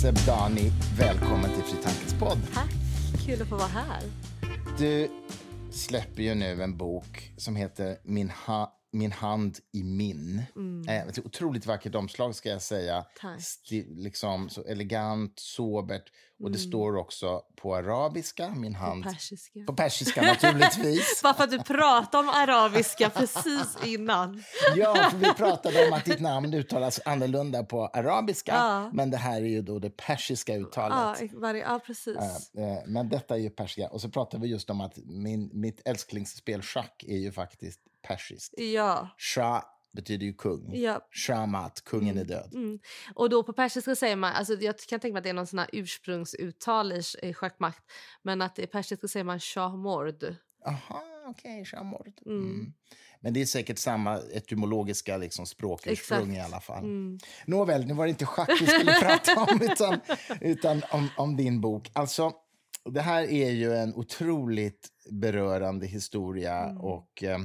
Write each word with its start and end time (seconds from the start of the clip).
Sebdani, 0.00 0.72
välkommen 0.98 1.50
till 1.54 1.62
Fri 1.62 1.82
Tankes 1.82 2.14
podd. 2.20 2.38
Tack, 2.54 2.70
kul 3.26 3.42
att 3.42 3.48
få 3.48 3.56
vara 3.56 3.68
här. 3.68 4.02
Du 4.78 5.10
släpper 5.70 6.22
ju 6.22 6.34
nu 6.34 6.62
en 6.62 6.76
bok 6.76 7.32
som 7.36 7.56
heter 7.56 7.96
Min, 8.04 8.30
ha 8.46 8.79
min 8.92 9.12
hand 9.12 9.58
i 9.72 9.82
min. 9.82 10.42
Mm. 10.56 10.88
Eh, 10.88 11.08
ett 11.08 11.18
otroligt 11.18 11.66
vackert 11.66 11.94
omslag 11.94 12.34
ska 12.34 12.48
jag 12.48 12.62
säga. 12.62 13.04
Sti 13.38 13.86
liksom, 13.88 14.48
så 14.48 14.64
elegant, 14.64 15.38
sobert. 15.38 16.12
Och 16.40 16.46
mm. 16.46 16.52
det 16.52 16.58
står 16.58 16.96
också 16.96 17.42
på 17.56 17.76
arabiska, 17.76 18.48
min 18.48 18.74
hand. 18.74 19.04
På 19.04 19.10
persiska. 19.10 19.60
På 19.66 19.74
persiska 19.74 20.22
naturligtvis. 20.22 21.20
Bara 21.22 21.34
för 21.34 21.44
att 21.44 21.50
du 21.50 21.58
pratade 21.58 22.28
om 22.28 22.28
arabiska 22.28 23.10
precis 23.10 23.76
innan. 23.86 24.42
ja, 24.76 25.08
för 25.10 25.18
vi 25.18 25.34
pratade 25.34 25.86
om 25.86 25.92
att 25.92 26.04
ditt 26.04 26.20
namn 26.20 26.54
uttalas 26.54 27.00
annorlunda 27.04 27.64
på 27.64 27.86
arabiska. 27.86 28.52
Ja. 28.52 28.90
Men 28.92 29.10
det 29.10 29.16
här 29.16 29.42
är 29.42 29.46
ju 29.46 29.62
då 29.62 29.78
det 29.78 29.90
persiska 29.90 30.56
uttalet. 30.56 31.30
Ja, 31.42 31.56
ja 31.56 31.80
precis. 31.86 32.16
Eh, 32.54 32.78
men 32.86 33.08
detta 33.08 33.34
är 33.34 33.38
ju 33.38 33.50
persiska. 33.50 33.88
Och 33.88 34.00
så 34.00 34.08
pratade 34.08 34.42
vi 34.42 34.48
just 34.48 34.70
om 34.70 34.80
att 34.80 34.98
min, 35.04 35.50
mitt 35.52 35.80
älsklingsspel 35.84 36.62
schack 36.62 37.04
är 37.08 37.18
ju 37.18 37.32
faktiskt 37.32 37.80
persiskt. 38.02 38.54
Ja. 38.56 39.08
Shah 39.18 39.64
betyder 39.92 40.26
ju 40.26 40.32
kung. 40.32 40.74
Ja. 40.74 41.08
Shamat, 41.10 41.84
kungen 41.84 42.10
mm. 42.10 42.22
är 42.22 42.24
död. 42.24 42.54
Mm. 42.54 42.78
Och 43.14 43.30
då 43.30 43.42
på 43.42 43.52
persiska 43.52 43.96
säger 43.96 44.16
man, 44.16 44.32
alltså 44.32 44.54
jag 44.54 44.78
kan 44.78 45.00
tänka 45.00 45.12
mig 45.12 45.18
att 45.18 45.24
det 45.24 45.30
är 45.30 45.34
någon 45.34 45.46
sån 45.46 45.60
ursprungsuttal 45.72 46.92
i, 46.92 47.02
i 47.22 47.34
schackmakt, 47.34 47.82
men 48.22 48.42
att 48.42 48.58
i 48.58 48.66
persiska 48.66 49.08
säger 49.08 49.24
man 49.24 49.40
shahmord. 49.40 50.24
Aha, 50.66 51.02
okej, 51.26 51.52
okay, 51.52 51.64
shahmord. 51.64 52.12
Mm. 52.26 52.38
mm. 52.38 52.72
Men 53.22 53.32
det 53.32 53.40
är 53.40 53.46
säkert 53.46 53.78
samma 53.78 54.18
etymologiska 54.18 55.16
liksom, 55.16 55.46
språkursprung 55.46 56.36
i 56.36 56.40
alla 56.40 56.60
fall. 56.60 56.84
Mm. 56.84 57.18
Nåväl, 57.46 57.86
nu 57.86 57.94
var 57.94 58.04
det 58.04 58.10
inte 58.10 58.26
schack 58.26 58.60
vi 58.60 58.66
skulle 58.66 58.92
prata 59.00 59.40
om, 59.40 59.62
utan, 59.62 60.00
utan 60.40 60.82
om, 60.90 61.08
om 61.16 61.36
din 61.36 61.60
bok. 61.60 61.90
Alltså, 61.92 62.32
det 62.84 63.00
här 63.00 63.22
är 63.22 63.50
ju 63.50 63.74
en 63.74 63.94
otroligt 63.94 64.88
berörande 65.10 65.86
historia 65.86 66.64
mm. 66.64 66.80
och 66.80 67.24
eh, 67.24 67.38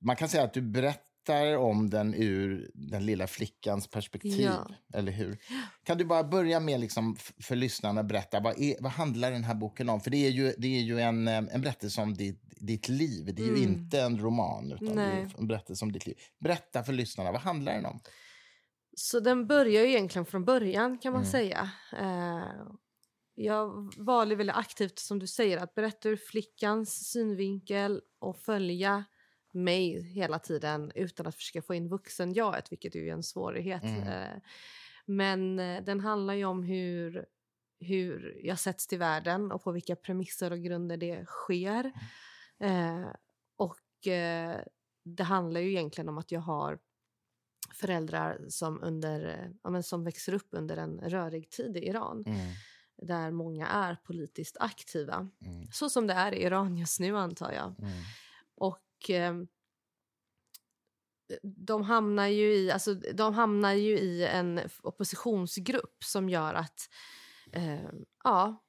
man 0.00 0.16
kan 0.16 0.28
säga 0.28 0.44
att 0.44 0.54
du 0.54 0.62
berättar 0.62 1.56
om 1.56 1.90
den 1.90 2.14
ur 2.14 2.70
den 2.74 3.06
lilla 3.06 3.26
flickans 3.26 3.88
perspektiv. 3.88 4.40
Ja. 4.40 4.68
Eller 4.94 5.12
hur? 5.12 5.38
Kan 5.84 5.98
du 5.98 6.04
bara 6.04 6.24
börja 6.24 6.60
med, 6.60 6.80
liksom, 6.80 7.16
för 7.42 7.56
lyssnarna, 7.56 8.04
berätta 8.04 8.40
vad, 8.40 8.60
är, 8.60 8.76
vad 8.80 8.92
handlar 8.92 9.30
den 9.30 9.44
här 9.44 9.54
boken 9.54 9.88
om? 9.88 10.00
För 10.00 10.10
det 10.10 10.26
är 10.26 10.30
ju, 10.30 10.54
det 10.58 10.78
är 10.78 10.82
ju 10.82 11.00
en, 11.00 11.28
eh, 11.28 11.36
en 11.36 11.60
berättelse 11.60 12.00
om 12.00 12.14
ditt, 12.14 12.42
ditt 12.60 12.88
liv. 12.88 13.34
Det 13.34 13.42
är 13.42 13.48
mm. 13.48 13.60
ju 13.60 13.62
inte 13.62 14.00
en 14.00 14.18
roman, 14.18 14.72
utan 14.72 14.96
Nej. 14.96 15.16
det 15.16 15.20
är 15.20 15.40
en 15.40 15.48
berättelse 15.48 15.84
om 15.84 15.92
ditt 15.92 16.06
liv. 16.06 16.16
Berätta 16.40 16.84
för 16.84 16.92
lyssnarna, 16.92 17.32
vad 17.32 17.40
handlar 17.40 17.72
den 17.74 17.86
om? 17.86 18.00
Så 18.96 19.20
den 19.20 19.46
börjar 19.46 19.82
ju 19.82 19.88
egentligen 19.88 20.26
från 20.26 20.44
början, 20.44 20.98
kan 20.98 21.12
man 21.12 21.22
mm. 21.22 21.32
säga. 21.32 21.70
Uh, 22.00 22.72
jag 23.34 23.92
valde 23.96 24.34
väldigt 24.34 24.56
aktivt, 24.56 24.98
som 24.98 25.18
du 25.18 25.26
säger, 25.26 25.58
att 25.58 25.74
berätta 25.74 26.08
ur 26.08 26.16
flickans 26.16 27.10
synvinkel 27.10 28.00
och 28.20 28.36
följa 28.38 29.04
mig 29.56 30.02
hela 30.02 30.38
tiden 30.38 30.92
utan 30.94 31.26
att 31.26 31.34
försöka 31.34 31.62
få 31.62 31.74
in 31.74 31.88
vuxen-jaet, 31.88 32.72
vilket 32.72 32.94
är 32.94 32.98
ju 32.98 33.10
en 33.10 33.22
svårighet. 33.22 33.82
Mm. 33.82 34.08
Eh, 34.08 34.42
men 35.06 35.58
eh, 35.58 35.84
den 35.84 36.00
handlar 36.00 36.34
ju 36.34 36.44
om 36.44 36.62
hur, 36.62 37.26
hur 37.80 38.40
jag 38.42 38.58
sätts 38.58 38.86
till 38.86 38.98
världen 38.98 39.52
och 39.52 39.64
på 39.64 39.72
vilka 39.72 39.96
premisser 39.96 40.50
och 40.50 40.58
grunder 40.58 40.96
det 40.96 41.26
sker. 41.26 41.92
Mm. 42.58 43.02
Eh, 43.02 43.08
och 43.56 44.06
eh, 44.06 44.60
det 45.04 45.24
handlar 45.24 45.60
ju 45.60 45.70
egentligen 45.70 46.08
om 46.08 46.18
att 46.18 46.32
jag 46.32 46.40
har 46.40 46.78
föräldrar 47.74 48.44
som, 48.48 48.82
under, 48.82 49.50
ja, 49.62 49.70
men 49.70 49.82
som 49.82 50.04
växer 50.04 50.34
upp 50.34 50.48
under 50.50 50.76
en 50.76 51.00
rörig 51.00 51.50
tid 51.50 51.76
i 51.76 51.88
Iran. 51.88 52.24
Mm. 52.26 52.52
Där 53.02 53.30
många 53.30 53.66
är 53.66 53.96
politiskt 54.04 54.56
aktiva. 54.60 55.28
Mm. 55.40 55.66
Så 55.72 55.90
som 55.90 56.06
det 56.06 56.14
är 56.14 56.34
i 56.34 56.42
Iran 56.42 56.76
just 56.76 57.00
nu 57.00 57.16
antar 57.16 57.52
jag. 57.52 57.74
Mm. 57.78 58.02
Och 58.54 58.85
eh, 59.10 59.34
de 61.42 61.82
hamnar 61.82 62.26
ju 62.26 62.54
i, 62.54 62.70
alltså, 62.70 62.94
de 62.94 63.34
hamnar 63.34 63.72
ju 63.72 63.98
i 63.98 64.26
en 64.26 64.60
oppositionsgrupp 64.82 66.04
som 66.04 66.28
gör 66.28 66.54
att 66.54 66.88
eh, 67.52 67.90
ja, 68.24 68.64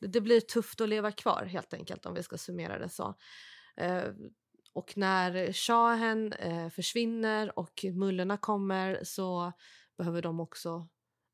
det 0.00 0.20
blir 0.20 0.40
tufft 0.40 0.80
att 0.80 0.88
leva 0.88 1.12
kvar 1.12 1.44
helt 1.44 1.74
enkelt 1.74 2.06
om 2.06 2.14
vi 2.14 2.22
ska 2.22 2.38
summera 2.38 2.78
det 2.78 2.88
så. 2.88 3.14
Eh, 3.76 4.04
och 4.72 4.96
när 4.96 5.52
shahen 5.52 6.32
eh, 6.32 6.68
försvinner 6.68 7.58
och 7.58 7.84
mullorna 7.92 8.36
kommer 8.36 9.00
så 9.04 9.52
behöver 9.98 10.22
de 10.22 10.40
också 10.40 10.88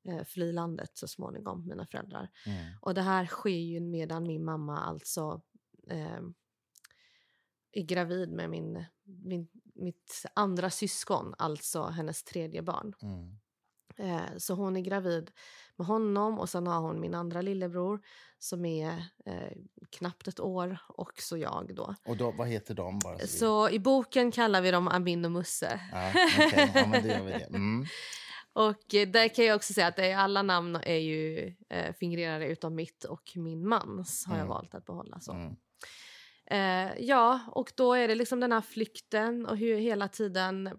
eh, 0.09 0.25
fly 0.25 0.53
landet 0.53 0.91
så 0.95 1.09
småningom, 1.09 1.69
mina 1.69 1.87
föräldrar. 1.87 2.31
Mm. 2.47 2.65
Och 2.81 2.95
det 2.95 3.03
här 3.03 3.27
sker 3.27 3.51
ju 3.51 3.81
medan 3.81 4.23
min 4.23 4.45
mamma 4.45 4.81
alltså 4.81 5.43
eh, 5.91 6.21
är 7.73 7.83
gravid 7.83 8.33
med 8.33 8.51
min, 8.51 8.85
min, 9.05 9.49
mitt 9.75 10.27
andra 10.35 10.71
syskon, 10.71 11.35
alltså 11.39 11.83
hennes 11.83 12.25
tredje 12.25 12.63
barn. 12.63 12.95
Mm. 13.03 13.39
Eh, 13.97 14.37
så 14.37 14.55
hon 14.55 14.77
är 14.77 14.81
gravid 14.81 15.31
med 15.77 15.87
honom 15.87 16.39
och 16.39 16.49
sen 16.49 16.67
har 16.67 16.81
hon 16.81 17.01
min 17.01 17.15
andra 17.15 17.43
lillebror 17.43 18.01
som 18.39 18.65
är 18.65 19.05
eh, 19.27 19.53
knappt 19.91 20.29
ett 20.29 20.41
år 20.41 20.79
och 20.89 21.13
så 21.17 21.39
jag 21.39 21.75
då. 21.75 21.95
Och 22.07 22.17
då, 22.17 22.31
vad 22.31 22.49
heter 22.49 22.75
de? 22.75 22.99
Bara 22.99 23.19
så, 23.19 23.27
så 23.27 23.71
i 23.71 23.79
boken 23.79 24.31
kallar 24.31 24.61
vi 24.61 24.71
dem 24.71 24.89
Amin 24.89 25.25
och 25.25 25.33
Musse. 25.33 25.81
Ja, 25.93 26.11
okay. 26.47 26.71
ja, 26.75 26.87
men 26.87 27.03
det 27.03 27.09
gör 27.09 27.25
vi 27.25 27.31
det. 27.31 27.45
Mm. 27.45 27.87
och 28.53 28.85
där 29.13 29.35
kan 29.35 29.45
jag 29.45 29.57
också 29.57 29.73
säga 29.73 29.87
att 29.87 29.99
alla 29.99 30.43
namn 30.43 30.77
är 30.77 30.99
ju 30.99 31.55
eh, 31.69 31.95
fingrerade 31.95 32.47
utom 32.47 32.75
mitt 32.75 33.05
och 33.05 33.33
min 33.35 33.69
mans 33.69 34.27
har 34.27 34.35
mm. 34.35 34.47
jag 34.47 34.55
valt 34.55 34.75
att 34.75 34.85
behålla. 34.85 35.21
så. 35.21 35.57
Eh, 36.53 36.93
ja, 36.99 37.41
och 37.47 37.73
då 37.77 37.95
är 37.95 38.09
det 38.09 38.15
liksom 38.15 38.41
den 38.41 38.53
här 38.53 38.61
flykten 38.61 39.47
och 39.47 39.57
hur 39.57 39.77
hela 39.77 40.09
tiden 40.09 40.79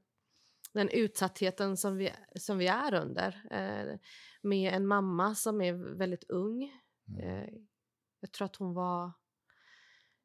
den 0.73 0.89
utsattheten 0.89 1.77
som 1.77 1.97
vi, 1.97 2.11
som 2.35 2.57
vi 2.57 2.67
är 2.67 2.93
under. 2.93 3.41
Eh, 3.51 3.99
med 4.41 4.73
en 4.73 4.87
mamma 4.87 5.35
som 5.35 5.61
är 5.61 5.73
väldigt 5.97 6.23
ung. 6.29 6.71
Mm. 7.07 7.19
Eh, 7.19 7.49
jag 8.19 8.31
tror 8.31 8.45
att 8.45 8.55
hon 8.55 8.73
var 8.73 9.11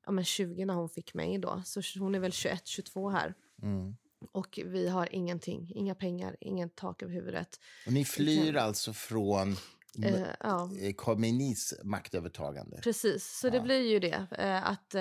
ja, 0.06 0.12
men 0.12 0.25
20 0.25 0.64
när 0.64 0.75
hon 0.75 0.88
fick 0.88 1.14
mig 1.14 1.38
då, 1.38 1.62
så 1.65 1.80
hon 1.98 2.15
är 2.15 2.20
väl 2.20 2.30
21-22 2.30 3.10
här. 3.10 3.34
Mm. 3.62 3.97
Och 4.32 4.60
vi 4.65 4.88
har 4.88 5.15
ingenting, 5.15 5.72
inga 5.75 5.94
pengar, 5.94 6.36
ingen 6.41 6.70
tak 6.70 7.03
över 7.03 7.12
huvudet. 7.12 7.60
Och 7.86 7.92
ni 7.92 8.04
flyr 8.04 8.53
kan... 8.53 8.62
alltså 8.62 8.92
från 8.92 9.56
Uh, 10.04 10.26
ja. 10.41 10.71
Khomeinis 10.97 11.75
maktövertagande. 11.84 12.81
Precis, 12.82 13.38
så 13.41 13.47
ja. 13.47 13.50
det 13.50 13.60
blir 13.60 13.81
ju 13.81 13.99
det. 13.99 14.26
Uh, 14.38 14.69
att 14.69 14.94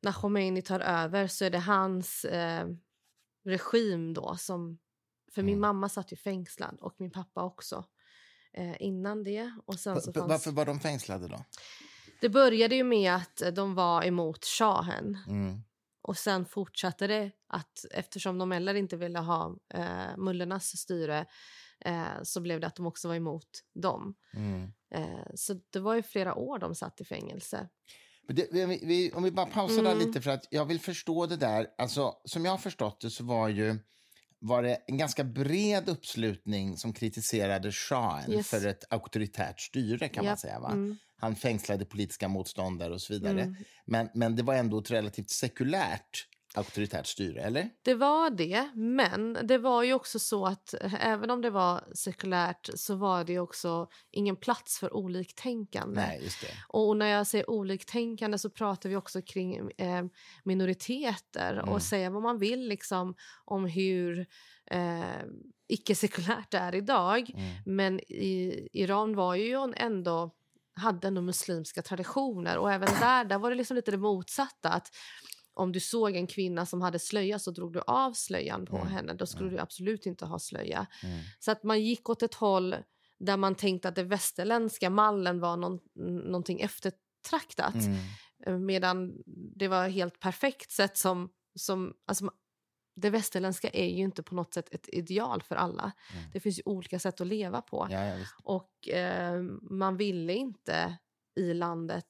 när 0.00 0.12
Khomeini 0.12 0.62
tar 0.62 0.80
över 0.80 1.26
så 1.26 1.44
är 1.44 1.50
det 1.50 1.58
hans 1.58 2.26
regim 3.44 4.14
då 4.14 4.36
som... 4.36 4.78
För 5.34 5.40
mm. 5.40 5.52
min 5.52 5.60
mamma 5.60 5.88
satt 5.88 6.12
ju 6.12 6.16
fängslad 6.16 6.78
och 6.80 6.94
min 6.98 7.10
pappa 7.10 7.44
också 7.44 7.84
innan 8.78 9.24
det. 9.24 9.52
Och 9.66 9.74
sen 9.78 10.00
så 10.00 10.12
fanns... 10.12 10.28
Varför 10.28 10.50
var 10.50 10.66
de 10.66 10.80
fängslade 10.80 11.28
då? 11.28 11.44
Det 12.20 12.28
började 12.28 12.74
ju 12.74 12.84
med 12.84 13.14
att 13.14 13.42
de 13.54 13.74
var 13.74 14.04
emot 14.04 14.44
shahen. 14.44 15.18
Mm. 15.28 15.62
Och 16.02 16.18
sen 16.18 16.44
fortsatte 16.44 17.06
det 17.06 17.30
att 17.46 17.84
eftersom 17.90 18.38
de 18.38 18.50
heller 18.50 18.74
inte 18.74 18.96
ville 18.96 19.18
ha 19.18 19.56
eh, 19.74 20.16
mullornas 20.16 20.76
styre 20.76 21.26
eh, 21.84 22.22
så 22.22 22.40
blev 22.40 22.60
det 22.60 22.66
att 22.66 22.76
de 22.76 22.86
också 22.86 23.08
var 23.08 23.14
emot 23.14 23.48
dem. 23.74 24.14
Mm. 24.34 24.72
Eh, 24.94 25.26
så 25.34 25.54
det 25.70 25.80
var 25.80 25.94
ju 25.94 26.02
flera 26.02 26.34
år 26.34 26.58
de 26.58 26.74
satt 26.74 27.00
i 27.00 27.04
fängelse. 27.04 27.68
Det, 28.28 28.48
vi, 28.52 28.80
vi, 28.82 29.12
om 29.12 29.22
vi 29.22 29.30
bara 29.30 29.46
pausar 29.46 29.78
mm. 29.78 29.98
där 29.98 30.06
lite 30.06 30.20
för 30.20 30.30
att 30.30 30.48
jag 30.50 30.64
vill 30.64 30.80
förstå 30.80 31.26
det 31.26 31.36
där. 31.36 31.66
Alltså, 31.78 32.14
som 32.24 32.44
jag 32.44 32.52
har 32.52 32.58
förstått 32.58 33.00
det 33.00 33.10
så 33.10 33.24
var 33.24 33.48
ju 33.48 33.78
var 34.38 34.62
det 34.62 34.78
en 34.86 34.98
ganska 34.98 35.24
bred 35.24 35.88
uppslutning 35.88 36.76
som 36.76 36.92
kritiserade 36.92 37.72
shahen 37.72 38.32
yes. 38.32 38.50
för 38.50 38.66
ett 38.66 38.84
auktoritärt 38.90 39.60
styre 39.60 40.08
kan 40.08 40.24
yep. 40.24 40.30
man 40.30 40.36
säga. 40.36 40.60
Va? 40.60 40.70
Mm. 40.70 40.96
Han 41.16 41.36
fängslade 41.36 41.84
politiska 41.84 42.28
motståndare 42.28 42.94
och 42.94 43.00
så 43.00 43.12
vidare. 43.12 43.42
Mm. 43.42 43.56
Men, 43.86 44.08
men 44.14 44.36
det 44.36 44.42
var 44.42 44.54
ändå 44.54 44.78
ett 44.78 44.90
relativt 44.90 45.30
sekulärt 45.30 46.26
auktoritärt 46.54 47.06
styre, 47.06 47.40
eller? 47.40 47.70
Det 47.82 47.94
var 47.94 48.30
det, 48.30 48.70
men 48.74 49.38
det 49.42 49.58
var 49.58 49.82
ju 49.82 49.94
också 49.94 50.18
så 50.18 50.46
att 50.46 50.74
eh, 50.74 51.06
även 51.06 51.30
om 51.30 51.42
det 51.42 51.50
var 51.50 51.84
sekulärt 51.94 52.70
så 52.74 52.94
var 52.94 53.24
det 53.24 53.38
också 53.38 53.88
ingen 54.10 54.36
plats 54.36 54.78
för 54.78 54.96
oliktänkande. 54.96 56.00
Nej, 56.00 56.20
just 56.22 56.40
det. 56.40 56.54
Och 56.68 56.96
när 56.96 57.06
jag 57.06 57.26
säger 57.26 57.50
oliktänkande 57.50 58.38
så 58.38 58.50
pratar 58.50 58.88
vi 58.88 58.96
också 58.96 59.22
kring 59.22 59.70
eh, 59.70 60.04
minoriteter 60.44 61.52
mm. 61.52 61.68
och 61.68 61.82
säga 61.82 62.10
vad 62.10 62.22
man 62.22 62.38
vill 62.38 62.68
liksom 62.68 63.14
om 63.44 63.64
hur 63.64 64.26
eh, 64.70 65.22
icke-sekulärt 65.68 66.50
det 66.50 66.58
är 66.58 66.74
idag. 66.74 67.30
Mm. 67.34 67.52
Men 67.66 68.00
i, 68.00 68.68
Iran 68.72 69.14
var 69.14 69.34
ju 69.34 69.72
ändå 69.76 70.30
hade 70.74 71.08
ändå 71.08 71.22
muslimska 71.22 71.82
traditioner 71.82 72.58
och 72.58 72.72
även 72.72 72.88
där, 73.00 73.24
där 73.24 73.38
var 73.38 73.50
det 73.50 73.56
liksom 73.56 73.74
lite 73.74 73.90
det 73.90 73.96
motsatta. 73.96 74.70
att 74.70 74.90
om 75.54 75.72
du 75.72 75.80
såg 75.80 76.16
en 76.16 76.26
kvinna 76.26 76.66
som 76.66 76.82
hade 76.82 76.98
slöja 76.98 77.38
så 77.38 77.50
drog 77.50 77.72
du 77.72 77.80
av 77.86 78.12
slöjan 78.12 78.66
på 78.66 78.76
Mm. 78.76 78.88
henne. 78.88 79.14
Då 79.14 79.26
skulle 79.26 79.44
Mm. 79.48 79.54
du 79.56 79.60
absolut 79.62 80.06
inte 80.06 80.24
ha 80.26 80.38
slöja. 80.38 80.86
Mm. 81.02 81.18
Så 81.38 81.50
att 81.50 81.62
man 81.62 81.82
gick 81.82 82.08
åt 82.08 82.22
ett 82.22 82.34
håll 82.34 82.76
där 83.18 83.36
man 83.36 83.54
tänkte 83.54 83.88
att 83.88 83.94
det 83.94 84.02
västerländska 84.02 84.90
mallen 84.90 85.40
var 85.40 85.56
någon, 85.56 85.78
någonting 86.30 86.60
eftertraktat. 86.60 87.74
Mm. 87.74 87.96
Eh, 88.46 88.58
Medan 88.58 89.12
det 89.56 89.68
var 89.68 89.88
helt 89.88 90.20
perfekt 90.20 90.70
sätt 90.70 90.96
som... 90.96 91.30
som 91.58 91.94
alltså, 92.06 92.30
det 92.96 93.10
västerländska 93.10 93.68
är 93.70 93.86
ju 93.88 94.02
inte 94.02 94.22
på 94.22 94.34
något 94.34 94.54
sätt 94.54 94.74
ett 94.74 94.88
ideal 94.92 95.42
för 95.42 95.54
alla. 95.56 95.92
Mm. 96.16 96.30
Det 96.32 96.40
finns 96.40 96.58
ju 96.58 96.62
olika 96.64 96.98
sätt 96.98 97.20
att 97.20 97.26
leva 97.26 97.62
på. 97.62 97.86
Ja, 97.90 98.06
ja. 98.06 98.16
Och 98.44 98.88
eh, 98.88 99.42
man 99.70 99.96
ville 99.96 100.34
inte 100.34 100.98
i 101.36 101.54
landet 101.54 102.08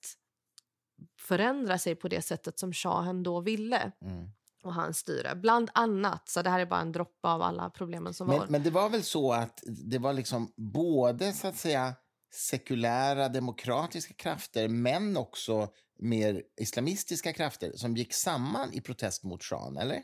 förändra 1.18 1.78
sig 1.78 1.94
på 1.94 2.08
det 2.08 2.22
sättet 2.22 2.58
som 2.58 2.72
shahen 2.72 3.22
då 3.22 3.40
ville 3.40 3.92
Mm. 4.02 4.28
och 4.64 4.74
hans 4.74 4.98
styre. 4.98 5.34
Bland 5.34 5.70
annat, 5.74 6.28
så 6.28 6.42
det 6.42 6.50
här 6.50 6.60
är 6.60 6.66
bara 6.66 6.80
en 6.80 6.92
droppe 6.92 7.28
av 7.28 7.42
alla 7.42 7.70
problemen 7.70 8.14
som 8.14 8.26
var. 8.26 8.38
Men, 8.38 8.52
men 8.52 8.62
det 8.62 8.70
var 8.70 8.90
väl 8.90 9.02
så 9.02 9.32
att 9.32 9.62
det 9.66 9.98
var 9.98 10.12
liksom 10.12 10.52
både 10.56 11.32
så 11.32 11.48
att 11.48 11.56
säga 11.56 11.94
sekulära 12.34 13.28
demokratiska 13.28 14.14
krafter 14.14 14.68
men 14.68 15.16
också 15.16 15.68
mer 15.98 16.42
islamistiska 16.60 17.32
krafter 17.32 17.72
som 17.76 17.96
gick 17.96 18.14
samman 18.14 18.72
i 18.72 18.80
protest 18.80 19.24
mot 19.24 19.42
shahen, 19.44 19.76
eller? 19.76 20.02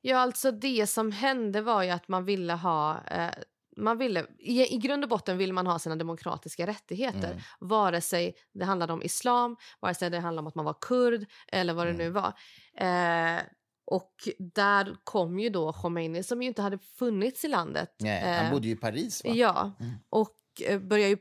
Ja, 0.00 0.18
alltså 0.18 0.52
det 0.52 0.86
som 0.86 1.12
hände 1.12 1.60
var 1.60 1.82
ju 1.82 1.90
att 1.90 2.08
man 2.08 2.24
ville 2.24 2.52
ha... 2.52 3.04
Eh, 3.06 3.30
man 3.76 3.98
ville, 3.98 4.26
i, 4.38 4.74
I 4.74 4.78
grund 4.78 5.04
och 5.04 5.10
botten 5.10 5.38
ville 5.38 5.52
man 5.52 5.66
ha 5.66 5.78
sina 5.78 5.96
demokratiska 5.96 6.66
rättigheter. 6.66 7.30
Mm. 7.30 7.40
Vare 7.60 8.00
sig 8.00 8.34
det 8.54 8.64
handlade 8.64 8.92
om 8.92 9.02
islam, 9.02 9.56
vare 9.80 9.94
sig 9.94 10.10
det 10.10 10.20
handlade 10.20 10.40
om 10.44 10.46
att 10.46 10.54
man 10.54 10.64
var 10.64 10.76
kurd 10.80 11.26
eller 11.48 11.74
vad 11.74 11.86
det 11.86 11.90
Mm. 11.90 12.06
nu 12.06 12.10
var. 12.10 12.32
Eh, 12.76 13.42
och 13.84 14.14
där 14.54 14.96
kom 15.04 15.38
ju 15.38 15.48
då 15.48 15.72
Khomeini 15.72 16.22
som 16.22 16.42
ju 16.42 16.48
inte 16.48 16.62
hade 16.62 16.78
funnits 16.78 17.44
i 17.44 17.48
landet. 17.48 17.94
Nej, 18.00 18.36
han 18.36 18.46
Eh, 18.46 18.52
bodde 18.52 18.66
ju 18.66 18.72
i 18.72 18.76
Paris, 18.76 19.24
va? 19.24 19.30
Ja, 19.30 19.72
Mm. 19.80 19.92
och 20.10 20.36
eh, 20.66 20.78
började 20.80 21.10
ju 21.10 21.18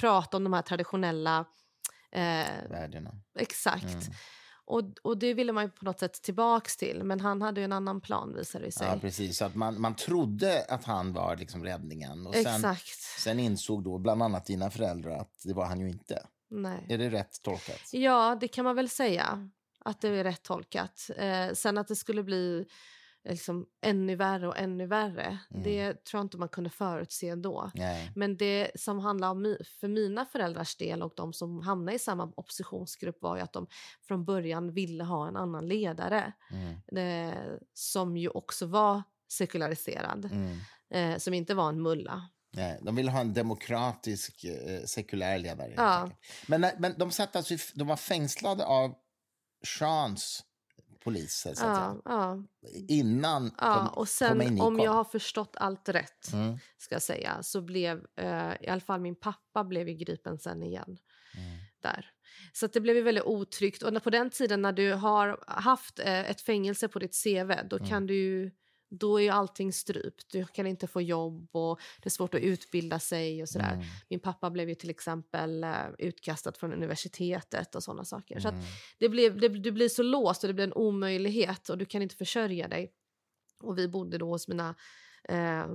prata 0.00 0.36
om 0.36 0.44
de 0.44 0.52
här 0.52 0.62
traditionella... 0.62 1.44
Eh, 2.12 2.46
Värdena. 2.70 3.10
exakt. 3.38 4.08
Och, 4.66 4.82
och 5.02 5.18
det 5.18 5.34
ville 5.34 5.52
man 5.52 5.70
på 5.70 5.84
något 5.84 6.00
sätt 6.00 6.22
tillbaks 6.22 6.76
till. 6.76 7.04
Men 7.04 7.20
han 7.20 7.42
hade 7.42 7.60
ju 7.60 7.64
en 7.64 7.72
annan 7.72 8.00
plan 8.00 8.34
visade 8.34 8.64
det 8.64 8.72
sig. 8.72 8.86
Ja, 8.86 8.98
precis. 9.00 9.38
Så 9.38 9.44
att 9.44 9.54
man, 9.54 9.80
man 9.80 9.96
trodde 9.96 10.64
att 10.68 10.84
han 10.84 11.12
var 11.12 11.36
liksom 11.36 11.64
räddningen. 11.64 12.26
Och 12.26 12.34
sen, 12.34 12.54
Exakt. 12.54 12.98
sen 13.18 13.38
insåg 13.38 13.84
då 13.84 13.98
bland 13.98 14.22
annat 14.22 14.46
dina 14.46 14.70
föräldrar 14.70 15.18
att 15.18 15.42
det 15.44 15.54
var 15.54 15.64
han 15.64 15.80
ju 15.80 15.88
inte. 15.88 16.26
Nej. 16.50 16.86
Är 16.88 16.98
det 16.98 17.10
rätt 17.10 17.42
tolkat? 17.42 17.80
Ja, 17.92 18.36
det 18.40 18.48
kan 18.48 18.64
man 18.64 18.76
väl 18.76 18.88
säga. 18.88 19.50
Att 19.84 20.00
det 20.00 20.08
är 20.08 20.24
rätt 20.24 20.42
tolkat. 20.42 21.10
Eh, 21.16 21.52
sen 21.52 21.78
att 21.78 21.88
det 21.88 21.96
skulle 21.96 22.22
bli 22.22 22.66
liksom, 23.28 23.66
ännu 23.82 24.16
värre 24.16 24.48
och 24.48 24.58
ännu 24.58 24.86
värre. 24.86 25.38
Mm. 25.50 25.62
Det 25.62 26.04
tror 26.04 26.18
jag 26.18 26.24
inte 26.24 26.38
man 26.38 26.48
kunde 26.48 26.70
förutse 26.70 27.34
då. 27.34 27.70
Nej. 27.74 28.12
Men 28.14 28.36
det 28.36 28.70
som 28.74 28.98
handlar 28.98 29.30
om 29.30 29.56
för 29.80 29.88
mina 29.88 30.24
föräldrars 30.26 30.76
del 30.76 31.02
och 31.02 31.12
de 31.16 31.32
som 31.32 31.60
hamnade 31.62 31.96
i 31.96 31.98
samma 31.98 32.32
oppositionsgrupp 32.36 33.22
var 33.22 33.36
ju 33.36 33.42
att 33.42 33.52
de 33.52 33.66
från 34.08 34.24
början 34.24 34.72
ville 34.72 35.04
ha 35.04 35.28
en 35.28 35.36
annan 35.36 35.66
ledare 35.68 36.32
Mm. 36.50 37.28
eh, 37.30 37.38
som 37.74 38.16
ju 38.16 38.28
också 38.28 38.66
var 38.66 39.02
sekulariserad, 39.28 40.24
Mm. 40.32 40.58
eh, 40.90 41.18
som 41.18 41.34
inte 41.34 41.54
var 41.54 41.68
en 41.68 41.82
mulla. 41.82 42.28
Nej, 42.56 42.78
de 42.82 42.96
vill 42.96 43.08
ha 43.08 43.20
en 43.20 43.32
demokratisk, 43.34 44.44
eh, 44.44 44.84
sekulär 44.84 45.38
ledare. 45.38 45.72
Ja. 45.76 46.10
Men, 46.48 46.60
men 46.78 46.94
de, 46.98 47.10
satt 47.10 47.36
alltså, 47.36 47.54
de 47.74 47.88
var 47.88 47.96
fängslade 47.96 48.64
av 48.66 48.94
shahens 49.66 50.44
poliser 51.04 51.54
så 51.54 51.64
att 51.66 51.78
Ja, 51.78 52.00
ja, 52.04 52.42
innan 52.88 53.50
ja. 53.60 53.64
Khom- 53.66 53.88
Och 53.98 54.08
sen 54.08 54.28
Khomeini 54.28 54.60
om 54.60 54.76
kom. 54.76 54.84
jag 54.84 54.92
har 54.92 55.04
förstått 55.04 55.56
allt 55.56 55.88
rätt 55.88 56.32
Mm. 56.32 56.58
ska 56.78 56.94
jag 56.94 57.02
säga, 57.02 57.42
så 57.42 57.60
blev 57.60 58.04
eh, 58.16 58.52
i 58.60 58.68
alla 58.68 58.80
fall 58.80 59.00
min 59.00 59.14
pappa 59.16 59.64
blev 59.64 59.88
ju 59.88 59.94
gripen 59.94 60.38
sen 60.38 60.62
igen 60.62 60.98
Mm. 61.36 61.58
där. 61.82 62.10
Så 62.52 62.66
det 62.66 62.80
blev 62.80 62.96
ju 62.96 63.02
väldigt 63.02 63.24
otryggt. 63.24 63.82
Och 63.82 64.02
på 64.02 64.10
den 64.10 64.30
tiden 64.30 64.62
när 64.62 64.72
du 64.72 64.92
har 64.92 65.44
haft 65.46 65.98
eh, 65.98 66.30
ett 66.30 66.40
fängelse 66.40 66.88
på 66.88 66.98
ditt 66.98 67.22
CV, 67.24 67.52
då 67.70 67.76
Mm. 67.76 67.88
kan 67.88 68.06
du 68.06 68.14
ju- 68.14 68.50
då 68.98 69.18
är 69.18 69.22
ju 69.22 69.28
allting 69.30 69.72
strypt. 69.72 70.32
Du 70.32 70.46
kan 70.46 70.66
inte 70.66 70.86
få 70.86 71.00
jobb 71.02 71.48
och 71.52 71.80
det 72.02 72.06
är 72.08 72.10
svårt 72.10 72.34
att 72.34 72.40
utbilda 72.40 72.98
sig 72.98 73.42
och 73.42 73.48
sådär. 73.48 73.72
Mm. 73.72 73.86
Min 74.08 74.20
pappa 74.20 74.50
blev 74.50 74.68
ju 74.68 74.74
till 74.74 74.90
exempel 74.90 75.64
eh, 75.64 75.72
utkastad 75.98 76.52
från 76.52 76.72
universitetet 76.72 77.74
och 77.74 77.82
sådana 77.82 78.04
saker. 78.04 78.40
Så 78.40 78.48
Mm. 78.48 78.60
det 78.98 79.08
blev, 79.08 79.40
det, 79.40 79.48
du 79.48 79.72
blir 79.72 79.88
så 79.88 80.02
låst 80.02 80.44
och 80.44 80.48
det 80.48 80.54
blir 80.54 80.64
en 80.64 80.72
omöjlighet 80.72 81.68
och 81.68 81.78
du 81.78 81.84
kan 81.84 82.02
inte 82.02 82.16
försörja 82.16 82.68
dig. 82.68 82.92
Och 83.60 83.78
vi 83.78 83.88
bodde 83.88 84.18
då 84.18 84.28
hos 84.28 84.48
mina 84.48 84.74
eh, 85.28 85.66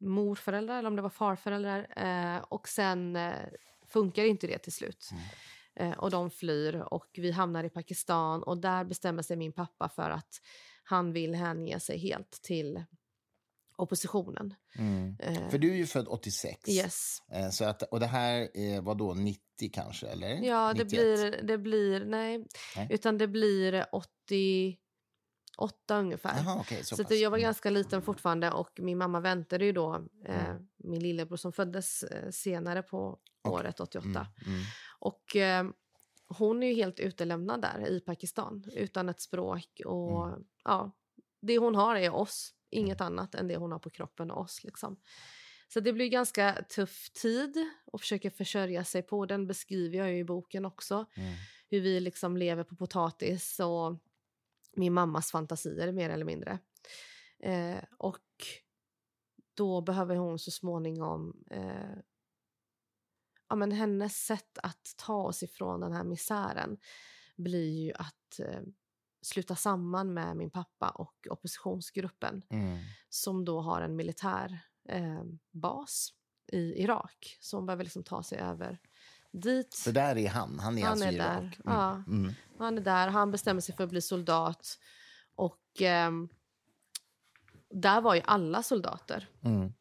morföräldrar 0.00 0.78
eller 0.78 0.88
om 0.88 0.96
det 0.96 1.02
var 1.02 1.10
farföräldrar 1.10 1.86
eh, 1.96 2.42
och 2.42 2.68
sen 2.68 3.16
eh, 3.16 3.32
funkar 3.88 4.24
inte 4.24 4.46
det 4.46 4.58
till 4.58 4.72
slut. 4.72 5.08
Mm. 5.12 5.22
Eh, 5.92 5.98
och 5.98 6.10
de 6.10 6.30
flyr 6.30 6.74
och 6.74 7.10
vi 7.12 7.30
hamnar 7.30 7.64
i 7.64 7.68
Pakistan 7.70 8.42
och 8.42 8.58
där 8.58 8.84
bestämmer 8.84 9.22
sig 9.22 9.36
min 9.36 9.52
pappa 9.52 9.88
för 9.88 10.10
att 10.10 10.40
han 10.82 11.12
vill 11.12 11.34
hänge 11.34 11.80
sig 11.80 11.98
helt 11.98 12.30
till 12.42 12.84
oppositionen. 13.76 14.54
Mm. 14.78 15.16
Eh, 15.20 15.48
För 15.48 15.58
du 15.58 15.70
är 15.70 15.76
ju 15.76 15.86
född 15.86 16.08
86. 16.08 16.68
yes. 16.68 17.18
Eh, 17.32 17.50
Så 17.50 17.64
att, 17.64 17.82
och 17.82 18.00
det 18.00 18.06
här 18.06 18.80
var 18.80 18.94
då 18.94 19.14
90 19.14 19.40
kanske, 19.72 20.06
eller? 20.06 20.28
Ja, 20.28 20.74
det 20.74 20.84
91. 20.84 20.88
blir, 20.90 21.42
det 21.42 21.58
blir, 21.58 22.04
nej, 22.04 22.44
Nej. 22.76 22.86
utan 22.90 23.18
det 23.18 23.28
blir 23.28 23.86
88 23.92 24.78
ungefär. 25.98 26.36
Jaha, 26.44 26.60
okej, 26.60 26.84
så 26.84 26.96
Så 26.96 27.14
jag 27.14 27.30
var 27.30 27.38
Mm. 27.38 27.46
ganska 27.48 27.70
liten 27.70 28.02
fortfarande 28.02 28.50
och 28.50 28.70
min 28.80 28.98
mamma 28.98 29.20
väntade 29.20 29.64
ju 29.64 29.72
då 29.72 30.06
eh, 30.26 30.48
Mm. 30.50 30.68
min 30.76 31.02
lillebror 31.02 31.36
som 31.36 31.52
föddes 31.52 32.02
eh, 32.02 32.30
senare 32.30 32.82
på 32.82 33.18
Okej. 33.42 33.60
året 33.60 33.80
88. 33.80 34.08
Mm. 34.46 34.54
Mm. 34.54 34.64
Och 34.98 35.36
eh, 35.36 35.64
hon 36.38 36.62
är 36.62 36.66
ju 36.66 36.74
helt 36.74 37.00
utelämnad 37.00 37.62
där 37.62 37.88
i 37.88 38.00
Pakistan 38.00 38.64
utan 38.72 39.08
ett 39.08 39.20
språk 39.20 39.80
och 39.84 40.28
Mm. 40.28 40.44
ja, 40.64 40.90
det 41.40 41.58
hon 41.58 41.74
har 41.74 41.96
är 41.96 42.14
oss, 42.14 42.54
inget 42.70 43.00
annat 43.00 43.34
än 43.34 43.48
det 43.48 43.56
hon 43.56 43.72
har 43.72 43.78
på 43.78 43.90
kroppen 43.90 44.30
och 44.30 44.40
oss 44.40 44.64
liksom. 44.64 44.96
Så 45.68 45.80
det 45.80 45.92
blir 45.92 46.08
ganska 46.08 46.64
tuff 46.74 47.10
tid 47.10 47.70
att 47.92 48.00
försöka 48.00 48.30
försörja 48.30 48.84
sig 48.84 49.02
på. 49.02 49.26
Den 49.26 49.46
beskriver 49.46 49.98
jag 49.98 50.10
ju 50.10 50.18
i 50.18 50.24
boken 50.24 50.64
också. 50.64 51.06
Mm. 51.16 51.34
Hur 51.68 51.80
vi 51.80 52.00
liksom 52.00 52.36
lever 52.36 52.64
på 52.64 52.76
potatis 52.76 53.60
och 53.60 53.98
min 54.76 54.92
mammas 54.92 55.30
fantasier 55.30 55.92
mer 55.92 56.10
eller 56.10 56.24
mindre. 56.24 56.58
Eh, 57.38 57.78
och 57.98 58.46
då 59.54 59.80
behöver 59.80 60.16
hon 60.16 60.38
så 60.38 60.50
småningom 60.50 61.44
eh, 61.50 61.98
ja, 63.52 63.56
men 63.56 63.72
hennes 63.72 64.24
sätt 64.26 64.58
att 64.62 64.94
ta 64.96 65.14
oss 65.22 65.42
ifrån 65.42 65.80
den 65.80 65.92
här 65.92 66.04
misären 66.04 66.76
blir 67.36 67.84
ju 67.84 67.92
att 67.92 68.38
eh, 68.40 68.60
sluta 69.22 69.56
samman 69.56 70.14
med 70.14 70.36
min 70.36 70.50
pappa 70.50 70.88
och 70.90 71.26
oppositionsgruppen 71.30 72.42
Mm. 72.50 72.78
som 73.08 73.44
då 73.44 73.60
har 73.60 73.80
en 73.80 73.96
militär 73.96 74.58
eh, 74.88 75.22
bas 75.50 76.12
i 76.52 76.82
Irak. 76.82 77.38
Så 77.40 77.56
hon 77.56 77.66
behöver 77.66 77.84
liksom 77.84 78.02
ta 78.02 78.22
sig 78.22 78.38
över 78.38 78.78
dit. 79.32 79.74
Så 79.74 79.90
där 79.90 80.16
är 80.18 80.28
han. 80.28 80.58
Han 80.58 80.78
är 80.78 80.82
Han 80.82 80.92
alltså 80.92 81.06
är 81.06 81.12
i 81.12 81.16
där, 81.16 81.42
Irak. 81.42 81.58
ja. 81.64 82.04
Mm. 82.06 82.32
Han 82.58 82.78
är 82.78 82.82
där, 82.82 83.08
han 83.08 83.30
bestämmer 83.30 83.60
sig 83.60 83.74
för 83.76 83.84
att 83.84 83.90
bli 83.90 84.02
soldat. 84.02 84.78
Och 85.34 85.80
ehm, 85.80 86.28
där 87.70 88.00
var 88.00 88.14
ju 88.14 88.22
alla 88.24 88.62
soldater. 88.62 89.28
Mm. 89.44 89.72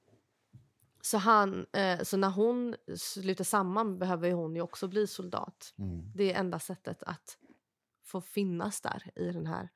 Så, 1.01 1.17
han, 1.17 1.65
eh, 1.73 2.01
så 2.01 2.17
när 2.17 2.29
hon 2.29 2.75
sluter 2.97 3.43
samman 3.43 3.99
behöver 3.99 4.31
hon 4.31 4.55
ju 4.55 4.61
också 4.61 4.87
bli 4.87 5.07
soldat. 5.07 5.73
Mm. 5.77 6.11
Det 6.15 6.33
är 6.33 6.39
enda 6.39 6.59
sättet 6.59 7.03
att 7.03 7.37
få 8.03 8.21
finnas 8.21 8.81
där 8.81 9.11
i 9.15 9.31
den 9.31 9.45
här 9.45 9.69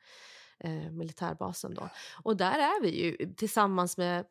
eh, 0.59 0.91
militärbasen. 0.91 1.73
Då. 1.73 1.89
Och 2.23 2.37
där 2.37 2.59
är 2.59 2.81
vi 2.81 3.03
ju 3.03 3.33
tillsammans 3.33 3.97
med 3.97 4.25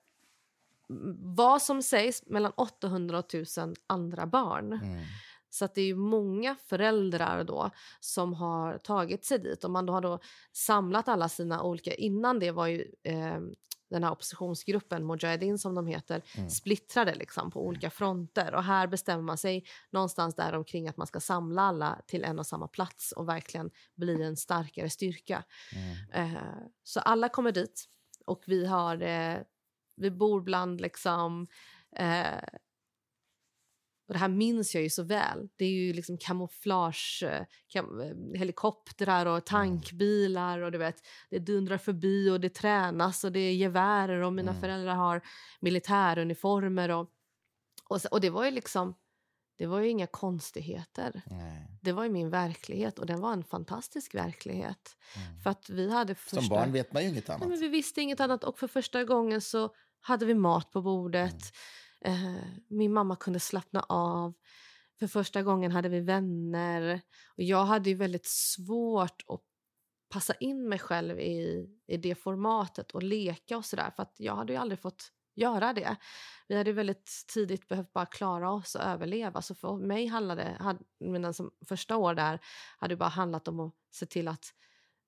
vad 1.37 1.63
som 1.63 1.83
sägs 1.83 2.23
mellan 2.27 2.53
800 2.57 3.19
och 3.19 3.25
1000 3.25 3.75
andra 3.87 4.27
barn. 4.27 4.73
Mm. 4.73 5.05
Så 5.51 5.69
det 5.75 5.81
är 5.81 5.87
ju 5.87 5.97
många 5.97 6.57
föräldrar 6.57 7.45
då 7.45 7.71
som 8.01 8.35
har 8.35 8.79
tagit 8.79 9.25
sig 9.25 9.39
dit. 9.39 9.65
Och 9.65 9.71
man 9.71 9.87
då 9.87 9.93
har 9.93 10.01
då 10.01 10.19
samlat 10.53 11.09
alla 11.09 11.29
sina 11.29 11.63
olika... 11.63 11.95
Innan 11.95 12.39
det 12.39 12.51
var 12.51 12.67
ju 12.67 12.93
eh, 13.03 13.41
den 13.91 14.05
här 14.05 14.11
oppositionsgruppen, 14.11 15.07
Mujahedin 15.07 15.59
som 15.59 15.75
de 15.75 15.87
heter, 15.87 16.23
Mm. 16.37 16.51
splittrade 16.51 17.15
liksom 17.15 17.51
på 17.51 17.67
olika 17.67 17.91
fronter. 17.91 18.55
Och 18.55 18.65
här 18.65 18.87
bestämmer 18.87 19.23
man 19.23 19.39
sig 19.39 19.65
någonstans 19.91 20.35
där 20.35 20.53
omkring 20.53 20.89
att 20.89 20.97
man 20.97 21.07
ska 21.07 21.21
samla 21.21 21.63
alla 21.63 22.01
till 22.07 22.25
en 22.25 22.39
och 22.39 22.47
samma 22.47 22.69
plats 22.69 23.13
och 23.13 23.29
verkligen 23.29 23.71
bli 23.95 24.23
en 24.23 24.37
starkare 24.37 24.91
styrka. 24.91 25.45
Mm. 26.13 26.35
Eh, 26.35 26.43
så 26.83 27.01
alla 27.01 27.29
kommer 27.29 27.53
dit 27.53 27.85
och 28.27 28.43
vi 28.47 28.67
har... 28.67 29.03
Eh, 29.03 29.39
vi 29.97 30.11
bor 30.11 30.41
bland 30.41 30.81
liksom... 30.81 31.47
Eh, 31.97 32.43
och 34.09 34.15
det 34.15 34.19
här 34.19 34.29
minns 34.29 34.75
jag 34.75 34.83
ju 34.83 34.91
så 34.91 35.03
väl. 35.03 35.49
Det 35.57 35.65
är 35.65 35.71
ju 35.71 35.93
liksom 35.93 36.19
kamouflage, 36.19 37.23
eh, 37.27 37.45
kam, 37.69 38.01
eh, 38.01 38.39
helikoptrar 38.39 39.27
och 39.27 39.33
mm. 39.33 39.43
tankbilar 39.43 40.59
och 40.59 40.73
du 40.73 40.79
vet, 40.79 40.97
det 41.31 41.39
dundrar 41.39 41.79
förbi 41.79 42.31
och 42.31 42.41
det 42.41 42.55
tränas 42.55 43.25
och 43.25 43.33
det 43.33 43.41
är 43.41 43.53
gevärer 43.53 44.21
och 44.21 44.33
mina 44.33 44.51
mm. 44.51 44.61
föräldrar 44.61 44.95
har 44.95 45.21
militäruniformer 45.61 46.89
och, 46.89 47.11
och, 47.89 48.01
och 48.11 48.21
det 48.21 48.31
var 48.31 48.45
ju 48.45 48.51
liksom 48.51 48.95
det 49.57 49.67
var 49.67 49.81
ju 49.81 49.89
inga 49.89 50.07
konstigheter. 50.07 51.23
Nej. 51.27 51.69
Det 51.83 51.93
var 51.93 52.05
ju 52.05 52.11
min 52.11 52.31
verklighet 52.31 52.99
och 52.99 53.07
den 53.07 53.21
var 53.21 53.33
en 53.33 53.45
fantastisk 53.45 54.15
verklighet. 54.15 54.97
Mm. 55.17 55.41
För 55.41 55.51
att 55.51 55.71
vi 55.71 55.91
hade 55.91 56.15
första... 56.15 56.41
Som 56.41 56.49
barn 56.49 56.73
vet 56.73 56.93
man 56.93 57.03
ju 57.03 57.09
inget 57.09 57.29
annat. 57.29 57.41
Nej, 57.41 57.49
men 57.49 57.61
vi 57.61 57.69
visste 57.69 58.01
inget 58.01 58.21
annat 58.21 58.45
och 58.45 58.59
för 58.59 58.67
första 58.67 59.05
gången 59.05 59.41
så 59.41 59.75
hade 60.01 60.27
vi 60.27 60.35
mat 60.35 60.71
på 60.71 60.83
bordet. 60.83 61.33
Mm. 61.33 61.41
Eh, 62.05 62.35
min 62.69 62.93
mamma 62.93 63.17
kunde 63.17 63.41
slappna 63.41 63.81
av. 63.89 64.35
För 64.99 65.07
första 65.07 65.43
gången 65.43 65.73
hade 65.73 65.89
vi 65.89 66.01
vänner. 66.01 67.01
Och 67.37 67.43
jag 67.43 67.65
hade 67.65 67.91
ju 67.91 67.97
väldigt 67.97 68.27
svårt 68.27 69.25
att 69.29 69.41
passa 70.09 70.35
in 70.35 70.69
mig 70.69 70.79
själv 70.79 71.21
i, 71.21 71.67
i 71.87 71.97
det 71.97 72.15
formatet 72.15 72.91
och 72.91 73.03
leka 73.03 73.57
och 73.57 73.65
sådär. 73.65 73.93
För 73.97 74.03
att 74.03 74.15
jag 74.17 74.37
hade 74.37 74.53
ju 74.53 74.59
aldrig 74.59 74.79
fått 74.79 75.13
göra 75.35 75.73
det. 75.73 75.97
Vi 76.49 76.57
hade 76.57 76.73
väldigt 76.73 77.25
tidigt 77.35 77.69
behövt 77.69 77.93
bara 77.93 78.07
klara 78.07 78.53
oss 78.53 78.75
och 78.75 78.83
överleva. 78.83 79.43
Så 79.43 79.55
för 79.55 79.77
mig 79.77 80.07
handlade 80.07 80.57
hade, 80.61 80.81
mina 81.01 81.33
som 81.33 81.51
första 81.69 81.97
år 81.97 82.15
där 82.15 82.41
hade 82.79 82.95
det 82.95 82.99
bara 82.99 83.09
handlat 83.09 83.49
om 83.49 83.61
att 83.61 83.75
se 83.91 84.07
till 84.07 84.29
att 84.29 84.55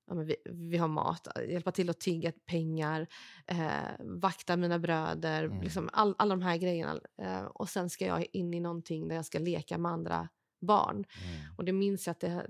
ja, 0.06 0.14
vi, 0.14 0.36
vi, 0.44 0.76
har 0.76 0.88
mat, 0.88 1.28
hjälpa 1.48 1.72
till 1.72 1.90
att 1.90 2.00
tigga 2.00 2.32
pengar, 2.32 3.06
eh, 3.46 3.80
vakta 3.98 4.56
mina 4.56 4.78
bröder, 4.78 5.44
mm. 5.44 5.62
liksom 5.62 5.90
all, 5.92 6.14
alla 6.18 6.36
de 6.36 6.42
här 6.42 6.56
grejerna. 6.56 7.00
Eh, 7.22 7.44
och 7.44 7.68
sen 7.68 7.90
ska 7.90 8.06
jag 8.06 8.26
in 8.32 8.54
i 8.54 8.60
någonting 8.60 9.08
där 9.08 9.16
jag 9.16 9.26
ska 9.26 9.38
leka 9.38 9.78
med 9.78 9.92
andra 9.92 10.28
barn. 10.60 10.96
Mm. 10.96 11.54
Och 11.56 11.64
det 11.64 11.72
minns 11.72 12.06
jag 12.06 12.12
att 12.12 12.20
det, 12.20 12.46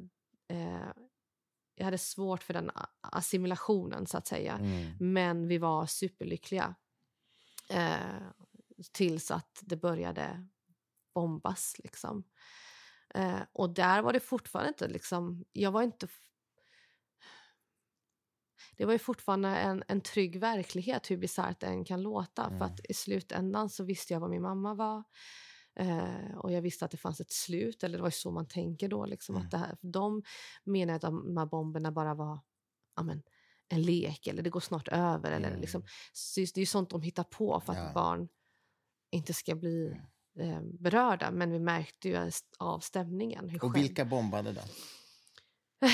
eh, 0.48 0.88
jag 1.74 1.84
hade 1.84 1.98
svårt 1.98 2.42
för 2.42 2.54
den 2.54 2.70
assimilationen 3.00 4.06
så 4.06 4.18
att 4.18 4.26
säga. 4.26 4.52
Mm. 4.52 4.92
Men 5.00 5.48
vi 5.48 5.58
var 5.58 5.86
superlyckliga. 5.86 6.74
Eh, 7.68 8.22
tills 8.92 9.30
att 9.30 9.60
det 9.62 9.76
började 9.76 10.46
bombas 11.14 11.74
liksom. 11.78 12.24
Eh, 13.14 13.40
och 13.52 13.70
där 13.70 14.02
var 14.02 14.12
det 14.12 14.20
fortfarande 14.20 14.68
inte 14.68 14.88
liksom, 14.88 15.44
jag 15.52 15.70
var 15.70 15.82
inte 15.82 16.08
det 18.76 18.84
var 18.84 18.92
ju 18.92 18.98
fortfarande 18.98 19.48
en, 19.48 19.82
en 19.88 20.00
trygg 20.00 20.40
verklighet 20.40 21.10
hur 21.10 21.16
bisarrt 21.16 21.60
det 21.60 21.66
än 21.66 21.84
kan 21.84 22.02
låta. 22.02 22.44
Mm. 22.44 22.58
För 22.58 22.64
att 22.64 22.80
i 22.88 22.94
slutändan 22.94 23.70
så 23.70 23.84
visste 23.84 24.12
jag 24.12 24.20
vad 24.20 24.30
min 24.30 24.42
mamma 24.42 24.74
var. 24.74 25.04
Eh, 25.78 26.36
och 26.36 26.52
jag 26.52 26.62
visste 26.62 26.84
att 26.84 26.90
det 26.90 26.96
fanns 26.96 27.20
ett 27.20 27.32
slut, 27.32 27.84
eller 27.84 27.98
det 27.98 28.02
var 28.02 28.08
ju 28.08 28.12
så 28.12 28.30
man 28.30 28.48
tänker 28.48 28.88
då. 28.88 29.06
Liksom, 29.06 29.34
mm. 29.34 29.46
att 29.46 29.50
det 29.50 29.58
här, 29.58 29.76
de 29.80 30.22
menar 30.64 30.94
att 30.94 31.02
de 31.02 31.36
här 31.36 31.46
bomberna 31.46 31.92
bara 31.92 32.14
var 32.14 32.40
amen, 32.94 33.22
en 33.68 33.82
lek 33.82 34.26
eller 34.26 34.42
det 34.42 34.50
går 34.50 34.60
snart 34.60 34.88
över. 34.88 35.30
Eller 35.30 35.48
mm. 35.48 35.60
liksom, 35.60 35.82
det 36.34 36.56
är 36.56 36.58
ju 36.58 36.66
sånt 36.66 36.90
de 36.90 37.02
hittar 37.02 37.24
på 37.24 37.60
för 37.60 37.72
att 37.72 37.78
ja. 37.78 37.92
barn 37.94 38.28
inte 39.10 39.34
ska 39.34 39.54
bli 39.54 40.00
eh, 40.38 40.60
berörda. 40.62 41.30
Men 41.30 41.50
vi 41.50 41.58
märkte 41.58 42.08
ju 42.08 42.30
av 42.58 42.80
stämningen. 42.80 43.58
Och 43.62 43.76
vilka 43.76 44.04
bombade 44.04 44.52
då? 44.52 44.60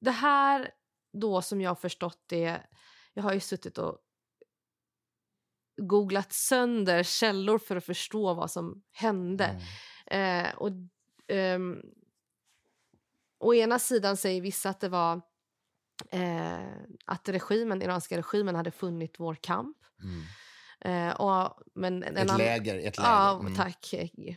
Det 0.00 0.10
här 0.10 0.70
då 1.12 1.42
som 1.42 1.60
jag 1.60 1.70
har 1.70 1.74
förstått 1.74 2.24
det, 2.26 2.62
jag 3.14 3.22
har 3.22 3.32
ju 3.32 3.40
suttit 3.40 3.78
och 3.78 3.98
googlat 5.76 6.32
sönder 6.32 7.02
källor 7.02 7.58
för 7.58 7.76
att 7.76 7.84
förstå 7.84 8.34
vad 8.34 8.50
som 8.50 8.82
hände. 8.92 9.62
Mm. 10.06 10.46
Eh, 10.46 10.54
och, 10.54 10.70
um, 11.28 11.82
å 13.38 13.54
ena 13.54 13.78
sidan 13.78 14.16
säger 14.16 14.40
vissa 14.40 14.70
att 14.70 14.80
det 14.80 14.88
var 14.88 15.20
eh, 16.10 16.68
att 17.04 17.28
regimen, 17.28 17.82
iranska 17.82 18.18
regimen 18.18 18.54
hade 18.54 18.70
funnit 18.70 19.14
vår 19.18 19.34
kamp. 19.34 19.76
Mm. 20.02 20.22
Eh, 20.84 21.10
och, 21.10 21.62
men 21.74 22.02
en 22.02 22.16
ett, 22.16 22.38
läger, 22.38 22.78
ett 22.78 22.98
läger. 22.98 23.10
Ja, 23.10 23.40
mm. 23.40 23.54
tack. 23.54 23.94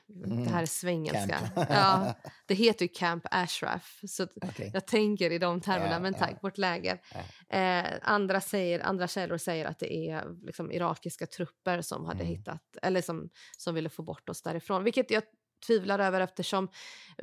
Det 0.07 0.49
här 0.49 0.61
är 0.61 0.65
svengelska. 0.65 1.39
ja, 1.55 2.13
det 2.45 2.53
heter 2.53 2.85
ju 2.85 2.89
Camp 2.89 3.23
Ashraf, 3.31 3.99
så 4.07 4.23
okay. 4.23 4.71
jag 4.73 4.87
tänker 4.87 5.31
i 5.31 5.37
de 5.37 5.61
termerna. 5.61 5.91
Ja, 5.91 5.99
men 5.99 6.13
tack, 6.13 6.31
ja. 6.31 6.37
vårt 6.41 6.57
läger. 6.57 7.01
Ja. 7.49 7.57
Eh, 7.57 7.85
andra, 8.01 8.41
säger, 8.41 8.79
andra 8.79 9.07
källor 9.07 9.37
säger 9.37 9.65
att 9.65 9.79
det 9.79 10.09
är 10.09 10.45
liksom, 10.45 10.71
irakiska 10.71 11.27
trupper 11.27 11.81
som 11.81 12.05
hade 12.05 12.23
mm. 12.23 12.35
hittat, 12.35 12.77
eller 12.81 13.01
som, 13.01 13.29
som 13.57 13.75
ville 13.75 13.89
få 13.89 14.03
bort 14.03 14.29
oss 14.29 14.41
därifrån. 14.41 14.83
Vilket 14.83 15.11
jag 15.11 15.23
tvivlar 15.67 15.99
över 15.99 16.21
eftersom 16.21 16.67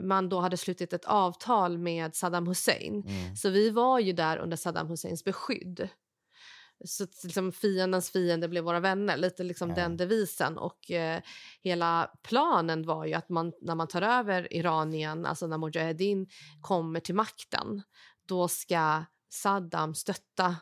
man 0.01 0.29
då 0.29 0.41
hade 0.41 0.57
slutit 0.57 0.93
ett 0.93 1.05
avtal 1.05 1.79
med 1.79 2.15
Saddam 2.15 2.47
Hussein. 2.47 3.05
Mm. 3.07 3.37
Så 3.37 3.51
vi 3.51 3.71
var 3.71 3.99
ju 3.99 4.13
där 4.13 4.37
under 4.37 4.57
Saddam 4.57 4.89
Husseins 4.89 5.25
beskydd. 5.25 5.89
Så 6.85 7.07
liksom, 7.23 7.53
fiendens 7.53 8.11
fiende 8.11 8.49
blev 8.49 8.65
våra 8.65 8.81
vänner, 8.81 9.17
lite 9.17 9.43
liksom 9.43 9.69
ja. 9.69 9.75
den 9.75 9.97
devisen. 9.97 10.59
Och 10.59 10.91
eh, 10.91 11.23
hela 11.61 12.11
planen 12.23 12.87
var 12.87 13.07
ju 13.07 13.15
att 13.15 13.29
man, 13.29 13.53
när 13.61 13.75
man 13.75 13.89
tar 13.89 14.03
över 14.03 14.53
Iran 14.53 14.95
igen, 14.95 15.27
alltså 15.27 15.47
när 15.47 15.59
Mujahedin 15.59 16.27
kommer 16.61 17.01
till 17.01 17.15
makten, 17.15 17.83
då 18.29 18.49
ska 18.49 19.05
Saddam 19.31 19.95
stötta 19.95 20.57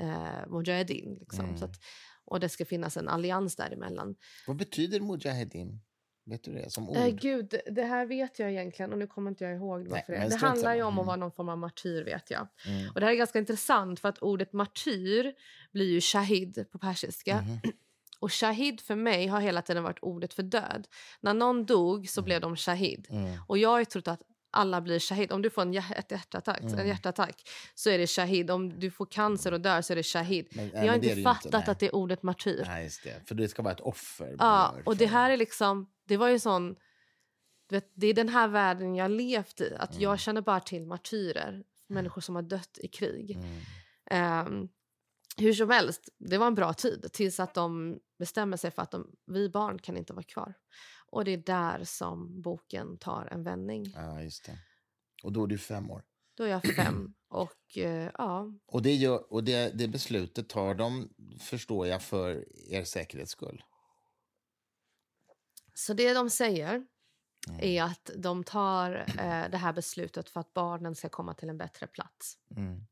eh, 0.00 0.48
Mujahedin. 0.48 1.16
Liksom. 1.20 1.44
Mm. 1.44 1.62
Att, 1.62 1.76
och 2.24 2.40
det 2.40 2.48
ska 2.48 2.64
finnas 2.64 2.96
en 2.96 3.08
allians 3.08 3.56
däremellan. 3.56 4.14
Vad 4.46 4.56
betyder 4.56 5.00
Mujahedin? 5.00 5.80
Vet 6.26 6.44
du 6.44 6.52
det 6.52 6.70
som 6.70 6.88
ord? 6.88 6.96
Äh, 6.96 7.08
gud, 7.08 7.54
det 7.66 7.82
här 7.82 8.06
vet 8.06 8.38
jag 8.38 8.50
egentligen 8.50 8.92
och 8.92 8.98
nu 8.98 9.06
kommer 9.06 9.30
inte 9.30 9.44
jag 9.44 9.54
ihåg 9.54 9.88
varför 9.88 10.12
Nej, 10.12 10.28
det 10.28 10.28
Det 10.28 10.46
handlar 10.46 10.74
ju 10.74 10.82
om 10.82 10.98
att 10.98 11.06
vara 11.06 11.16
någon 11.16 11.32
form 11.32 11.48
av 11.48 11.58
martyr 11.58 12.04
vet 12.04 12.30
jag. 12.30 12.48
Mm. 12.66 12.90
Och 12.94 13.00
det 13.00 13.06
här 13.06 13.12
är 13.12 13.16
ganska 13.16 13.38
intressant 13.38 14.00
för 14.00 14.08
att 14.08 14.18
ordet 14.18 14.52
martyr 14.52 15.34
blir 15.72 15.90
ju 15.90 16.00
shahid 16.00 16.66
på 16.72 16.78
persiska. 16.78 17.32
Mm. 17.32 17.58
Och 18.20 18.32
shahid 18.32 18.80
för 18.80 18.94
mig 18.94 19.26
har 19.26 19.40
hela 19.40 19.62
tiden 19.62 19.82
varit 19.82 19.98
ordet 20.02 20.34
för 20.34 20.42
död. 20.42 20.88
När 21.20 21.34
någon 21.34 21.66
dog 21.66 22.08
så 22.08 22.20
mm. 22.20 22.24
blev 22.24 22.40
de 22.40 22.56
shahid. 22.56 23.06
Mm. 23.10 23.38
Och 23.46 23.58
jag 23.58 23.68
har 23.68 23.84
trott 23.84 24.08
att 24.08 24.20
alla 24.56 24.80
blir 24.80 24.98
shahid. 24.98 25.32
Om 25.32 25.42
du 25.42 25.50
får 25.50 25.62
en, 25.62 25.72
hjärt 25.72 26.10
hjärtattack, 26.10 26.60
mm. 26.60 26.78
en 26.78 26.88
hjärtattack 26.88 27.48
så 27.74 27.90
är 27.90 27.98
det 27.98 28.06
shahid. 28.06 28.50
Om 28.50 28.80
du 28.80 28.90
får 28.90 29.06
cancer 29.06 29.52
och 29.52 29.60
dör 29.60 29.82
så 29.82 29.92
är 29.92 29.96
det 29.96 30.02
shahid. 30.02 30.48
Men, 30.50 30.70
jag 30.74 30.86
har 30.86 30.94
inte 30.94 31.22
fattat 31.22 31.54
inte, 31.54 31.70
att 31.70 31.78
det 31.78 31.86
är 31.86 31.94
ordet 31.94 32.22
martyr. 32.22 32.64
Nej, 32.66 32.90
det. 33.04 33.28
För 33.28 33.34
det 33.34 33.48
ska 33.48 33.62
vara 33.62 33.74
ett 33.74 33.80
offer. 33.80 34.36
Ja, 34.38 34.74
och 34.84 34.96
det 34.96 35.06
här 35.06 35.30
är 35.30 35.36
liksom... 35.36 35.90
Det 36.04 36.16
var 36.16 36.28
ju 36.28 36.38
sån... 36.38 36.76
Vet, 37.68 37.92
det 37.94 38.06
är 38.06 38.14
den 38.14 38.28
här 38.28 38.48
världen 38.48 38.94
jag 38.94 39.10
levt 39.10 39.60
i. 39.60 39.74
Att 39.78 39.90
mm. 39.90 40.02
Jag 40.02 40.20
känner 40.20 40.40
bara 40.40 40.60
till 40.60 40.86
martyrer. 40.86 41.48
Mm. 41.48 41.64
Människor 41.88 42.20
som 42.20 42.34
har 42.34 42.42
dött 42.42 42.78
i 42.82 42.88
krig. 42.88 43.38
Um, 44.10 44.68
hur 45.36 45.52
som 45.52 45.70
helst, 45.70 46.08
det 46.18 46.38
var 46.38 46.46
en 46.46 46.54
bra 46.54 46.72
tid 46.72 47.08
tills 47.12 47.40
att 47.40 47.54
de 47.54 47.98
bestämmer 48.18 48.56
sig 48.56 48.70
för 48.70 48.82
att 48.82 48.90
de, 48.90 49.10
vi 49.26 49.48
barn 49.48 49.78
kan 49.78 49.96
inte 49.96 50.12
vara 50.12 50.22
kvar. 50.22 50.54
Och 51.10 51.24
det 51.24 51.30
är 51.30 51.36
där 51.36 51.84
som 51.84 52.42
boken 52.42 52.96
tar 52.98 53.28
en 53.32 53.42
vändning. 53.42 53.92
Ja, 53.94 54.22
just 54.22 54.44
det. 54.44 54.58
Och 55.22 55.32
då 55.32 55.44
är 55.44 55.46
du 55.46 55.58
fem 55.58 55.90
år? 55.90 56.02
Då 56.34 56.44
är 56.44 56.48
jag 56.48 56.62
fem. 56.62 57.14
Och 57.28 57.78
eh, 57.78 58.10
ja. 58.18 58.52
Och, 58.66 58.82
det, 58.82 58.94
gör, 58.94 59.32
och 59.32 59.44
det, 59.44 59.78
det 59.78 59.88
beslutet 59.88 60.48
tar 60.48 60.74
de, 60.74 61.08
förstår 61.40 61.86
jag, 61.86 62.02
för 62.02 62.44
er 62.72 62.84
säkerhets 62.84 63.30
skull? 63.30 63.64
Så 65.74 65.94
det 65.94 66.14
de 66.14 66.30
säger 66.30 66.86
mm. 67.48 67.60
är 67.60 67.82
att 67.82 68.10
de 68.16 68.44
tar 68.44 69.04
eh, 69.08 69.50
det 69.50 69.56
här 69.56 69.72
beslutet 69.72 70.28
för 70.28 70.40
att 70.40 70.54
barnen 70.54 70.94
ska 70.94 71.08
komma 71.08 71.34
till 71.34 71.48
en 71.48 71.58
bättre 71.58 71.86
plats. 71.86 72.38
Mm. 72.56 72.86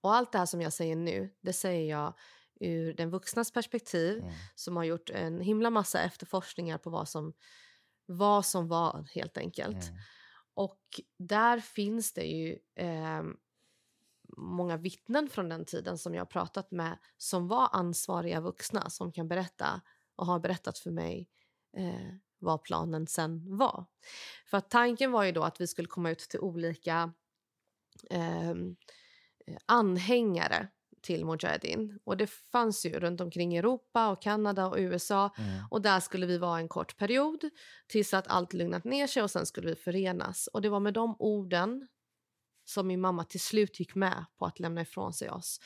Och 0.00 0.14
allt 0.14 0.32
det 0.32 0.38
här 0.38 0.46
som 0.46 0.60
jag 0.60 0.72
säger 0.72 0.96
nu, 0.96 1.34
det 1.40 1.52
säger 1.52 1.90
jag 1.90 2.14
ur 2.60 2.94
den 2.94 3.10
vuxnas 3.10 3.50
perspektiv 3.50 4.18
mm. 4.18 4.32
som 4.54 4.76
har 4.76 4.84
gjort 4.84 5.10
en 5.10 5.40
himla 5.40 5.70
massa 5.70 6.02
efterforskningar 6.02 6.78
på 6.78 6.90
vad 6.90 7.08
som, 7.08 7.32
vad 8.06 8.46
som 8.46 8.68
var, 8.68 9.08
helt 9.14 9.38
enkelt. 9.38 9.88
Mm. 9.88 9.98
Och 10.54 10.80
där 11.18 11.60
finns 11.60 12.12
det 12.12 12.24
ju 12.24 12.58
eh, 12.74 13.22
många 14.36 14.76
vittnen 14.76 15.28
från 15.28 15.48
den 15.48 15.64
tiden 15.64 15.98
som 15.98 16.14
jag 16.14 16.20
har 16.20 16.26
pratat 16.26 16.70
med 16.70 16.98
som 17.16 17.48
var 17.48 17.68
ansvariga 17.72 18.40
vuxna 18.40 18.90
som 18.90 19.12
kan 19.12 19.28
berätta 19.28 19.80
och 20.16 20.26
har 20.26 20.40
berättat 20.40 20.78
för 20.78 20.90
mig 20.90 21.28
eh, 21.76 22.14
vad 22.38 22.62
planen 22.62 23.06
sen 23.06 23.56
var. 23.56 23.86
För 24.46 24.56
att 24.56 24.70
tanken 24.70 25.12
var 25.12 25.24
ju 25.24 25.32
då 25.32 25.42
att 25.42 25.60
vi 25.60 25.66
skulle 25.66 25.88
komma 25.88 26.10
ut 26.10 26.18
till 26.18 26.40
olika 26.40 27.12
ehm, 28.10 28.76
eh, 29.46 29.56
anhängare 29.66 30.68
till 31.06 31.24
Mujahedin. 31.24 31.98
Och 32.04 32.16
det 32.16 32.26
fanns 32.26 32.86
ju 32.86 33.00
runt 33.00 33.20
omkring 33.20 33.56
Europa 33.56 34.08
och 34.08 34.22
Kanada 34.22 34.66
och 34.66 34.76
USA. 34.78 35.34
Mm. 35.38 35.64
Och 35.70 35.82
där 35.82 36.00
skulle 36.00 36.26
vi 36.26 36.38
vara 36.38 36.58
en 36.58 36.68
kort 36.68 36.96
period 36.96 37.50
tills 37.86 38.14
att 38.14 38.28
allt 38.28 38.52
lugnat 38.52 38.84
ner 38.84 39.06
sig 39.06 39.22
och 39.22 39.30
sen 39.30 39.46
skulle 39.46 39.68
vi 39.68 39.74
förenas. 39.74 40.46
Och 40.46 40.62
det 40.62 40.68
var 40.68 40.80
med 40.80 40.94
de 40.94 41.16
orden 41.18 41.88
som 42.64 42.86
min 42.86 43.00
mamma 43.00 43.24
till 43.24 43.40
slut 43.40 43.80
gick 43.80 43.94
med 43.94 44.24
på 44.38 44.46
att 44.46 44.60
lämna 44.60 44.80
ifrån 44.80 45.12
sig 45.12 45.30
oss. 45.30 45.60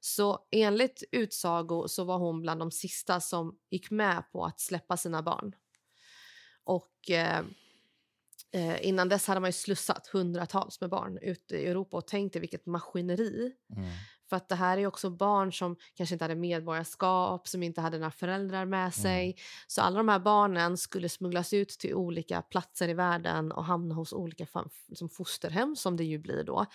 Så 0.00 0.38
enligt 0.50 1.02
utsago 1.12 1.88
så 1.88 2.04
var 2.04 2.18
hon 2.18 2.42
bland 2.42 2.60
de 2.60 2.70
sista 2.70 3.20
som 3.20 3.58
gick 3.70 3.90
med 3.90 4.24
på 4.32 4.44
att 4.44 4.60
släppa 4.60 4.96
sina 4.96 5.22
barn. 5.22 5.54
Och 6.64 7.10
eh, 7.10 7.44
eh, 8.52 8.86
innan 8.86 9.08
dess 9.08 9.26
hade 9.26 9.40
man 9.40 9.48
ju 9.48 9.52
slussat 9.52 10.06
hundratals 10.06 10.80
med 10.80 10.90
barn 10.90 11.18
ut 11.22 11.52
i 11.52 11.66
Europa 11.66 11.96
och 11.96 12.06
tänkt 12.06 12.36
vilket 12.36 12.66
maskineri. 12.66 13.52
Mm. 13.76 13.90
För 14.28 14.36
att 14.36 14.48
det 14.48 14.54
här 14.54 14.78
är 14.78 14.86
också 14.86 15.10
barn 15.10 15.52
som 15.52 15.76
kanske 15.94 16.14
inte 16.14 16.24
hade 16.24 16.34
medborgarskap, 16.34 17.48
som 17.48 17.62
inte 17.62 17.80
hade 17.80 17.98
några 17.98 18.10
föräldrar 18.10 18.64
med 18.64 18.80
mm. 18.80 18.92
sig. 18.92 19.24
Mm. 19.24 19.36
Så 19.66 19.82
alla 19.82 19.96
de 19.96 20.08
här 20.08 20.18
barnen 20.18 20.76
skulle 20.76 21.08
smugglas 21.08 21.52
ut 21.52 21.68
till 21.68 21.94
olika 21.94 22.42
platser 22.42 22.88
i 22.88 22.94
världen 22.94 23.52
och 23.52 23.64
hamna 23.64 23.94
hos 23.94 24.12
olika 24.12 24.46
som 24.94 25.08
fosterhem 25.08 25.76
som 25.76 25.96
det 25.96 26.04
ju 26.04 26.18
blir 26.18 26.44
då. 26.44 26.66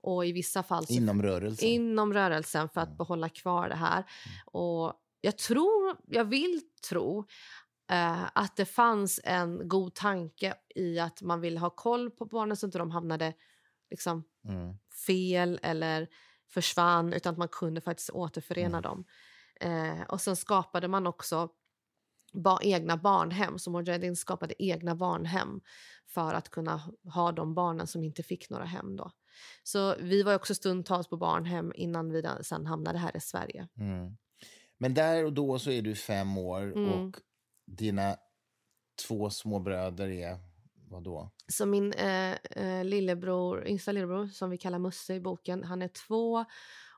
Och 0.00 0.26
i 0.26 0.32
vissa 0.32 0.62
fall... 0.62 0.86
Så, 0.86 0.92
inom 0.92 1.22
rörelsen? 1.22 1.68
Inom 1.68 2.14
rörelsen 2.14 2.68
för 2.68 2.80
att 2.80 2.88
mm. 2.88 2.96
behålla 2.96 3.28
kvar 3.28 3.68
det 3.68 3.74
här. 3.74 3.96
Mm. 3.96 4.38
Och 4.44 4.92
jag 5.20 5.38
tror, 5.38 5.96
jag 6.06 6.24
vill 6.24 6.60
tro 6.88 7.24
eh, 7.90 8.24
att 8.32 8.56
det 8.56 8.64
fanns 8.64 9.20
en 9.24 9.68
god 9.68 9.94
tanke 9.94 10.54
i 10.74 10.98
att 10.98 11.22
man 11.22 11.40
ville 11.40 11.60
ha 11.60 11.70
koll 11.70 12.10
på 12.10 12.24
barnen 12.24 12.56
så 12.56 12.66
att 12.66 12.72
de 12.72 12.90
hamnade 12.90 13.34
liksom 13.90 14.24
mm. 14.44 14.74
fel 15.06 15.60
eller 15.62 16.08
försvann 16.50 17.12
utan 17.12 17.32
att 17.32 17.38
man 17.38 17.48
kunde 17.48 17.80
faktiskt 17.80 18.10
återförena 18.10 18.78
mm. 18.78 18.82
dem. 18.82 19.04
Eh, 19.60 20.02
och 20.08 20.20
sen 20.20 20.36
skapade 20.36 20.88
man 20.88 21.06
också 21.06 21.48
ba 22.32 22.58
egna 22.62 22.96
barnhem, 22.96 23.58
så 23.58 23.70
Mujahedin 23.70 24.16
skapade 24.16 24.62
egna 24.62 24.94
barnhem 24.94 25.60
för 26.06 26.34
att 26.34 26.48
kunna 26.48 26.82
ha 27.14 27.32
de 27.32 27.54
barnen 27.54 27.86
som 27.86 28.04
inte 28.04 28.22
fick 28.22 28.50
några 28.50 28.64
hem. 28.64 28.96
Då. 28.96 29.10
Så 29.62 29.96
vi 30.00 30.22
var 30.22 30.34
också 30.34 30.54
stundtals 30.54 31.08
på 31.08 31.16
barnhem 31.16 31.72
innan 31.74 32.12
vi 32.12 32.24
sen 32.42 32.66
hamnade 32.66 32.98
här 32.98 33.16
i 33.16 33.20
Sverige. 33.20 33.68
Mm. 33.76 34.16
Men 34.78 34.94
där 34.94 35.24
och 35.24 35.32
då 35.32 35.58
så 35.58 35.70
är 35.70 35.82
du 35.82 35.94
fem 35.94 36.38
år 36.38 36.62
mm. 36.62 36.88
och 36.88 37.16
dina 37.66 38.16
två 39.08 39.30
små 39.30 39.58
bröder 39.58 40.08
är 40.08 40.38
vad 40.90 41.04
då? 41.04 41.30
Så 41.48 41.66
min 41.66 41.92
eh, 41.92 42.32
eh, 42.50 42.84
lillebror, 42.84 43.66
yngsta 43.68 43.92
lillebror, 43.92 44.26
som 44.26 44.50
vi 44.50 44.58
kallar 44.58 44.78
Musse 44.78 45.14
i 45.14 45.20
boken, 45.20 45.64
han 45.64 45.82
är 45.82 45.88
två 45.88 46.44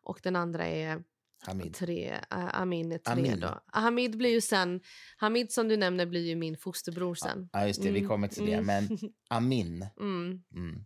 och 0.03 0.21
den 0.23 0.37
andra 0.37 0.67
är 0.67 1.05
Hamid. 1.45 1.75
Tre, 1.75 2.13
uh, 2.13 2.61
Amin 2.61 2.93
är 2.93 2.99
tre 2.99 3.13
Amin. 3.13 3.41
då. 3.41 3.61
Hamid 3.67 4.19
blir 4.19 4.31
ju 4.31 4.41
sen, 4.41 4.81
Hamid 5.17 5.53
som 5.53 5.69
du 5.69 5.77
nämner 5.77 6.07
blir 6.07 6.27
ju 6.27 6.37
min 6.37 6.57
fosterbror 6.57 7.15
sen. 7.15 7.49
Ja, 7.53 7.67
just 7.67 7.83
det, 7.83 7.89
mm. 7.89 8.03
vi 8.03 8.09
kommer 8.09 8.29
till 8.29 8.47
det. 8.47 8.53
Mm. 8.53 8.67
Men 8.67 8.99
Amin. 9.29 9.87
Mm. 10.01 10.43
mm. 10.55 10.85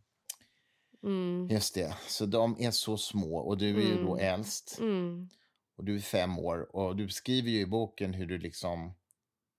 Mm. 1.03 1.49
Just 1.51 1.75
det, 1.75 1.97
så 2.09 2.27
de 2.27 2.57
är 2.59 2.71
så 2.71 2.97
små 2.97 3.39
och 3.39 3.59
du 3.59 3.77
är 3.77 3.87
ju 3.87 4.05
då 4.05 4.19
mm. 4.19 4.35
äldst. 4.35 4.79
Mm. 4.81 5.29
Och 5.77 5.85
du 5.85 5.97
är 5.97 6.01
fem 6.01 6.39
år 6.39 6.77
och 6.77 6.97
du 6.97 7.09
skriver 7.09 7.51
ju 7.51 7.61
i 7.61 7.67
boken 7.67 8.15
hur 8.15 8.27
du 8.27 8.39
liksom 8.39 8.95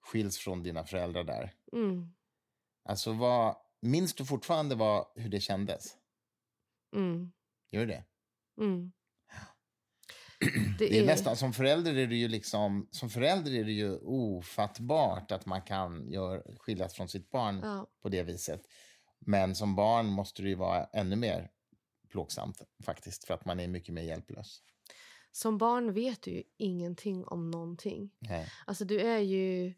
skiljs 0.01 0.37
från 0.37 0.63
dina 0.63 0.83
föräldrar 0.83 1.23
där. 1.23 1.53
Alltså, 2.87 3.13
vad, 3.13 3.55
minns 3.81 4.13
du 4.13 4.25
fortfarande 4.25 4.75
vad, 4.75 5.05
hur 5.15 5.29
det 5.29 5.39
kändes? 5.39 5.97
Mm. 6.95 7.31
Gör 7.71 7.81
du 7.81 7.87
det? 7.87 8.03
Mm. 8.61 8.91
Det, 10.79 10.87
det 10.87 10.97
är, 10.97 11.03
är, 11.03 11.05
nästan 11.05 11.35
som 11.35 11.53
förälder 11.53 11.95
är 11.95 12.07
det 12.07 12.15
ju 12.15 12.27
liksom 12.27 12.87
som 12.91 13.09
förälder 13.09 13.55
är 13.55 13.63
det 13.63 13.71
ju 13.71 13.97
ofattbart 13.97 15.31
att 15.31 15.45
man 15.45 15.61
kan 15.61 16.11
gör, 16.11 16.55
skiljas 16.57 16.93
från 16.93 17.09
sitt 17.09 17.29
barn 17.29 17.59
ja. 17.63 17.87
på 18.01 18.09
det 18.09 18.23
viset. 18.23 18.61
Men 19.19 19.55
som 19.55 19.75
barn 19.75 20.05
måste 20.05 20.41
det 20.41 20.49
ju 20.49 20.55
vara 20.55 20.83
ännu 20.83 21.15
mer 21.15 21.49
plågsamt 22.09 22.61
faktiskt 22.83 23.23
för 23.23 23.33
att 23.33 23.45
man 23.45 23.59
är 23.59 23.67
mycket 23.67 23.93
mer 23.93 24.01
hjälplös. 24.01 24.61
Som 25.31 25.57
barn 25.57 25.93
vet 25.93 26.21
du 26.21 26.31
ju 26.31 26.43
ingenting 26.57 27.25
om 27.25 27.51
någonting. 27.51 28.11
Nej. 28.19 28.51
Alltså 28.65 28.85
du 28.85 29.01
är 29.01 29.19
ju 29.19 29.73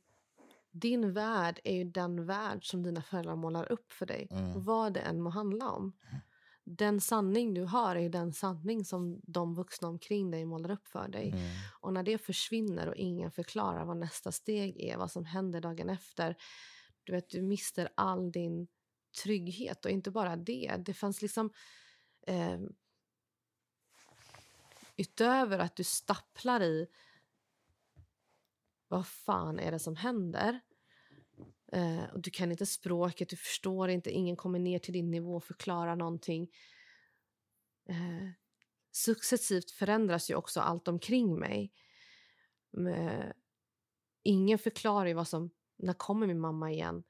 din 0.72 1.14
värld 1.14 1.60
är 1.64 1.76
ju 1.76 1.84
den 1.84 2.26
värld 2.26 2.70
som 2.70 2.84
dina 2.84 3.02
föräldrar 3.02 3.36
målar 3.36 3.72
upp 3.72 3.94
för 3.94 4.06
dig. 4.06 4.28
Mm. 4.32 4.64
Vad 4.64 4.94
det 4.94 5.00
än 5.00 5.22
må 5.22 5.30
handla 5.30 5.72
om. 5.72 5.84
Mm. 5.84 6.22
Den 6.64 7.02
sanning 7.02 7.54
du 7.54 7.64
har 7.64 7.96
är 7.96 8.10
den 8.10 8.34
sanning 8.34 8.86
som 8.86 9.22
de 9.24 9.56
vuxna 9.56 9.88
omkring 9.88 10.32
dig 10.32 10.46
målar 10.46 10.72
upp 10.72 10.88
för 10.88 11.08
dig. 11.08 11.30
Mm. 11.30 11.42
Och 11.80 11.94
när 11.94 12.04
det 12.04 12.18
försvinner 12.18 12.88
och 12.88 12.96
ingen 12.96 13.32
förklarar 13.32 13.86
vad 13.86 13.98
nästa 13.98 14.32
steg 14.32 14.82
är, 14.82 14.98
vad 14.98 15.12
som 15.12 15.26
händer 15.26 15.62
dagen 15.62 15.90
efter. 15.90 16.36
Du 17.04 17.14
vet, 17.14 17.30
du 17.30 17.42
mister 17.42 17.90
all 17.96 18.32
din 18.32 18.68
trygghet. 19.24 19.86
Och 19.86 19.92
inte 19.92 20.12
bara 20.12 20.36
det. 20.36 20.76
Det 20.86 20.94
fanns 20.94 21.22
liksom... 21.22 21.52
Eh, 22.28 22.60
utöver 24.98 25.60
att 25.60 25.76
du 25.76 25.84
stapplar 25.84 26.62
i 26.62 26.88
vad 28.90 29.08
fan 29.08 29.60
är 29.60 29.72
det 29.72 29.80
som 29.80 29.96
händer? 29.96 30.60
Eh, 31.72 32.04
och 32.14 32.22
du 32.22 32.30
kan 32.30 32.52
inte 32.52 32.66
språket, 32.66 33.30
du 33.30 33.36
förstår 33.36 33.90
inte, 33.90 34.12
ingen 34.12 34.36
kommer 34.36 34.60
ner 34.60 34.80
till 34.80 34.94
din 34.94 35.12
nivå 35.12 35.36
och 35.36 35.44
förklarar 35.44 35.96
någonting. 35.96 36.50
Eh, 37.90 38.30
successivt 38.92 39.72
förändras 39.72 40.30
ju 40.30 40.36
också 40.36 40.60
allt 40.60 40.88
omkring 40.88 41.40
mig. 41.40 41.74
Eh, 42.88 43.32
ingen 44.24 44.60
förklarar 44.60 45.06
ju 45.06 45.14
vad 45.14 45.28
som, 45.28 45.52
när 45.78 45.94
kommer 45.94 46.28
min 46.28 46.40
mamma 46.40 46.72
igen? 46.72 47.04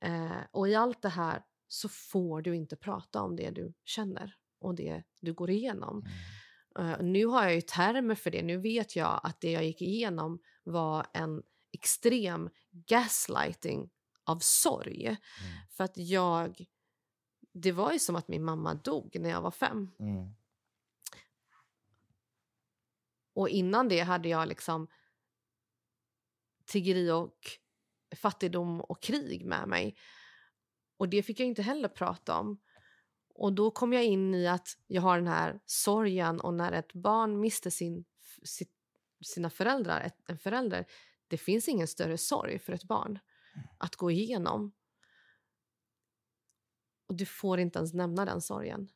Eh, 0.00 0.40
och 0.50 0.68
i 0.68 0.74
allt 0.74 1.02
det 1.02 1.08
här 1.08 1.44
så 1.68 1.88
får 1.88 2.42
du 2.42 2.56
inte 2.56 2.76
prata 2.76 3.22
om 3.22 3.36
det 3.36 3.50
du 3.50 3.74
känner 3.84 4.36
och 4.58 4.74
det 4.74 5.02
du 5.20 5.34
går 5.34 5.50
igenom. 5.50 5.98
Mm. 5.98 6.12
Uh, 6.78 7.02
nu 7.02 7.26
har 7.26 7.42
jag 7.42 7.54
ju 7.54 7.60
termer 7.60 8.14
för 8.14 8.30
det. 8.30 8.42
Nu 8.42 8.58
vet 8.58 8.96
jag 8.96 9.20
att 9.22 9.40
det 9.40 9.52
jag 9.52 9.64
gick 9.64 9.82
igenom 9.82 10.38
var 10.64 11.06
en 11.12 11.42
extrem 11.72 12.50
gaslighting 12.70 13.90
av 14.24 14.38
sorg. 14.38 15.06
Mm. 15.06 15.18
För 15.70 15.84
att 15.84 15.96
jag... 15.96 16.64
Det 17.52 17.72
var 17.72 17.92
ju 17.92 17.98
som 17.98 18.16
att 18.16 18.28
min 18.28 18.44
mamma 18.44 18.74
dog 18.74 19.16
när 19.20 19.30
jag 19.30 19.42
var 19.42 19.50
fem. 19.50 19.90
Mm. 19.98 20.34
Och 23.32 23.48
innan 23.48 23.88
det 23.88 24.00
hade 24.00 24.28
jag 24.28 24.48
liksom 24.48 24.88
tiggeri 26.64 27.10
och 27.10 27.36
fattigdom 28.16 28.80
och 28.80 29.02
krig 29.02 29.46
med 29.46 29.68
mig. 29.68 29.96
Och 30.96 31.08
det 31.08 31.22
fick 31.22 31.40
jag 31.40 31.48
inte 31.48 31.62
heller 31.62 31.88
prata 31.88 32.38
om. 32.38 32.60
Och 33.38 33.52
då 33.52 33.70
kom 33.70 33.92
jag 33.92 34.04
in 34.04 34.34
i 34.34 34.46
att 34.46 34.78
jag 34.86 35.02
har 35.02 35.16
den 35.16 35.26
här 35.26 35.60
sorgen 35.66 36.40
och 36.40 36.54
när 36.54 36.72
ett 36.72 36.92
barn 36.92 37.40
mister 37.40 37.70
sin, 37.70 38.04
sina 39.24 39.50
föräldrar, 39.50 40.00
ett, 40.00 40.16
en 40.26 40.38
förälder, 40.38 40.86
det 41.28 41.38
finns 41.38 41.68
ingen 41.68 41.88
större 41.88 42.18
sorg 42.18 42.58
för 42.58 42.72
ett 42.72 42.84
barn 42.84 43.18
att 43.78 43.96
gå 43.96 44.10
igenom. 44.10 44.72
Och 47.06 47.14
du 47.14 47.26
får 47.26 47.58
inte 47.60 47.78
ens 47.78 47.94
nämna 47.94 48.24
den 48.24 48.40
sorgen. 48.40 48.88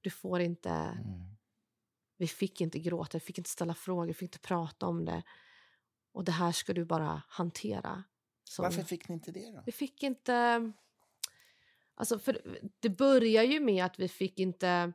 Du 0.00 0.10
får 0.10 0.40
inte... 0.40 0.70
Mm. 0.70 1.36
Vi 2.16 2.26
fick 2.26 2.60
inte 2.60 2.78
gråta, 2.78 3.18
vi 3.18 3.20
fick 3.20 3.38
inte 3.38 3.50
ställa 3.50 3.74
frågor, 3.74 4.06
vi 4.06 4.14
fick 4.14 4.22
inte 4.22 4.38
prata 4.38 4.86
om 4.86 5.04
det. 5.04 5.22
Och 6.12 6.24
det 6.24 6.32
här 6.32 6.52
ska 6.52 6.72
du 6.72 6.84
bara 6.84 7.22
hantera. 7.28 8.04
Som... 8.44 8.62
Varför 8.62 8.82
fick 8.82 9.08
ni 9.08 9.14
inte 9.14 9.32
det 9.32 9.50
då? 9.50 9.62
Vi 9.66 9.72
fick 9.72 10.02
inte... 10.02 10.72
Alltså, 12.00 12.18
för 12.18 12.60
det 12.80 12.88
börjar 12.88 13.42
ju 13.42 13.60
med 13.60 13.84
att 13.84 13.98
vi 13.98 14.08
fick 14.08 14.38
inte 14.38 14.92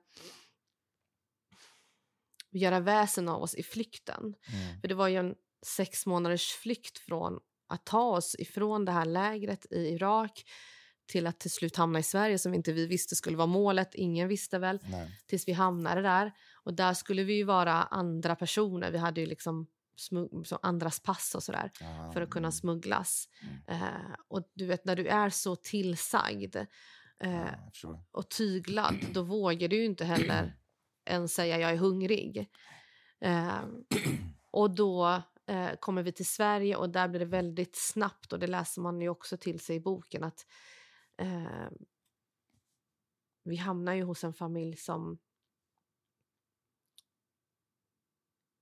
göra 2.51 2.79
väsen 2.79 3.29
av 3.29 3.41
oss 3.43 3.55
i 3.55 3.63
flykten. 3.63 4.23
Mm. 4.23 4.81
För 4.81 4.87
det 4.87 4.95
var 4.95 5.07
ju 5.07 5.15
en 5.15 5.35
sex 5.65 6.05
månaders 6.05 6.51
flykt 6.51 6.97
från 6.97 7.39
att 7.67 7.85
ta 7.85 8.03
oss 8.03 8.35
ifrån 8.39 8.85
det 8.85 8.91
här 8.91 9.05
lägret 9.05 9.71
i 9.71 9.75
Irak 9.75 10.43
till 11.07 11.27
att 11.27 11.39
till 11.39 11.51
slut 11.51 11.75
hamna 11.75 11.99
i 11.99 12.03
Sverige 12.03 12.37
som 12.37 12.53
inte 12.53 12.73
vi 12.73 12.87
visste 12.87 13.15
skulle 13.15 13.37
vara 13.37 13.47
målet. 13.47 13.95
Ingen 13.95 14.27
visste 14.27 14.59
väl. 14.59 14.79
Nej. 14.83 15.21
Tills 15.27 15.47
vi 15.47 15.51
hamnade 15.51 16.01
där. 16.01 16.31
Och 16.63 16.73
där 16.73 16.93
skulle 16.93 17.23
vi 17.23 17.33
ju 17.33 17.43
vara 17.43 17.73
andra 17.73 18.35
personer. 18.35 18.91
Vi 18.91 18.97
hade 18.97 19.21
ju 19.21 19.27
liksom 19.27 19.67
andras 20.61 20.99
pass 20.99 21.35
och 21.35 21.43
sådär 21.43 21.71
ah, 21.81 22.11
för 22.11 22.21
att 22.21 22.29
kunna 22.29 22.51
smugglas. 22.51 23.29
Mm. 23.67 23.81
Uh, 23.81 24.15
och 24.27 24.51
du 24.53 24.65
vet 24.65 24.85
när 24.85 24.95
du 24.95 25.07
är 25.07 25.29
så 25.29 25.55
tillsagd 25.55 26.55
uh, 27.25 27.45
ah, 27.83 27.99
och 28.11 28.29
tyglad 28.29 28.95
då 29.13 29.23
vågar 29.23 29.67
du 29.67 29.85
inte 29.85 30.05
heller 30.05 30.55
än 31.05 31.27
säga 31.27 31.59
jag 31.59 31.71
är 31.71 31.77
hungrig. 31.77 32.49
Eh, 33.21 33.63
och 34.51 34.75
då 34.75 35.21
eh, 35.47 35.71
kommer 35.79 36.03
vi 36.03 36.11
till 36.11 36.25
Sverige 36.25 36.75
och 36.75 36.89
där 36.89 37.07
blir 37.07 37.19
det 37.19 37.25
väldigt 37.25 37.75
snabbt 37.75 38.33
och 38.33 38.39
det 38.39 38.47
läser 38.47 38.81
man 38.81 39.01
ju 39.01 39.09
också 39.09 39.37
till 39.37 39.59
sig 39.59 39.75
i 39.75 39.79
boken 39.79 40.23
att 40.23 40.45
eh, 41.17 41.69
vi 43.43 43.55
hamnar 43.55 43.93
ju 43.93 44.03
hos 44.03 44.23
en 44.23 44.33
familj 44.33 44.77
som 44.77 45.17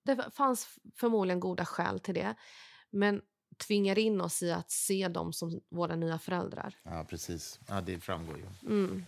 det 0.03 0.31
fanns 0.33 0.67
förmodligen 0.95 1.39
goda 1.39 1.65
skäl 1.65 1.99
till 1.99 2.13
det. 2.13 2.35
Men 2.89 3.21
tvingar 3.67 3.99
in 3.99 4.21
oss 4.21 4.43
i 4.43 4.51
att 4.51 4.71
se 4.71 5.07
dem 5.07 5.33
som 5.33 5.61
våra 5.69 5.95
nya 5.95 6.19
föräldrar. 6.19 6.77
Ja, 6.83 7.05
precis. 7.09 7.59
Ja, 7.67 7.81
det 7.81 7.99
framgår 7.99 8.37
ju. 8.37 8.69
Mm 8.69 9.05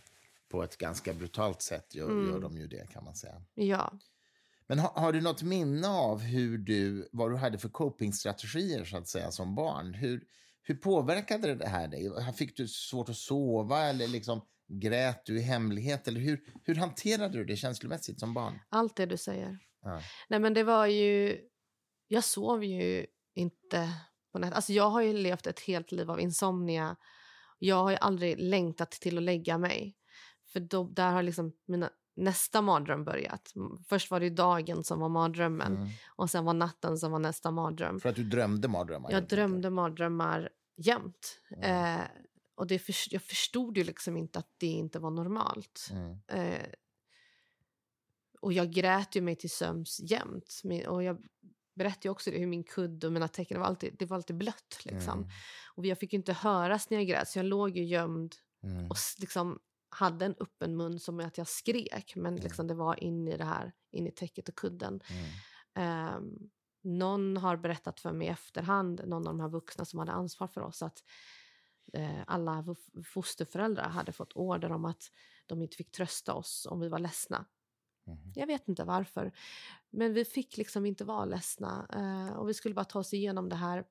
på 0.56 0.64
ett 0.64 0.78
ganska 0.78 1.14
brutalt 1.14 1.62
sätt 1.62 1.96
gör, 1.96 2.10
mm. 2.10 2.30
gör 2.30 2.40
de 2.40 2.58
ju 2.58 2.68
det 2.68 2.90
kan 2.90 3.04
man 3.04 3.16
säga. 3.16 3.42
Ja. 3.54 4.00
Men 4.68 4.80
har, 4.80 4.90
har, 4.90 5.14
du 5.14 5.22
något 5.22 5.44
minne 5.44 5.88
av 5.88 6.20
hur 6.20 6.58
du, 6.58 7.10
vad 7.12 7.32
du 7.32 7.38
hade 7.38 7.58
för 7.58 7.70
copingstrategier 7.70 8.86
så 8.86 8.98
att 8.98 9.08
säga 9.08 9.32
som 9.32 9.56
barn? 9.56 9.94
Hur, 9.94 10.24
hur 10.64 10.76
påverkade 10.76 11.56
det 11.56 11.68
här 11.68 11.88
dig? 11.88 12.34
Fick 12.36 12.58
du 12.58 12.68
svårt 12.68 13.10
att 13.10 13.18
sova 13.18 13.84
eller 13.84 14.08
liksom 14.08 14.42
grät 14.68 15.26
du 15.26 15.40
i 15.40 15.42
hemlighet? 15.42 16.08
Eller 16.08 16.20
hur, 16.20 16.44
hur 16.64 16.76
hanterade 16.76 17.38
du 17.38 17.46
det 17.46 17.56
känslomässigt 17.56 18.20
som 18.20 18.34
barn? 18.34 18.60
Allt 18.70 18.96
det 18.96 19.06
du 19.06 19.18
säger. 19.18 19.60
Ja. 19.86 20.02
Nej 20.30 20.40
men 20.40 20.54
det 20.54 20.64
var 20.64 20.86
ju... 20.86 21.40
Jag 22.08 22.24
sov 22.24 22.64
ju 22.64 23.06
inte 23.34 23.90
på 24.32 24.40
nätet. 24.40 24.56
Alltså 24.56 24.74
jag 24.74 24.90
har 24.90 25.02
ju 25.02 25.14
levt 25.14 25.48
ett 25.48 25.60
helt 25.60 25.92
liv 25.92 26.12
av 26.12 26.20
insomnia. 26.20 26.96
Jag 27.60 27.84
har 27.84 27.92
ju 27.92 27.98
aldrig 27.98 28.40
längtat 28.40 28.92
till 28.92 29.18
att 29.18 29.24
lägga 29.24 29.58
mig. 29.58 29.96
För 30.54 30.60
då, 30.60 30.84
där 30.84 31.12
har 31.12 31.24
liksom 31.24 31.52
mina, 31.66 31.90
nästa 32.16 32.62
mardröm 32.62 33.04
börjat. 33.04 33.54
Först 33.90 34.12
var 34.12 34.20
det 34.20 34.30
dagen 34.30 34.84
som 34.84 35.00
var 35.00 35.10
mardrömmen 35.10 35.76
mm. 35.76 35.88
och 36.08 36.30
sen 36.30 36.46
var 36.46 36.54
natten 36.54 36.98
som 36.98 37.12
var 37.12 37.20
nästa 37.20 37.52
mardröm. 37.52 38.00
För 38.00 38.10
att 38.10 38.16
du 38.16 38.24
drömde 38.24 38.68
mardrömmar? 38.68 39.12
Jag 39.12 39.28
drömde 39.28 39.70
mardrömmar 39.70 40.50
jämt. 40.78 41.42
Mm. 41.52 42.00
Eh, 42.00 42.06
och 42.56 42.68
det 42.68 42.90
jag 43.12 43.22
förstod 43.22 43.78
ju 43.78 43.84
liksom 43.84 44.18
inte 44.18 44.40
att 44.40 44.50
det 44.58 44.68
inte 44.68 45.00
var 45.00 45.12
normalt. 45.12 45.90
Mm. 45.92 46.20
Eh, 46.28 46.66
och 48.46 48.54
jag 48.54 48.72
grät 48.72 49.16
ju 49.16 49.22
mig 49.22 49.36
till 49.36 49.50
sömns 49.50 50.00
jämt. 50.00 50.62
Och 50.88 51.04
jag 51.04 51.26
berättade 51.76 52.10
också 52.10 52.32
det, 52.32 52.40
hur 52.40 52.48
min 52.48 52.64
kudde 52.64 53.08
och 53.08 53.14
mina 53.14 53.28
tecken 53.28 53.60
var 53.60 53.68
alltid, 53.68 53.96
det 54.00 54.06
var 54.06 54.18
alltid 54.18 54.38
blött. 54.38 54.80
Liksom. 54.84 55.20
Mm. 55.20 55.30
Och 55.76 55.86
jag 55.86 56.00
fick 56.00 56.14
inte 56.14 56.34
höras 56.34 56.90
när 56.90 56.98
jag 56.98 57.08
grät, 57.08 57.30
så 57.30 57.40
jag 57.40 57.46
låg 57.46 57.78
ju 57.78 57.84
gömd 57.84 58.36
mm. 58.64 58.90
och 58.90 58.98
liksom 59.20 59.60
hade 59.90 60.26
en 60.26 60.36
öppen 60.40 60.78
mun 60.78 61.00
som 61.00 61.20
att 61.20 61.38
jag 61.38 61.48
skrek. 61.48 62.16
Men 62.16 62.34
mm. 62.34 62.44
liksom 62.44 62.68
det 62.68 62.74
var 62.74 63.04
in 63.04 63.28
i 63.28 63.38
det 63.38 63.46
här, 63.46 63.74
in 63.92 64.08
i 64.08 64.12
täcket 64.12 64.50
och 64.50 64.56
kudden. 64.56 65.00
Um, 66.16 66.50
någon 66.84 67.38
har 67.38 67.58
berättat 67.58 68.00
för 68.00 68.12
mig 68.12 68.28
i 68.28 68.30
efterhand, 68.30 69.02
någon 69.06 69.28
av 69.28 69.34
de 69.34 69.40
här 69.40 69.50
vuxna 69.50 69.86
som 69.86 70.00
hade 70.00 70.12
ansvar 70.12 70.48
för 70.48 70.62
oss, 70.62 70.82
att 70.82 71.04
eh, 71.94 72.22
alla 72.28 72.76
fosterföräldrar 73.06 73.90
hade 73.90 74.12
fått 74.12 74.34
order 74.34 74.72
om 74.72 74.86
att 74.86 75.04
de 75.46 75.62
inte 75.62 75.78
fick 75.78 75.92
trösta 75.92 76.34
oss 76.34 76.68
om 76.70 76.80
vi 76.80 76.90
var 76.90 77.00
ledsna. 77.00 77.46
Mm. 78.08 78.20
Jag 78.36 78.48
vet 78.48 78.68
inte 78.68 78.84
varför. 78.84 79.32
Men 79.90 80.14
vi 80.14 80.26
fick 80.26 80.58
liksom 80.58 80.86
inte 80.86 81.06
vara 81.06 81.26
ledsna. 81.26 81.88
Eh, 81.94 82.38
och 82.38 82.50
vi 82.50 82.54
skulle 82.54 82.76
bara 82.76 82.86
ta 82.86 83.00
oss 83.00 83.14
igenom 83.14 83.50
det 83.50 83.56
här. 83.56 83.84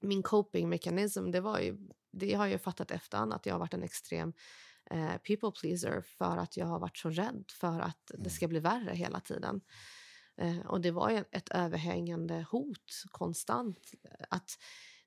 Min 0.00 0.22
coping 0.22 0.68
mechanism, 0.68 1.30
det, 1.30 1.40
var 1.40 1.60
ju, 1.60 1.88
det 2.12 2.34
har 2.34 2.46
jag 2.46 2.60
fattat 2.60 2.90
efterhand 2.90 3.32
att 3.32 3.46
jag 3.46 3.54
har 3.54 3.58
varit 3.58 3.74
en 3.74 3.82
extrem 3.82 4.32
eh, 4.90 5.16
people 5.16 5.50
pleaser 5.60 6.02
för 6.02 6.36
att 6.36 6.56
jag 6.56 6.66
har 6.66 6.78
varit 6.78 6.96
så 6.96 7.10
rädd 7.10 7.44
för 7.48 7.80
att 7.80 8.10
mm. 8.10 8.22
det 8.22 8.30
ska 8.30 8.48
bli 8.48 8.60
värre 8.60 8.94
hela 8.94 9.20
tiden. 9.20 9.60
Eh, 10.36 10.66
och 10.66 10.80
det 10.80 10.90
var 10.90 11.24
ett 11.30 11.48
överhängande 11.48 12.46
hot 12.50 13.04
konstant. 13.10 13.92
Att 14.30 14.58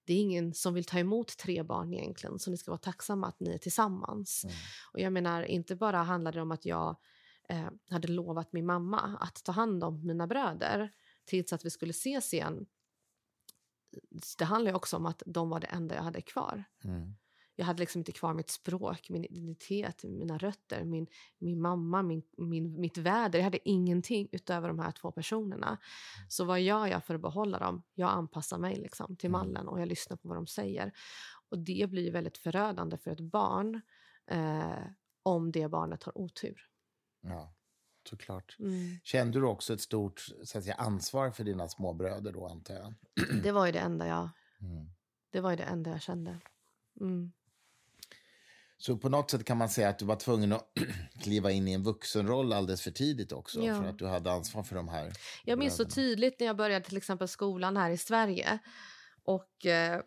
det 0.06 0.13
är 0.13 0.21
ingen 0.21 0.54
som 0.54 0.73
vill 0.73 0.86
ta 0.86 0.99
emot 0.99 1.38
tre 1.38 1.63
barn 1.63 1.93
egentligen, 1.93 2.39
så 2.39 2.52
ni 2.52 2.58
ska 2.58 2.71
vara 2.71 2.80
tacksamma 2.80 3.28
att 3.28 3.39
ni 3.39 3.54
är 3.54 3.58
tillsammans. 3.58 4.43
Mm. 4.43 4.56
Och 4.93 4.99
jag 4.99 5.13
menar, 5.13 5.43
inte 5.43 5.75
bara 5.75 5.97
handlar 5.97 6.32
det 6.32 6.41
om 6.41 6.52
att 6.52 6.65
jag 6.65 6.97
eh, 7.50 7.70
hade 7.90 8.08
lovat 8.08 8.54
min 8.54 8.66
mamma 8.66 9.18
att 9.20 9.44
ta 9.44 9.52
hand 9.52 9.84
om 9.84 10.06
mina 10.06 10.28
bröder 10.28 10.92
tills 11.26 11.54
att 11.54 11.66
vi 11.66 11.70
skulle 11.70 11.92
ses 11.92 12.34
igen. 12.34 12.66
Det 14.38 14.46
handlar 14.46 14.74
också 14.74 14.98
om 14.98 15.06
att 15.06 15.24
de 15.26 15.50
var 15.50 15.60
det 15.60 15.68
enda 15.68 15.96
jag 15.96 16.04
hade 16.04 16.22
kvar. 16.22 16.64
Mm. 16.84 17.16
Jag 17.60 17.66
hade 17.66 17.80
liksom 17.80 18.00
inte 18.00 18.12
kvar 18.12 18.34
mitt 18.34 18.50
språk, 18.50 19.10
min 19.10 19.26
identitet, 19.26 20.04
mina 20.04 20.38
rötter, 20.38 20.84
min, 20.86 21.08
min 21.38 21.62
mamma, 21.62 22.04
min, 22.04 22.24
min, 22.38 22.80
mitt 22.80 22.98
väder. 22.98 23.40
Jag 23.40 23.44
hade 23.44 23.70
ingenting 23.70 24.30
utöver 24.32 24.68
de 24.68 24.80
här 24.80 24.92
två 24.92 25.12
personerna. 25.12 25.78
Så 26.28 26.46
vad 26.46 26.62
gör 26.62 26.88
jag 26.88 27.04
för 27.04 27.16
att 27.16 27.22
behålla 27.22 27.60
dem? 27.60 27.84
Jag 27.94 28.10
anpassar 28.10 28.58
mig 28.58 28.76
liksom 28.76 29.16
till 29.16 29.30
mm. 29.30 29.40
mallen 29.40 29.68
och 29.68 29.82
jag 29.82 29.88
lyssnar 29.88 30.18
på 30.18 30.28
vad 30.28 30.38
de 30.38 30.48
säger. 30.48 30.94
Och 31.50 31.60
det 31.60 31.90
blir 31.90 32.12
väldigt 32.12 32.38
förödande 32.38 32.98
för 32.98 33.12
ett 33.12 33.20
barn 33.20 33.82
eh, 34.28 34.84
om 35.24 35.52
det 35.52 35.68
barnet 35.68 36.04
har 36.04 36.18
otur. 36.18 36.69
Ja, 37.22 37.54
såklart. 38.10 38.56
Mm. 38.60 39.00
Kände 39.04 39.40
du 39.40 39.46
också 39.46 39.74
ett 39.74 39.82
stort 39.82 40.20
så 40.44 40.58
att 40.58 40.64
säga, 40.64 40.76
ansvar 40.76 41.32
för 41.32 41.44
dina 41.44 41.68
småbröder 41.68 42.32
då, 42.32 42.48
antar 42.48 42.74
jag? 42.74 42.94
Det 43.44 43.52
var 43.52 43.66
ju 43.66 43.72
det 43.72 43.80
enda 43.80 44.08
jag, 44.08 44.30
mm. 44.62 44.90
det 45.32 45.42
var 45.42 45.50
ju 45.52 45.58
det 45.58 45.64
enda 45.64 45.92
jag 45.92 46.02
kände. 46.02 46.40
Mm. 47.02 47.32
Så 48.82 48.98
på 48.98 49.10
något 49.10 49.32
sätt 49.32 49.46
kan 49.46 49.58
man 49.58 49.70
säga 49.70 49.90
att 49.90 50.00
du 50.00 50.06
var 50.06 50.16
tvungen 50.16 50.54
att 50.54 50.72
kliva 51.24 51.52
in 51.52 51.68
i 51.68 51.74
en 51.74 51.84
vuxenroll 51.84 52.54
alldeles 52.54 52.82
för 52.82 52.92
tidigt 52.92 53.32
också, 53.32 53.62
ja. 53.62 53.82
för 53.82 53.90
att 53.90 54.00
du 54.00 54.08
hade 54.08 54.32
ansvar 54.32 54.64
för 54.64 54.76
de 54.76 54.88
här. 54.88 55.14
Jag 55.46 55.60
minns 55.60 55.76
så 55.76 55.86
tydligt 55.86 56.40
när 56.40 56.48
jag 56.48 56.58
började 56.58 56.86
till 56.86 56.98
exempel 56.98 57.28
skolan 57.28 57.78
här 57.78 57.92
i 57.92 57.98
Sverige 57.98 58.60
och 59.24 59.66
eh, 59.66 60.02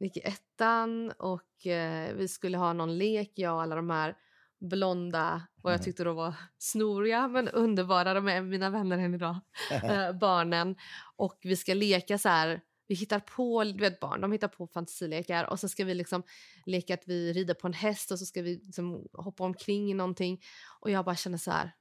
gick 0.00 0.16
i 0.16 0.20
ettan 0.20 1.10
och 1.10 1.66
eh, 1.66 2.14
vi 2.14 2.28
skulle 2.28 2.58
ha 2.58 2.72
någon 2.72 2.98
lek, 2.98 3.32
jag 3.34 3.54
och 3.54 3.62
alla 3.62 3.76
de 3.76 3.90
här 3.90 4.16
blonda, 4.60 5.42
vad 5.62 5.72
jag 5.72 5.78
mm. 5.78 5.84
tyckte 5.84 6.04
då 6.04 6.12
var 6.12 6.34
snoriga 6.58 7.28
men 7.28 7.48
underbara, 7.48 8.14
de 8.14 8.28
är 8.28 8.42
mina 8.42 8.70
vänner 8.70 8.98
än 8.98 9.14
idag, 9.14 9.36
eh, 9.70 10.12
barnen. 10.12 10.76
Och 11.16 11.38
vi 11.42 11.56
ska 11.56 11.74
leka 11.74 12.18
så 12.18 12.28
här 12.28 12.60
vi 12.88 12.94
hittar 12.94 13.20
på, 13.20 13.64
du 13.64 13.80
vet 13.80 14.00
barn, 14.00 14.20
de 14.20 14.32
hittar 14.32 14.48
på 14.48 14.66
fantasilekar 14.66 15.44
och 15.44 15.60
så 15.60 15.68
ska 15.68 15.84
vi 15.84 15.94
liksom 15.94 16.22
leka 16.66 16.94
att 16.94 17.02
vi 17.06 17.32
rider 17.32 17.54
på 17.54 17.66
en 17.66 17.72
häst 17.72 18.10
och 18.10 18.18
så 18.18 18.26
ska 18.26 18.42
vi 18.42 18.56
liksom 18.56 19.08
hoppa 19.12 19.44
omkring 19.44 19.90
i 19.90 19.94
någonting. 19.94 20.40
Och 20.80 20.90
jag 20.90 21.04
bara 21.04 21.16
känner 21.16 21.38
så 21.38 21.50
här. 21.50 21.74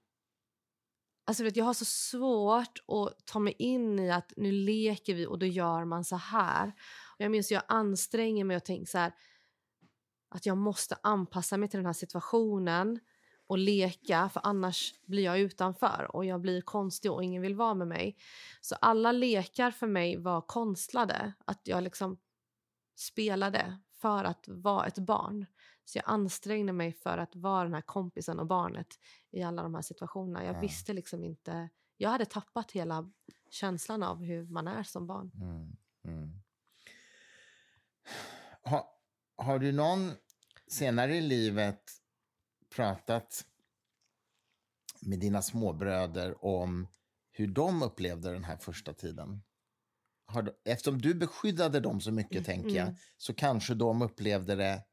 Alltså 1.25 1.43
vet, 1.43 1.55
jag 1.55 1.65
har 1.65 1.73
så 1.73 1.85
svårt 1.85 2.79
att 2.87 3.25
ta 3.25 3.39
mig 3.39 3.55
in 3.59 3.99
i 3.99 4.11
att 4.11 4.33
nu 4.37 4.51
leker 4.51 5.15
vi 5.15 5.25
och 5.25 5.39
då 5.39 5.45
gör 5.45 5.85
man 5.85 6.05
så 6.05 6.15
här. 6.15 6.67
Och 7.17 7.23
jag 7.23 7.31
minns 7.31 7.51
jag 7.51 7.63
anstränger 7.67 8.43
mig 8.43 8.57
och 8.57 8.65
tänker 8.65 8.85
så 8.85 8.97
här 8.97 9.13
att 10.29 10.45
jag 10.45 10.57
måste 10.57 10.97
anpassa 11.03 11.57
mig 11.57 11.69
till 11.69 11.77
den 11.77 11.85
här 11.85 11.93
situationen 11.93 12.99
och 13.47 13.57
leka 13.57 14.29
för 14.29 14.41
annars 14.43 14.93
blir 15.05 15.23
jag 15.23 15.39
utanför 15.39 16.07
och 16.09 16.25
jag 16.25 16.41
blir 16.41 16.61
konstig 16.61 17.11
och 17.11 17.23
ingen 17.23 17.41
vill 17.41 17.55
vara 17.55 17.73
med 17.73 17.87
mig. 17.87 18.17
Så 18.61 18.75
alla 18.75 19.11
lekar 19.11 19.71
för 19.71 19.87
mig 19.87 20.17
var 20.17 20.41
konstlade. 20.41 21.33
Att 21.45 21.67
jag 21.67 21.83
liksom 21.83 22.17
spelade 22.95 23.77
för 23.93 24.23
att 24.23 24.47
vara 24.47 24.85
ett 24.85 24.97
barn. 24.97 25.45
Så 25.85 25.97
jag 25.97 26.05
ansträngde 26.07 26.73
mig 26.73 26.93
för 26.93 27.17
att 27.17 27.35
vara 27.35 27.63
den 27.63 27.73
här 27.73 27.81
kompisen 27.81 28.39
och 28.39 28.47
barnet 28.47 28.99
i 29.31 29.43
alla 29.43 29.63
de 29.63 29.75
här 29.75 29.81
situationerna. 29.81 30.45
Jag 30.45 30.55
ja. 30.55 30.59
visste 30.59 30.93
liksom 30.93 31.23
inte... 31.23 31.69
Jag 31.97 32.09
hade 32.09 32.25
tappat 32.25 32.71
hela 32.71 33.11
känslan 33.49 34.03
av 34.03 34.23
hur 34.23 34.45
man 34.45 34.67
är 34.67 34.83
som 34.83 35.07
barn. 35.07 35.31
Mm, 35.35 35.77
mm. 36.03 36.41
Ha, 38.63 38.96
har 39.37 39.59
du 39.59 39.71
någon 39.71 40.11
senare 40.67 41.15
i 41.15 41.21
livet 41.21 41.81
pratat 42.75 43.45
med 45.01 45.19
dina 45.19 45.41
småbröder 45.41 46.45
om 46.45 46.87
hur 47.31 47.47
de 47.47 47.83
upplevde 47.83 48.33
den 48.33 48.43
här 48.43 48.57
första 48.57 48.93
tiden? 48.93 49.43
Har, 50.25 50.53
eftersom 50.65 51.01
du 51.01 51.13
beskyddade 51.13 51.79
dem 51.79 52.01
så 52.01 52.11
mycket, 52.11 52.31
mm. 52.31 52.43
tänker 52.43 52.69
jag, 52.69 52.87
mm. 52.87 52.95
så 53.17 53.33
kanske 53.33 53.73
de 53.73 54.01
upplevde 54.01 54.55
det 54.55 54.83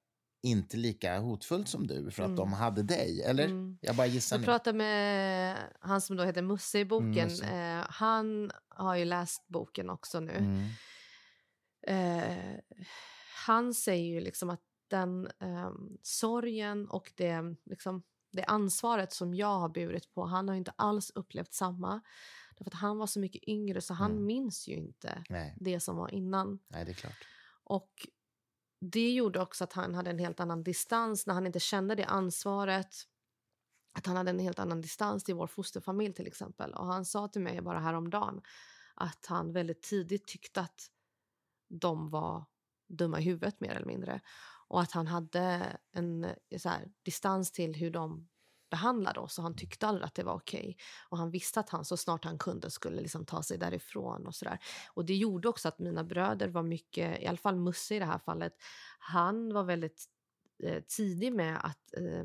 inte 0.42 0.76
lika 0.76 1.18
hotfullt 1.18 1.68
som 1.68 1.86
du 1.86 2.10
för 2.10 2.22
att 2.22 2.26
mm. 2.26 2.36
de 2.36 2.52
hade 2.52 2.82
dig, 2.82 3.22
eller? 3.22 3.44
Mm. 3.44 3.78
Jag 3.80 3.96
bara 3.96 4.06
gissar 4.06 4.36
Jag 4.36 4.44
pratade 4.44 4.78
med 4.78 5.56
han 5.80 6.00
som 6.00 6.16
då 6.16 6.24
heter 6.24 6.42
Musse 6.42 6.78
i 6.78 6.84
boken. 6.84 7.30
Mm, 7.30 7.78
eh, 7.78 7.86
han 7.90 8.50
har 8.68 8.96
ju 8.96 9.04
läst 9.04 9.48
boken 9.48 9.90
också 9.90 10.20
nu. 10.20 10.32
Mm. 10.32 10.68
Eh, 11.86 12.58
han 13.46 13.74
säger 13.74 14.14
ju 14.14 14.20
liksom 14.20 14.50
att 14.50 14.62
den 14.88 15.28
eh, 15.40 15.72
sorgen 16.02 16.88
och 16.88 17.12
det, 17.16 17.56
liksom, 17.64 18.02
det 18.32 18.44
ansvaret 18.44 19.12
som 19.12 19.34
jag 19.34 19.58
har 19.58 19.68
burit 19.68 20.14
på, 20.14 20.24
han 20.24 20.48
har 20.48 20.54
inte 20.54 20.72
alls 20.76 21.12
upplevt 21.14 21.52
samma. 21.52 22.00
Därför 22.56 22.70
att 22.70 22.80
han 22.80 22.98
var 22.98 23.06
så 23.06 23.20
mycket 23.20 23.48
yngre 23.48 23.80
så 23.80 23.94
han 23.94 24.10
mm. 24.10 24.26
minns 24.26 24.68
ju 24.68 24.74
inte 24.74 25.24
Nej. 25.28 25.56
det 25.60 25.80
som 25.80 25.96
var 25.96 26.14
innan. 26.14 26.58
Nej, 26.68 26.84
det 26.84 26.90
är 26.90 26.94
klart. 26.94 27.26
Och 27.64 28.06
det 28.80 29.12
gjorde 29.12 29.40
också 29.40 29.64
att 29.64 29.72
han 29.72 29.94
hade 29.94 30.10
en 30.10 30.18
helt 30.18 30.40
annan 30.40 30.62
distans 30.62 31.26
när 31.26 31.34
han 31.34 31.46
inte 31.46 31.60
kände 31.60 31.94
det 31.94 32.04
ansvaret. 32.04 32.94
Att 33.98 34.06
han 34.06 34.16
hade 34.16 34.30
en 34.30 34.38
helt 34.38 34.58
annan 34.58 34.80
distans 34.80 35.24
till 35.24 35.34
vår 35.34 35.46
fosterfamilj 35.46 36.14
till 36.14 36.26
exempel. 36.26 36.74
Och 36.74 36.86
han 36.86 37.04
sa 37.04 37.28
till 37.28 37.42
mig 37.42 37.60
bara 37.60 37.78
häromdagen 37.80 38.42
att 38.94 39.26
han 39.26 39.52
väldigt 39.52 39.82
tidigt 39.82 40.26
tyckte 40.26 40.60
att 40.60 40.90
de 41.68 42.10
var 42.10 42.44
dumma 42.88 43.20
i 43.20 43.22
huvudet 43.22 43.60
mer 43.60 43.74
eller 43.74 43.86
mindre. 43.86 44.20
Och 44.68 44.80
att 44.80 44.92
han 44.92 45.06
hade 45.06 45.76
en 45.92 46.24
eh, 46.24 46.58
så 46.58 46.68
här, 46.68 46.92
distans 47.02 47.52
till 47.52 47.74
hur 47.74 47.90
de 47.90 48.28
behandlade 48.70 49.20
oss 49.20 49.38
och 49.38 49.44
han 49.44 49.56
tyckte 49.56 49.86
aldrig 49.86 50.04
att 50.04 50.14
det 50.14 50.22
var 50.22 50.34
okej. 50.34 50.60
Okay. 50.60 50.74
Och 51.08 51.18
han 51.18 51.30
visste 51.30 51.60
att 51.60 51.70
han 51.70 51.84
så 51.84 51.96
snart 51.96 52.24
han 52.24 52.38
kunde 52.38 52.70
skulle 52.70 53.00
liksom 53.00 53.24
ta 53.24 53.42
sig 53.42 53.58
därifrån 53.58 54.26
och 54.26 54.34
sådär. 54.34 54.58
Och 54.94 55.04
det 55.04 55.14
gjorde 55.14 55.48
också 55.48 55.68
att 55.68 55.78
mina 55.78 56.04
bröder 56.04 56.48
var 56.48 56.62
mycket, 56.62 57.22
i 57.22 57.26
alla 57.26 57.36
fall 57.36 57.56
Musse 57.56 57.94
i 57.94 57.98
det 57.98 58.04
här 58.04 58.18
fallet, 58.18 58.52
han 58.98 59.52
var 59.52 59.64
väldigt 59.64 60.04
eh, 60.62 60.82
tidig 60.82 61.32
med 61.32 61.66
att 61.66 61.94
eh, 61.96 62.24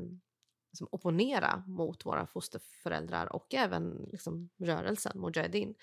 liksom 0.72 0.88
opponera 0.90 1.64
mot 1.66 2.06
våra 2.06 2.26
fosterföräldrar 2.26 3.32
och 3.32 3.54
även 3.54 4.08
liksom, 4.12 4.50
rörelsen 4.58 5.20
Mujahedin. 5.20 5.74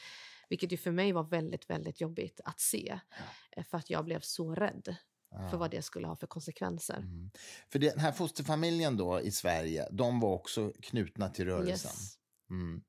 Vilket 0.49 0.71
ju 0.71 0.77
för 0.77 0.91
mig 0.91 1.12
var 1.12 1.23
väldigt, 1.23 1.69
väldigt 1.69 2.01
jobbigt 2.01 2.39
att 2.43 2.60
se. 2.60 2.99
Ja. 3.10 3.15
Eh, 3.51 3.63
för 3.63 3.77
att 3.77 3.89
jag 3.89 4.05
blev 4.05 4.19
så 4.19 4.55
rädd 4.55 4.95
ja. 5.31 5.49
för 5.49 5.57
vad 5.57 5.71
det 5.71 5.81
skulle 5.81 6.07
ha 6.07 6.15
för 6.15 6.27
konsekvenser. 6.27 6.97
Mm. 6.97 7.31
För 7.69 7.79
den 7.79 7.99
här 7.99 8.12
fosterfamiljen 8.12 8.97
då 8.97 9.21
i 9.21 9.31
Sverige, 9.31 9.88
de 9.91 10.19
var 10.19 10.33
också 10.33 10.73
knutna 10.81 11.29
till 11.29 11.45
rörelsen. 11.45 11.91
Yes. 11.91 12.17
Mm. 12.49 12.83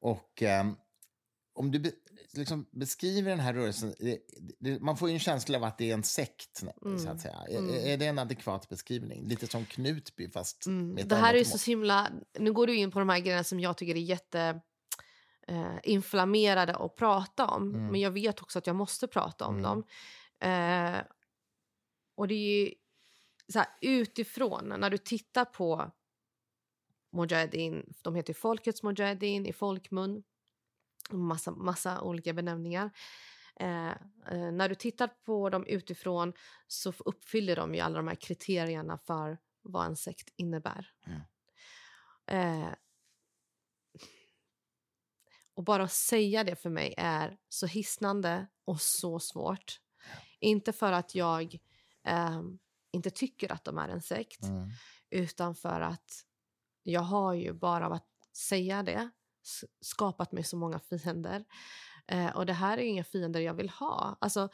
Och 0.00 0.42
um, 0.42 0.76
om 1.58 1.70
du 1.70 1.78
be, 1.78 1.92
liksom 2.32 2.66
beskriver 2.70 3.30
den 3.30 3.40
här 3.40 3.54
rörelsen, 3.54 3.94
det, 3.98 4.18
det, 4.58 4.80
man 4.80 4.96
får 4.96 5.08
ju 5.08 5.14
en 5.14 5.20
känsla 5.20 5.58
av 5.58 5.64
att 5.64 5.78
det 5.78 5.90
är 5.90 5.94
en 5.94 6.02
sekt. 6.02 6.62
Mm. 6.84 6.98
Så 6.98 7.08
att 7.08 7.20
säga. 7.20 7.44
Mm. 7.50 7.74
Är, 7.74 7.78
är, 7.78 7.96
det 7.96 8.06
en 8.06 8.18
adekvat 8.18 8.68
beskrivning? 8.68 9.24
Lite 9.24 9.46
som 9.46 9.64
Knutby 9.64 10.30
fast 10.30 10.66
mm. 10.66 11.08
Det 11.08 11.16
här 11.16 11.34
är 11.34 11.44
så 11.44 11.70
himla... 11.70 12.10
Nu 12.38 12.52
går 12.52 12.66
du 12.66 12.76
in 12.76 12.90
på 12.90 12.98
de 12.98 13.08
här 13.08 13.18
grejerna 13.18 13.44
som 13.44 13.60
jag 13.60 13.76
tycker 13.76 13.94
är 13.94 14.00
jätte 14.00 14.60
eh, 15.48 15.78
inflammerade 15.82 16.74
att 16.76 16.96
prata 16.96 17.46
om. 17.46 17.74
Mm. 17.74 17.86
Men 17.86 18.00
jag 18.00 18.10
vet 18.10 18.42
också 18.42 18.58
att 18.58 18.66
jag 18.66 18.76
måste 18.76 19.06
prata 19.06 19.46
om 19.46 19.58
mm. 19.58 19.62
dem. 19.62 19.84
Eh, 20.40 21.00
och 22.14 22.28
det 22.28 22.34
är 22.34 22.58
ju 22.58 22.74
så 23.52 23.58
här, 23.58 23.68
utifrån, 23.80 24.74
när 24.78 24.90
du 24.90 24.98
tittar 24.98 25.44
på 25.44 25.90
Mujahedin, 27.12 27.94
de 28.02 28.14
heter 28.14 28.34
Folkets 28.34 28.82
Mujahedin 28.82 29.46
i 29.46 29.52
folkmun, 29.52 30.22
massa, 31.10 31.50
massa 31.50 32.00
olika 32.00 32.32
benämningar. 32.32 32.90
Eh, 33.60 33.88
eh, 34.30 34.52
när 34.52 34.68
du 34.68 34.74
tittar 34.74 35.08
på 35.08 35.50
dem 35.50 35.66
utifrån 35.66 36.32
så 36.66 36.92
uppfyller 36.98 37.56
de 37.56 37.74
ju 37.74 37.80
alla 37.80 37.96
de 37.96 38.08
här 38.08 38.14
kriterierna 38.14 38.98
för 38.98 39.38
vad 39.62 39.86
en 39.86 39.96
sekt 39.96 40.28
innebär. 40.36 40.90
Mm. 41.06 41.20
Eh, 42.26 42.68
och 45.58 45.64
bara 45.64 45.82
att 45.82 45.92
säga 45.92 46.44
det 46.44 46.56
för 46.56 46.70
mig 46.70 46.94
är 46.96 47.38
så 47.48 47.66
hisnande 47.66 48.46
och 48.64 48.80
så 48.80 49.18
svårt. 49.18 49.80
Inte 50.40 50.72
för 50.72 50.92
att 50.92 51.14
jag 51.14 51.58
eh, 52.06 52.42
inte 52.92 53.10
tycker 53.10 53.52
att 53.52 53.64
de 53.64 53.78
är 53.78 53.88
en 53.88 54.02
sekt, 54.02 54.42
mm. 54.42 54.70
utan 55.10 55.54
för 55.54 55.80
att 55.80 56.24
jag 56.82 57.00
har 57.00 57.34
ju 57.34 57.52
bara 57.52 57.86
av 57.86 57.92
att 57.92 58.06
säga 58.36 58.82
det 58.82 59.10
skapat 59.80 60.32
mig 60.32 60.44
så 60.44 60.56
många 60.56 60.78
fiender. 60.78 61.44
Eh, 62.06 62.36
och 62.36 62.46
det 62.46 62.52
här 62.52 62.78
är 62.78 62.82
inga 62.82 63.04
fiender 63.04 63.40
jag 63.40 63.54
vill 63.54 63.70
ha. 63.70 64.18
Alltså, 64.20 64.48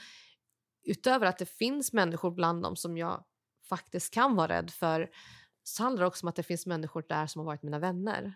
utöver 0.82 1.26
att 1.26 1.38
det 1.38 1.46
finns 1.46 1.92
människor 1.92 2.30
bland 2.30 2.62
dem 2.62 2.76
som 2.76 2.96
jag 2.96 3.24
faktiskt 3.68 4.14
kan 4.14 4.36
vara 4.36 4.48
rädd 4.48 4.70
för 4.70 5.10
så 5.62 5.82
handlar 5.82 6.00
det 6.00 6.06
också 6.06 6.26
om 6.26 6.28
att 6.28 6.36
det 6.36 6.42
finns 6.42 6.66
människor 6.66 7.04
där 7.08 7.26
som 7.26 7.38
har 7.38 7.46
varit 7.46 7.62
mina 7.62 7.78
vänner. 7.78 8.34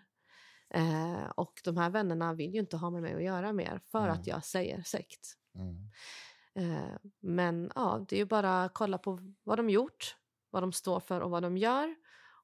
Eh, 0.73 1.29
och 1.35 1.61
de 1.63 1.77
här 1.77 1.89
vännerna 1.89 2.33
vill 2.33 2.53
ju 2.53 2.59
inte 2.59 2.77
ha 2.77 2.89
med 2.89 3.01
mig 3.01 3.15
att 3.15 3.23
göra 3.23 3.53
mer 3.53 3.81
för 3.91 4.03
mm. 4.03 4.11
att 4.11 4.27
jag 4.27 4.45
säger 4.45 4.83
sekt. 4.83 5.35
Mm. 5.55 5.89
Eh, 6.55 6.95
men 7.19 7.71
ja, 7.75 8.05
det 8.09 8.15
är 8.15 8.19
ju 8.19 8.25
bara 8.25 8.63
att 8.63 8.73
kolla 8.73 8.97
på 8.97 9.19
vad 9.43 9.59
de 9.59 9.69
gjort, 9.69 10.15
vad 10.49 10.63
de 10.63 10.73
står 10.73 10.99
för 10.99 11.21
och 11.21 11.31
vad 11.31 11.43
de 11.43 11.57
gör. 11.57 11.95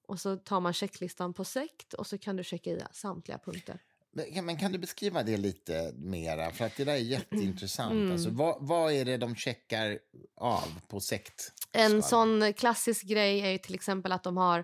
Och 0.07 0.19
så 0.19 0.37
tar 0.37 0.59
man 0.59 0.73
checklistan 0.73 1.33
på 1.33 1.43
sekt 1.43 1.93
och 1.93 2.07
så 2.07 2.17
kan 2.17 2.35
du 2.35 2.43
checka 2.43 2.69
i 2.69 2.81
samtliga 2.91 3.37
punkter. 3.37 3.79
Men, 4.43 4.57
kan 4.57 4.71
du 4.71 4.77
beskriva 4.77 5.23
det 5.23 5.37
lite 5.37 5.93
mera? 5.95 6.51
För 6.51 6.65
att 6.65 6.77
det 6.77 6.83
där 6.83 6.93
är 6.93 6.97
jätteintressant. 6.99 7.91
Mm. 7.91 8.11
Alltså, 8.11 8.29
vad, 8.29 8.57
vad 8.59 8.93
är 8.93 9.05
det 9.05 9.17
de 9.17 9.35
checkar 9.35 9.99
av 10.35 10.81
på 10.87 10.99
sekt? 10.99 11.51
En 11.71 12.03
sån 12.03 12.53
klassisk 12.53 13.05
grej 13.05 13.39
är 13.39 13.57
till 13.57 13.75
exempel 13.75 14.11
att 14.11 14.23
de 14.23 14.37
har 14.37 14.63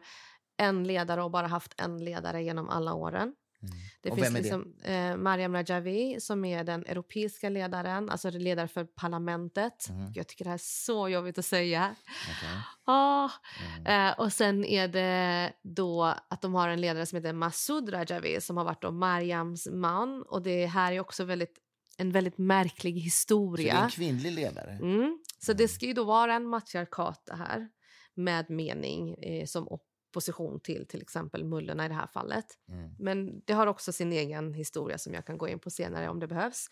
en 0.57 0.83
ledare 0.83 1.23
och 1.23 1.31
bara 1.31 1.47
haft 1.47 1.81
en 1.81 2.03
ledare 2.03 2.43
genom 2.43 2.69
alla 2.69 2.93
åren. 2.93 3.35
Mm. 3.63 3.75
Det 4.01 4.09
och 4.09 4.17
finns 4.17 4.33
liksom, 4.33 4.73
eh, 4.83 5.15
Mariam 5.15 5.53
Rajavi 5.53 6.19
som 6.19 6.45
är 6.45 6.63
den 6.63 6.85
europeiska 6.85 7.49
ledaren, 7.49 8.09
alltså 8.09 8.29
ledare 8.29 8.67
för 8.67 8.83
parlamentet. 8.83 9.89
Mm. 9.89 10.11
Jag 10.15 10.27
tycker 10.27 10.45
det 10.45 10.49
här 10.49 10.55
är 10.55 10.61
så 10.63 11.09
jobbigt 11.09 11.37
att 11.37 11.45
säga. 11.45 11.95
Okay. 12.31 12.57
Oh. 12.95 13.31
Mm. 13.77 14.09
Eh, 14.09 14.19
och 14.19 14.33
sen 14.33 14.65
är 14.65 14.87
det 14.87 15.53
då 15.63 16.03
att 16.03 16.41
de 16.41 16.53
har 16.53 16.69
en 16.69 16.81
ledare 16.81 17.05
som 17.05 17.15
heter 17.15 17.33
Massoud 17.33 17.93
Rajavi 17.93 18.41
som 18.41 18.57
har 18.57 18.63
varit 18.63 18.81
då 18.81 18.91
Mariams 18.91 19.67
man. 19.67 20.23
Och 20.23 20.41
det 20.41 20.65
här 20.65 20.91
är 20.91 20.99
också 20.99 21.23
väldigt, 21.23 21.57
en 21.97 22.11
väldigt 22.11 22.37
märklig 22.37 22.93
historia. 22.93 23.71
Så 23.71 23.77
det 23.77 23.81
är 23.81 23.83
en 23.83 23.89
kvinnlig 23.89 24.31
ledare? 24.31 24.71
Mm. 24.71 25.19
Så 25.39 25.53
det 25.53 25.63
mm. 25.63 25.69
ska 25.69 25.85
ju 25.85 25.93
då 25.93 26.03
vara 26.03 26.33
en 26.33 26.45
matriarkat 26.45 27.23
det 27.25 27.35
här 27.35 27.69
med 28.13 28.49
mening 28.49 29.13
eh, 29.13 29.45
som 29.45 29.67
position 30.11 30.59
till 30.59 30.87
till 30.87 31.01
exempel 31.01 31.43
mullorna 31.43 31.85
i 31.85 31.87
det 31.87 31.93
här 31.93 32.07
fallet. 32.07 32.45
Mm. 32.69 32.95
Men 32.99 33.41
det 33.45 33.53
har 33.53 33.67
också 33.67 33.91
sin 33.91 34.13
egen 34.13 34.53
historia 34.53 34.97
som 34.97 35.13
jag 35.13 35.25
kan 35.25 35.37
gå 35.37 35.47
in 35.47 35.59
på 35.59 35.69
senare 35.69 36.09
om 36.09 36.19
det 36.19 36.27
behövs. 36.27 36.69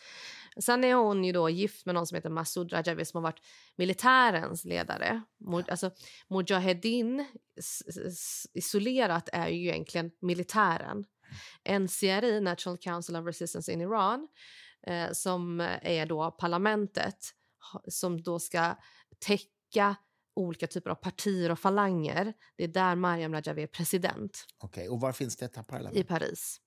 Sen 0.59 0.83
är 0.83 0.93
hon 0.93 1.23
ju 1.23 1.31
då 1.31 1.49
gift 1.49 1.85
med 1.85 1.95
någon 1.95 2.07
som 2.07 2.15
heter 2.15 2.29
Massoud 2.29 2.73
Rajavi 2.73 3.05
som 3.05 3.17
har 3.17 3.31
varit 3.31 3.41
militärens 3.75 4.65
ledare. 4.65 5.21
Alltså, 5.67 5.91
Mujahedin 6.27 7.25
isolerat 8.53 9.29
är 9.33 9.47
ju 9.47 9.67
egentligen 9.67 10.11
militären. 10.21 11.05
NCRI, 11.79 12.41
National 12.41 12.77
Council 12.77 13.15
of 13.15 13.25
Resistance 13.25 13.71
in 13.71 13.81
Iran, 13.81 14.27
eh, 14.87 15.11
som 15.11 15.59
är 15.81 16.05
då 16.05 16.31
parlamentet 16.31 17.33
som 17.87 18.21
då 18.21 18.39
ska 18.39 18.75
täcka 19.19 19.95
olika 20.39 20.67
typer 20.67 20.89
av 20.89 20.95
partier 20.95 21.51
och 21.51 21.59
falanger. 21.59 22.33
Det 22.55 22.63
är 22.63 22.67
där 22.67 22.95
Mariam 22.95 23.33
Rajavi 23.33 23.63
är 23.63 23.67
president. 23.67 24.45
Okej, 24.57 24.81
okay. 24.81 24.87
och 24.87 25.01
var 25.01 25.11
finns 25.11 25.35
detta 25.35 25.63
parlament? 25.63 25.97
I 25.97 26.03
Paris. 26.03 26.61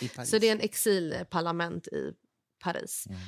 I 0.00 0.08
Paris. 0.08 0.30
Så 0.30 0.38
det 0.38 0.48
är 0.48 0.52
en 0.52 0.60
exilparlament 0.60 1.86
i 1.86 2.14
Paris. 2.58 3.06
Mm. 3.08 3.20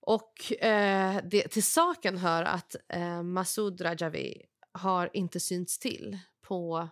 Och 0.00 0.62
eh, 0.64 1.20
det, 1.24 1.48
till 1.48 1.62
saken 1.62 2.18
hör 2.18 2.42
att 2.42 2.76
eh, 2.88 3.22
Massoud 3.22 3.80
Rajavi 3.80 4.42
har 4.72 5.10
inte 5.12 5.40
synts 5.40 5.78
till 5.78 6.18
på, 6.40 6.88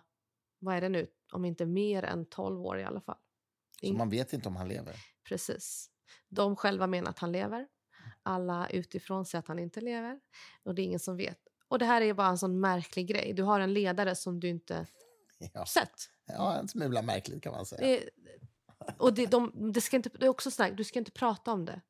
vad 0.59 0.75
är 0.75 0.81
det 0.81 0.89
nu, 0.89 1.07
om 1.31 1.45
inte 1.45 1.65
mer 1.65 2.03
än 2.03 2.25
12 2.25 2.61
år 2.61 2.79
i 2.79 2.83
alla 2.83 3.01
fall. 3.01 3.17
Så 3.81 3.93
man 3.93 4.09
vet 4.09 4.33
inte 4.33 4.47
om 4.47 4.55
han 4.55 4.67
lever? 4.67 4.95
Precis. 5.29 5.89
De 6.29 6.55
själva 6.55 6.87
menar 6.87 7.09
att 7.09 7.19
han 7.19 7.31
lever. 7.31 7.67
Alla 8.23 8.69
utifrån 8.69 9.25
säger 9.25 9.39
att 9.39 9.47
han 9.47 9.59
inte 9.59 9.81
lever. 9.81 10.19
Och 10.63 10.75
det 10.75 10.81
är 10.81 10.83
ingen 10.83 10.99
som 10.99 11.17
vet. 11.17 11.39
Och 11.69 11.79
det 11.79 11.85
här 11.85 12.01
är 12.01 12.13
bara 12.13 12.27
en 12.27 12.37
sån 12.37 12.59
märklig 12.59 13.07
grej. 13.07 13.33
Du 13.33 13.43
har 13.43 13.59
en 13.59 13.73
ledare 13.73 14.15
som 14.15 14.39
du 14.39 14.47
inte 14.47 14.87
ja. 15.53 15.65
sett. 15.65 16.09
Ja, 16.25 16.55
en 16.55 16.67
smula 16.67 17.01
märkligt 17.01 17.43
kan 17.43 17.51
man 17.51 17.65
säga. 17.65 17.81
Det, 17.81 18.09
och 18.97 19.13
det, 19.13 19.25
de, 19.25 19.71
det, 19.73 19.81
ska 19.81 19.95
inte, 19.95 20.09
det 20.09 20.25
är 20.25 20.29
också 20.29 20.51
sådär, 20.51 20.71
du 20.71 20.83
ska 20.83 20.99
inte 20.99 21.11
prata 21.11 21.51
om 21.51 21.65
det. 21.65 21.81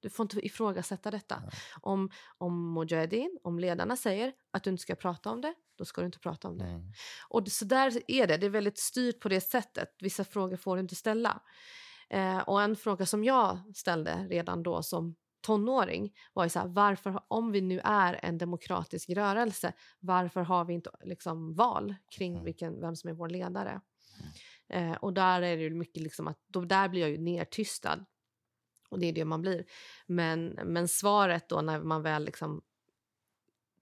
Du 0.00 0.10
får 0.10 0.24
inte 0.24 0.46
ifrågasätta 0.46 1.10
detta. 1.10 1.42
Ja. 1.44 1.50
Om, 1.80 2.10
om 2.38 2.74
Mujahedin, 2.74 3.38
om 3.42 3.58
ledarna 3.58 3.96
säger 3.96 4.32
att 4.50 4.64
du 4.64 4.70
inte 4.70 4.82
ska 4.82 4.94
prata 4.94 5.30
om 5.30 5.40
det, 5.40 5.54
då 5.78 5.84
ska 5.84 6.00
du 6.00 6.06
inte 6.06 6.18
prata 6.18 6.48
om 6.48 6.58
det. 6.58 6.64
Mm. 6.64 6.92
Och 7.28 7.48
så 7.48 7.64
där 7.64 8.02
är 8.06 8.26
det. 8.26 8.36
Det 8.36 8.46
är 8.46 8.50
väldigt 8.50 8.78
styrt 8.78 9.20
på 9.20 9.28
det 9.28 9.40
sättet. 9.40 9.88
Vissa 10.00 10.24
frågor 10.24 10.56
får 10.56 10.76
du 10.76 10.82
inte 10.82 10.94
ställa. 10.94 11.42
Eh, 12.10 12.38
och 12.38 12.62
en 12.62 12.76
fråga 12.76 13.06
som 13.06 13.24
jag 13.24 13.76
ställde 13.76 14.26
redan 14.30 14.62
då 14.62 14.82
som 14.82 15.16
tonåring 15.40 16.14
var 16.32 16.44
ju 16.44 16.50
så 16.50 16.58
här, 16.58 16.68
varför, 16.68 17.20
om 17.28 17.52
vi 17.52 17.60
nu 17.60 17.80
är 17.84 18.20
en 18.22 18.38
demokratisk 18.38 19.10
rörelse, 19.10 19.72
varför 20.00 20.40
har 20.40 20.64
vi 20.64 20.74
inte 20.74 20.90
liksom 21.04 21.54
val 21.54 21.94
kring 22.16 22.32
mm. 22.32 22.44
vilken, 22.44 22.80
vem 22.80 22.96
som 22.96 23.10
är 23.10 23.14
vår 23.14 23.28
ledare? 23.28 23.80
Mm. 24.70 24.90
Eh, 24.90 24.96
och 24.96 25.12
där 25.12 25.42
är 25.42 25.56
det 25.56 25.70
mycket 25.70 26.02
liksom 26.02 26.28
att, 26.28 26.38
då, 26.46 26.60
där 26.60 26.88
blir 26.88 27.00
jag 27.00 27.10
ju 27.10 27.18
nertystad. 27.18 28.04
Och 28.90 28.98
det 28.98 29.06
är 29.06 29.12
det 29.12 29.24
man 29.24 29.42
blir. 29.42 29.64
Men, 30.06 30.46
men 30.46 30.88
svaret 30.88 31.48
då 31.48 31.60
när 31.60 31.80
man 31.80 32.02
väl 32.02 32.24
liksom 32.24 32.62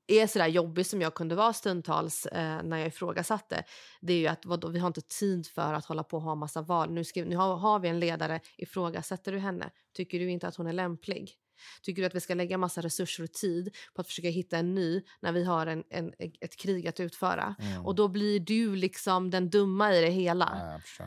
är 0.07 0.27
så 0.27 0.38
där 0.38 0.47
jobbig 0.47 0.87
som 0.87 1.01
jag 1.01 1.14
kunde 1.14 1.35
vara 1.35 1.53
stundtals 1.53 2.27
eh, 2.27 2.62
när 2.62 2.79
jag 2.79 2.87
ifrågasatte 2.87 3.64
det 4.01 4.12
är 4.12 4.19
ju 4.19 4.27
att 4.27 4.47
vadå, 4.47 4.69
vi 4.69 4.79
har 4.79 4.87
inte 4.87 5.01
tid 5.01 5.47
för 5.47 5.75
att 5.75 5.85
hålla 5.85 6.05
på 6.05 6.16
och 6.16 6.23
ha 6.23 6.35
massa 6.35 6.62
val. 6.62 6.92
Nu, 6.92 7.05
ska, 7.05 7.25
nu 7.25 7.37
har, 7.37 7.57
har 7.57 7.79
vi 7.79 7.88
en 7.88 8.01
ledare, 8.01 8.40
ifrågasätter 8.57 9.33
du 9.33 9.38
henne? 9.38 9.71
Tycker 9.92 10.19
du 10.19 10.31
inte 10.31 10.49
att 10.49 10.57
hon 10.57 10.66
är 10.66 10.73
lämplig? 10.73 11.35
Tycker 11.83 12.03
du 12.03 12.07
att 12.07 12.14
vi 12.14 12.21
ska 12.21 12.35
lägga 12.35 12.59
massa 12.59 12.81
resurser 12.81 13.25
och 13.25 13.33
tid 13.33 13.77
på 13.95 14.01
att 14.01 14.07
försöka 14.07 14.29
hitta 14.29 14.59
en 14.59 14.75
ny 14.75 15.03
när 15.21 15.33
vi 15.33 15.45
har 15.45 15.66
en, 15.66 15.85
en 15.90 16.12
ett 16.40 16.57
krig 16.57 16.88
att 16.88 17.01
utföra? 17.01 17.55
Mm. 17.59 17.87
Och 17.87 17.95
då 17.95 18.09
blir 18.09 18.40
du 18.40 18.77
liksom 18.77 19.31
den 19.31 19.51
dumma 19.51 19.95
i 19.95 20.01
det 20.01 20.11
hela. 20.11 20.81
Ja, 20.99 21.07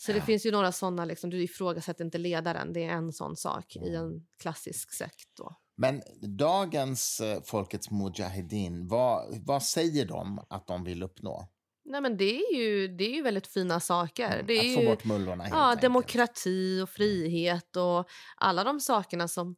så 0.00 0.12
det 0.12 0.20
finns 0.20 0.46
ju 0.46 0.50
några 0.50 0.72
sådana, 0.72 1.04
liksom, 1.04 1.30
du 1.30 1.42
ifrågasätter 1.42 2.04
inte 2.04 2.18
ledaren, 2.18 2.72
det 2.72 2.84
är 2.84 2.92
en 2.92 3.12
sån 3.12 3.36
sak 3.36 3.76
mm. 3.76 3.88
i 3.88 3.94
en 3.94 4.26
klassisk 4.40 4.92
sekt. 4.92 5.36
Då. 5.36 5.56
Men 5.76 6.02
dagens 6.20 7.20
uh, 7.20 7.42
Folkets 7.44 7.90
Mujahedin, 7.90 8.88
vad, 8.88 9.38
vad 9.44 9.62
säger 9.62 10.06
de 10.06 10.44
att 10.50 10.66
de 10.66 10.84
vill 10.84 11.02
uppnå? 11.02 11.48
Nej, 11.88 12.00
men 12.00 12.16
det 12.16 12.38
är 12.38 12.54
ju, 12.54 12.88
det 12.88 13.04
är 13.04 13.14
ju 13.14 13.22
väldigt 13.22 13.46
fina 13.46 13.80
saker. 13.80 14.32
Mm, 14.32 14.46
det 14.46 14.52
är 14.52 14.78
att 14.78 14.84
få 14.84 14.90
bort 14.90 15.04
mullorna 15.04 15.44
helt 15.44 15.54
Ja, 15.54 15.64
enkelt. 15.64 15.82
demokrati 15.82 16.80
och 16.82 16.90
frihet 16.90 17.76
och 17.76 18.08
alla 18.36 18.64
de 18.64 18.80
sakerna 18.80 19.28
som 19.28 19.56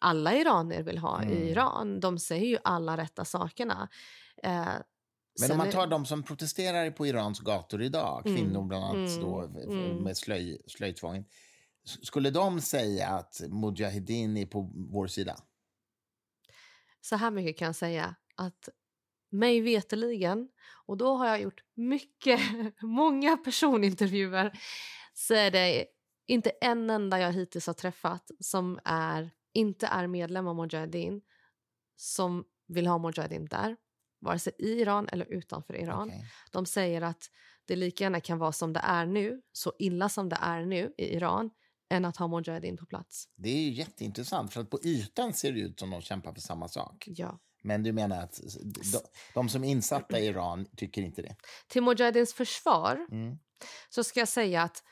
alla 0.00 0.34
iranier 0.34 0.82
vill 0.82 0.98
ha 0.98 1.22
mm. 1.22 1.34
i 1.34 1.50
Iran. 1.50 2.00
De 2.00 2.18
säger 2.18 2.46
ju 2.46 2.58
alla 2.64 2.96
rätta 2.96 3.24
sakerna. 3.24 3.88
Eh, 4.42 4.66
men 5.40 5.50
om 5.50 5.58
man 5.58 5.70
tar 5.70 5.86
de 5.86 6.06
som 6.06 6.22
protesterar 6.22 6.90
på 6.90 7.06
Irans 7.06 7.40
gator 7.40 7.82
idag, 7.82 8.26
mm. 8.26 8.36
kvinnor 8.38 8.62
bland 8.62 8.84
annat 8.84 9.10
mm. 9.10 9.20
då, 9.20 9.40
mm. 9.40 9.96
med 9.96 10.16
slöj, 10.16 10.62
slöjtvången. 10.66 11.24
Skulle 12.02 12.30
de 12.30 12.60
säga 12.60 13.08
att 13.08 13.40
Mujahedin 13.48 14.36
är 14.36 14.46
på 14.46 14.70
vår 14.74 15.06
sida? 15.06 15.36
Så 17.00 17.16
här 17.16 17.30
mycket 17.30 17.58
kan 17.58 17.66
jag 17.66 17.76
säga. 17.76 18.14
att 18.34 18.68
mig 19.30 19.60
veteligen, 19.60 20.48
och 20.86 20.96
då 20.96 21.16
har 21.16 21.26
jag 21.26 21.40
gjort 21.40 21.64
mycket, 21.74 22.40
många 22.82 23.36
personintervjuer, 23.36 24.58
så 25.14 25.34
är 25.34 25.50
det 25.50 25.86
inte 26.26 26.50
en 26.50 26.90
enda 26.90 27.20
jag 27.20 27.32
hittills 27.32 27.66
har 27.66 27.74
träffat 27.74 28.30
som 28.40 28.78
är, 28.84 29.30
inte 29.52 29.86
är 29.86 30.06
medlem 30.06 30.46
av 30.48 30.56
Mujahedin 30.56 31.22
som 31.96 32.44
vill 32.68 32.86
ha 32.86 32.98
Mujahedin 32.98 33.46
där, 33.46 33.76
vare 34.20 34.38
sig 34.38 34.52
i 34.58 34.80
Iran 34.80 35.08
eller 35.08 35.32
utanför 35.32 35.74
Iran. 35.74 36.08
Okay. 36.08 36.20
De 36.52 36.66
säger 36.66 37.02
att 37.02 37.30
det 37.64 37.76
lika 37.76 38.04
gärna 38.04 38.20
kan 38.20 38.38
vara 38.38 38.52
som 38.52 38.72
det 38.72 38.80
är 38.80 39.06
nu, 39.06 39.42
så 39.52 39.72
illa 39.78 40.08
som 40.08 40.28
det 40.28 40.38
är 40.40 40.64
nu 40.64 40.94
i 40.98 41.16
Iran, 41.16 41.50
än 41.90 42.04
att 42.04 42.16
ha 42.16 42.28
Mujahedin 42.28 42.76
på 42.76 42.86
plats. 42.86 43.28
Det 43.36 43.48
är 43.48 43.70
jätteintressant, 43.70 44.52
för 44.52 44.60
att 44.60 44.70
på 44.70 44.78
ytan 44.84 45.32
ser 45.32 45.52
det 45.52 45.60
ut 45.60 45.80
som 45.80 45.90
de 45.90 46.00
kämpar 46.00 46.32
för 46.32 46.40
samma 46.40 46.68
sak. 46.68 47.04
Ja. 47.06 47.40
Men 47.62 47.82
du 47.82 47.92
menar 47.92 48.22
att 48.22 48.40
de, 48.62 49.00
de 49.34 49.48
som 49.48 49.64
är 49.64 49.68
insatta 49.68 50.18
i 50.18 50.26
Iran 50.26 50.66
tycker 50.76 51.02
inte 51.02 51.22
det? 51.22 51.36
Till 51.68 51.82
Mujahedins 51.82 52.34
försvar 52.34 53.06
mm. 53.10 53.38
så 53.88 54.04
ska 54.04 54.20
jag 54.20 54.28
säga 54.28 54.62
att 54.62 54.82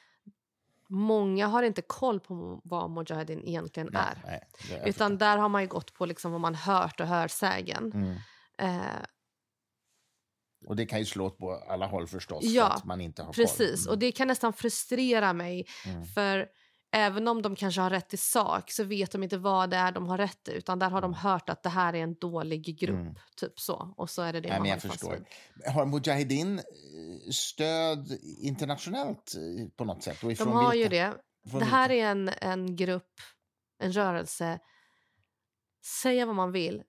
många 0.89 1.47
har 1.47 1.63
inte 1.63 1.83
koll 1.83 2.21
på 2.21 2.61
vad 2.65 2.91
Mujahedin 2.91 3.45
egentligen 3.45 3.89
nej, 3.93 4.03
är. 4.25 4.41
Nej, 4.71 4.83
Utan 4.85 5.19
där 5.19 5.37
har 5.39 5.49
man 5.49 5.63
ju 5.63 5.69
gått 5.69 5.95
på 5.95 6.07
liksom 6.07 6.33
vad 6.33 6.41
man 6.41 6.55
hört 6.55 7.01
och 7.01 7.07
hörsägen. 7.07 7.93
Mm. 7.93 8.17
Eh, 8.59 9.03
och 10.67 10.77
det 10.77 10.87
kan 10.87 10.99
ju 10.99 11.05
slå 11.05 11.31
på 11.31 11.63
alla 11.69 11.87
håll 11.87 12.07
förstås. 12.07 12.45
Ja, 12.45 12.67
att 12.67 12.85
man 12.85 13.01
inte 13.01 13.23
har 13.23 13.33
precis. 13.33 13.87
Mm. 13.87 13.93
Och 13.93 13.99
det 13.99 14.13
kan 14.13 14.29
nästan 14.29 14.53
frustrera 14.53 15.33
mig. 15.33 15.67
Mm. 15.87 16.05
För 16.05 16.49
även 16.97 17.29
om 17.29 17.43
de 17.43 17.57
kanske 17.57 17.81
har 17.81 17.91
rätt 17.91 18.15
i 18.15 18.17
sak 18.17 18.71
så 18.71 18.85
vet 18.85 19.11
de 19.11 19.23
inte 19.23 19.39
vad 19.39 19.71
det 19.71 19.77
är 19.77 19.93
de 19.93 20.07
har 20.07 20.19
rätt 20.19 20.49
i. 20.49 20.53
Utan 20.53 20.79
där 20.79 20.91
har 20.91 21.01
de 21.01 21.11
mm. 21.11 21.19
hört 21.19 21.49
att 21.49 21.63
det 21.63 21.69
här 21.69 21.95
är 21.95 22.03
en 22.03 22.15
dålig 22.15 22.79
grupp. 22.79 23.01
Mm. 23.01 23.15
Typ 23.37 23.61
så. 23.61 23.95
Och 23.97 24.11
så 24.11 24.23
är 24.23 24.33
det 24.33 24.41
det 24.41 24.49
Nej, 24.49 24.59
man 24.59 24.69
jag 24.69 24.83
förstår. 24.83 25.25
Har 25.75 25.87
Mujahedin 25.87 26.59
eh, 26.59 26.65
stöd 27.31 28.19
internationellt 28.41 29.35
eh, 29.37 29.69
på 29.77 29.85
något 29.85 30.03
sätt? 30.03 30.23
Och 30.25 30.35
de 30.35 30.49
har 30.49 30.73
vilka? 30.73 30.85
ju 30.85 30.89
det. 30.89 31.15
det 31.59 31.65
här 31.65 31.89
vilka? 31.89 32.07
är 32.07 32.11
en, 32.11 32.31
en 32.41 32.77
grupp, 32.77 33.13
en 33.79 33.93
rörelse. 33.93 34.59
Säga 36.03 36.27
vad 36.27 36.35
man 36.35 36.53
vill, 36.53 36.83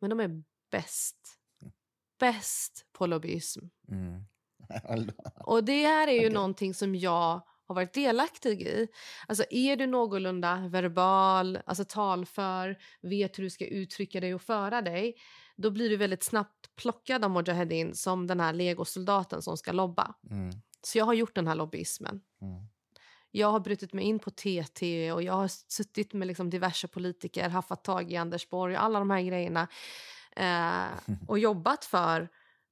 men 0.00 0.10
de 0.10 0.20
är 0.20 0.42
bäst 0.70 1.38
bäst 2.18 2.86
på 2.92 3.06
lobbyism. 3.06 3.66
Mm. 3.88 4.24
och 5.44 5.64
det 5.64 5.86
här 5.86 6.08
är 6.08 6.12
ju 6.12 6.18
okay. 6.18 6.34
någonting 6.34 6.74
som 6.74 6.94
jag 6.94 7.42
har 7.68 7.74
varit 7.74 7.92
delaktig 7.92 8.62
i. 8.62 8.88
Alltså 9.26 9.44
är 9.50 9.76
du 9.76 9.86
någorlunda 9.86 10.68
verbal, 10.68 11.58
alltså 11.66 11.84
talför, 11.84 12.78
vet 13.02 13.38
hur 13.38 13.42
du 13.42 13.50
ska 13.50 13.66
uttrycka 13.66 14.20
dig 14.20 14.34
och 14.34 14.42
föra 14.42 14.82
dig, 14.82 15.14
då 15.56 15.70
blir 15.70 15.90
du 15.90 15.96
väldigt 15.96 16.22
snabbt 16.22 16.76
plockad 16.76 17.24
av 17.24 17.30
Mujahedin 17.30 17.94
som 17.94 18.26
den 18.26 18.40
här 18.40 18.52
legosoldaten 18.52 19.42
som 19.42 19.56
ska 19.56 19.72
lobba. 19.72 20.14
Mm. 20.30 20.50
Så 20.82 20.98
jag 20.98 21.04
har 21.04 21.14
gjort 21.14 21.34
den 21.34 21.46
här 21.46 21.54
lobbyismen. 21.54 22.20
Mm. 22.42 22.68
Jag 23.30 23.50
har 23.50 23.60
brutit 23.60 23.92
mig 23.92 24.04
in 24.04 24.18
på 24.18 24.30
TT 24.30 25.12
och 25.12 25.22
jag 25.22 25.32
har 25.32 25.48
suttit 25.48 26.12
med 26.12 26.28
liksom 26.28 26.50
diverse 26.50 26.88
politiker, 26.88 27.48
haft 27.48 27.82
tag 27.82 28.12
i 28.12 28.16
Anders 28.16 28.48
Borg 28.48 28.76
och 28.76 28.82
alla 28.82 28.98
de 28.98 29.10
här 29.10 29.22
grejerna 29.22 29.68
eh, 30.36 31.16
och 31.28 31.38
jobbat 31.38 31.84
för 31.84 32.28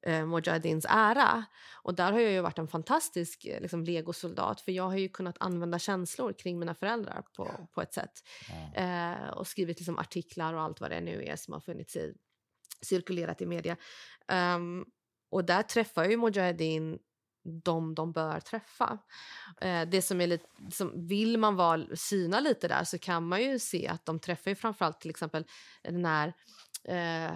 eh, 0.06 0.26
Mujahedins 0.26 0.86
ära. 0.88 1.44
Och 1.82 1.94
där 1.94 2.12
har 2.12 2.20
jag 2.20 2.32
ju 2.32 2.40
varit 2.40 2.58
en 2.58 2.68
fantastisk 2.68 3.44
eh, 3.44 3.60
liksom, 3.60 3.84
legosoldat 3.84 4.60
för 4.60 4.72
jag 4.72 4.84
har 4.84 4.96
ju 4.96 5.08
kunnat 5.08 5.36
använda 5.40 5.78
känslor 5.78 6.32
kring 6.32 6.58
mina 6.58 6.74
föräldrar 6.74 7.22
på, 7.36 7.46
ja. 7.58 7.66
på 7.74 7.82
ett 7.82 7.94
sätt. 7.94 8.22
Ja. 8.48 8.82
Eh, 8.82 9.28
och 9.28 9.46
skrivit 9.46 9.78
liksom, 9.78 9.98
artiklar 9.98 10.54
och 10.54 10.62
allt 10.62 10.80
vad 10.80 10.90
det 10.90 11.00
nu 11.00 11.24
är 11.24 11.36
som 11.36 11.54
har 11.54 11.60
funnits 11.60 11.96
i, 11.96 12.14
cirkulerat 12.82 13.40
i 13.40 13.46
media. 13.46 13.76
Um, 14.56 14.84
och 15.30 15.44
där 15.44 15.62
träffar 15.62 16.04
ju 16.04 16.16
Mujahedin 16.16 16.98
de 17.64 17.94
de 17.94 18.12
bör 18.12 18.40
träffa. 18.40 18.98
Eh, 19.60 19.88
det 19.88 20.02
som 20.02 20.20
är 20.20 20.26
lite, 20.26 20.46
som, 20.70 21.06
vill 21.06 21.38
man 21.38 21.56
vara, 21.56 21.96
syna 21.96 22.40
lite 22.40 22.68
där 22.68 22.84
så 22.84 22.98
kan 22.98 23.28
man 23.28 23.42
ju 23.42 23.58
se 23.58 23.88
att 23.88 24.06
de 24.06 24.18
träffar 24.18 24.50
ju 24.50 24.54
framförallt 24.54 25.00
till 25.00 25.10
exempel 25.10 25.44
den 25.82 26.04
här 26.04 26.32
eh, 26.88 27.32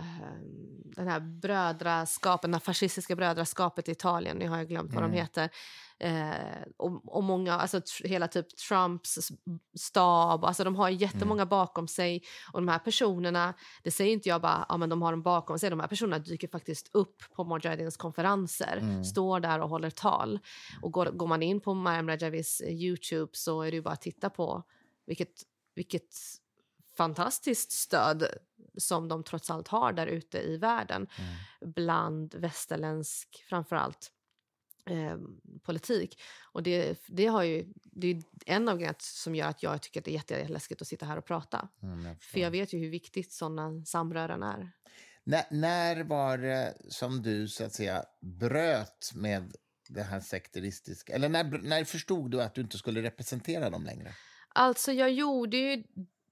den 0.96 1.08
här 1.08 1.20
brödraskapet, 1.20 2.52
det 2.52 2.60
fascistiska 2.60 3.16
brödraskapet 3.16 3.88
i 3.88 3.92
Italien, 3.92 4.36
nu 4.36 4.48
har 4.48 4.56
jag 4.56 4.68
glömt 4.68 4.92
vad 4.92 5.04
mm. 5.04 5.10
de 5.10 5.18
heter. 5.18 5.50
Eh, 5.98 6.62
och, 6.76 7.16
och, 7.16 7.24
många, 7.24 7.54
alltså 7.54 7.80
hela 8.04 8.28
typ 8.28 8.56
Trumps 8.56 9.32
stab, 9.74 10.44
alltså 10.44 10.64
de 10.64 10.76
har 10.76 10.88
jättemånga 10.88 11.42
mm. 11.42 11.48
bakom 11.48 11.88
sig. 11.88 12.22
Och 12.52 12.60
de 12.60 12.68
här 12.68 12.78
personerna, 12.78 13.54
det 13.82 13.90
säger 13.90 14.12
inte 14.12 14.28
jag 14.28 14.42
bara, 14.42 14.66
ja 14.68 14.76
men 14.76 14.88
de 14.88 15.02
har 15.02 15.12
dem 15.12 15.22
bakom 15.22 15.58
sig, 15.58 15.70
de 15.70 15.80
här 15.80 15.86
personerna 15.86 16.18
dyker 16.18 16.48
faktiskt 16.48 16.90
upp 16.92 17.22
på 17.34 17.44
Mujahedins 17.44 17.96
konferenser, 17.96 18.78
mm. 18.82 19.04
står 19.04 19.40
där 19.40 19.60
och 19.60 19.68
håller 19.68 19.90
tal. 19.90 20.38
Och 20.82 20.92
går, 20.92 21.06
går 21.06 21.26
man 21.26 21.42
in 21.42 21.60
på 21.60 21.74
Mariam 21.74 22.08
Rajavis 22.08 22.62
Youtube 22.66 23.30
så 23.32 23.62
är 23.62 23.70
det 23.70 23.82
bara 23.82 23.94
att 23.94 24.02
titta 24.02 24.30
på 24.30 24.62
vilket, 25.06 25.42
vilket 25.74 26.14
fantastiskt 27.00 27.72
stöd 27.72 28.26
som 28.78 29.08
de 29.08 29.24
trots 29.24 29.50
allt 29.50 29.68
har 29.68 29.92
där 29.92 30.06
ute 30.06 30.38
i 30.38 30.56
världen 30.56 31.08
mm. 31.18 31.72
bland 31.72 32.34
västerländsk, 32.34 33.44
framförallt, 33.48 34.12
eh, 34.86 35.16
politik. 35.62 36.20
Och 36.52 36.62
det, 36.62 36.98
det, 37.06 37.26
har 37.26 37.42
ju, 37.42 37.72
det 37.74 38.06
är 38.06 38.22
en 38.46 38.68
av 38.68 38.76
grejerna 38.76 38.96
som 38.98 39.34
gör 39.34 39.46
att 39.48 39.62
jag 39.62 39.82
tycker 39.82 40.00
att 40.00 40.04
det 40.04 40.10
är 40.10 40.14
jätteläskigt 40.14 40.82
att 40.82 40.88
sitta 40.88 41.06
här 41.06 41.16
och 41.16 41.24
prata. 41.24 41.68
Mm, 41.82 42.04
jag 42.04 42.22
För 42.22 42.40
jag 42.40 42.50
vet 42.50 42.72
ju 42.72 42.78
hur 42.78 42.90
viktigt 42.90 43.32
sådana 43.32 43.84
samrören 43.84 44.42
är. 44.42 44.70
N 45.26 45.42
när 45.50 46.04
var 46.04 46.38
det 46.38 46.74
som 46.88 47.22
du 47.22 47.48
så 47.48 47.64
att 47.64 47.72
säga 47.72 48.04
bröt 48.20 49.12
med 49.14 49.54
det 49.88 50.02
här 50.02 50.20
sekteristiska? 50.20 51.12
Eller 51.12 51.28
när, 51.28 51.44
när 51.44 51.84
förstod 51.84 52.30
du 52.30 52.42
att 52.42 52.54
du 52.54 52.60
inte 52.60 52.78
skulle 52.78 53.02
representera 53.02 53.70
dem 53.70 53.84
längre? 53.84 54.14
Alltså 54.54 54.92
jag 54.92 55.10
gjorde 55.10 55.56
ju 55.56 55.84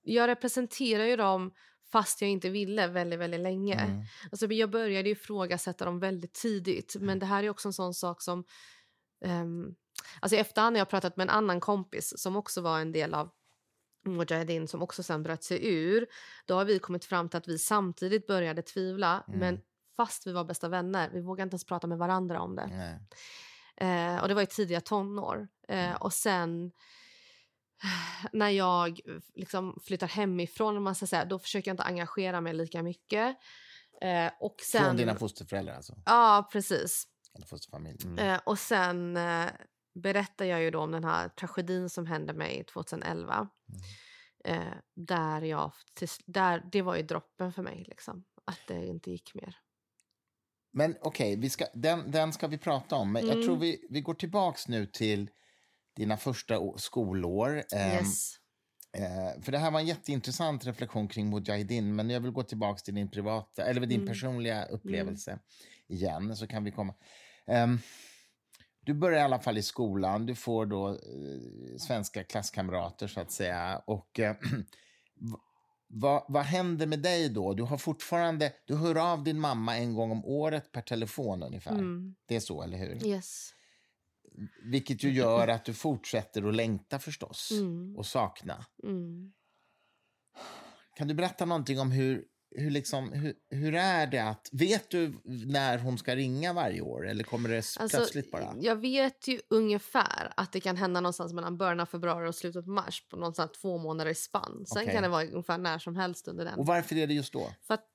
jag 0.09 0.29
representerar 0.29 1.05
ju 1.05 1.17
dem 1.17 1.53
fast 1.93 2.21
jag 2.21 2.31
inte 2.31 2.51
ville 2.51 2.87
väldigt, 2.87 3.19
väldigt 3.19 3.41
länge. 3.41 3.75
Mm. 3.75 4.03
Alltså, 4.33 4.47
jag 4.47 4.71
började 4.71 5.09
ifrågasätta 5.09 5.85
dem 5.85 5.99
väldigt 5.99 6.35
tidigt. 6.35 6.95
Men 6.95 7.09
mm. 7.09 7.19
det 7.19 7.27
här 7.27 7.45
är 7.45 7.51
också 7.51 7.69
en 7.69 7.73
sån 7.73 7.95
sak 7.95 8.23
som... 8.23 8.45
Um, 9.25 9.75
alltså 10.21 10.37
I 10.37 10.39
efterhand 10.39 10.77
har 10.77 10.79
jag 10.79 10.89
pratat 10.89 11.17
med 11.17 11.25
en 11.25 11.31
annan 11.31 11.61
kompis 11.61 12.15
som 12.17 12.37
också 12.37 12.61
var 12.61 12.81
en 12.81 12.93
del 12.93 13.15
av 13.15 13.31
Mujahedin 14.05 14.69
som 14.69 14.83
också 14.83 15.03
sen 15.03 15.23
bröt 15.23 15.45
sig 15.45 15.69
ur. 15.69 16.07
Då 16.47 16.55
har 16.55 16.65
vi 16.65 16.79
kommit 16.79 17.05
fram 17.05 17.29
till 17.29 17.39
att 17.39 17.49
vi 17.49 17.59
samtidigt 17.59 18.27
började 18.27 18.63
tvivla. 18.63 19.25
Mm. 19.29 19.41
Men 19.41 19.61
fast 19.97 20.27
vi 20.27 20.33
var 20.33 20.45
bästa 20.45 20.69
vänner, 20.69 21.11
vi 21.13 21.21
vågade 21.21 21.43
inte 21.43 21.55
ens 21.55 21.65
prata 21.65 21.87
med 21.87 21.99
varandra 21.99 22.41
om 22.41 22.57
det. 22.57 23.01
Eh, 23.77 24.23
och 24.23 24.29
det 24.29 24.35
var 24.35 24.43
i 24.43 24.47
tidiga 24.47 24.81
tonår. 24.81 25.49
Eh, 25.69 25.89
mm. 25.89 25.97
och 25.97 26.13
sen 26.13 26.73
när 28.33 28.49
jag 28.49 29.01
liksom 29.35 29.81
flyttar 29.85 30.07
hemifrån, 30.07 30.83
man 30.83 30.95
ska 30.95 31.07
säga, 31.07 31.25
då 31.25 31.39
försöker 31.39 31.71
jag 31.71 31.73
inte 31.73 31.83
engagera 31.83 32.41
mig 32.41 32.55
lika 32.55 32.83
mycket. 32.83 33.37
Eh, 34.03 34.31
och 34.41 34.57
sen, 34.61 34.85
Från 34.85 34.97
dina 34.97 35.15
fosterföräldrar 35.15 35.75
alltså? 35.75 35.95
Ja, 36.07 36.49
precis. 36.53 37.05
Eller 37.35 37.47
fosterfamilj. 37.47 37.99
Mm. 38.05 38.19
Eh, 38.19 38.41
och 38.47 38.59
sen 38.59 39.17
eh, 39.17 39.47
berättar 39.95 40.45
jag 40.45 40.63
ju 40.63 40.71
då 40.71 40.81
om 40.81 40.93
den 40.93 41.05
här 41.05 41.29
tragedin 41.29 41.91
som 41.91 42.07
hände 42.07 42.33
mig 42.33 42.65
2011. 42.65 43.35
Mm. 43.35 43.49
Eh, 44.45 44.75
där 44.95 45.43
jag, 45.43 45.73
där, 46.27 46.69
det 46.73 46.83
var 46.83 46.97
ju 46.97 47.03
droppen 47.03 47.53
för 47.53 47.63
mig, 47.63 47.85
liksom, 47.89 48.25
att 48.45 48.61
det 48.69 48.87
inte 48.87 49.11
gick 49.11 49.35
mer. 49.35 49.57
Men 50.73 50.97
okej, 51.01 51.39
okay, 51.39 51.67
den, 51.75 52.11
den 52.11 52.33
ska 52.33 52.47
vi 52.47 52.59
prata 52.59 52.97
om. 52.97 53.13
Men 53.13 53.25
mm. 53.25 53.37
jag 53.37 53.47
tror 53.47 53.57
vi, 53.57 53.87
vi 53.91 54.01
går 54.01 54.15
tillbaks 54.15 54.69
nu 54.69 54.87
till 54.87 55.31
dina 55.99 56.17
första 56.17 56.61
skolår. 56.77 57.65
Ehm, 57.73 57.93
yes. 57.93 58.35
Eh, 58.97 59.43
för 59.43 59.53
det 59.53 59.59
här 59.59 59.71
var 59.71 59.81
en 59.81 59.87
jätteintressant 59.87 60.67
reflektion 60.67 61.09
kring 61.09 61.31
Mujahedin, 61.31 61.97
men 61.97 62.11
jag 62.11 62.21
vill 62.21 62.31
gå 62.31 62.43
tillbaka 62.43 62.79
till 62.79 62.95
din 62.95 63.11
privata, 63.11 63.65
eller 63.65 63.81
din 63.81 64.01
mm. 64.01 64.09
personliga 64.09 64.65
upplevelse 64.65 65.31
mm. 65.31 65.43
igen, 65.89 66.37
så 66.37 66.47
kan 66.47 66.65
vi 66.65 66.71
komma. 66.71 66.95
Eh, 67.47 67.67
du 68.81 68.95
börjar 68.95 69.19
i 69.19 69.23
alla 69.23 69.39
fall 69.39 69.59
i 69.59 69.63
skolan, 69.63 70.27
du 70.27 70.35
får 70.35 70.67
då 70.67 70.89
eh, 70.89 70.97
svenska 71.79 72.25
klasskamrater 72.25 73.07
så 73.07 73.21
att 73.21 73.33
säga. 73.33 73.83
Och 73.87 74.21
eh, 74.21 74.37
vad, 75.89 76.25
vad 76.29 76.45
händer 76.45 76.87
med 76.87 77.03
dig 77.03 77.29
då? 77.29 77.55
Du 77.55 77.63
har 77.63 77.79
fortfarande, 77.79 78.53
du 78.67 78.77
hör 78.77 79.13
av 79.13 79.25
din 79.25 79.41
mamma 79.41 79.77
en 79.77 79.95
gång 79.95 80.11
om 80.11 80.25
året 80.25 80.73
per 80.73 80.83
telefon 80.83 81.43
ungefär. 81.43 81.73
Mm. 81.73 82.15
Det 82.27 82.37
är 82.37 82.41
så, 82.41 82.63
eller 82.63 82.79
hur? 82.79 83.07
Yes. 83.07 83.55
Vilket 84.63 85.05
ju 85.05 85.13
gör 85.13 85.49
att 85.49 85.65
du 85.65 85.75
fortsätter 85.75 86.49
att 86.49 86.55
längta 86.55 86.99
förstås 86.99 87.51
mm. 87.51 87.97
och 87.97 88.07
sakna. 88.07 88.67
Mm. 88.83 89.33
Kan 90.97 91.09
du 91.09 91.15
berätta 91.15 91.45
någonting 91.45 91.81
om 91.81 91.91
hur, 91.91 92.25
hur, 92.51 92.71
liksom, 92.71 93.13
hur, 93.13 93.35
hur 93.51 93.75
är 93.75 94.07
det 94.07 94.19
att... 94.19 94.49
Vet 94.53 94.91
du 94.91 95.15
när 95.25 95.79
hon 95.79 95.99
ska 95.99 96.17
ringa 96.17 96.53
varje 96.53 96.81
år 96.81 97.09
eller 97.09 97.25
kommer 97.25 97.49
det 97.49 97.57
alltså, 97.57 97.97
plötsligt 97.97 98.31
bara? 98.31 98.55
Jag 98.61 98.77
vet 98.77 99.29
ju 99.29 99.41
ungefär 99.51 100.33
att 100.37 100.53
det 100.53 100.61
kan 100.61 100.77
hända 100.77 101.01
någonstans 101.01 101.33
mellan 101.33 101.57
början 101.57 101.81
av 101.81 101.87
februari 101.87 102.29
och 102.29 102.35
slutet 102.35 102.65
på 102.65 102.71
mars 102.71 103.09
på 103.11 103.17
någonstans 103.17 103.53
två 103.53 103.79
månader 103.79 104.11
i 104.11 104.15
spann. 104.15 104.65
Sen 104.67 104.83
okay. 104.83 104.95
kan 104.95 105.03
det 105.03 105.09
vara 105.09 105.25
ungefär 105.25 105.59
när 105.59 105.79
som 105.79 105.97
helst 105.97 106.29
under 106.29 106.45
den. 106.45 106.59
Och 106.59 106.67
varför 106.67 106.97
är 106.97 107.07
det 107.07 107.15
just 107.15 107.33
då? 107.33 107.53
För 107.67 107.75
att 107.75 107.87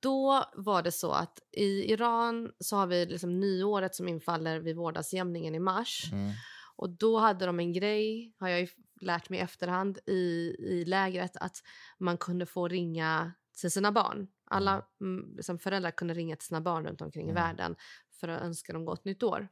då 0.00 0.44
var 0.54 0.82
det 0.82 0.92
så 0.92 1.10
att 1.10 1.38
i 1.52 1.92
Iran 1.92 2.50
så 2.60 2.76
har 2.76 2.86
vi 2.86 3.06
liksom 3.06 3.40
nyåret 3.40 3.94
som 3.94 4.08
infaller 4.08 4.60
vid 4.60 4.76
vårdagsjämningen 4.76 5.54
i 5.54 5.58
mars. 5.58 6.10
Mm. 6.12 6.32
Och 6.76 6.90
då 6.90 7.18
hade 7.18 7.46
de 7.46 7.60
en 7.60 7.72
grej, 7.72 8.34
har 8.38 8.48
jag 8.48 8.68
lärt 9.00 9.28
mig 9.28 9.38
i 9.38 9.42
efterhand, 9.42 9.98
i, 10.06 10.56
i 10.58 10.84
lägret 10.84 11.36
att 11.36 11.56
man 11.98 12.18
kunde 12.18 12.46
få 12.46 12.68
ringa 12.68 13.32
till 13.60 13.70
sina 13.70 13.92
barn. 13.92 14.28
Alla 14.50 14.72
mm. 14.72 15.18
mm, 15.18 15.36
liksom 15.36 15.58
föräldrar 15.58 15.90
kunde 15.90 16.14
ringa 16.14 16.36
till 16.36 16.46
sina 16.46 16.60
barn 16.60 16.86
runt 16.86 17.00
omkring 17.00 17.30
mm. 17.30 17.36
i 17.36 17.40
världen 17.40 17.76
för 18.20 18.28
att 18.28 18.42
önska 18.42 18.72
dem 18.72 18.84
gott 18.84 19.04
nytt 19.04 19.22
år. 19.22 19.48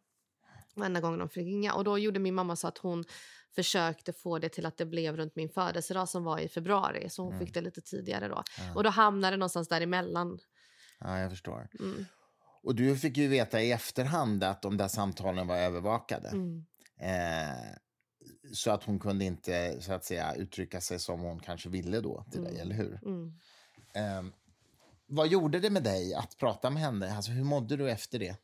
Varenda 0.75 1.01
gång 1.01 1.19
de 1.19 1.29
fick 1.29 1.47
ringa. 1.47 1.75
Och 1.75 1.85
då 1.85 1.99
gjorde 1.99 2.21
min 2.21 2.35
mamma 2.35 2.57
så 2.57 2.69
att 2.69 2.79
hon 2.79 3.05
försökte 3.55 4.13
få 4.13 4.39
det 4.39 4.49
till 4.49 4.67
att 4.67 4.77
det 4.77 4.87
blev 4.87 5.17
runt 5.17 5.37
min 5.37 5.49
födelsedag 5.49 6.09
som 6.09 6.25
var 6.25 6.39
i 6.39 6.49
februari. 6.49 7.09
Så 7.11 7.23
hon 7.23 7.33
mm. 7.33 7.47
fick 7.47 7.55
det 7.55 7.61
lite 7.61 7.81
tidigare 7.81 8.29
då. 8.29 8.43
Ja. 8.59 8.75
Och 8.75 8.85
då 8.85 8.91
hamnade 8.91 9.37
det 9.37 9.39
någonstans 9.39 9.69
däremellan. 9.69 10.39
Ja, 11.01 11.19
jag 11.19 11.31
förstår. 11.31 11.69
Mm. 11.81 12.05
Och 12.63 12.75
du 12.75 12.97
fick 12.97 13.17
ju 13.17 13.29
veta 13.29 13.63
i 13.63 13.73
efterhand 13.73 14.45
att 14.45 14.63
de 14.63 14.77
där 14.77 14.89
samtalen 14.89 15.47
var 15.47 15.57
övervakade. 15.57 16.29
Mm. 16.29 16.65
Eh, 17.01 17.77
så 18.53 18.71
att 18.71 18.85
hon 18.85 18.99
kunde 18.99 19.25
inte 19.25 19.81
så 19.81 19.93
att 19.93 20.05
säga 20.05 20.35
uttrycka 20.35 20.81
sig 20.81 20.99
som 20.99 21.21
hon 21.21 21.39
kanske 21.41 21.69
ville 21.69 22.01
då 22.01 22.25
till 22.31 22.43
dig, 22.43 22.55
mm. 22.55 22.63
eller 22.63 22.75
hur? 22.75 23.01
Eh, 23.97 24.23
vad 25.07 25.29
gjorde 25.29 25.61
det 25.61 25.71
med 25.71 25.83
dig 25.83 26.15
att 26.15 26.37
prata 26.39 26.71
med 26.71 26.83
henne? 26.83 27.17
Alltså, 27.17 27.31
hur 27.31 27.45
mådde 27.45 27.77
du 27.77 27.91
efter 27.91 28.19
det? 28.19 28.37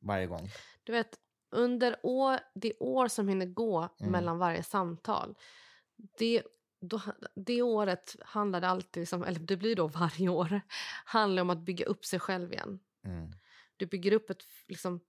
Varje 0.00 0.26
gång? 0.26 0.50
Du 0.84 0.92
vet, 0.92 1.18
under 1.50 1.96
år, 2.02 2.40
det 2.54 2.72
år 2.80 3.08
som 3.08 3.28
hinner 3.28 3.46
gå 3.46 3.88
mm. 4.00 4.12
mellan 4.12 4.38
varje 4.38 4.62
samtal 4.62 5.36
det, 5.96 6.42
då, 6.80 7.00
det 7.34 7.62
året 7.62 8.16
handlade 8.20 8.68
alltid, 8.68 9.00
liksom, 9.00 9.22
eller 9.22 9.40
det 9.40 9.56
blir 9.56 9.76
då 9.76 9.86
varje 9.86 10.28
år, 10.28 10.60
handlar 11.04 11.42
om 11.42 11.50
att 11.50 11.58
bygga 11.58 11.86
upp 11.86 12.04
sig 12.04 12.20
själv 12.20 12.52
igen. 12.52 12.80
Mm. 13.04 13.32
Du 13.76 13.86
bygger 13.86 14.12
upp 14.12 14.30
ett... 14.30 14.42
Liksom, 14.66 15.00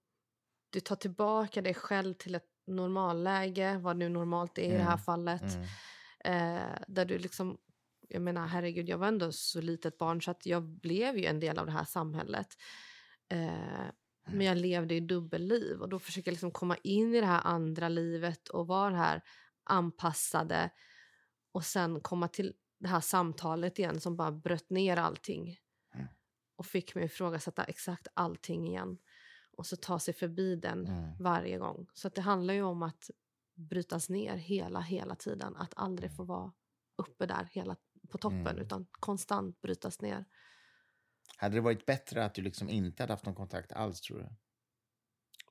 du 0.70 0.80
tar 0.80 0.96
tillbaka 0.96 1.62
dig 1.62 1.74
själv 1.74 2.14
till 2.14 2.34
ett 2.34 2.48
normalläge, 2.66 3.78
vad 3.78 3.96
nu 3.96 4.08
normalt 4.08 4.58
är 4.58 4.62
mm. 4.62 4.74
i 4.74 4.78
det 4.78 4.84
här 4.84 4.92
mm. 4.92 5.04
fallet. 5.04 5.42
Mm. 5.42 5.66
Eh, 6.64 6.78
där 6.88 7.04
du 7.04 7.18
liksom... 7.18 7.58
Jag 8.08 8.22
menar, 8.22 8.46
herregud, 8.46 8.88
jag 8.88 8.98
var 8.98 9.08
ändå 9.08 9.32
så 9.32 9.60
litet 9.60 9.98
barn 9.98 10.22
så 10.22 10.30
att 10.30 10.46
jag 10.46 10.62
blev 10.62 11.18
ju 11.18 11.24
en 11.24 11.40
del 11.40 11.58
av 11.58 11.66
det 11.66 11.72
här 11.72 11.84
samhället. 11.84 12.56
Eh, 13.28 13.90
men 14.30 14.46
jag 14.46 14.56
levde 14.56 14.94
i 14.94 15.00
dubbelliv 15.00 15.80
och 15.80 15.88
då 15.88 15.98
försöker 15.98 16.28
jag 16.28 16.32
liksom 16.32 16.50
komma 16.50 16.76
in 16.76 17.14
i 17.14 17.20
det 17.20 17.26
här 17.26 17.40
andra 17.44 17.88
livet 17.88 18.48
och 18.48 18.66
vara 18.66 18.96
här 18.96 19.22
anpassade 19.64 20.70
och 21.52 21.64
sen 21.64 22.00
komma 22.00 22.28
till 22.28 22.54
det 22.78 22.88
här 22.88 23.00
samtalet 23.00 23.78
igen 23.78 24.00
som 24.00 24.16
bara 24.16 24.32
bröt 24.32 24.70
ner 24.70 24.96
allting 24.96 25.58
mm. 25.94 26.06
och 26.56 26.66
fick 26.66 26.94
mig 26.94 27.04
att 27.04 27.10
ifrågasätta 27.10 27.64
exakt 27.64 28.06
allting 28.14 28.68
igen 28.68 28.98
och 29.56 29.66
så 29.66 29.76
ta 29.76 29.98
sig 29.98 30.14
förbi 30.14 30.56
den 30.56 30.86
mm. 30.86 31.16
varje 31.18 31.58
gång. 31.58 31.86
Så 31.94 32.08
det 32.08 32.20
handlar 32.20 32.54
ju 32.54 32.62
om 32.62 32.82
att 32.82 33.10
brytas 33.54 34.08
ner 34.08 34.36
hela, 34.36 34.80
hela 34.80 35.14
tiden. 35.14 35.56
Att 35.56 35.74
aldrig 35.76 36.06
mm. 36.06 36.16
få 36.16 36.24
vara 36.24 36.52
uppe 36.96 37.26
där 37.26 37.48
hela, 37.52 37.76
på 38.08 38.18
toppen 38.18 38.46
mm. 38.46 38.58
utan 38.58 38.86
konstant 38.90 39.60
brytas 39.60 40.00
ner. 40.00 40.24
Hade 41.36 41.54
det 41.54 41.60
varit 41.60 41.86
bättre 41.86 42.24
att 42.24 42.34
du 42.34 42.42
liksom 42.42 42.70
inte 42.70 43.02
hade 43.02 43.12
haft 43.12 43.26
någon 43.26 43.34
kontakt 43.34 43.72
alls, 43.72 44.00
tror 44.00 44.18
du? 44.18 44.28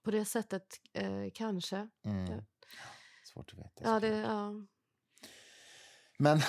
På 0.03 0.11
det 0.11 0.25
sättet, 0.25 0.81
eh, 0.93 1.25
kanske. 1.33 1.89
Mm. 2.05 2.43
Svårt 3.25 3.53
att 3.53 3.59
veta. 3.59 3.83
Ja, 3.83 3.99
det, 3.99 4.17
ja. 4.17 4.53
Men 6.17 6.39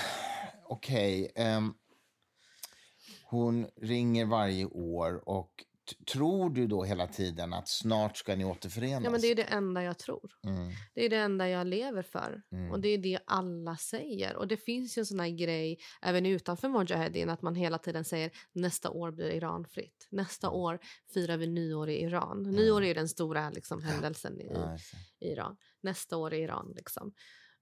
okej. 0.64 1.24
Okay, 1.24 1.44
um, 1.46 1.64
ehm, 1.64 1.74
hon 3.24 3.70
ringer 3.76 4.24
varje 4.24 4.64
år 4.64 5.28
och 5.28 5.64
tror 6.12 6.50
du 6.50 6.66
då 6.66 6.84
hela 6.84 7.06
tiden 7.06 7.52
att 7.52 7.68
snart 7.68 8.16
ska 8.16 8.36
ni 8.36 8.44
återförenas? 8.44 9.04
Ja, 9.04 9.10
men 9.10 9.20
det 9.20 9.26
är 9.26 9.34
det 9.34 9.42
enda 9.42 9.82
jag 9.82 9.98
tror. 9.98 10.32
Mm. 10.46 10.70
Det 10.94 11.04
är 11.04 11.08
det 11.08 11.16
enda 11.16 11.48
jag 11.48 11.66
lever 11.66 12.02
för. 12.02 12.42
Mm. 12.52 12.70
Och 12.70 12.80
det 12.80 12.88
är 12.88 12.98
det 12.98 13.18
alla 13.26 13.76
säger. 13.76 14.36
Och 14.36 14.48
det 14.48 14.56
finns 14.56 14.98
ju 14.98 15.00
en 15.00 15.06
sån 15.06 15.20
här 15.20 15.28
grej 15.28 15.78
även 16.02 16.26
utanför 16.26 16.68
Mujahedin 16.68 17.30
att 17.30 17.42
man 17.42 17.54
hela 17.54 17.78
tiden 17.78 18.04
säger 18.04 18.30
nästa 18.52 18.90
år 18.90 19.10
blir 19.10 19.30
Iran 19.30 19.64
fritt. 19.64 20.08
Nästa 20.10 20.46
mm. 20.46 20.60
år 20.60 20.78
firar 21.14 21.36
vi 21.36 21.46
nyår 21.46 21.88
i 21.88 22.02
Iran. 22.02 22.42
Nyår 22.42 22.84
är 22.84 22.94
den 22.94 23.08
stora 23.08 23.50
liksom, 23.50 23.82
händelsen 23.82 24.40
i, 24.40 24.44
i 25.20 25.32
Iran. 25.32 25.56
Nästa 25.80 26.16
år 26.16 26.34
i 26.34 26.38
Iran 26.38 26.72
liksom. 26.76 27.12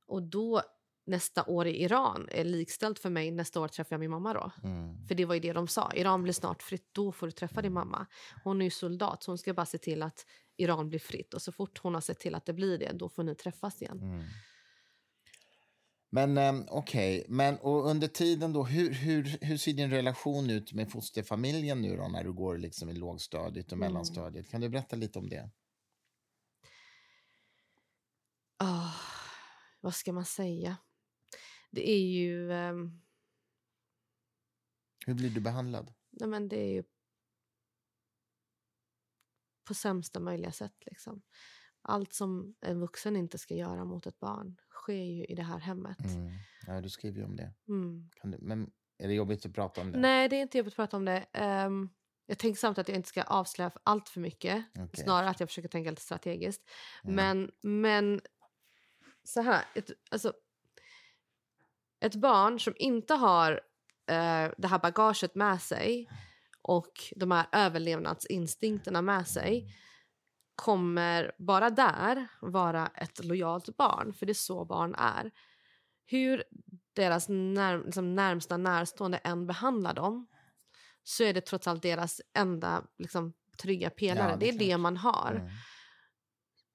Och 0.07 0.23
då 0.23 0.63
nästa 1.07 1.45
år 1.45 1.67
i 1.67 1.83
Iran 1.83 2.29
är 2.33 2.45
likställt 2.45 2.99
för 2.99 3.11
mig. 3.11 3.31
Nästa 3.31 3.61
år 3.61 3.69
träffar 3.69 3.95
jag 3.95 4.01
min 4.01 4.11
mamma 4.11 4.35
då. 4.35 4.51
Mm. 4.63 5.07
För 5.07 5.15
det 5.15 5.25
var 5.25 5.35
ju 5.35 5.41
det 5.41 5.53
de 5.53 5.69
sa. 5.69 5.93
Iran 5.95 6.23
blir 6.23 6.33
snart 6.33 6.63
fritt, 6.63 6.89
då 6.93 7.13
får 7.13 7.27
du 7.27 7.33
träffa 7.33 7.63
din 7.63 7.73
mamma. 7.73 8.07
Hon 8.45 8.61
är 8.61 8.65
ju 8.65 8.71
soldat, 8.71 9.23
så 9.23 9.31
hon 9.31 9.39
ska 9.39 9.55
bara 9.55 9.67
se 9.67 9.79
till 9.79 10.03
att 10.03 10.27
Iran 10.57 10.89
blir 10.89 10.99
fritt. 10.99 11.35
Och 11.35 11.43
så 11.43 11.53
fort 11.53 11.79
hon 11.79 11.95
har 11.95 12.01
sett 12.01 12.19
till 12.19 12.35
att 12.35 12.47
det 12.47 12.53
blir 12.53 12.79
det, 12.79 12.93
då 12.93 13.09
får 13.09 13.23
ni 13.23 13.35
träffas 13.35 13.83
igen. 13.83 14.01
Mm. 14.01 14.25
Men 16.11 16.39
um, 16.39 16.67
okej, 16.69 17.19
okay. 17.21 17.35
men 17.35 17.59
och 17.59 17.91
under 17.91 18.09
tiden 18.09 18.53
då, 18.53 18.65
hur, 18.65 18.93
hur, 18.93 19.39
hur 19.41 19.57
ser 19.57 19.73
din 19.73 19.91
relation 19.91 20.51
ut 20.51 20.73
med 20.73 20.91
fosterfamiljen 20.91 21.83
nu 21.83 21.97
då 21.97 22.09
när 22.09 22.25
du 22.25 22.33
går 22.33 22.59
liksom 22.59 22.89
i 22.89 22.93
lågstadiet 22.93 23.67
och 23.67 23.73
mm. 23.73 23.87
mellanstadiet? 23.87 24.51
Kan 24.51 24.61
du 24.61 24.69
berätta 24.69 24.97
lite 24.97 25.19
om 25.19 25.29
det? 25.29 25.51
Oh, 28.63 28.95
vad 29.81 29.95
ska 29.95 30.13
man 30.13 30.25
säga? 30.25 30.77
Det 31.71 31.91
är 31.91 32.01
ju... 32.01 32.51
Um, 32.51 33.03
Hur 35.07 35.15
blir 35.15 35.31
du 35.31 35.41
behandlad? 35.41 35.93
Nej, 36.11 36.29
men 36.29 36.49
det 36.49 36.57
är 36.57 36.73
ju 36.73 36.85
på 39.65 39.75
sämsta 39.75 40.21
möjliga 40.21 40.53
sätt. 40.53 40.75
Liksom. 40.87 41.23
Allt 41.83 42.13
som 42.13 42.55
en 42.61 42.81
vuxen 42.81 43.17
inte 43.17 43.39
ska 43.39 43.55
göra 43.55 43.85
mot 43.85 44.07
ett 44.07 44.21
barn 44.21 44.57
sker 44.71 45.05
ju 45.05 45.25
i 45.25 45.35
det 45.35 45.43
här 45.43 45.59
hemmet. 45.59 46.05
Mm. 46.05 46.33
Ja, 46.67 46.81
du 46.81 46.91
skriver 46.91 47.19
ju 47.19 47.25
om 47.25 47.37
det. 47.37 47.55
Mm. 47.69 48.11
Du, 48.23 48.39
men 48.39 48.71
är 48.99 49.09
det 49.09 49.15
jobbigt 49.15 49.47
att 49.47 49.55
prata 49.55 49.81
om 49.81 49.93
det? 49.93 49.99
Nej, 49.99 50.29
det 50.29 50.37
är 50.37 50.43
inte 50.43 50.59
jobbigt 50.59 50.73
att 50.73 50.77
prata 50.77 50.97
om 50.97 51.05
det. 51.05 51.27
Um, 51.67 51.91
jag 52.27 52.39
tänker 52.39 52.59
samtidigt 52.59 52.85
att 52.85 52.89
jag 52.89 52.97
inte 52.97 53.09
ska 53.09 53.23
avslöja 53.23 53.71
allt 53.83 54.09
för 54.09 54.21
mycket. 54.21 54.65
Okay. 54.71 55.05
Snarare 55.05 55.31
att 55.31 55.41
jag 55.41 55.49
försöker 55.49 55.69
tänka 55.69 55.91
lite 55.91 56.03
strategiskt. 56.03 56.71
Mm. 57.05 57.15
Men, 57.17 57.51
men 57.63 58.21
så 59.25 59.41
här, 59.41 59.65
ett, 59.75 59.91
alltså, 60.11 60.33
ett 62.01 62.15
barn 62.15 62.61
som 62.61 62.75
inte 62.77 63.15
har 63.15 63.53
eh, 64.11 64.51
det 64.59 64.69
här 64.69 64.79
bagaget 64.79 65.35
med 65.35 65.63
sig 65.63 66.09
och 66.63 66.93
de 67.17 67.31
här 67.31 67.47
överlevnadsinstinkterna 67.53 69.03
med 69.03 69.29
sig 69.29 69.75
kommer 70.55 71.33
bara 71.39 71.71
där 71.71 72.29
vara 72.41 72.87
ett 72.87 73.25
lojalt 73.25 73.77
barn, 73.77 74.13
för 74.13 74.27
det 74.27 74.33
är 74.33 74.35
så 74.35 74.65
barn 74.65 74.95
är. 74.95 75.31
Hur 76.07 76.45
deras 76.93 77.29
när, 77.29 77.85
liksom 77.85 78.15
närmsta 78.15 78.57
närstående 78.57 79.19
än 79.19 79.47
behandlar 79.47 79.95
dem 79.95 80.27
så 81.03 81.25
är 81.25 81.35
det 81.35 81.41
trots 81.41 81.69
allt 81.69 81.83
deras 81.83 82.21
enda 82.35 82.85
liksom, 82.99 83.33
trygga 83.63 83.91
pelare. 83.91 84.31
Ja, 84.31 84.37
det, 84.37 84.49
är 84.49 84.53
det, 84.53 84.65
är 84.65 84.69
det 84.69 84.79
man 84.79 84.97
har. 84.97 85.33
Mm. 85.33 85.49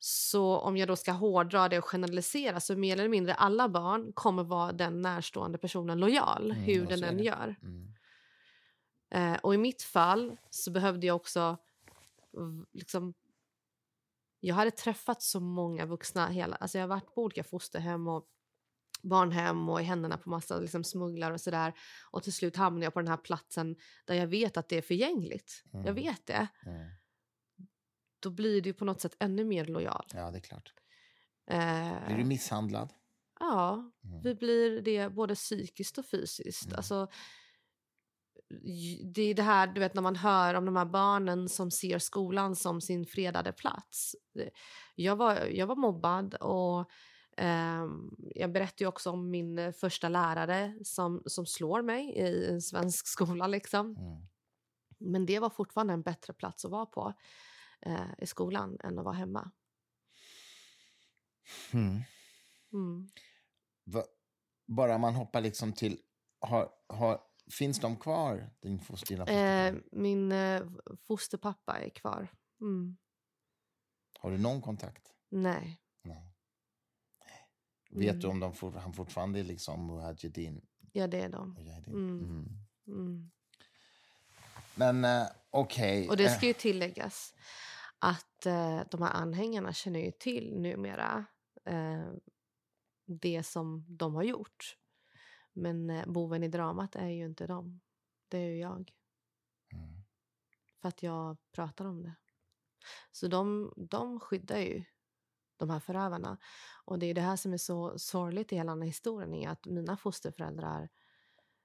Så 0.04 0.58
om 0.58 0.78
jag 0.78 0.88
då 0.88 0.96
ska 0.96 1.12
hårdra 1.12 1.70
det 1.70 1.78
och 1.78 1.86
generalisera 1.86 2.60
så 2.60 2.76
mer 2.76 2.94
eller 2.94 3.10
mindre 3.10 3.34
alla 3.34 3.70
barn 3.70 4.14
kommer 4.14 4.44
vara 4.44 4.72
den 4.72 5.02
närstående 5.02 5.58
personen 5.58 6.00
lojal, 6.00 6.52
mm, 6.52 6.64
hur 6.64 6.86
den 6.86 7.04
än 7.04 7.20
gör. 7.20 7.56
Mm. 7.62 7.94
Eh, 9.10 9.40
och 9.40 9.54
i 9.54 9.58
mitt 9.58 9.82
fall 9.82 10.38
så 10.50 10.72
behövde 10.72 11.08
jag 11.08 11.16
också 11.16 11.58
liksom 12.74 13.14
jag 14.40 14.56
hade 14.56 14.72
träffat 14.72 15.22
så 15.22 15.40
många 15.40 15.86
vuxna. 15.86 16.28
Hela, 16.28 16.56
alltså 16.56 16.78
jag 16.78 16.84
har 16.84 16.90
varit 16.90 17.16
på 17.16 17.24
olika 17.24 17.44
fosterhem 17.44 18.08
och 18.08 18.26
barnhem 19.02 19.70
och 19.70 19.82
i 19.82 19.84
händerna 19.84 20.18
på 20.18 20.30
massa 20.30 20.60
liksom, 20.60 20.84
smugglare 20.84 21.34
och 21.34 21.42
sådär. 21.42 21.74
Och 22.12 22.24
till 22.24 22.34
slut 22.34 22.56
hamnade 22.56 22.86
jag 22.86 22.94
på 22.94 23.00
den 23.00 23.08
här 23.08 23.18
platsen 23.18 23.76
där 24.06 24.16
jag 24.16 24.28
vet 24.28 24.58
att 24.58 24.70
det 24.70 24.78
är 24.78 24.82
förgängligt. 24.82 25.64
Mm. 25.74 25.86
Jag 25.86 25.94
vet 25.94 26.26
det. 26.26 26.48
Mm 26.66 26.90
då 28.22 28.30
blir 28.30 28.62
du 28.62 28.74
på 28.74 28.86
något 28.86 29.02
sätt 29.02 29.16
ännu 29.20 29.46
mer 29.46 29.66
lojal. 29.66 30.06
Ja, 30.14 30.32
det 30.32 30.38
är 30.38 30.42
klart. 30.42 30.74
Eh, 31.48 32.06
blir 32.08 32.18
du 32.18 32.24
misshandlad? 32.24 32.94
Ja, 33.40 33.92
mm. 34.04 34.22
vi 34.22 34.36
blir 34.36 34.82
det 34.82 35.10
både 35.10 35.36
psykiskt 35.36 35.98
och 35.98 36.06
fysiskt. 36.06 36.66
Mm. 36.66 36.78
Alltså, 36.78 37.08
det 39.14 39.22
är 39.22 39.34
det 39.34 39.44
här 39.44 39.68
du 39.68 39.80
vet 39.80 39.94
när 39.94 40.02
man 40.02 40.16
hör 40.16 40.54
om 40.54 40.66
de 40.66 40.76
här 40.76 40.86
barnen 40.86 41.50
som 41.50 41.72
ser 41.72 42.00
skolan 42.00 42.56
som 42.56 42.82
sin 42.82 43.06
fredade 43.06 43.52
plats. 43.52 44.16
Jag 44.96 45.16
var, 45.16 45.36
jag 45.36 45.68
var 45.68 45.76
mobbad 45.76 46.36
och 46.36 46.90
Um, 47.38 48.16
jag 48.36 48.52
berättade 48.52 48.88
också 48.88 49.12
om 49.12 49.30
min 49.30 49.60
eh, 49.60 49.72
första 49.72 50.10
lärare 50.10 50.76
som, 50.84 51.24
som 51.26 51.46
slår 51.46 51.82
mig 51.82 52.10
i 52.10 52.48
en 52.48 52.62
svensk 52.62 53.08
skola. 53.08 53.48
Liksom. 53.48 53.86
Mm. 53.86 54.28
Men 54.98 55.26
det 55.26 55.40
var 55.40 55.50
fortfarande 55.50 55.94
en 55.94 56.02
bättre 56.02 56.34
plats 56.34 56.66
att 56.66 56.72
vara 56.72 56.86
på 56.86 57.14
uh, 57.88 58.14
i 58.18 58.26
skolan 58.26 58.78
än 58.84 59.00
att 59.00 59.06
vara 59.06 59.16
hemma. 59.16 59.52
Mm. 61.74 62.02
Mm. 62.74 63.10
Va, 63.84 64.04
bara 64.68 64.98
man 64.98 65.16
hoppar 65.16 65.42
liksom 65.42 65.74
till... 65.74 66.00
Har, 66.40 66.70
har, 66.88 67.22
finns 67.52 67.80
de 67.80 67.96
kvar, 67.96 68.50
din 68.60 68.80
foster, 68.80 69.30
eh, 69.30 69.76
Min 69.92 70.32
eh, 70.32 70.64
fosterpappa 71.08 71.80
är 71.80 71.90
kvar. 71.90 72.28
Mm. 72.62 72.98
Har 74.20 74.32
du 74.32 74.38
någon 74.38 74.62
kontakt? 74.62 75.14
Nej. 75.30 75.82
Nej. 76.02 76.36
Vet 77.90 78.10
mm. 78.10 78.20
du 78.20 78.28
om 78.28 78.40
de 78.40 78.54
for, 78.54 78.72
han 78.72 78.94
fortfarande 78.94 79.40
är 79.40 79.44
liksom 79.44 79.88
Mujahedin? 79.88 80.62
Ja, 80.92 81.08
det 81.08 81.20
är 81.20 81.30
de. 81.30 81.58
Mm. 81.58 81.90
Mm. 81.90 82.62
mm. 82.88 83.32
Men 84.76 85.06
eh, 85.06 85.28
okej. 85.50 86.00
Okay. 86.00 86.08
Och 86.08 86.18
det 86.18 86.30
ska 86.30 86.48
ju 86.48 86.54
tilläggas 86.54 87.34
att 88.02 88.46
eh, 88.46 88.82
de 88.92 89.02
här 89.02 89.14
anhängarna 89.14 89.74
känner 89.74 90.00
ju 90.00 90.12
till 90.12 90.56
numera 90.56 91.26
eh, 91.66 92.12
det 93.06 93.44
som 93.44 93.86
de 93.88 94.16
har 94.16 94.24
gjort. 94.24 94.78
Men 95.54 95.90
eh, 95.90 96.06
boven 96.08 96.44
i 96.44 96.48
dramat 96.48 96.96
är 96.96 97.08
ju 97.08 97.26
inte 97.26 97.48
de. 97.48 97.82
Det 98.28 98.38
är 98.38 98.50
ju 98.50 98.58
jag. 98.58 98.92
Mm. 99.74 100.04
För 100.82 100.90
att 100.90 101.04
jag 101.04 101.38
pratar 101.52 101.86
om 101.86 102.04
det. 102.04 102.16
Så 103.12 103.28
de, 103.28 103.74
de 103.78 104.20
skyddar 104.20 104.60
ju 104.60 104.84
de 105.58 105.70
här 105.70 105.80
förövarna. 105.80 106.38
Och 106.86 107.00
det 107.00 107.06
är 107.06 107.14
det 107.14 107.22
här 107.22 107.36
som 107.36 107.54
är 107.54 107.58
så 107.58 108.00
sorgligt 108.00 108.54
i 108.54 108.56
hela 108.56 108.72
den 108.72 108.82
här 108.82 108.88
historien 108.88 109.34
är 109.34 109.50
att 109.50 109.66
mina 109.66 109.98
fosterföräldrar 109.98 110.90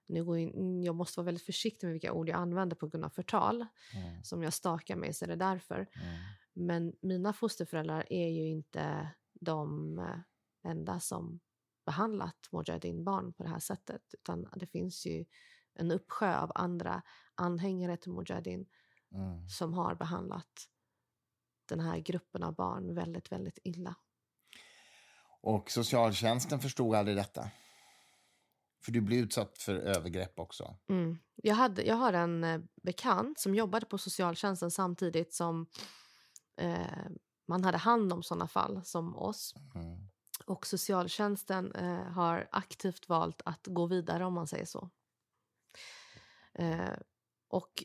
nu 0.06 0.24
går 0.24 0.38
in, 0.38 0.82
jag 0.82 0.94
måste 0.94 1.20
vara 1.20 1.24
väldigt 1.24 1.46
försiktig 1.46 1.86
med 1.86 1.92
vilka 1.92 2.12
ord 2.12 2.28
jag 2.28 2.36
använder 2.36 2.76
på 2.76 2.88
grund 2.88 3.04
av 3.04 3.10
förtal. 3.10 3.66
Mm. 3.94 4.24
Som 4.24 4.42
jag 4.42 4.52
stakar 4.52 4.96
mig 4.96 5.14
så 5.14 5.24
är 5.24 5.28
det 5.28 5.36
därför. 5.36 5.76
Mm. 5.76 6.16
Men 6.52 6.92
mina 7.02 7.32
fosterföräldrar 7.32 8.12
är 8.12 8.28
ju 8.28 8.48
inte 8.48 9.10
de 9.40 9.98
eh, 9.98 10.70
enda 10.70 11.00
som 11.00 11.40
behandlat 11.86 12.48
Mujahedin-barn 12.52 13.32
på 13.32 13.42
det 13.42 13.48
här 13.48 13.58
sättet. 13.58 14.02
Utan 14.12 14.48
det 14.56 14.66
finns 14.66 15.06
ju 15.06 15.24
en 15.74 15.90
uppsjö 15.90 16.36
av 16.38 16.52
andra 16.54 17.02
anhängare 17.34 17.96
till 17.96 18.12
Mujahedin 18.12 18.66
mm. 19.12 19.48
som 19.48 19.74
har 19.74 19.94
behandlat 19.94 20.68
den 21.68 21.80
här 21.80 21.98
gruppen 21.98 22.42
av 22.42 22.54
barn 22.54 22.94
väldigt, 22.94 23.32
väldigt 23.32 23.58
illa. 23.62 23.94
Och 25.40 25.70
socialtjänsten 25.70 26.60
förstod 26.60 26.94
aldrig 26.94 27.16
detta? 27.16 27.50
För 28.86 28.92
du 28.92 29.00
blev 29.00 29.18
utsatt 29.18 29.58
för 29.58 29.74
övergrepp 29.74 30.38
också. 30.38 30.76
Mm. 30.88 31.18
Jag, 31.34 31.54
hade, 31.54 31.82
jag 31.82 31.96
har 31.96 32.12
en 32.12 32.44
eh, 32.44 32.60
bekant 32.82 33.40
som 33.40 33.54
jobbade 33.54 33.86
på 33.86 33.98
socialtjänsten 33.98 34.70
samtidigt 34.70 35.34
som 35.34 35.66
eh, 36.56 37.06
man 37.48 37.64
hade 37.64 37.78
hand 37.78 38.12
om 38.12 38.22
såna 38.22 38.48
fall 38.48 38.84
som 38.84 39.16
oss. 39.16 39.54
Mm. 39.74 40.08
Och 40.44 40.66
socialtjänsten 40.66 41.72
eh, 41.72 42.12
har 42.12 42.48
aktivt 42.52 43.08
valt 43.08 43.42
att 43.44 43.66
gå 43.66 43.86
vidare 43.86 44.24
om 44.24 44.34
man 44.34 44.46
säger 44.46 44.66
så. 44.66 44.90
Eh, 46.54 46.96
och 47.48 47.84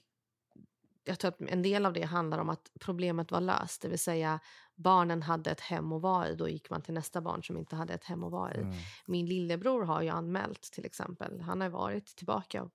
jag 1.03 1.19
tror 1.19 1.31
att 1.31 1.41
en 1.41 1.61
del 1.61 1.85
av 1.85 1.93
det 1.93 2.03
handlar 2.03 2.37
om 2.37 2.49
att 2.49 2.71
problemet 2.79 3.31
var 3.31 3.41
löst. 3.41 3.81
Det 3.81 3.87
vill 3.87 3.99
säga 3.99 4.39
barnen 4.75 5.21
hade 5.21 5.51
ett 5.51 5.59
hem 5.59 5.91
att 5.91 6.01
vara 6.01 6.29
i. 6.29 6.35
Då 6.35 6.49
gick 6.49 6.69
man 6.69 6.81
till 6.81 6.93
nästa 6.93 7.21
barn 7.21 7.43
som 7.43 7.57
inte 7.57 7.75
hade 7.75 7.93
ett 7.93 8.03
hem 8.03 8.23
att 8.23 8.31
vara 8.31 8.55
i. 8.55 8.57
Mm. 8.57 8.75
Min 9.07 9.25
lillebror 9.25 9.83
har 9.83 10.01
ju 10.01 10.09
anmält 10.09 10.61
till 10.61 10.85
exempel. 10.85 11.41
Han 11.41 11.61
har 11.61 11.69
varit 11.69 12.05
tillbaka 12.05 12.69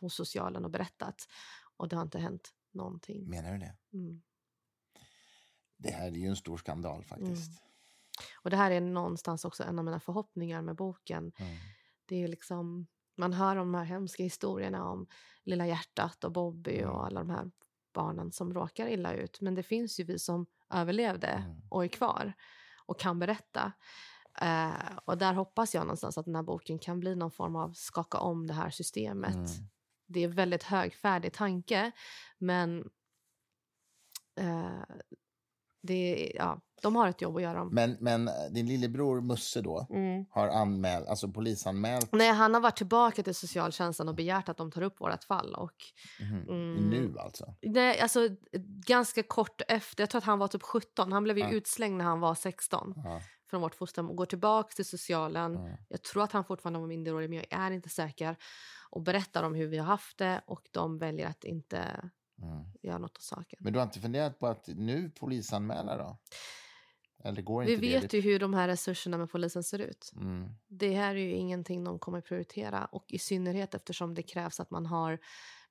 på 0.00 0.08
socialen 0.08 0.64
och 0.64 0.70
berättat. 0.70 1.28
Och 1.76 1.88
det 1.88 1.96
har 1.96 2.02
inte 2.02 2.18
hänt 2.18 2.54
någonting. 2.72 3.30
Menar 3.30 3.52
du 3.52 3.58
det? 3.58 3.76
Mm. 3.92 4.22
Det 5.76 5.90
här 5.90 6.06
är 6.06 6.16
ju 6.16 6.26
en 6.26 6.36
stor 6.36 6.56
skandal 6.56 7.04
faktiskt. 7.04 7.60
Mm. 7.60 7.68
Och 8.42 8.50
det 8.50 8.56
här 8.56 8.70
är 8.70 8.80
någonstans 8.80 9.44
också 9.44 9.64
en 9.64 9.78
av 9.78 9.84
mina 9.84 10.00
förhoppningar 10.00 10.62
med 10.62 10.76
boken. 10.76 11.32
Mm. 11.38 11.56
Det 12.06 12.22
är 12.22 12.28
liksom, 12.28 12.86
man 13.16 13.32
hör 13.32 13.56
om 13.56 13.72
de 13.72 13.78
här 13.78 13.84
hemska 13.84 14.22
historierna 14.22 14.88
om 14.88 15.06
Lilla 15.44 15.66
hjärtat 15.66 16.24
och 16.24 16.32
Bobby 16.32 16.78
mm. 16.78 16.90
och 16.90 17.06
alla 17.06 17.20
de 17.20 17.30
här 17.30 17.50
barnen 17.92 18.32
som 18.32 18.54
råkar 18.54 18.86
illa 18.86 19.12
ut. 19.12 19.40
Men 19.40 19.54
det 19.54 19.62
finns 19.62 20.00
ju 20.00 20.04
vi 20.04 20.18
som 20.18 20.46
överlevde 20.70 21.28
mm. 21.28 21.56
och 21.68 21.84
är 21.84 21.88
kvar 21.88 22.32
och 22.86 22.98
kan 22.98 23.18
berätta. 23.18 23.72
Uh, 24.42 24.98
och 25.04 25.18
där 25.18 25.32
hoppas 25.32 25.74
jag 25.74 25.82
någonstans 25.82 26.18
att 26.18 26.24
den 26.24 26.34
här 26.34 26.42
boken 26.42 26.78
kan 26.78 27.00
bli 27.00 27.16
någon 27.16 27.30
form 27.30 27.56
av 27.56 27.72
skaka 27.72 28.18
om 28.18 28.46
det 28.46 28.54
här 28.54 28.70
systemet. 28.70 29.34
Mm. 29.34 29.68
Det 30.06 30.24
är 30.24 30.28
väldigt 30.28 30.62
högfärdig 30.62 31.32
tanke, 31.32 31.92
men 32.38 32.90
uh, 34.40 34.82
det, 35.82 36.32
ja, 36.34 36.60
de 36.82 36.96
har 36.96 37.08
ett 37.08 37.22
jobb 37.22 37.36
att 37.36 37.42
göra. 37.42 37.64
Men, 37.64 37.96
men 38.00 38.30
din 38.50 38.66
lillebror 38.66 39.20
Musse 39.20 39.60
då 39.60 39.86
mm. 39.90 40.24
har 40.30 40.48
anmält, 40.48 41.08
alltså 41.08 41.28
polisanmält? 41.28 42.12
Nej, 42.12 42.32
han 42.32 42.54
har 42.54 42.60
varit 42.60 42.76
tillbaka 42.76 43.22
till 43.22 43.34
socialtjänsten 43.34 44.08
och 44.08 44.14
begärt 44.14 44.48
att 44.48 44.56
de 44.56 44.70
tar 44.70 44.82
upp 44.82 45.00
vårt 45.00 45.24
fall. 45.24 45.54
Och, 45.54 45.74
mm. 46.20 46.48
Mm, 46.48 46.90
nu 46.90 47.18
alltså? 47.18 47.54
Nej, 47.62 48.00
alltså 48.00 48.28
ganska 48.86 49.22
kort 49.22 49.62
efter. 49.68 50.02
Jag 50.02 50.10
tror 50.10 50.18
att 50.18 50.24
han 50.24 50.38
var 50.38 50.48
typ 50.48 50.62
17. 50.62 51.12
Han 51.12 51.24
blev 51.24 51.38
ju 51.38 51.44
ja. 51.44 51.50
utslängd 51.50 51.96
när 51.96 52.04
han 52.04 52.20
var 52.20 52.34
16 52.34 52.92
ja. 52.96 53.20
från 53.50 53.60
vårt 53.60 53.74
fosterhem 53.74 54.10
och 54.10 54.16
går 54.16 54.26
tillbaka 54.26 54.74
till 54.74 54.88
socialen. 54.88 55.54
Ja. 55.54 55.78
Jag 55.88 56.02
tror 56.02 56.22
att 56.22 56.32
han 56.32 56.44
fortfarande 56.44 56.78
var 56.78 56.86
minderårig, 56.86 57.30
men 57.30 57.38
jag 57.38 57.60
är 57.60 57.70
inte 57.70 57.88
säker. 57.88 58.36
Och 58.90 59.02
berättar 59.02 59.42
om 59.42 59.54
hur 59.54 59.66
vi 59.66 59.78
har 59.78 59.86
haft 59.86 60.18
det 60.18 60.40
och 60.46 60.62
de 60.70 60.98
väljer 60.98 61.26
att 61.26 61.44
inte 61.44 62.10
mm. 62.42 62.64
göra 62.82 62.98
något 62.98 63.16
åt 63.16 63.22
saken. 63.22 63.58
Men 63.62 63.72
du 63.72 63.78
har 63.78 63.86
inte 63.86 64.00
funderat 64.00 64.38
på 64.38 64.46
att 64.46 64.68
nu 64.68 65.10
polisanmäla 65.10 65.96
då? 65.96 66.18
Eller 67.24 67.42
går 67.42 67.62
inte 67.62 67.76
Vi 67.76 67.92
vet 67.92 68.10
det? 68.10 68.16
ju 68.16 68.22
hur 68.22 68.38
de 68.38 68.54
här 68.54 68.68
resurserna 68.68 69.18
med 69.18 69.30
polisen 69.30 69.62
ser 69.62 69.78
ut. 69.78 70.12
Mm. 70.16 70.48
Det 70.68 70.94
här 70.94 71.14
är 71.14 71.20
ju 71.20 71.32
ingenting 71.32 71.84
de 71.84 71.98
kommer 71.98 72.20
prioritera 72.20 72.84
och 72.84 73.04
i 73.08 73.18
synnerhet 73.18 73.74
eftersom 73.74 74.14
det 74.14 74.22
krävs 74.22 74.60
att 74.60 74.70
man 74.70 74.86
har 74.86 75.18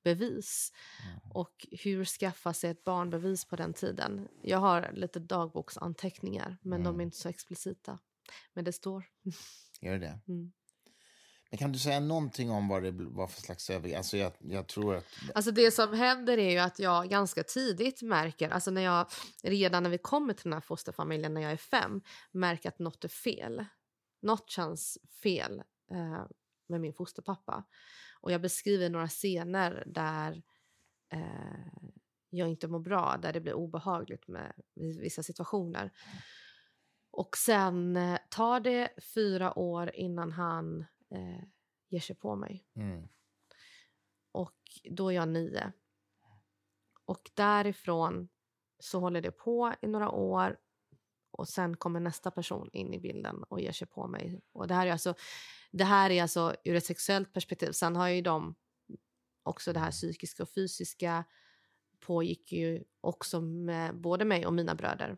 bevis. 0.02 0.72
Mm. 1.06 1.32
Och 1.32 1.66
hur 1.70 2.04
skaffa 2.04 2.54
sig 2.54 2.70
ett 2.70 2.84
barnbevis 2.84 3.44
på 3.44 3.56
den 3.56 3.72
tiden? 3.72 4.28
Jag 4.42 4.58
har 4.58 4.90
lite 4.92 5.20
dagboksanteckningar 5.20 6.56
men 6.62 6.80
mm. 6.80 6.84
de 6.84 7.00
är 7.00 7.04
inte 7.04 7.16
så 7.16 7.28
explicita. 7.28 7.98
Men 8.54 8.64
det 8.64 8.72
står. 8.72 9.04
Gör 9.80 9.98
det? 9.98 10.20
Mm. 10.28 10.52
Men 11.50 11.58
kan 11.58 11.72
du 11.72 11.78
säga 11.78 12.00
någonting 12.00 12.50
om 12.50 12.68
vad 12.68 12.82
det 12.82 12.90
var 12.90 13.26
för 13.26 13.40
slags 13.40 13.70
övergrepp? 13.70 13.98
Alltså 13.98 14.16
jag, 14.16 14.32
jag 14.38 14.66
tror 14.66 14.94
att... 14.96 15.04
Alltså 15.34 15.50
det 15.50 15.70
som 15.70 15.92
händer 15.92 16.38
är 16.38 16.50
ju 16.50 16.58
att 16.58 16.78
jag 16.78 17.08
ganska 17.08 17.42
tidigt 17.42 18.02
märker, 18.02 18.48
alltså 18.50 18.70
när 18.70 18.82
jag, 18.82 19.06
redan 19.42 19.82
när 19.82 19.90
vi 19.90 19.98
kommer 19.98 20.34
till 20.34 20.44
den 20.44 20.52
här 20.52 20.60
fosterfamiljen 20.60 21.34
när 21.34 21.40
jag 21.40 21.52
är 21.52 21.56
fem, 21.56 22.00
märker 22.32 22.68
att 22.68 22.78
något 22.78 23.04
är 23.04 23.08
fel. 23.08 23.64
Något 24.22 24.50
känns 24.50 24.98
fel 25.22 25.62
eh, 25.90 26.24
med 26.68 26.80
min 26.80 26.94
fosterpappa. 26.94 27.64
Och 28.20 28.32
jag 28.32 28.40
beskriver 28.40 28.90
några 28.90 29.08
scener 29.08 29.84
där 29.86 30.42
eh, 31.12 31.88
jag 32.30 32.48
inte 32.48 32.68
mår 32.68 32.80
bra, 32.80 33.16
där 33.22 33.32
det 33.32 33.40
blir 33.40 33.54
obehagligt 33.54 34.28
med 34.28 34.52
vissa 34.74 35.22
situationer. 35.22 35.92
Och 37.10 37.36
sen 37.36 37.96
eh, 37.96 38.18
tar 38.30 38.60
det 38.60 38.90
fyra 39.14 39.58
år 39.58 39.90
innan 39.94 40.32
han 40.32 40.84
eh, 41.10 41.44
ger 41.88 42.00
sig 42.00 42.16
på 42.16 42.36
mig. 42.36 42.66
Mm. 42.74 43.08
Och 44.32 44.58
då 44.90 45.08
är 45.08 45.14
jag 45.14 45.28
nio. 45.28 45.72
Och 47.04 47.30
därifrån 47.34 48.28
så 48.78 49.00
håller 49.00 49.20
det 49.20 49.30
på 49.30 49.74
i 49.82 49.86
några 49.86 50.10
år 50.10 50.58
och 51.30 51.48
sen 51.48 51.76
kommer 51.76 52.00
nästa 52.00 52.30
person 52.30 52.70
in 52.72 52.94
i 52.94 52.98
bilden 52.98 53.42
och 53.42 53.60
ger 53.60 53.72
sig 53.72 53.88
på 53.88 54.06
mig. 54.06 54.40
Och 54.52 54.68
det 54.68 54.74
här 54.74 54.86
är 54.86 54.92
alltså, 54.92 55.14
det 55.70 55.84
här 55.84 56.10
är 56.10 56.22
alltså 56.22 56.56
ur 56.64 56.74
ett 56.74 56.84
sexuellt 56.84 57.32
perspektiv. 57.32 57.72
Sen 57.72 57.96
har 57.96 58.08
ju 58.08 58.22
de 58.22 58.54
också 59.42 59.72
det 59.72 59.80
här 59.80 59.90
psykiska 59.90 60.42
och 60.42 60.48
fysiska 60.48 61.24
pågick 62.00 62.52
ju 62.52 62.84
också 63.00 63.40
med 63.40 64.00
både 64.00 64.24
mig 64.24 64.46
och 64.46 64.52
mina 64.52 64.74
bröder. 64.74 65.16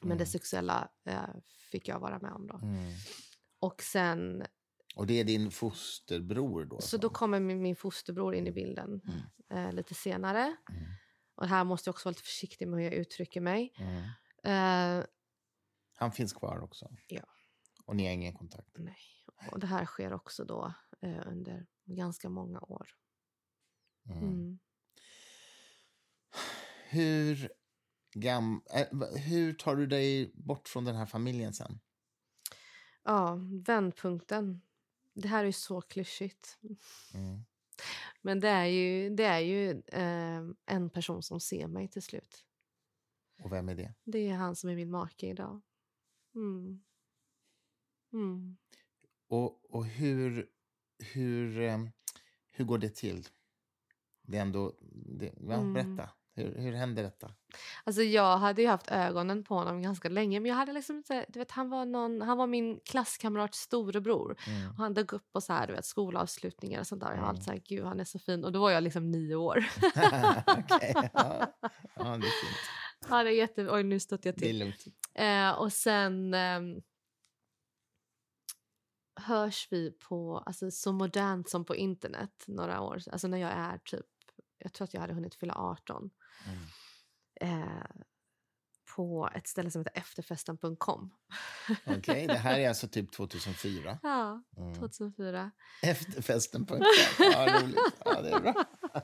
Men 0.00 0.12
mm. 0.12 0.18
det 0.18 0.26
sexuella 0.26 0.88
eh, 1.04 1.28
fick 1.70 1.88
jag 1.88 2.00
vara 2.00 2.18
med 2.18 2.32
om 2.32 2.46
då. 2.46 2.56
Mm. 2.62 2.92
Och 3.58 3.82
sen 3.82 4.44
och 4.96 5.06
det 5.06 5.20
är 5.20 5.24
din 5.24 5.50
fosterbror 5.50 6.64
då? 6.64 6.80
Så 6.80 6.96
då 6.96 7.08
kommer 7.08 7.40
min, 7.40 7.76
fosterbror 7.76 8.34
in 8.34 8.46
i 8.46 8.52
bilden 8.52 9.00
mm. 9.04 9.66
eh, 9.66 9.72
lite 9.72 9.94
senare. 9.94 10.56
Mm. 10.70 10.82
Och 11.34 11.48
här 11.48 11.64
måste 11.64 11.88
jag 11.88 11.94
också 11.94 12.06
vara 12.06 12.10
lite 12.10 12.22
försiktig 12.22 12.68
med 12.68 12.78
hur 12.78 12.84
jag 12.84 12.94
uttrycker 12.94 13.40
mig. 13.40 13.72
Mm. 13.78 14.02
Eh, 14.44 15.04
Han 15.94 16.12
finns 16.12 16.32
kvar 16.32 16.60
också? 16.60 16.88
Ja. 17.08 17.24
Och 17.84 17.96
ni 17.96 18.06
har 18.06 18.12
ingen 18.12 18.34
kontakt? 18.34 18.78
Nej. 18.78 18.96
Och 19.52 19.60
det 19.60 19.66
här 19.66 19.84
sker 19.84 20.12
också 20.12 20.44
då 20.44 20.74
eh, 21.02 21.26
under 21.26 21.66
ganska 21.84 22.28
många 22.28 22.60
år. 22.60 22.88
Mm. 24.06 24.22
Mm. 24.22 24.58
Hur, 26.88 27.52
gam, 28.14 28.62
äh, 28.74 29.08
hur 29.16 29.52
tar 29.52 29.76
du 29.76 29.86
dig 29.86 30.32
bort 30.34 30.68
från 30.68 30.84
den 30.84 30.96
här 30.96 31.06
familjen 31.06 31.52
sen? 31.52 31.80
Ja, 33.04 33.38
vändpunkten. 33.66 34.62
Det 35.14 35.28
här 35.28 35.44
är 35.44 35.52
så 35.52 35.80
klyschigt. 35.80 36.58
Mm. 37.14 37.44
Men 38.22 38.40
det 38.40 38.48
är 38.48 38.66
ju, 38.66 39.10
det 39.10 39.24
är 39.24 39.40
ju 39.40 39.70
eh, 39.86 40.42
en 40.66 40.90
person 40.90 41.22
som 41.22 41.40
ser 41.40 41.66
mig 41.66 41.88
till 41.88 42.02
slut. 42.02 42.44
Och 43.42 43.52
vem 43.52 43.68
är 43.68 43.74
det? 43.74 43.94
Det 44.04 44.28
är 44.28 44.34
han 44.34 44.56
som 44.56 44.70
är 44.70 44.76
min 44.76 44.90
make 44.90 45.26
idag. 45.26 45.60
Mm. 46.34 46.82
Mm. 48.12 48.56
Och, 49.28 49.74
och 49.74 49.86
hur, 49.86 50.50
hur, 50.98 51.60
eh, 51.60 51.78
hur 52.50 52.64
går 52.64 52.78
det 52.78 52.94
till? 52.94 53.28
Det 54.22 54.36
är 54.36 54.42
ändå, 54.42 54.76
det, 55.18 55.32
va? 55.36 55.54
Mm. 55.54 55.72
Berätta. 55.72 56.10
Hur, 56.34 56.54
hur 56.58 56.72
hände 56.72 57.02
detta? 57.02 57.30
Alltså 57.84 58.02
jag 58.02 58.36
hade 58.38 58.66
haft 58.66 58.90
ögonen 58.90 59.44
på 59.44 59.54
honom 59.54 59.82
ganska 59.82 60.08
länge 60.08 60.40
men 60.40 60.48
jag 60.48 60.56
hade 60.56 60.72
liksom 60.72 60.96
inte, 60.96 61.26
du 61.28 61.38
vet, 61.38 61.50
han, 61.50 61.70
var 61.70 61.84
någon, 61.84 62.22
han 62.22 62.38
var 62.38 62.46
min 62.46 62.80
klasskamrats 62.84 63.58
storebror. 63.58 64.36
Mm. 64.46 64.70
Och 64.70 64.76
han 64.76 64.94
dök 64.94 65.12
upp 65.12 65.32
på 65.32 65.40
så 65.40 65.52
här, 65.52 65.66
du 65.66 65.72
vet, 65.72 65.84
skolavslutningar 65.84 66.80
och 66.80 66.86
sånt 66.86 67.00
där. 67.00 67.08
Mm. 67.08 67.18
Jag 67.18 67.22
var 67.22 67.30
alltid 67.30 67.44
så 67.44 67.50
här, 67.50 67.62
gud 67.64 67.84
han 67.84 68.00
är 68.00 68.04
så 68.04 68.18
fin. 68.18 68.44
Och 68.44 68.52
då 68.52 68.60
var 68.60 68.70
jag 68.70 68.82
liksom 68.82 69.10
nio 69.10 69.34
år. 69.34 69.56
Okej, 70.46 70.94
ja. 70.94 71.54
ja. 71.94 72.04
det 72.04 72.26
är 72.26 72.44
fint. 72.44 72.58
Ja, 73.08 73.22
det 73.22 73.30
är 73.30 73.34
jätte... 73.34 73.68
Oj, 73.70 73.82
nu 73.82 74.00
stötte 74.00 74.28
jag 74.28 74.36
till. 74.36 74.74
Eh, 75.14 75.50
och 75.50 75.72
sen 75.72 76.34
eh, 76.34 76.60
hörs 79.20 79.68
vi 79.70 79.90
på, 79.90 80.38
alltså 80.46 80.70
så 80.70 80.92
modernt 80.92 81.50
som 81.50 81.64
på 81.64 81.76
internet 81.76 82.44
några 82.46 82.80
år, 82.80 82.98
alltså 83.12 83.28
när 83.28 83.38
jag 83.38 83.50
är 83.50 83.78
typ, 83.78 84.06
jag 84.62 84.72
tror 84.72 84.84
att 84.84 84.94
jag 84.94 85.00
hade 85.00 85.14
hunnit 85.14 85.34
fylla 85.34 85.54
18. 85.54 86.10
Mm. 86.46 86.62
Eh, 87.40 87.86
på 88.96 89.30
ett 89.34 89.46
ställe 89.46 89.70
som 89.70 89.80
heter 89.80 90.00
efterfesten.com. 90.00 91.14
Okej, 91.86 91.98
okay, 91.98 92.26
det 92.26 92.34
här 92.34 92.58
är 92.58 92.68
alltså 92.68 92.88
typ 92.88 93.12
2004? 93.12 93.98
Ja, 94.02 94.42
2004. 94.78 95.38
Mm. 95.38 95.50
Efterfesten.com, 95.82 96.82
ja 97.18 97.60
roligt. 97.60 97.78
Ja, 98.04 98.22
det 98.22 98.30
är 98.30 98.40
bra. 98.40 98.64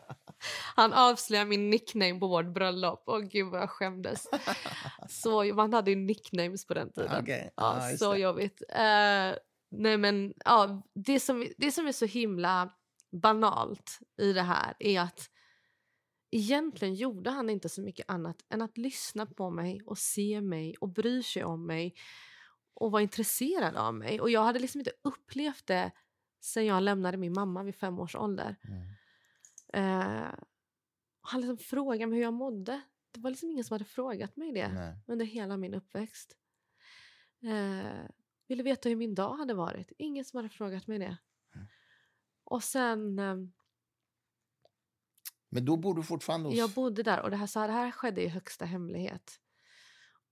Han 0.76 0.92
avslöjar 0.92 1.44
min 1.44 1.70
nickname 1.70 2.20
på 2.20 2.28
vårt 2.28 2.54
bröllop. 2.54 3.02
Åh 3.06 3.18
gud 3.18 3.50
vad 3.50 3.60
jag 3.60 3.70
skämdes. 3.70 4.26
så, 5.08 5.44
man 5.44 5.72
hade 5.72 5.90
ju 5.90 5.96
nicknames 5.96 6.66
på 6.66 6.74
den 6.74 6.92
tiden. 6.92 7.22
Okay. 7.22 7.42
Ja, 7.42 7.50
ah, 7.54 7.96
så 7.96 8.12
det. 8.12 8.18
jobbigt. 8.18 8.62
Uh, 8.70 9.38
nej 9.70 9.96
men 9.98 10.34
ja, 10.44 10.82
det, 10.94 11.20
som, 11.20 11.46
det 11.56 11.72
som 11.72 11.86
är 11.86 11.92
så 11.92 12.06
himla 12.06 12.70
banalt 13.12 13.98
i 14.18 14.32
det 14.32 14.42
här 14.42 14.74
är 14.78 15.00
att 15.00 15.30
egentligen 16.30 16.94
gjorde 16.94 17.30
han 17.30 17.50
inte 17.50 17.68
så 17.68 17.82
mycket 17.82 18.10
annat 18.10 18.44
än 18.48 18.62
att 18.62 18.78
lyssna 18.78 19.26
på 19.26 19.50
mig 19.50 19.82
och 19.86 19.98
se 19.98 20.40
mig 20.40 20.74
och 20.80 20.88
bry 20.88 21.22
sig 21.22 21.44
om 21.44 21.66
mig 21.66 21.94
och 22.74 22.90
vara 22.92 23.02
intresserad 23.02 23.76
av 23.76 23.94
mig. 23.94 24.20
Och 24.20 24.30
jag 24.30 24.44
hade 24.44 24.58
liksom 24.58 24.80
inte 24.80 24.92
upplevt 25.02 25.66
det 25.66 25.92
sen 26.40 26.66
jag 26.66 26.82
lämnade 26.82 27.16
min 27.16 27.32
mamma 27.32 27.62
vid 27.62 27.74
fem 27.74 27.98
års 27.98 28.16
ålder. 28.16 28.56
Mm. 28.62 28.88
Eh, 29.72 30.34
han 31.20 31.40
liksom 31.40 31.58
frågade 31.58 32.06
mig 32.06 32.16
hur 32.16 32.24
jag 32.24 32.34
mådde. 32.34 32.80
Det 33.10 33.20
var 33.20 33.30
liksom 33.30 33.50
ingen 33.50 33.64
som 33.64 33.74
hade 33.74 33.84
frågat 33.84 34.36
mig 34.36 34.52
det 34.52 34.68
Nej. 34.68 34.96
under 35.06 35.26
hela 35.26 35.56
min 35.56 35.74
uppväxt. 35.74 36.36
Eh, 37.42 38.10
ville 38.46 38.62
veta 38.62 38.88
hur 38.88 38.96
min 38.96 39.14
dag 39.14 39.36
hade 39.36 39.54
varit. 39.54 39.92
Ingen 39.98 40.24
som 40.24 40.36
hade 40.36 40.48
frågat 40.48 40.86
mig 40.86 40.98
det. 40.98 41.16
Mm. 41.54 41.66
Och 42.44 42.62
sen... 42.64 43.18
Eh, 43.18 43.36
men 45.50 45.64
då 45.64 45.76
bor 45.76 45.94
du 45.94 46.02
fortfarande 46.02 46.48
hos... 46.48 46.58
Jag 46.58 46.70
bodde 46.70 47.02
där 47.02 47.20
och 47.20 47.30
det 47.30 47.36
här, 47.36 47.46
så 47.46 47.60
här, 47.60 47.68
det 47.68 47.74
här 47.74 47.90
skedde 47.90 48.22
i 48.22 48.28
högsta 48.28 48.64
hemlighet. 48.64 49.40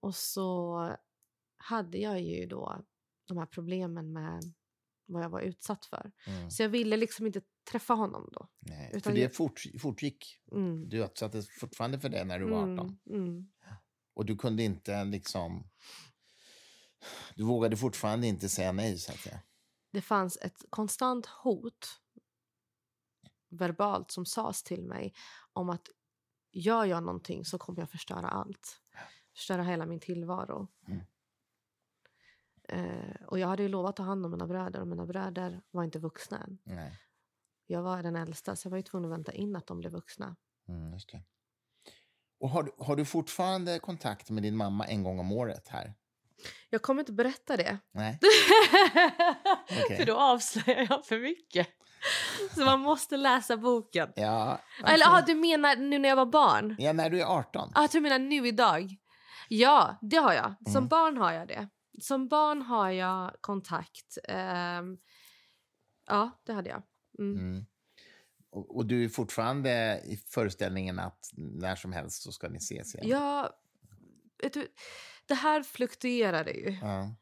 Och 0.00 0.14
så 0.14 0.96
hade 1.56 1.98
jag 1.98 2.20
ju 2.20 2.46
då 2.46 2.84
de 3.24 3.38
här 3.38 3.46
problemen 3.46 4.12
med 4.12 4.42
vad 5.06 5.22
jag 5.22 5.30
var 5.30 5.40
utsatt 5.40 5.84
för. 5.84 6.12
Mm. 6.26 6.50
Så 6.50 6.62
jag 6.62 6.68
ville 6.68 6.96
liksom 6.96 7.26
inte 7.26 7.40
träffa 7.70 7.94
honom 7.94 8.28
då. 8.32 8.48
Nej, 8.58 8.90
Utan 8.90 9.00
för 9.00 9.12
det 9.12 9.20
jag... 9.20 9.34
fort, 9.34 9.62
fortgick. 9.80 10.24
Mm. 10.52 10.88
Du 10.88 11.04
utsattes 11.04 11.50
fortfarande 11.60 12.00
för 12.00 12.08
det 12.08 12.24
när 12.24 12.38
du 12.38 12.50
var 12.50 12.62
18. 12.62 12.98
Mm, 13.10 13.22
mm. 13.22 13.46
Och 14.14 14.26
du 14.26 14.36
kunde 14.36 14.62
inte 14.62 15.04
liksom... 15.04 15.70
Du 17.34 17.44
vågade 17.44 17.76
fortfarande 17.76 18.26
inte 18.26 18.48
säga 18.48 18.72
nej, 18.72 18.98
så 18.98 19.12
att 19.12 19.18
säga. 19.18 19.40
Det 19.92 20.00
fanns 20.00 20.38
ett 20.42 20.64
konstant 20.70 21.26
hot 21.26 22.00
verbalt 23.48 24.10
som 24.10 24.26
sades 24.26 24.62
till 24.62 24.82
mig 24.82 25.14
om 25.52 25.70
att 25.70 25.88
gör 26.52 26.84
jag 26.84 27.02
någonting 27.02 27.44
så 27.44 27.58
kommer 27.58 27.80
jag 27.80 27.90
förstöra 27.90 28.28
allt. 28.28 28.80
Förstöra 29.34 29.62
hela 29.62 29.86
min 29.86 30.00
tillvaro. 30.00 30.68
Mm. 30.88 31.00
Eh, 32.68 33.26
och 33.26 33.38
jag 33.38 33.48
hade 33.48 33.62
ju 33.62 33.68
lovat 33.68 33.90
att 33.90 33.96
ta 33.96 34.02
hand 34.02 34.24
om 34.24 34.30
mina 34.30 34.46
bröder 34.46 34.80
och 34.80 34.88
mina 34.88 35.06
bröder 35.06 35.62
var 35.70 35.84
inte 35.84 35.98
vuxna 35.98 36.38
än. 36.38 36.58
Nej. 36.64 37.00
Jag 37.66 37.82
var 37.82 38.02
den 38.02 38.16
äldsta 38.16 38.56
så 38.56 38.66
jag 38.66 38.70
var 38.70 38.76
ju 38.76 38.82
tvungen 38.82 39.12
att 39.12 39.18
vänta 39.18 39.32
in 39.32 39.56
att 39.56 39.66
de 39.66 39.78
blev 39.78 39.92
vuxna. 39.92 40.36
Mm. 40.68 40.98
Och 42.38 42.50
har, 42.50 42.72
har 42.78 42.96
du 42.96 43.04
fortfarande 43.04 43.78
kontakt 43.78 44.30
med 44.30 44.42
din 44.42 44.56
mamma 44.56 44.86
en 44.86 45.02
gång 45.02 45.18
om 45.18 45.32
året 45.32 45.68
här? 45.68 45.94
Jag 46.70 46.82
kommer 46.82 47.02
inte 47.02 47.12
berätta 47.12 47.56
det. 47.56 47.78
Nej. 47.94 48.18
okay. 49.84 49.96
För 49.96 50.04
då 50.04 50.16
avslöjar 50.16 50.86
jag 50.90 51.06
för 51.06 51.18
mycket. 51.18 51.68
Så 52.54 52.64
man 52.64 52.80
måste 52.80 53.16
läsa 53.16 53.56
boken. 53.56 54.12
Ja, 54.16 54.60
okay. 54.80 54.94
Eller 54.94 55.06
aha, 55.06 55.22
du 55.26 55.34
menar 55.34 55.76
nu 55.76 55.98
när 55.98 56.08
jag 56.08 56.16
var 56.16 56.26
barn? 56.26 56.76
Ja, 56.78 56.92
när 56.92 57.10
du 57.10 57.20
är 57.20 57.24
18. 57.24 57.72
Ah, 57.74 57.88
du 57.92 58.00
menar 58.00 58.18
nu 58.18 58.46
idag? 58.48 58.96
Ja, 59.48 59.98
det 60.02 60.16
har 60.16 60.32
jag. 60.32 60.54
Som 60.66 60.76
mm. 60.76 60.88
barn 60.88 61.16
har 61.16 61.32
jag 61.32 61.48
det. 61.48 61.68
Som 62.00 62.28
barn 62.28 62.62
har 62.62 62.90
jag 62.90 63.36
kontakt. 63.40 64.18
Um, 64.28 64.98
ja, 66.06 66.42
det 66.46 66.52
hade 66.52 66.70
jag. 66.70 66.82
Mm. 67.18 67.38
Mm. 67.38 67.66
Och, 68.50 68.76
och, 68.76 68.86
du 68.86 69.04
är 69.04 69.08
fortfarande 69.08 70.02
i 70.04 70.16
föreställningen 70.16 70.98
att 70.98 71.30
när 71.36 71.76
som 71.76 71.92
helst 71.92 72.22
så 72.22 72.32
ska 72.32 72.48
ni 72.48 72.56
ses 72.56 72.94
igen? 72.94 73.08
Ja, 73.08 73.50
vet 74.42 74.52
du, 74.52 74.68
det 75.26 75.34
här 75.34 75.62
fluktuerade 75.62 76.50
ju. 76.50 76.78
Ja. 76.82 77.14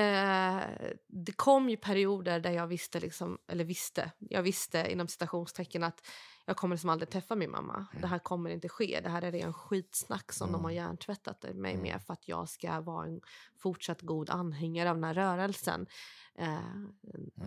Eh, 0.00 0.62
det 1.08 1.32
kom 1.32 1.70
ju 1.70 1.76
perioder 1.76 2.40
där 2.40 2.50
jag 2.50 2.66
visste, 2.66 3.00
liksom, 3.00 3.38
eller 3.46 3.64
visste, 3.64 4.12
jag 4.18 4.42
visste 4.42 4.92
inom 4.92 5.08
citationstecken 5.08 5.84
att 5.84 6.06
jag 6.46 6.56
kommer 6.56 6.76
liksom 6.76 6.90
aldrig 6.90 7.10
träffa 7.10 7.36
min 7.36 7.50
mamma. 7.50 7.74
Mm. 7.74 8.00
Det 8.00 8.06
här 8.06 8.18
kommer 8.18 8.50
inte 8.50 8.68
ske. 8.68 9.00
Det 9.02 9.08
här 9.08 9.22
är 9.22 9.32
ren 9.32 9.52
skitsnack 9.52 10.32
som 10.32 10.48
mm. 10.48 10.52
de 10.52 10.64
har 10.64 10.70
mm. 10.70 10.84
hjärntvättat 10.84 11.42
mig 11.42 11.72
mm. 11.72 11.82
med 11.82 12.02
för 12.02 12.12
att 12.12 12.28
jag 12.28 12.48
ska 12.48 12.80
vara 12.80 13.06
en 13.06 13.20
fortsatt 13.58 14.00
god 14.00 14.30
anhängare 14.30 14.90
av 14.90 14.96
den 14.96 15.04
här 15.04 15.14
rörelsen. 15.14 15.86
Eh, 16.38 16.74
mm. 16.74 16.92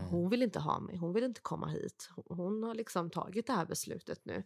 Hon 0.09 0.29
vill 0.29 0.43
inte 0.43 0.59
ha 0.59 0.79
mig, 0.79 0.97
hon 0.97 1.13
vill 1.13 1.23
inte 1.23 1.41
komma 1.41 1.67
hit. 1.67 2.09
Hon, 2.15 2.37
hon 2.37 2.63
har 2.63 2.75
liksom 2.75 3.09
tagit 3.09 3.47
det 3.47 3.53
här 3.53 3.65
beslutet 3.65 4.25
nu. 4.25 4.43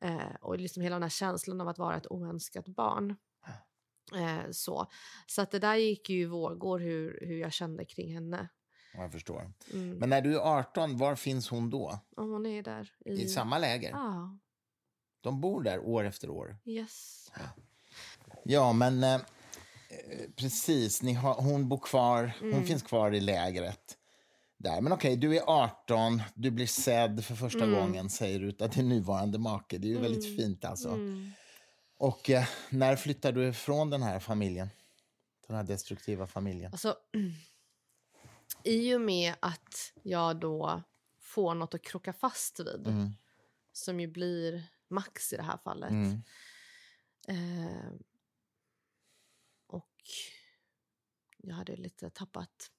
Eh, 0.00 0.34
och 0.40 0.58
liksom 0.58 0.82
hela 0.82 0.94
den 0.94 1.02
här 1.02 1.10
känslan 1.10 1.60
av 1.60 1.68
att 1.68 1.78
vara 1.78 1.96
ett 1.96 2.10
oönskat 2.10 2.68
barn. 2.68 3.16
Eh, 4.12 4.50
så 4.50 4.90
så 5.26 5.42
att 5.42 5.50
det 5.50 5.58
där 5.58 5.76
gick 5.76 6.10
ju 6.10 6.22
i 6.22 6.24
vågor 6.24 6.78
hur, 6.78 7.18
hur 7.22 7.36
jag 7.40 7.52
kände 7.52 7.84
kring 7.84 8.14
henne. 8.14 8.48
Jag 8.96 9.12
förstår. 9.12 9.52
Mm. 9.72 9.98
Men 9.98 10.08
när 10.08 10.20
du 10.20 10.34
är 10.34 10.58
18, 10.58 10.98
var 10.98 11.14
finns 11.16 11.48
hon 11.48 11.70
då? 11.70 11.98
hon 12.16 12.46
är 12.46 12.62
där. 12.62 12.92
I, 13.04 13.12
I 13.12 13.28
samma 13.28 13.58
läger? 13.58 13.90
Ja. 13.90 14.38
De 15.20 15.40
bor 15.40 15.62
där 15.62 15.78
år 15.78 16.04
efter 16.04 16.30
år? 16.30 16.56
Yes. 16.64 17.30
Ja, 18.44 18.72
men 18.72 19.04
eh, 19.04 19.20
precis. 20.36 21.02
Ni 21.02 21.12
har, 21.12 21.34
hon 21.34 21.68
bor 21.68 21.78
kvar. 21.78 22.32
Hon 22.40 22.52
mm. 22.52 22.64
finns 22.64 22.82
kvar 22.82 23.14
i 23.14 23.20
lägret. 23.20 23.98
Där. 24.58 24.80
Men 24.80 24.92
okej, 24.92 25.12
okay, 25.12 25.28
du 25.28 25.36
är 25.36 25.42
18, 25.46 26.22
du 26.34 26.50
blir 26.50 26.66
sedd 26.66 27.24
för 27.24 27.34
första 27.34 27.64
mm. 27.64 27.80
gången, 27.80 28.10
säger 28.10 28.40
du, 28.40 28.64
av 28.64 28.70
din 28.70 28.88
nuvarande 28.88 29.38
make. 29.38 29.78
Det 29.78 29.86
är 29.86 29.88
ju 29.88 29.96
mm. 29.96 30.02
väldigt 30.02 30.36
fint 30.36 30.64
alltså. 30.64 30.98
Och 31.96 32.30
eh, 32.30 32.48
när 32.70 32.96
flyttar 32.96 33.32
du 33.32 33.48
ifrån 33.48 33.90
den 33.90 34.02
här 34.02 34.20
familjen? 34.20 34.68
Den 35.46 35.56
här 35.56 35.64
destruktiva 35.64 36.26
familjen? 36.26 36.72
Alltså, 36.72 36.96
i 38.64 38.94
och 38.94 39.00
med 39.00 39.34
att 39.40 39.92
jag 40.02 40.40
då 40.40 40.82
får 41.20 41.54
något 41.54 41.74
att 41.74 41.82
krocka 41.82 42.12
fast 42.12 42.60
vid 42.60 42.86
mm. 42.86 43.10
som 43.72 44.00
ju 44.00 44.06
blir 44.06 44.66
Max 44.88 45.32
i 45.32 45.36
det 45.36 45.42
här 45.42 45.56
fallet. 45.56 45.90
Mm. 45.90 46.22
Eh, 47.28 47.92
och 49.66 50.02
jag 51.36 51.54
hade 51.54 51.76
lite 51.76 52.10
tappat... 52.10 52.70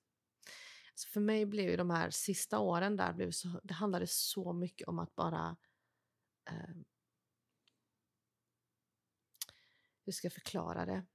Alltså 0.91 1.07
för 1.07 1.20
mig 1.20 1.45
blev 1.45 1.70
ju 1.70 1.78
de 1.78 1.89
här 1.89 2.09
sista 2.09 2.59
åren 2.59 2.95
där 2.95 3.13
blev 3.13 3.32
så, 3.32 3.59
det 3.63 3.74
handlade 3.74 4.07
så 4.07 4.53
mycket 4.53 4.88
om 4.88 4.99
att 4.99 5.16
bara... 5.16 5.57
Eh, 6.49 6.76
hur 10.05 10.13
ska 10.13 10.25
jag 10.25 10.33
förklara 10.33 10.85
det? 10.85 11.05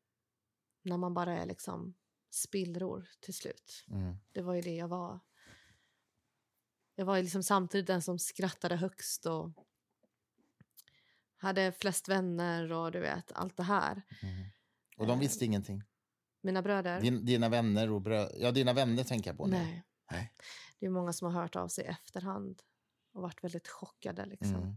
När 0.83 0.97
man 0.97 1.15
bara 1.15 1.39
är 1.39 1.47
liksom 1.47 1.95
spillror 2.31 3.09
till 3.21 3.35
slut. 3.35 3.85
Mm. 3.91 4.17
Det 4.33 4.43
var 4.43 4.55
ju 4.55 4.61
det 4.61 4.75
jag 4.75 4.89
var. 4.89 5.21
Jag 6.95 7.05
var 7.05 7.23
liksom 7.23 7.43
samtidigt 7.43 7.87
den 7.87 8.03
som 8.03 8.19
skrattade 8.19 8.77
högst 8.77 9.27
och 9.27 9.51
hade 11.37 11.73
flest 11.73 12.09
vänner 12.09 12.73
och 12.73 12.93
du 12.93 13.01
vet, 13.01 13.33
allt 13.33 13.57
det 13.57 13.63
här. 13.63 14.03
Mm. 14.23 14.51
Och 14.97 15.07
de 15.07 15.19
visste 15.19 15.45
eh, 15.45 15.47
ingenting? 15.47 15.83
Mina 16.41 16.63
bröder? 16.63 17.01
Din, 17.01 17.25
dina 17.25 17.49
vänner 17.49 17.91
och 17.91 18.01
bröder? 18.01 18.37
Ja, 18.39 18.51
dina 18.51 18.73
vänner 18.73 19.05
tänker 19.05 19.31
jag 19.31 19.37
på 19.37 19.47
nu. 19.47 19.57
Nej. 19.57 19.85
Nej. 20.11 20.33
Det 20.79 20.87
är 20.87 20.91
många 20.91 21.13
som 21.13 21.35
har 21.35 21.43
hört 21.43 21.57
av 21.57 21.69
sig 21.69 21.85
i 21.85 21.89
efterhand 21.89 22.63
och 23.13 23.23
varit 23.23 23.45
väldigt 23.45 23.69
chockade. 23.69 24.27
Liksom. 24.27 24.55
Mm. 24.55 24.77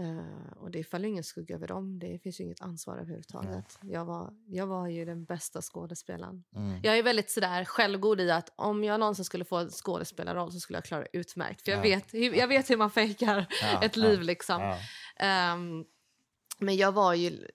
Uh, 0.00 0.52
och 0.56 0.70
det 0.70 0.84
faller 0.84 1.08
ingen 1.08 1.24
skugga 1.24 1.54
över 1.54 1.66
dem. 1.66 1.98
Det 1.98 2.18
finns 2.22 2.40
ju 2.40 2.44
inget 2.44 2.62
ansvar 2.62 2.96
överhuvudtaget. 2.96 3.78
Mm. 3.82 3.94
Jag, 3.94 4.04
var, 4.04 4.34
jag 4.46 4.66
var 4.66 4.88
ju 4.88 5.04
den 5.04 5.24
bästa 5.24 5.62
skådespelaren. 5.62 6.44
Mm. 6.56 6.80
Jag 6.82 6.98
är 6.98 7.02
väldigt 7.02 7.30
sådär 7.30 7.64
självgod 7.64 8.20
i 8.20 8.30
att 8.30 8.52
om 8.56 8.84
jag 8.84 9.00
någonsin 9.00 9.24
skulle 9.24 9.44
få 9.44 9.56
en 9.56 9.70
skådespelarroll 9.70 10.52
så 10.52 10.60
skulle 10.60 10.76
jag 10.76 10.84
klara 10.84 11.06
utmärkt. 11.12 11.62
För 11.62 11.70
jag, 11.70 11.78
ja. 11.78 11.82
vet, 11.82 12.14
jag 12.36 12.48
vet 12.48 12.70
hur 12.70 12.76
man 12.76 12.90
fejkar 12.90 13.46
ja, 13.62 13.82
ett 13.82 13.96
liv 13.96 14.22
liksom. 14.22 14.76
Ja. 15.18 15.52
Um, 15.54 15.84
men 16.58 16.76
jag 16.76 16.92
var 16.92 17.14
ju... 17.14 17.48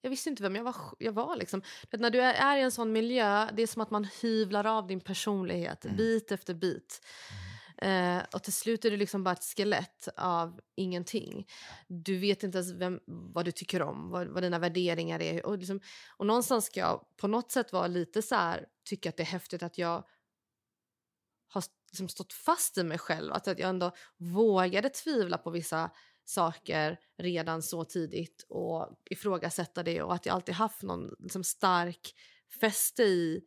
Jag 0.00 0.10
visste 0.10 0.30
inte 0.30 0.42
vem 0.42 0.56
jag 0.56 0.64
var. 0.64 0.76
Jag 0.98 1.12
var 1.12 1.36
liksom. 1.36 1.62
När 1.90 2.10
du 2.10 2.20
är, 2.20 2.56
i 2.56 2.60
en 2.60 2.70
sån 2.70 2.92
miljö, 2.92 3.48
det 3.52 3.62
är 3.62 3.66
som 3.66 3.82
att 3.82 3.90
man 3.90 4.08
hyvlar 4.22 4.64
av 4.64 4.86
din 4.86 5.00
personlighet 5.00 5.84
mm. 5.84 5.96
bit 5.96 6.32
efter 6.32 6.54
bit. 6.54 7.00
Mm. 7.30 7.52
Eh, 7.82 8.22
och 8.32 8.42
till 8.42 8.52
slut 8.52 8.84
är 8.84 8.90
du 8.90 8.96
liksom 8.96 9.24
bara 9.24 9.32
ett 9.32 9.44
skelett 9.56 10.08
av 10.16 10.60
ingenting. 10.76 11.46
Du 11.88 12.18
vet 12.18 12.42
inte 12.42 12.58
ens 12.58 12.72
vem, 12.72 13.00
vad 13.06 13.44
du 13.44 13.52
tycker 13.52 13.82
om, 13.82 14.10
vad, 14.10 14.28
vad 14.28 14.42
dina 14.42 14.58
värderingar 14.58 15.22
är. 15.22 15.46
Och, 15.46 15.58
liksom, 15.58 15.80
och 16.16 16.26
någonstans 16.26 16.64
ska 16.64 16.80
jag 16.80 17.16
på 17.16 17.28
något 17.28 17.52
sätt 17.52 17.72
vara 17.72 17.86
lite 17.86 18.22
så 18.22 18.34
här, 18.34 18.66
tycka 18.84 19.08
att 19.08 19.16
det 19.16 19.22
är 19.22 19.24
häftigt 19.24 19.62
att 19.62 19.78
jag 19.78 20.04
har 21.48 21.64
liksom 21.92 22.08
stått 22.08 22.32
fast 22.32 22.78
i 22.78 22.82
mig 22.82 22.98
själv. 22.98 23.32
Att, 23.32 23.48
att 23.48 23.58
jag 23.58 23.68
ändå 23.68 23.90
vågade 24.16 24.88
tvivla 24.88 25.38
på 25.38 25.50
vissa 25.50 25.90
saker 26.24 26.98
redan 27.18 27.62
så 27.62 27.84
tidigt 27.84 28.46
och 28.48 28.88
ifrågasätta 29.10 29.82
det 29.82 30.02
och 30.02 30.14
att 30.14 30.26
jag 30.26 30.34
alltid 30.34 30.54
haft 30.54 30.82
någon 30.82 31.14
liksom, 31.18 31.44
stark 31.44 32.14
fäste 32.60 33.02
i 33.02 33.42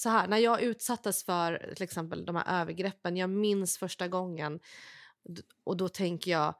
så 0.00 0.08
här, 0.08 0.28
när 0.28 0.38
jag 0.38 0.62
utsattes 0.62 1.24
för 1.24 1.72
till 1.74 1.84
exempel 1.84 2.24
de 2.24 2.36
här 2.36 2.60
övergreppen, 2.60 3.16
jag 3.16 3.30
minns 3.30 3.78
första 3.78 4.08
gången 4.08 4.60
och 5.64 5.76
då 5.76 5.88
tänker 5.88 6.30
jag 6.30 6.54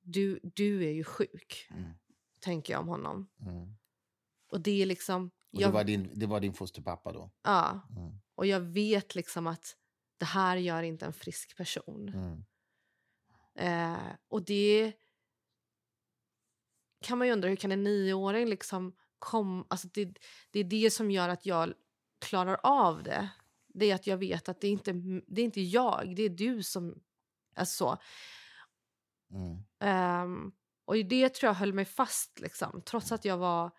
du, 0.00 0.40
du 0.42 0.84
är 0.84 0.90
ju 0.90 1.04
sjuk, 1.04 1.68
mm. 1.70 1.90
tänker 2.40 2.72
jag 2.72 2.80
om 2.80 2.88
honom. 2.88 3.30
Mm. 3.40 3.76
Och 4.50 4.60
det 4.60 4.82
är 4.82 4.86
liksom... 4.86 5.26
Och 5.26 5.60
jag, 5.60 5.70
det, 5.70 5.74
var 5.74 5.84
din, 5.84 6.10
det 6.14 6.26
var 6.26 6.40
din 6.40 6.54
fosterpappa 6.54 7.12
då? 7.12 7.30
Ja. 7.42 7.80
Mm. 7.96 8.20
Och 8.34 8.46
jag 8.46 8.60
vet 8.60 9.14
liksom 9.14 9.46
att 9.46 9.76
det 10.16 10.26
här 10.26 10.56
gör 10.56 10.82
inte 10.82 11.06
en 11.06 11.12
frisk 11.12 11.56
person. 11.56 12.08
Mm. 12.08 12.44
Eh, 13.54 14.16
och 14.28 14.44
det 14.44 14.92
kan 17.00 17.18
man 17.18 17.26
ju 17.26 17.32
undra, 17.32 17.48
hur 17.48 17.56
kan 17.56 17.72
en 17.72 17.84
nioåring 17.84 18.48
liksom 18.48 18.96
kom, 19.24 19.66
alltså 19.70 19.88
det, 19.88 20.14
det 20.50 20.60
är 20.60 20.64
det 20.64 20.90
som 20.90 21.10
gör 21.10 21.28
att 21.28 21.46
jag 21.46 21.72
klarar 22.20 22.60
av 22.62 23.02
det. 23.02 23.28
Det 23.68 23.90
är 23.90 23.94
att 23.94 24.06
jag 24.06 24.16
vet 24.16 24.48
att 24.48 24.60
det 24.60 24.66
är 24.66 24.72
inte 24.72 24.92
det 25.26 25.40
är 25.40 25.44
inte 25.44 25.60
jag, 25.60 26.16
det 26.16 26.22
är 26.22 26.28
du 26.28 26.62
som 26.62 27.02
är 27.54 27.64
så. 27.64 27.98
Mm. 29.30 30.24
Um, 30.24 30.52
och 30.84 30.96
det 30.96 31.34
tror 31.34 31.48
jag 31.48 31.54
höll 31.54 31.72
mig 31.72 31.84
fast, 31.84 32.40
liksom, 32.40 32.82
trots 32.86 33.12
att 33.12 33.24
jag 33.24 33.38
var 33.38 33.70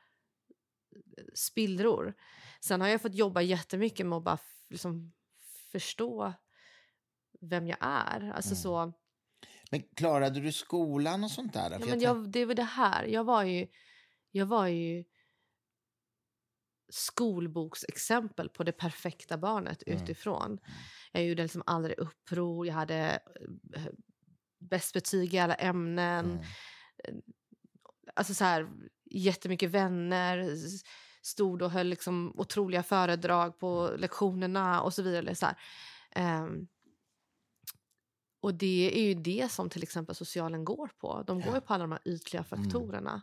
spillror. 1.33 2.13
Sen 2.59 2.81
har 2.81 2.87
jag 2.87 3.01
fått 3.01 3.15
jobba 3.15 3.41
jättemycket 3.41 4.05
med 4.05 4.17
att 4.17 4.23
bara 4.23 4.37
liksom, 4.69 5.13
förstå 5.71 6.33
vem 7.41 7.67
jag 7.67 7.77
är. 7.81 8.31
Alltså 8.31 8.51
mm. 8.51 8.61
så... 8.61 8.93
Men 9.71 9.81
klarade 9.95 10.39
du 10.39 10.51
skolan 10.51 11.23
och 11.23 11.31
sånt 11.31 11.53
där? 11.53 11.71
Ja, 11.71 11.79
men 11.79 11.99
jag, 11.99 12.31
det 12.31 12.45
var 12.45 12.53
det 12.53 12.63
här. 12.63 13.05
Jag 13.05 13.23
var 13.23 13.43
ju, 13.43 13.67
jag 14.31 14.45
var 14.45 14.67
ju 14.67 15.03
skolboksexempel 16.89 18.49
på 18.49 18.63
det 18.63 18.71
perfekta 18.71 19.37
barnet 19.37 19.83
mm. 19.87 20.03
utifrån. 20.03 20.45
Mm. 20.45 20.59
Jag 21.11 21.25
gjorde 21.25 21.43
liksom 21.43 21.63
aldrig 21.65 21.99
uppror, 21.99 22.67
jag 22.67 22.73
hade 22.73 23.19
eh, 23.75 23.87
bäst 24.59 24.93
betyg 24.93 25.33
i 25.33 25.39
alla 25.39 25.55
ämnen. 25.55 26.25
Mm. 26.25 26.41
Eh, 27.03 27.15
alltså 28.15 28.33
så 28.33 28.43
här, 28.43 28.69
jättemycket 29.11 29.71
vänner, 29.71 30.49
stod 31.21 31.61
och 31.61 31.71
höll 31.71 31.87
liksom 31.87 32.33
otroliga 32.35 32.83
föredrag 32.83 33.59
på 33.59 33.91
lektionerna 33.97 34.81
och 34.81 34.93
så 34.93 35.01
vidare. 35.01 35.35
Så 35.35 35.47
um, 36.15 36.67
och 38.41 38.53
det 38.53 38.99
är 38.99 39.03
ju 39.03 39.13
det 39.13 39.51
som 39.51 39.69
till 39.69 39.83
exempel 39.83 40.15
socialen 40.15 40.65
går 40.65 40.87
på. 40.97 41.23
De 41.27 41.41
går 41.41 41.53
ja. 41.53 41.61
på 41.61 41.73
alla 41.73 41.83
de 41.83 41.91
här 41.91 42.01
ytliga 42.05 42.45
mm. 42.49 42.63
faktorerna. 42.63 43.11
Mm. 43.11 43.21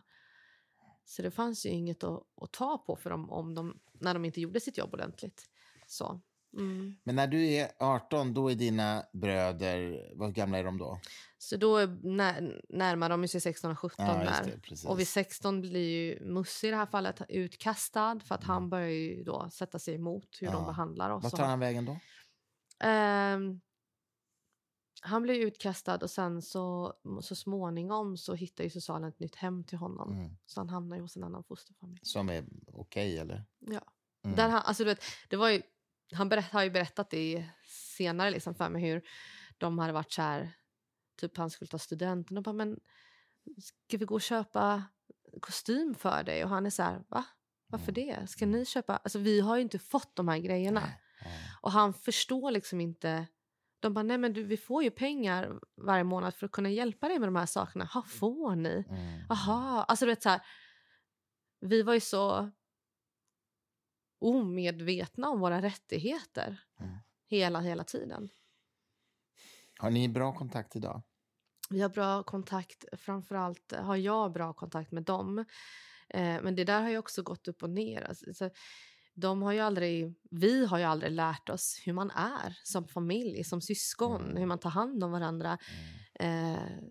Så 1.05 1.21
det 1.21 1.31
fanns 1.31 1.65
ju 1.65 1.69
inget 1.69 2.03
att, 2.03 2.23
att 2.41 2.51
ta 2.51 2.77
på 2.77 2.95
för 2.95 3.09
dem 3.09 3.29
om 3.29 3.55
de, 3.55 3.79
när 3.93 4.13
de 4.13 4.25
inte 4.25 4.41
gjorde 4.41 4.59
sitt 4.59 4.77
jobb 4.77 4.93
ordentligt. 4.93 5.45
Så. 5.87 6.21
Mm. 6.57 6.95
Men 7.03 7.15
när 7.15 7.27
du 7.27 7.45
är 7.45 7.71
18, 7.79 8.33
då 8.33 8.51
är 8.51 8.55
dina 8.55 9.03
bröder, 9.13 10.11
vad 10.15 10.33
gamla 10.33 10.57
är 10.57 10.63
de 10.63 10.77
då? 10.77 10.99
Så 11.37 11.57
då 11.57 11.79
när, 12.03 12.61
närmar 12.69 13.09
de 13.09 13.27
sig 13.27 13.41
16 13.41 13.71
och 13.71 13.79
17 13.79 14.05
ja, 14.05 14.13
där. 14.13 14.59
Det, 14.69 14.87
och 14.87 14.99
vid 14.99 15.07
16 15.07 15.61
blir 15.61 15.89
ju 15.89 16.25
Musse 16.25 16.67
i 16.67 16.69
det 16.69 16.75
här 16.75 16.85
fallet 16.85 17.21
utkastad 17.29 18.19
för 18.19 18.35
att 18.35 18.43
mm. 18.43 18.53
han 18.53 18.69
börjar 18.69 18.89
ju 18.89 19.23
då 19.23 19.49
sätta 19.49 19.79
sig 19.79 19.95
emot 19.95 20.37
hur 20.39 20.47
ja. 20.47 20.53
de 20.53 20.65
behandlar 20.65 21.09
oss. 21.09 21.23
Vad 21.23 21.31
tar 21.31 21.45
han 21.45 21.59
vägen 21.59 21.85
då? 21.85 21.91
Um, 22.87 23.61
han 25.05 25.23
blev 25.23 25.35
utkastad 25.35 25.97
och 25.97 26.09
sen 26.09 26.41
så, 26.41 26.93
så 27.21 27.35
småningom 27.35 28.17
så 28.17 28.33
hittar 28.33 28.63
ju 28.63 28.69
socialen 28.69 29.09
ett 29.09 29.19
nytt 29.19 29.35
hem 29.35 29.63
till 29.63 29.77
honom. 29.77 30.13
Mm. 30.13 30.37
Så 30.45 30.59
han 30.59 30.69
hamnar 30.69 30.95
ju 30.95 31.01
hos 31.01 31.15
en 31.15 31.23
annan 31.23 31.43
fosterfamilj. 31.43 31.99
Som 32.03 32.29
är 32.29 32.45
okej 32.67 33.13
okay, 33.13 33.17
eller? 33.17 33.45
Ja. 33.59 33.81
Mm. 34.23 34.35
Där 34.35 34.49
han, 34.49 34.61
alltså, 34.61 34.83
du 34.83 34.89
vet, 34.89 35.03
det 35.29 35.35
var 35.35 35.49
ju, 35.49 35.61
han 36.13 36.29
berätt, 36.29 36.51
har 36.51 36.63
ju 36.63 36.69
berättat 36.69 37.09
det 37.09 37.45
senare 37.97 38.31
liksom 38.31 38.55
för 38.55 38.69
mig 38.69 38.81
hur 38.81 39.07
de 39.57 39.79
hade 39.79 39.93
varit 39.93 40.11
så 40.11 40.21
här, 40.21 40.51
typ 41.17 41.37
han 41.37 41.49
skulle 41.49 41.69
ta 41.69 41.79
studenten 41.79 42.37
och 42.37 42.43
bara 42.43 42.53
men 42.53 42.79
ska 43.57 43.97
vi 43.97 44.05
gå 44.05 44.15
och 44.15 44.21
köpa 44.21 44.83
kostym 45.41 45.95
för 45.95 46.23
dig? 46.23 46.43
Och 46.43 46.49
han 46.49 46.65
är 46.65 46.69
så 46.69 46.83
här, 46.83 47.03
va? 47.07 47.25
Varför 47.67 47.97
mm. 47.97 48.07
det? 48.07 48.27
Ska 48.27 48.45
ni 48.45 48.65
köpa? 48.65 48.97
Alltså 48.97 49.19
vi 49.19 49.39
har 49.39 49.55
ju 49.55 49.61
inte 49.61 49.79
fått 49.79 50.15
de 50.15 50.27
här 50.27 50.37
grejerna. 50.37 50.91
Och 51.61 51.71
han 51.71 51.93
förstår 51.93 52.51
liksom 52.51 52.81
inte 52.81 53.27
de 53.83 53.93
bara, 53.93 54.03
nej 54.03 54.17
men 54.17 54.33
du, 54.33 54.43
vi 54.43 54.57
får 54.57 54.83
ju 54.83 54.91
pengar 54.91 55.59
varje 55.75 56.03
månad 56.03 56.35
för 56.35 56.45
att 56.45 56.51
kunna 56.51 56.69
hjälpa 56.69 57.07
dig 57.07 57.19
med 57.19 57.27
de 57.27 57.35
här 57.35 57.45
sakerna. 57.45 57.89
Ja, 57.93 58.01
får 58.01 58.55
ni? 58.55 58.85
Mm. 58.89 59.21
Aha. 59.29 59.83
Alltså 59.83 60.05
du 60.05 60.11
vet 60.11 60.23
så 60.23 60.29
här, 60.29 60.41
vi 61.59 61.81
var 61.81 61.93
ju 61.93 61.99
så 61.99 62.51
omedvetna 64.19 65.29
om 65.29 65.39
våra 65.39 65.61
rättigheter 65.61 66.63
mm. 66.79 66.97
hela, 67.27 67.59
hela 67.59 67.83
tiden. 67.83 68.29
Har 69.79 69.89
ni 69.89 70.09
bra 70.09 70.33
kontakt 70.35 70.75
idag? 70.75 71.01
Vi 71.69 71.81
har 71.81 71.89
bra 71.89 72.23
kontakt, 72.23 72.85
framförallt 72.93 73.71
har 73.71 73.95
jag 73.95 74.31
bra 74.31 74.53
kontakt 74.53 74.91
med 74.91 75.03
dem. 75.03 75.39
Eh, 76.09 76.41
men 76.41 76.55
det 76.55 76.63
där 76.63 76.81
har 76.81 76.89
ju 76.89 76.97
också 76.97 77.23
gått 77.23 77.47
upp 77.47 77.63
och 77.63 77.69
ner. 77.69 78.01
Alltså, 78.01 78.49
de 79.13 79.41
har 79.41 79.51
ju 79.51 79.59
aldrig, 79.59 80.13
vi 80.31 80.65
har 80.65 80.77
ju 80.77 80.83
aldrig 80.83 81.11
lärt 81.11 81.49
oss 81.49 81.81
hur 81.85 81.93
man 81.93 82.11
är 82.11 82.59
som 82.63 82.87
familj, 82.87 83.43
som 83.43 83.61
syskon, 83.61 84.21
mm. 84.21 84.37
hur 84.37 84.45
man 84.45 84.59
tar 84.59 84.69
hand 84.69 85.03
om 85.03 85.11
varandra. 85.11 85.57
Mm. 86.19 86.55
Eh, 86.55 86.83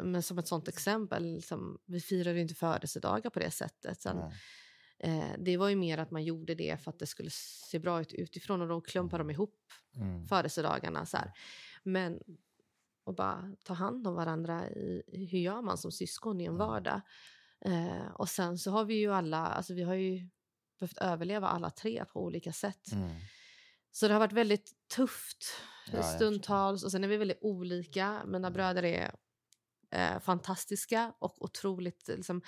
men 0.00 0.22
som 0.22 0.38
ett 0.38 0.48
sånt 0.48 0.68
exempel, 0.68 1.34
liksom, 1.34 1.78
vi 1.86 2.00
firade 2.00 2.40
inte 2.40 2.54
födelsedagar 2.54 3.30
på 3.30 3.38
det 3.38 3.50
sättet. 3.50 4.02
Sen, 4.02 4.18
eh, 4.98 5.30
det 5.38 5.56
var 5.56 5.68
ju 5.68 5.76
mer 5.76 5.98
att 5.98 6.10
man 6.10 6.24
gjorde 6.24 6.54
det 6.54 6.82
för 6.82 6.90
att 6.90 6.98
det 6.98 7.06
skulle 7.06 7.30
se 7.70 7.78
bra 7.78 8.00
ut 8.00 8.12
utifrån 8.12 8.62
och 8.62 8.68
då 8.68 8.80
klumpade 8.80 9.22
de 9.22 9.30
ihop 9.30 9.72
mm. 9.96 10.24
födelsedagarna. 10.24 11.06
Så 11.06 11.16
här. 11.16 11.32
Men 11.82 12.20
att 13.06 13.16
bara 13.16 13.52
ta 13.64 13.74
hand 13.74 14.06
om 14.06 14.14
varandra, 14.14 14.70
i, 14.70 15.02
hur 15.30 15.38
gör 15.38 15.62
man 15.62 15.78
som 15.78 15.92
syskon 15.92 16.40
i 16.40 16.44
en 16.44 16.56
vardag? 16.56 17.00
Eh, 17.64 18.06
och 18.14 18.28
sen 18.28 18.58
så 18.58 18.70
har 18.70 18.84
vi 18.84 18.94
ju 18.94 19.12
alla, 19.12 19.46
alltså 19.46 19.74
vi 19.74 19.82
har 19.82 19.94
ju 19.94 20.28
behövt 20.78 20.98
överleva 20.98 21.48
alla 21.48 21.70
tre 21.70 22.04
på 22.12 22.24
olika 22.24 22.52
sätt. 22.52 22.92
Mm. 22.92 23.10
Så 23.92 24.08
det 24.08 24.14
har 24.14 24.20
varit 24.20 24.32
väldigt 24.32 24.72
tufft 24.96 25.46
ja, 25.92 26.02
stundtals 26.02 26.84
och 26.84 26.92
sen 26.92 27.04
är 27.04 27.08
vi 27.08 27.16
väldigt 27.16 27.38
olika. 27.40 28.22
Mina 28.24 28.48
mm. 28.48 28.52
bröder 28.52 28.84
är 28.84 29.14
eh, 29.90 30.20
fantastiska 30.20 31.12
och 31.18 31.44
otroligt 31.44 32.08
liksom, 32.08 32.42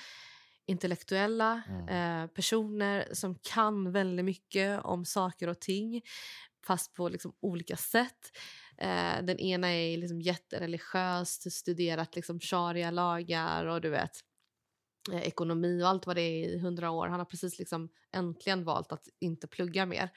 intellektuella 0.66 1.62
mm. 1.68 1.88
eh, 1.88 2.30
personer 2.30 3.08
som 3.12 3.34
kan 3.34 3.92
väldigt 3.92 4.24
mycket 4.24 4.84
om 4.84 5.04
saker 5.04 5.48
och 5.48 5.60
ting 5.60 6.02
fast 6.66 6.94
på 6.94 7.08
liksom, 7.08 7.36
olika 7.40 7.76
sätt. 7.76 8.36
Eh, 8.78 9.22
den 9.22 9.38
ena 9.38 9.68
är 9.68 9.96
liksom 9.96 10.20
jättereligiös, 10.20 11.54
studerat 11.54 12.16
liksom, 12.16 12.40
sharia-lagar 12.40 13.66
och 13.66 13.80
du 13.80 13.90
vet 13.90 14.20
ekonomi 15.12 15.82
och 15.82 15.88
allt 15.88 16.06
vad 16.06 16.16
det 16.16 16.22
är 16.22 16.48
i 16.48 16.58
hundra 16.58 16.90
år. 16.90 17.08
Han 17.08 17.20
har 17.20 17.26
precis 17.26 17.58
liksom 17.58 17.88
äntligen 18.12 18.64
valt 18.64 18.92
att 18.92 19.08
inte 19.18 19.46
plugga 19.46 19.86
mer. 19.86 20.10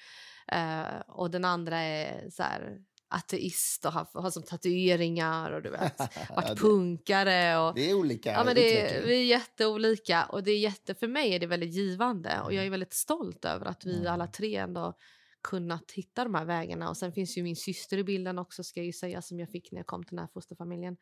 Uh, 0.54 1.00
och 1.08 1.32
den 1.32 1.46
andra 1.46 1.78
är 1.78 2.30
så 2.30 2.44
här, 2.44 2.78
ateist 3.12 3.86
och 3.86 3.92
har, 3.92 4.22
har 4.22 4.32
som 4.32 4.44
tatueringar 4.44 5.52
och 5.52 5.62
du 5.62 5.70
vet, 5.70 5.98
varit 6.36 6.60
punkare. 6.60 7.58
Och, 7.58 7.76
det 7.76 7.90
är 7.90 7.94
olika 7.94 8.32
ja, 8.32 8.44
men 8.44 8.56
det 8.56 8.82
är, 8.82 9.06
Vi 9.06 9.22
är 9.22 9.26
jätteolika 9.26 10.26
och 10.26 10.44
det 10.44 10.52
är 10.52 10.60
jätte, 10.60 10.96
för 10.96 11.08
mig 11.08 11.34
är 11.34 11.40
det 11.40 11.48
väldigt 11.48 11.74
givande 11.74 12.42
och 12.44 12.54
jag 12.54 12.58
är 12.58 12.68
mm. 12.68 12.72
väldigt 12.72 12.94
stolt 12.94 13.46
över 13.46 13.66
att 13.66 13.86
vi 13.86 13.96
mm. 13.96 14.14
alla 14.14 14.28
tre 14.28 14.56
ändå 14.56 14.94
kunnat 15.42 15.92
hitta 15.92 16.24
de 16.24 16.36
här 16.36 16.46
vägarna. 16.46 16.90
Och 16.90 16.98
sen 16.98 17.14
finns 17.14 17.38
ju 17.38 17.44
min 17.44 17.56
syster 17.56 17.98
i 17.98 18.04
bilden 18.04 18.40
också 18.40 18.64
ska 18.64 18.80
jag 18.80 18.86
ju 18.86 18.94
säga 18.94 19.22
som 19.22 19.40
jag 19.40 19.50
fick 19.50 19.72
när 19.72 19.80
jag 19.80 19.88
kom 19.88 20.04
till 20.04 20.16
den 20.16 20.20
här 20.20 20.32
fosterfamiljen. 20.34 20.98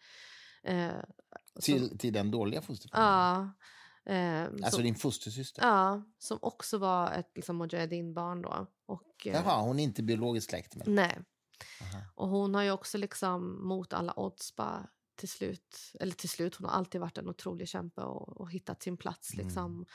Eh, 0.63 0.89
till, 1.61 1.97
till 1.97 2.13
den 2.13 2.31
dåliga 2.31 2.61
fosterfamiljen? 2.61 3.13
Ja. 3.13 3.53
Eh, 4.09 4.43
alltså 4.43 4.71
som, 4.71 4.83
din 4.83 4.95
fostersyster? 4.95 5.61
Ja, 5.61 6.03
som 6.17 6.39
också 6.41 6.77
var 6.77 7.11
ett 7.11 7.31
liksom, 7.35 7.57
mujahedin-barn 7.57 8.41
då. 8.41 8.67
Och, 8.85 9.27
eh, 9.27 9.33
Jaha, 9.33 9.61
hon 9.61 9.79
är 9.79 9.83
inte 9.83 10.03
biologiskt 10.03 10.49
släkt 10.49 10.75
med 10.75 10.87
Nej. 10.87 11.19
Aha. 11.81 12.03
Och 12.15 12.27
hon 12.27 12.55
har 12.55 12.63
ju 12.63 12.71
också 12.71 12.97
liksom 12.97 13.67
mot 13.67 13.93
alla 13.93 14.19
odds 14.19 14.55
bara 14.55 14.87
till 15.15 15.29
slut, 15.29 15.77
eller 15.99 16.13
till 16.13 16.29
slut, 16.29 16.55
hon 16.55 16.65
har 16.65 16.73
alltid 16.75 17.01
varit 17.01 17.17
en 17.17 17.29
otrolig 17.29 17.67
kämpe 17.67 18.01
och, 18.01 18.41
och 18.41 18.51
hittat 18.51 18.83
sin 18.83 18.97
plats 18.97 19.33
mm. 19.33 19.45
liksom. 19.45 19.85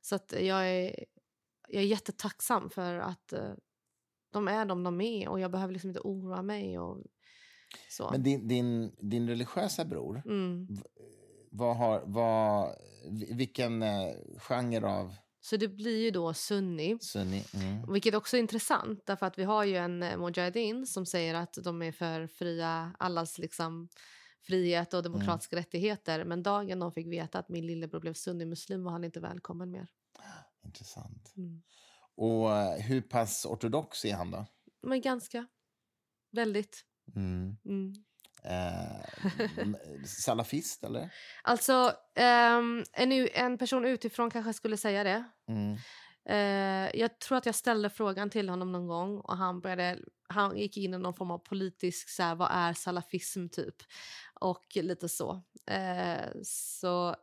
Så 0.00 0.14
att 0.14 0.32
jag 0.40 0.68
är, 0.68 1.04
jag 1.68 1.82
är 1.82 1.86
jättetacksam 1.86 2.70
för 2.70 2.98
att 2.98 3.32
uh, 3.32 3.54
de 4.30 4.48
är 4.48 4.64
de 4.64 4.82
de 4.82 5.00
är 5.00 5.28
och 5.28 5.40
jag 5.40 5.50
behöver 5.50 5.72
liksom 5.72 5.90
inte 5.90 6.00
oroa 6.00 6.42
mig 6.42 6.78
och 6.78 7.04
så. 7.90 8.10
Men 8.10 8.22
din, 8.22 8.48
din, 8.48 8.96
din 8.98 9.28
religiösa 9.28 9.84
bror, 9.84 10.22
mm. 10.26 10.68
Vad 11.56 11.76
har, 11.76 12.02
vad, 12.06 12.76
vilken 13.30 13.82
eh, 13.82 14.12
genre 14.38 14.86
av... 14.86 15.14
Så 15.40 15.56
det 15.56 15.68
blir 15.68 16.04
ju 16.04 16.10
då 16.10 16.34
sunni. 16.34 16.98
sunni 17.00 17.44
mm. 17.54 17.92
Vilket 17.92 18.14
också 18.14 18.36
är 18.36 18.40
intressant 18.40 19.06
därför 19.06 19.26
att 19.26 19.38
vi 19.38 19.44
har 19.44 19.64
ju 19.64 19.76
en 19.76 20.02
eh, 20.02 20.18
mujahedin 20.18 20.86
som 20.86 21.06
säger 21.06 21.34
att 21.34 21.58
de 21.64 21.82
är 21.82 21.92
för 21.92 22.26
fria, 22.26 22.92
allas 22.98 23.38
liksom 23.38 23.88
frihet 24.46 24.94
och 24.94 25.02
demokratiska 25.02 25.56
mm. 25.56 25.64
rättigheter. 25.64 26.24
Men 26.24 26.42
dagen 26.42 26.78
de 26.78 26.92
fick 26.92 27.06
veta 27.06 27.38
att 27.38 27.48
min 27.48 27.66
lillebror 27.66 28.00
blev 28.00 28.14
sunnimuslim 28.14 28.84
var 28.84 28.92
han 28.92 29.04
inte 29.04 29.20
välkommen 29.20 29.70
mer. 29.70 29.88
Intressant. 30.64 31.32
Mm. 31.36 31.62
Och 32.16 32.52
eh, 32.52 32.80
hur 32.80 33.00
pass 33.00 33.46
ortodox 33.46 34.04
är 34.04 34.14
han 34.14 34.30
då? 34.30 34.46
Men 34.82 35.00
ganska. 35.00 35.46
Väldigt. 36.32 36.84
Mm. 37.16 37.56
Eh, 38.46 40.04
salafist, 40.04 40.84
eller? 40.84 41.10
Alltså, 41.42 41.92
um, 42.58 42.84
en, 42.92 43.28
en 43.34 43.58
person 43.58 43.84
utifrån 43.84 44.30
kanske 44.30 44.52
skulle 44.52 44.76
säga 44.76 45.04
det. 45.04 45.24
Mm. 45.48 45.76
Uh, 46.30 47.00
jag 47.00 47.18
tror 47.18 47.38
att 47.38 47.46
jag 47.46 47.54
ställde 47.54 47.90
frågan 47.90 48.30
till 48.30 48.48
honom 48.48 48.72
någon 48.72 48.86
gång 48.86 49.20
och 49.20 49.36
han, 49.36 49.60
började, 49.60 49.98
han 50.28 50.58
gick 50.58 50.76
in 50.76 50.94
i 50.94 50.98
någon 50.98 51.14
form 51.14 51.30
av 51.30 51.38
politisk, 51.38 52.08
så 52.08 52.22
här, 52.22 52.34
vad 52.34 52.48
är 52.52 52.72
salafism 52.72 53.48
typ? 53.48 53.74
Och 54.40 54.66
lite 54.74 55.08
så. 55.08 55.42
Uh, 55.70 56.42
så 56.42 57.16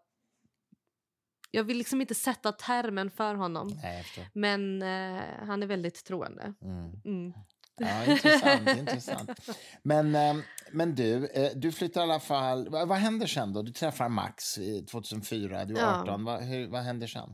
jag 1.51 1.63
vill 1.63 1.78
liksom 1.78 2.01
inte 2.01 2.15
sätta 2.15 2.51
termen 2.51 3.11
för 3.11 3.36
honom. 3.36 3.80
Nej, 3.84 4.05
men 4.34 4.84
uh, 4.84 5.21
han 5.47 5.63
är 5.63 5.67
väldigt 5.67 6.05
troende. 6.05 6.53
Mm. 6.61 7.01
Mm. 7.05 7.34
Ja, 7.78 8.05
intressant. 8.11 8.69
intressant. 8.69 9.49
Men, 9.84 10.15
ehm, 10.15 10.41
men 10.71 10.95
du, 10.95 11.28
eh, 11.28 11.51
du 11.55 11.71
flyttar 11.71 12.01
i 12.01 12.03
alla 12.03 12.19
fall... 12.19 12.69
Vad, 12.69 12.97
händer 12.97 13.28
sen 13.28 13.53
då? 13.53 13.61
Du 13.61 13.71
träffar 13.71 14.09
Max 14.09 14.53
2004, 14.91 15.65
du 15.65 15.78
är 15.78 15.99
18. 15.99 16.07
Ja. 16.07 16.17
Vad, 16.17 16.43
hur, 16.43 16.67
vad 16.67 16.82
händer 16.82 17.07
sen? 17.07 17.30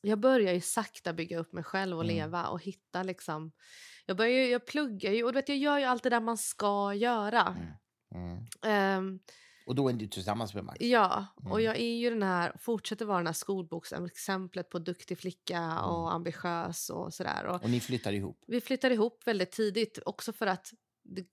Jag 0.00 0.20
börjar 0.20 0.52
ju 0.52 0.60
sakta 0.60 1.12
bygga 1.12 1.38
upp 1.38 1.52
mig 1.52 1.64
själv 1.64 1.96
och 1.96 2.04
mm. 2.04 2.16
leva 2.16 2.46
och 2.46 2.62
hitta 2.62 3.02
liksom... 3.02 3.52
Jag, 4.06 4.16
börjar, 4.16 4.46
jag 4.46 4.66
pluggar 4.66 5.12
ju 5.12 5.24
och 5.24 5.36
vet, 5.36 5.48
jag 5.48 5.58
gör 5.58 5.78
ju 5.78 5.84
allt 5.84 6.02
det 6.02 6.10
där 6.10 6.20
man 6.20 6.38
ska 6.38 6.94
göra. 6.94 7.56
Mm. 8.12 8.46
Mm. 8.62 8.98
Um, 8.98 9.20
och 9.66 9.74
då 9.74 9.88
är 9.88 9.92
du 9.92 10.06
tillsammans 10.06 10.54
med 10.54 10.64
Max? 10.64 10.80
Ja, 10.80 11.26
mm. 11.40 11.52
och 11.52 11.60
jag 11.60 11.76
är 11.76 11.94
ju 11.94 12.10
den 12.10 12.22
här, 12.22 12.56
fortsätter 12.58 13.04
vara 13.04 13.18
den 13.18 13.26
här 13.26 13.32
skolboksexemplet 13.32 14.70
på 14.70 14.78
duktig 14.78 15.18
flicka 15.18 15.58
mm. 15.58 15.84
och 15.84 16.12
ambitiös 16.12 16.90
och 16.90 17.14
sådär. 17.14 17.44
Och, 17.46 17.62
och 17.62 17.70
ni 17.70 17.80
flyttar 17.80 18.12
ihop? 18.12 18.44
Vi 18.46 18.60
flyttar 18.60 18.90
ihop 18.90 19.26
väldigt 19.26 19.50
tidigt, 19.50 19.98
också 20.06 20.32
för 20.32 20.46
att 20.46 20.72
det, 21.02 21.26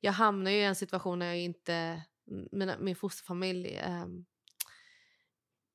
jag 0.00 0.12
hamnar 0.12 0.50
i 0.50 0.64
en 0.64 0.74
situation 0.74 1.18
när 1.18 1.26
jag 1.26 1.38
inte, 1.38 2.02
mina, 2.52 2.78
min 2.78 2.96
fosterfamilj, 2.96 3.68
eh, 3.68 4.06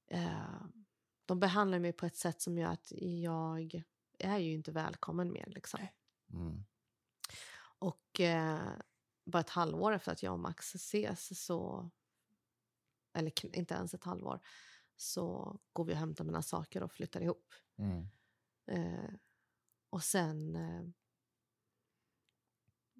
eh, 0.07 0.61
de 1.25 1.39
behandlar 1.39 1.79
mig 1.79 1.93
på 1.93 2.05
ett 2.05 2.17
sätt 2.17 2.41
som 2.41 2.57
gör 2.57 2.71
att 2.71 2.91
jag 2.97 3.81
är 4.19 4.37
ju 4.37 4.53
inte 4.53 4.71
välkommen 4.71 5.31
mer. 5.31 5.45
Liksom. 5.47 5.79
Mm. 6.33 6.63
Och 7.79 8.19
eh, 8.19 8.69
bara 9.25 9.39
ett 9.39 9.49
halvår 9.49 9.93
efter 9.93 10.11
att 10.11 10.23
jag 10.23 10.33
och 10.33 10.39
Max 10.39 10.75
ses 10.75 11.45
så, 11.45 11.89
eller 13.13 13.55
inte 13.55 13.73
ens 13.73 13.93
ett 13.93 14.03
halvår, 14.03 14.39
så 14.95 15.57
går 15.73 15.85
vi 15.85 15.93
och 15.93 15.97
hämtar 15.97 16.23
mina 16.23 16.41
saker 16.41 16.83
och 16.83 16.91
flyttar 16.91 17.21
ihop. 17.21 17.53
Mm. 17.77 18.07
Eh, 18.67 19.13
och 19.89 20.03
sen, 20.03 20.55
eh, 20.55 20.81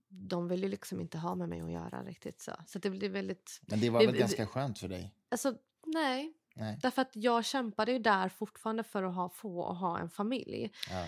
de 0.07 0.47
vill 0.47 0.63
ju 0.63 0.69
liksom 0.69 1.01
inte 1.01 1.17
ha 1.17 1.35
med 1.35 1.49
mig 1.49 1.61
att 1.61 1.71
göra 1.71 2.03
riktigt 2.03 2.41
så. 2.41 2.51
Så 2.67 2.79
det 2.79 2.89
blir 2.89 3.09
väldigt... 3.09 3.61
Men 3.61 3.79
det 3.79 3.89
var 3.89 3.99
det, 3.99 4.05
väl 4.05 4.17
ganska 4.17 4.47
skönt 4.47 4.79
för 4.79 4.87
dig? 4.87 5.15
Alltså, 5.29 5.57
nej. 5.85 6.33
nej. 6.55 6.79
Därför 6.81 7.01
att 7.01 7.15
jag 7.15 7.45
kämpade 7.45 7.91
ju 7.91 7.99
där 7.99 8.29
fortfarande 8.29 8.83
för 8.83 9.03
att 9.03 9.15
ha, 9.15 9.29
få 9.29 9.73
ha 9.73 9.99
en 9.99 10.09
familj. 10.09 10.71
Ja. 10.89 11.07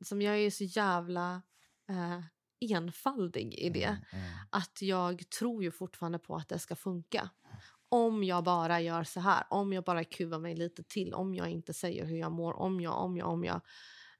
Som 0.00 0.22
jag 0.22 0.34
är 0.34 0.38
ju 0.38 0.50
så 0.50 0.64
jävla... 0.64 1.42
Eh, 1.88 2.20
enfaldig 2.60 3.54
i 3.54 3.70
det. 3.70 3.84
Mm, 3.84 4.04
mm. 4.12 4.38
Att 4.50 4.82
jag 4.82 5.30
tror 5.30 5.62
ju 5.62 5.70
fortfarande 5.70 6.18
på 6.18 6.36
att 6.36 6.48
det 6.48 6.58
ska 6.58 6.76
funka. 6.76 7.30
Om 7.88 8.24
jag 8.24 8.44
bara 8.44 8.80
gör 8.80 9.04
så 9.04 9.20
här, 9.20 9.44
om 9.50 9.72
jag 9.72 9.84
bara 9.84 10.04
kuvar 10.04 10.38
mig 10.38 10.54
lite 10.56 10.82
till, 10.82 11.14
om 11.14 11.34
jag 11.34 11.48
inte 11.48 11.74
säger 11.74 12.04
hur 12.04 12.16
jag 12.16 12.32
mår, 12.32 12.52
om 12.52 12.80
jag, 12.80 13.04
om 13.04 13.16
jag, 13.16 13.28
om 13.28 13.44
jag, 13.44 13.60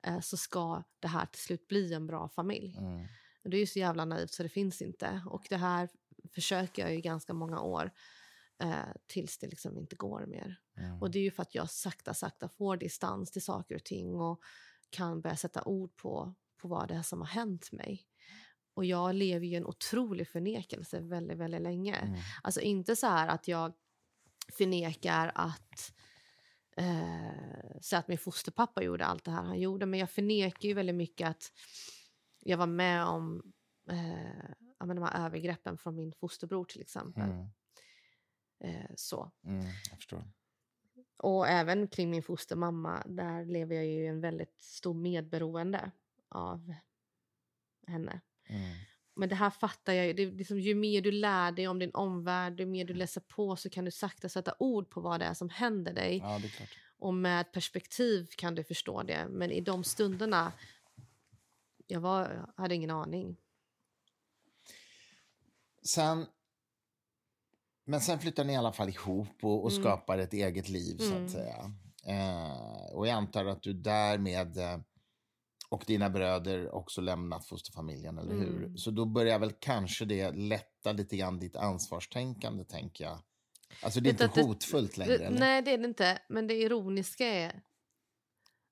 eh, 0.02 0.20
så 0.20 0.36
ska 0.36 0.82
det 1.00 1.08
här 1.08 1.26
till 1.26 1.42
slut 1.42 1.68
bli 1.68 1.94
en 1.94 2.06
bra 2.06 2.28
familj. 2.28 2.76
Mm. 2.78 3.06
Det 3.42 3.56
är 3.56 3.60
ju 3.60 3.66
så 3.66 3.78
jävla 3.78 4.04
naivt 4.04 4.32
så 4.32 4.42
det 4.42 4.48
finns 4.48 4.82
inte. 4.82 5.22
Och 5.26 5.46
det 5.50 5.56
här 5.56 5.88
försöker 6.34 6.82
jag 6.82 6.94
ju 6.94 7.00
ganska 7.00 7.34
många 7.34 7.60
år 7.60 7.90
eh, 8.62 8.74
tills 9.06 9.38
det 9.38 9.46
liksom 9.46 9.78
inte 9.78 9.96
går 9.96 10.26
mer. 10.26 10.60
Mm. 10.76 11.02
Och 11.02 11.10
det 11.10 11.18
är 11.18 11.22
ju 11.22 11.30
för 11.30 11.42
att 11.42 11.54
jag 11.54 11.70
sakta, 11.70 12.14
sakta 12.14 12.48
får 12.48 12.76
distans 12.76 13.30
till 13.30 13.42
saker 13.42 13.74
och 13.74 13.84
ting 13.84 14.14
och 14.14 14.42
kan 14.90 15.20
börja 15.20 15.36
sätta 15.36 15.62
ord 15.64 15.96
på, 15.96 16.34
på 16.56 16.68
vad 16.68 16.88
det 16.88 16.94
är 16.94 17.02
som 17.02 17.20
har 17.20 17.28
hänt 17.28 17.72
mig. 17.72 18.06
Och 18.80 18.86
jag 18.86 19.14
lever 19.14 19.46
ju 19.46 19.56
en 19.56 19.66
otrolig 19.66 20.28
förnekelse 20.28 21.00
väldigt, 21.00 21.38
väldigt 21.38 21.60
länge. 21.60 21.94
Mm. 21.96 22.20
Alltså 22.42 22.60
inte 22.60 22.96
så 22.96 23.06
att 23.06 23.48
jag 23.48 23.72
förnekar 24.52 25.32
att 25.34 25.92
eh, 26.76 27.80
så 27.80 27.96
att 27.96 28.08
min 28.08 28.18
fosterpappa 28.18 28.82
gjorde 28.82 29.04
allt 29.04 29.24
det 29.24 29.30
här 29.30 29.42
han 29.42 29.60
gjorde. 29.60 29.86
Men 29.86 30.00
jag 30.00 30.10
förnekar 30.10 30.68
ju 30.68 30.74
väldigt 30.74 30.96
mycket 30.96 31.28
att 31.28 31.52
jag 32.40 32.56
var 32.58 32.66
med 32.66 33.04
om 33.04 33.52
eh, 33.90 34.86
de 34.86 35.02
här 35.02 35.26
övergreppen 35.26 35.78
från 35.78 35.96
min 35.96 36.12
fosterbror 36.12 36.64
till 36.64 36.80
exempel. 36.80 37.30
Mm. 37.30 37.46
Eh, 38.64 38.90
så. 38.96 39.32
Mm. 39.44 39.64
Och 41.16 41.48
även 41.48 41.88
kring 41.88 42.10
min 42.10 42.22
fostermamma, 42.22 43.02
där 43.06 43.44
lever 43.44 43.76
jag 43.76 43.86
ju 43.86 44.06
en 44.06 44.20
väldigt 44.20 44.62
stor 44.62 44.94
medberoende 44.94 45.90
av 46.28 46.74
henne. 47.86 48.20
Mm. 48.50 48.76
Men 49.14 49.28
det 49.28 49.34
här 49.34 49.50
fattar 49.50 49.92
jag 49.92 50.06
ju. 50.06 50.12
Det, 50.12 50.26
liksom, 50.26 50.60
ju 50.60 50.74
mer 50.74 51.00
du 51.00 51.12
lär 51.12 51.52
dig 51.52 51.68
om 51.68 51.78
din 51.78 51.94
omvärld, 51.94 52.60
ju 52.60 52.66
mer 52.66 52.84
du 52.84 52.94
läser 52.94 53.20
på 53.20 53.56
så 53.56 53.70
kan 53.70 53.84
du 53.84 53.90
sakta 53.90 54.28
sätta 54.28 54.54
ord 54.58 54.90
på 54.90 55.00
vad 55.00 55.20
det 55.20 55.26
är 55.26 55.34
som 55.34 55.48
händer 55.48 55.92
dig. 55.92 56.18
Ja. 56.18 56.40
Och 56.98 57.14
med 57.14 57.52
perspektiv 57.52 58.28
kan 58.36 58.54
du 58.54 58.64
förstå 58.64 59.02
det. 59.02 59.26
Men 59.30 59.50
i 59.50 59.60
de 59.60 59.84
stunderna, 59.84 60.52
jag, 61.86 62.00
var, 62.00 62.46
jag 62.56 62.62
hade 62.62 62.74
ingen 62.74 62.90
aning. 62.90 63.36
Sen, 65.82 66.26
men 67.84 68.00
sen 68.00 68.18
flyttar 68.18 68.44
ni 68.44 68.52
i 68.52 68.56
alla 68.56 68.72
fall 68.72 68.88
ihop 68.88 69.44
och, 69.44 69.64
och 69.64 69.70
mm. 69.70 69.82
skapar 69.82 70.18
ett 70.18 70.32
eget 70.32 70.68
liv, 70.68 70.96
så 70.98 71.12
mm. 71.12 71.24
att 71.24 71.30
säga. 71.30 71.72
Eh, 72.06 72.94
och 72.94 73.06
jag 73.06 73.14
antar 73.14 73.44
att 73.44 73.62
du 73.62 73.72
därmed 73.72 74.58
eh, 74.58 74.78
och 75.70 75.84
dina 75.86 76.10
bröder 76.10 76.74
också 76.74 77.00
lämnat 77.00 77.46
fosterfamiljen, 77.46 78.18
eller 78.18 78.34
hur? 78.34 78.56
Mm. 78.56 78.76
Så 78.76 78.90
då 78.90 79.04
börjar 79.04 79.38
väl 79.38 79.52
kanske 79.52 80.04
det 80.04 80.30
lätta 80.30 80.92
lite 80.92 81.16
grann 81.16 81.38
ditt 81.38 81.56
ansvarstänkande, 81.56 82.64
tänker 82.64 83.04
jag. 83.04 83.18
Alltså 83.82 84.00
det 84.00 84.20
är 84.20 84.24
inte 84.24 84.40
hotfullt 84.40 84.96
längre? 84.96 85.16
Det, 85.18 85.30
nej, 85.30 85.62
det 85.62 85.70
är 85.70 85.78
det 85.78 85.84
inte. 85.84 86.18
Men 86.28 86.46
det 86.46 86.54
ironiska 86.54 87.26
är 87.26 87.62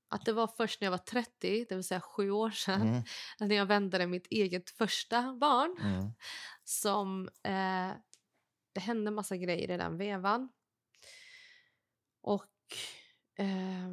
att 0.09 0.25
det 0.25 0.33
var 0.33 0.47
först 0.47 0.81
när 0.81 0.87
jag 0.87 0.91
var 0.91 0.99
30, 0.99 1.67
det 1.69 1.75
vill 1.75 1.85
säga 1.85 2.01
sju 2.01 2.31
år 2.31 2.51
sedan, 2.51 2.83
mm. 2.83 3.03
när 3.41 3.57
jag 3.57 3.67
väntade 3.67 4.07
mitt 4.07 4.27
eget 4.27 4.71
första 4.71 5.35
barn, 5.35 5.77
mm. 5.81 6.11
som 6.65 7.29
eh, 7.29 7.93
det 8.73 8.81
hände 8.81 9.11
massa 9.11 9.37
grejer 9.37 9.71
i 9.71 9.77
den 9.77 9.99
vevan. 9.99 10.49
Och 12.23 12.77
eh, 13.39 13.89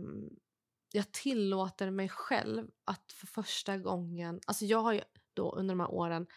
jag 0.96 1.12
tillåter 1.12 1.90
mig 1.90 2.10
själv 2.10 2.68
att 2.86 3.12
för 3.12 3.28
första 3.28 3.78
gången... 3.78 4.40
Alltså 4.48 4.66
jag 4.66 4.80
har 4.80 4.94
ju 4.94 5.02
då 5.34 5.52
under 5.52 5.76
de 5.76 5.80
här 5.80 5.92
åren 5.92 6.28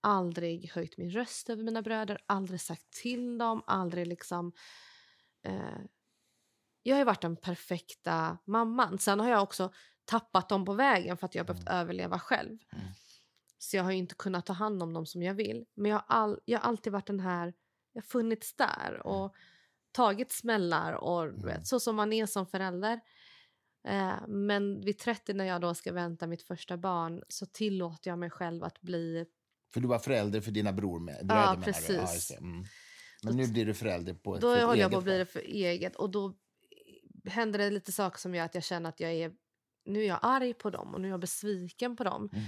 aldrig 0.00 0.70
höjt 0.70 0.96
min 0.96 1.10
röst 1.10 1.50
över 1.50 1.62
mina 1.62 1.82
bröder, 1.82 2.18
aldrig 2.26 2.60
sagt 2.60 2.90
till 2.90 3.38
dem, 3.38 3.62
aldrig 3.66 4.06
liksom... 4.06 4.52
Eh, 5.42 5.78
jag 6.82 6.96
har 6.96 7.04
varit 7.04 7.22
den 7.22 7.36
perfekta 7.36 8.38
mamman. 8.44 8.98
Sen 8.98 9.20
har 9.20 9.30
jag 9.30 9.42
också 9.42 9.72
tappat 10.04 10.48
dem 10.48 10.64
på 10.64 10.72
vägen 10.72 11.16
för 11.16 11.26
att 11.26 11.34
jag 11.34 11.44
har 11.44 11.46
behövt 11.46 11.68
mm. 11.68 11.80
överleva 11.80 12.18
själv. 12.18 12.58
Mm. 12.72 12.84
Så 13.58 13.76
jag 13.76 13.84
har 13.84 13.92
inte 13.92 14.14
kunnat 14.14 14.46
ta 14.46 14.52
hand 14.52 14.82
om 14.82 14.92
dem 14.92 15.06
som 15.06 15.22
jag 15.22 15.34
vill. 15.34 15.66
Men 15.74 15.90
jag 15.90 15.96
har, 15.98 16.04
all, 16.08 16.40
jag 16.44 16.58
har 16.58 16.68
alltid 16.68 16.92
varit 16.92 17.06
den 17.06 17.20
här... 17.20 17.54
Jag 17.92 18.02
har 18.02 18.06
funnits 18.06 18.56
där 18.56 18.90
mm. 18.90 19.00
och 19.00 19.34
tagit 19.92 20.32
smällar 20.32 20.92
och 20.92 21.22
mm. 21.22 21.42
vet, 21.42 21.66
så 21.66 21.80
som 21.80 21.96
man 21.96 22.12
är 22.12 22.26
som 22.26 22.46
förälder. 22.46 23.00
Eh, 23.86 24.26
men 24.28 24.80
vid 24.80 24.98
30 24.98 25.34
när 25.34 25.44
jag 25.44 25.60
då 25.60 25.74
ska 25.74 25.92
vänta 25.92 26.26
mitt 26.26 26.42
första 26.42 26.76
barn 26.76 27.22
så 27.28 27.46
tillåter 27.46 28.10
jag 28.10 28.18
mig 28.18 28.30
själv 28.30 28.64
att 28.64 28.80
bli... 28.80 29.26
För 29.72 29.80
du 29.80 29.88
var 29.88 29.98
förälder 29.98 30.40
för 30.40 30.50
dina 30.50 30.72
bror 30.72 31.00
med, 31.00 31.26
bröder 31.26 31.42
ja, 31.42 31.60
precis. 31.64 32.30
Ja, 32.30 32.36
mm. 32.36 32.64
Men 33.22 33.36
nu 33.36 33.48
blir 33.48 33.66
du 33.66 33.74
förälder 33.74 34.14
på 34.14 34.36
Då 34.36 34.48
håller 34.48 34.80
jag 34.80 34.90
på 34.90 34.98
att 34.98 35.04
bli 35.04 35.18
det 35.18 35.26
för 35.26 35.40
eget 35.40 35.96
och 35.96 36.10
då 36.10 36.34
händer 37.24 37.58
det 37.58 37.70
lite 37.70 37.92
saker 37.92 38.18
som 38.18 38.34
gör 38.34 38.44
att 38.44 38.54
jag 38.54 38.64
känner 38.64 38.88
att 38.88 39.00
jag 39.00 39.12
är... 39.12 39.32
Nu 39.84 40.02
är 40.02 40.06
jag 40.06 40.18
arg 40.22 40.54
på 40.54 40.70
dem 40.70 40.94
och 40.94 41.00
nu 41.00 41.06
är 41.08 41.10
jag 41.10 41.20
besviken 41.20 41.96
på 41.96 42.04
dem. 42.04 42.30
Mm. 42.32 42.44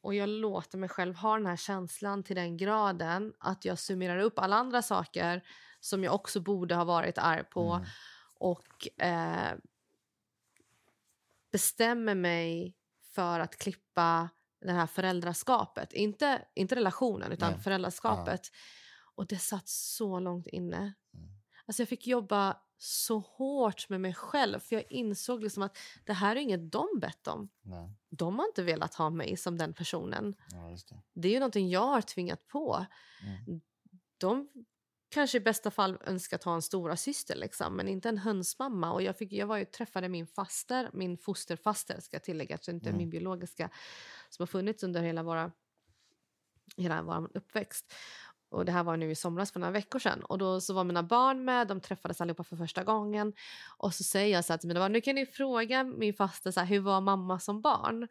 Och 0.00 0.14
jag 0.14 0.28
låter 0.28 0.78
mig 0.78 0.88
själv 0.88 1.14
ha 1.14 1.36
den 1.36 1.46
här 1.46 1.56
känslan 1.56 2.22
till 2.22 2.36
den 2.36 2.56
graden 2.56 3.32
att 3.38 3.64
jag 3.64 3.78
summerar 3.78 4.18
upp 4.18 4.38
alla 4.38 4.56
andra 4.56 4.82
saker 4.82 5.42
som 5.80 6.04
jag 6.04 6.14
också 6.14 6.40
borde 6.40 6.74
ha 6.74 6.84
varit 6.84 7.18
arg 7.18 7.44
på. 7.44 7.72
Mm. 7.72 7.86
Och 8.34 9.02
eh, 9.02 9.52
bestämmer 11.52 12.14
mig 12.14 12.76
för 13.14 13.40
att 13.40 13.56
klippa 13.56 14.30
det 14.60 14.72
här 14.72 14.86
föräldraskapet. 14.86 15.92
Inte, 15.92 16.42
inte 16.54 16.74
relationen, 16.76 17.32
utan 17.32 17.52
Nej. 17.52 17.62
föräldraskapet. 17.62 18.40
Ja. 18.52 18.58
Och 19.14 19.26
det 19.26 19.38
satt 19.38 19.68
så 19.68 20.20
långt 20.20 20.46
inne. 20.46 20.76
Mm. 21.14 21.28
Alltså 21.66 21.82
jag 21.82 21.88
fick 21.88 22.06
jobba 22.06 22.56
så 22.78 23.18
hårt 23.18 23.88
med 23.88 24.00
mig 24.00 24.14
själv 24.14 24.58
för 24.58 24.76
jag 24.76 24.84
insåg 24.92 25.42
liksom 25.42 25.62
att 25.62 25.78
det 26.04 26.12
här 26.12 26.36
är 26.36 26.40
inget 26.40 26.72
de 26.72 26.86
bett 27.00 27.26
om. 27.26 27.48
Nej. 27.62 27.90
De 28.08 28.38
har 28.38 28.46
inte 28.46 28.62
velat 28.62 28.94
ha 28.94 29.10
mig 29.10 29.36
som 29.36 29.58
den 29.58 29.72
personen. 29.72 30.34
Ja, 30.50 30.76
det. 30.88 31.02
det. 31.12 31.28
är 31.28 31.32
ju 31.32 31.38
någonting 31.38 31.70
jag 31.70 31.86
har 31.86 32.00
tvingat 32.00 32.46
på. 32.46 32.86
Mm. 33.22 33.60
De 34.18 34.48
kanske 35.12 35.38
i 35.38 35.40
bästa 35.40 35.70
fall 35.70 35.98
önskat 36.06 36.44
ha 36.44 36.54
en 36.54 36.62
stora 36.62 36.96
syster 36.96 37.36
liksom, 37.36 37.76
men 37.76 37.88
inte 37.88 38.08
en 38.08 38.18
hönsmamma. 38.18 38.92
Och 38.92 39.02
jag, 39.02 39.18
fick, 39.18 39.32
jag 39.32 39.46
var 39.46 39.56
ju, 39.56 39.64
träffade 39.64 40.08
min 40.08 40.26
faster, 40.26 40.90
min 40.92 41.18
fosterfaster 41.18 42.00
ska 42.00 42.16
jag 42.16 42.24
tillägga, 42.24 42.58
så 42.60 42.70
inte 42.70 42.88
mm. 42.88 42.98
min 42.98 43.10
biologiska, 43.10 43.70
som 44.28 44.42
har 44.42 44.46
funnits 44.46 44.82
under 44.82 45.02
hela, 45.02 45.22
våra, 45.22 45.52
hela 46.76 47.02
vår 47.02 47.30
uppväxt. 47.34 47.94
Och 48.50 48.64
Det 48.64 48.72
här 48.72 48.84
var 48.84 48.96
nu 48.96 49.10
i 49.10 49.14
somras 49.14 49.52
för 49.52 49.60
några 49.60 49.72
veckor 49.72 49.98
sedan. 49.98 50.22
Och 50.22 50.38
då 50.38 50.60
så 50.60 50.74
var 50.74 50.84
mina 50.84 51.02
barn 51.02 51.44
med, 51.44 51.68
de 51.68 51.80
träffades 51.80 52.20
allihopa 52.20 52.44
för 52.44 52.56
första 52.56 52.84
gången. 52.84 53.32
Och 53.76 53.94
så 53.94 54.04
säger 54.04 54.34
jag 54.36 54.44
så 54.44 54.58
till 54.58 54.68
mina 54.68 54.80
barn, 54.80 54.92
nu 54.92 55.00
kan 55.00 55.14
ni 55.14 55.26
fråga 55.26 55.84
min 55.84 56.14
faster 56.14 56.50
så 56.50 56.60
här, 56.60 56.66
hur 56.66 56.80
var 56.80 57.00
mamma 57.00 57.40
som 57.40 57.60
barn? 57.60 58.08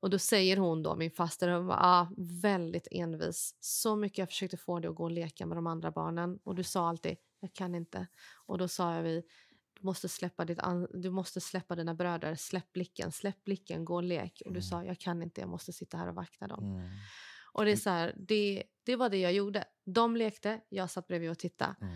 Och 0.00 0.10
då 0.10 0.18
säger 0.18 0.56
hon 0.56 0.82
då, 0.82 0.96
min 0.96 1.10
faster, 1.10 1.48
hon 1.48 1.66
var 1.66 1.76
ah, 1.80 2.08
väldigt 2.16 2.88
envis. 2.90 3.56
Så 3.60 3.96
mycket 3.96 4.18
jag 4.18 4.28
försökte 4.28 4.56
få 4.56 4.80
dig 4.80 4.88
att 4.88 4.94
gå 4.94 5.04
och 5.04 5.10
leka 5.10 5.46
med 5.46 5.56
de 5.56 5.66
andra 5.66 5.90
barnen. 5.90 6.38
Och 6.44 6.54
du 6.54 6.62
sa 6.62 6.88
alltid, 6.88 7.16
jag 7.40 7.52
kan 7.52 7.74
inte. 7.74 8.06
Och 8.46 8.58
då 8.58 8.68
sa 8.68 8.94
jag 8.94 9.02
vi, 9.02 9.22
du 9.80 9.86
måste 9.86 10.08
släppa, 10.08 10.44
ditt 10.44 10.58
du 10.90 11.10
måste 11.10 11.40
släppa 11.40 11.76
dina 11.76 11.94
bröder, 11.94 12.34
släpp 12.34 12.72
blicken, 12.72 13.12
släpp 13.12 13.44
blicken, 13.44 13.84
gå 13.84 13.94
och 13.94 14.02
lek. 14.02 14.42
Och 14.44 14.52
du 14.52 14.58
mm. 14.58 14.62
sa, 14.62 14.84
jag 14.84 14.98
kan 14.98 15.22
inte, 15.22 15.40
jag 15.40 15.50
måste 15.50 15.72
sitta 15.72 15.96
här 15.96 16.08
och 16.08 16.14
vakta 16.14 16.46
dem. 16.46 16.64
Mm. 16.64 16.90
Och 17.52 17.64
det 17.64 17.72
är 17.72 17.76
så 17.76 17.90
här, 17.90 18.14
det, 18.18 18.64
det 18.82 18.96
var 18.96 19.08
det 19.08 19.18
jag 19.18 19.32
gjorde. 19.32 19.64
De 19.84 20.16
lekte, 20.16 20.60
jag 20.68 20.90
satt 20.90 21.06
bredvid 21.06 21.30
och 21.30 21.38
tittade. 21.38 21.74
Mm. 21.80 21.94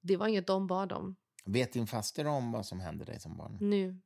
Det 0.00 0.16
var 0.16 0.28
inget 0.28 0.46
de 0.46 0.66
bad 0.66 0.92
om. 0.92 1.16
Vet 1.44 1.72
din 1.72 1.86
faster 1.86 2.26
om 2.26 2.52
vad 2.52 2.66
som 2.66 2.80
hände 2.80 3.04
dig 3.04 3.20
som 3.20 3.36
barn? 3.36 3.58
Nu. 3.60 4.00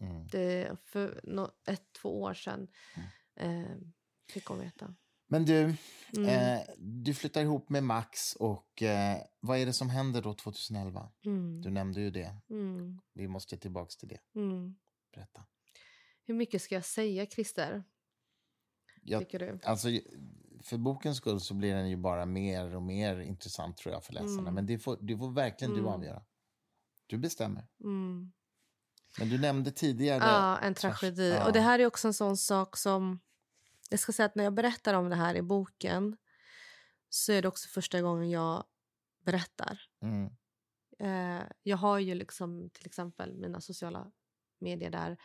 Mm. 0.00 0.28
Det, 0.28 0.76
för 0.84 1.20
no, 1.24 1.50
ett, 1.66 1.92
två 1.92 2.22
år 2.22 2.34
sedan 2.34 2.68
mm. 2.94 3.64
eh, 3.64 3.76
fick 4.32 4.46
hon 4.46 4.58
veta. 4.58 4.94
Men 5.26 5.44
du, 5.44 5.74
mm. 6.16 6.28
eh, 6.28 6.60
du 6.78 7.14
flyttar 7.14 7.42
ihop 7.42 7.68
med 7.68 7.84
Max 7.84 8.34
och 8.34 8.82
eh, 8.82 9.18
vad 9.40 9.58
är 9.58 9.66
det 9.66 9.72
som 9.72 9.90
händer 9.90 10.22
då 10.22 10.34
2011? 10.34 11.12
Mm. 11.24 11.60
Du 11.60 11.70
nämnde 11.70 12.00
ju 12.00 12.10
det. 12.10 12.36
Mm. 12.50 13.00
Vi 13.14 13.28
måste 13.28 13.56
tillbaka 13.56 13.90
till 13.98 14.08
det. 14.08 14.20
Mm. 14.34 14.74
Berätta. 15.14 15.44
Hur 16.26 16.34
mycket 16.34 16.62
ska 16.62 16.74
jag 16.74 16.84
säga, 16.84 17.26
Christer? 17.26 17.84
Jag, 19.02 19.20
tycker 19.20 19.38
du? 19.38 19.58
Alltså, 19.64 19.88
för 20.62 20.78
bokens 20.78 21.16
skull 21.16 21.40
så 21.40 21.54
blir 21.54 21.74
den 21.74 21.90
ju 21.90 21.96
bara 21.96 22.26
mer 22.26 22.74
och 22.74 22.82
mer 22.82 23.20
intressant 23.20 23.76
tror 23.76 23.94
jag 23.94 24.04
för 24.04 24.12
läsarna. 24.12 24.50
Men 24.50 24.66
det 24.66 24.78
får, 24.78 24.98
det 25.00 25.18
får 25.18 25.32
verkligen 25.32 25.74
du 25.74 25.86
avgöra. 25.86 26.24
Du 27.06 27.18
bestämmer. 27.18 27.68
Men 29.18 29.28
du 29.28 29.38
nämnde 29.38 29.70
tidigare... 29.70 30.24
Ja, 30.24 30.58
en 30.58 30.74
tragedi. 30.74 31.30
Ja. 31.30 31.46
Och 31.46 31.52
det 31.52 31.60
här 31.60 31.78
är 31.78 31.86
också 31.86 32.08
en 32.08 32.14
sån 32.14 32.36
sak 32.36 32.76
som... 32.76 33.20
Jag 33.90 34.00
ska 34.00 34.12
säga 34.12 34.26
att 34.26 34.34
när 34.34 34.44
jag 34.44 34.54
berättar 34.54 34.94
om 34.94 35.10
det 35.10 35.16
här 35.16 35.34
i 35.34 35.42
boken 35.42 36.16
så 37.08 37.32
är 37.32 37.42
det 37.42 37.48
också 37.48 37.68
första 37.68 38.00
gången 38.00 38.30
jag 38.30 38.64
berättar. 39.20 39.80
Mm. 40.02 40.30
Eh, 40.98 41.42
jag 41.62 41.76
har 41.76 41.98
ju 41.98 42.14
liksom 42.14 42.70
till 42.70 42.86
exempel 42.86 43.34
mina 43.34 43.60
sociala 43.60 44.12
medier 44.58 44.90
där 44.90 45.16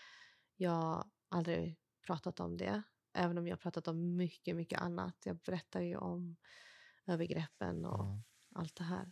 jag 0.55 1.11
aldrig 1.29 1.77
pratat 2.07 2.39
om 2.39 2.57
det. 2.57 2.83
Även 3.13 3.37
om 3.37 3.47
jag 3.47 3.55
har 3.55 3.59
pratat 3.59 3.87
om 3.87 4.15
mycket, 4.15 4.55
mycket 4.55 4.81
annat. 4.81 5.15
Jag 5.25 5.37
berättar 5.37 5.81
ju 5.81 5.97
om 5.97 6.35
övergreppen 7.07 7.85
och 7.85 8.05
mm. 8.05 8.23
allt 8.55 8.75
det 8.75 8.83
här. 8.83 9.11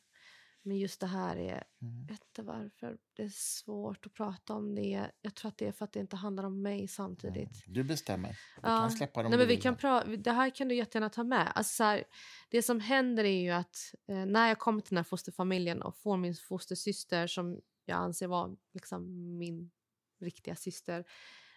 Men 0.61 0.77
just 0.77 0.99
det 0.99 1.07
här 1.07 1.35
är, 1.35 1.63
mm. 1.81 2.01
jag 2.01 2.07
vet 2.07 2.23
inte 2.23 2.41
varför, 2.41 2.97
det 3.13 3.23
är 3.23 3.29
svårt 3.29 4.05
att 4.05 4.13
prata 4.13 4.53
om 4.53 4.75
det. 4.75 5.11
Jag 5.21 5.35
tror 5.35 5.49
att 5.49 5.57
det 5.57 5.67
är 5.67 5.71
för 5.71 5.85
att 5.85 5.93
det 5.93 5.99
inte 5.99 6.15
handlar 6.15 6.43
om 6.43 6.61
mig 6.61 6.87
samtidigt. 6.87 7.65
Mm. 7.65 7.73
Du 7.73 7.83
bestämmer. 7.83 8.29
Du 8.29 8.35
ja. 8.55 8.79
kan 8.79 8.91
släppa 8.91 9.23
dem 9.23 9.29
Nej, 9.29 9.39
men 9.39 9.47
vi 9.47 9.57
kan 9.57 9.75
pra- 9.75 10.17
Det 10.17 10.31
här 10.31 10.49
kan 10.49 10.67
du 10.67 10.75
jättegärna 10.75 11.09
ta 11.09 11.23
med. 11.23 11.51
Alltså, 11.55 11.83
här, 11.83 12.03
det 12.49 12.61
som 12.61 12.79
händer 12.79 13.23
är 13.23 13.41
ju 13.41 13.49
att 13.49 13.77
eh, 14.07 14.25
när 14.25 14.47
jag 14.47 14.59
kommer 14.59 14.81
till 14.81 14.89
den 14.89 14.97
här 14.97 15.03
fosterfamiljen 15.03 15.81
och 15.81 15.97
får 15.97 16.17
min 16.17 16.35
fostersyster 16.35 17.27
som 17.27 17.61
jag 17.85 17.97
anser 17.97 18.27
vara 18.27 18.55
liksom, 18.73 19.37
min 19.37 19.71
riktiga 20.19 20.55
syster 20.55 21.05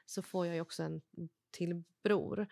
så 0.07 0.23
får 0.23 0.47
jag 0.47 0.55
ju 0.55 0.61
också 0.61 0.83
en 0.83 1.01
till 1.51 1.83
bror 2.03 2.47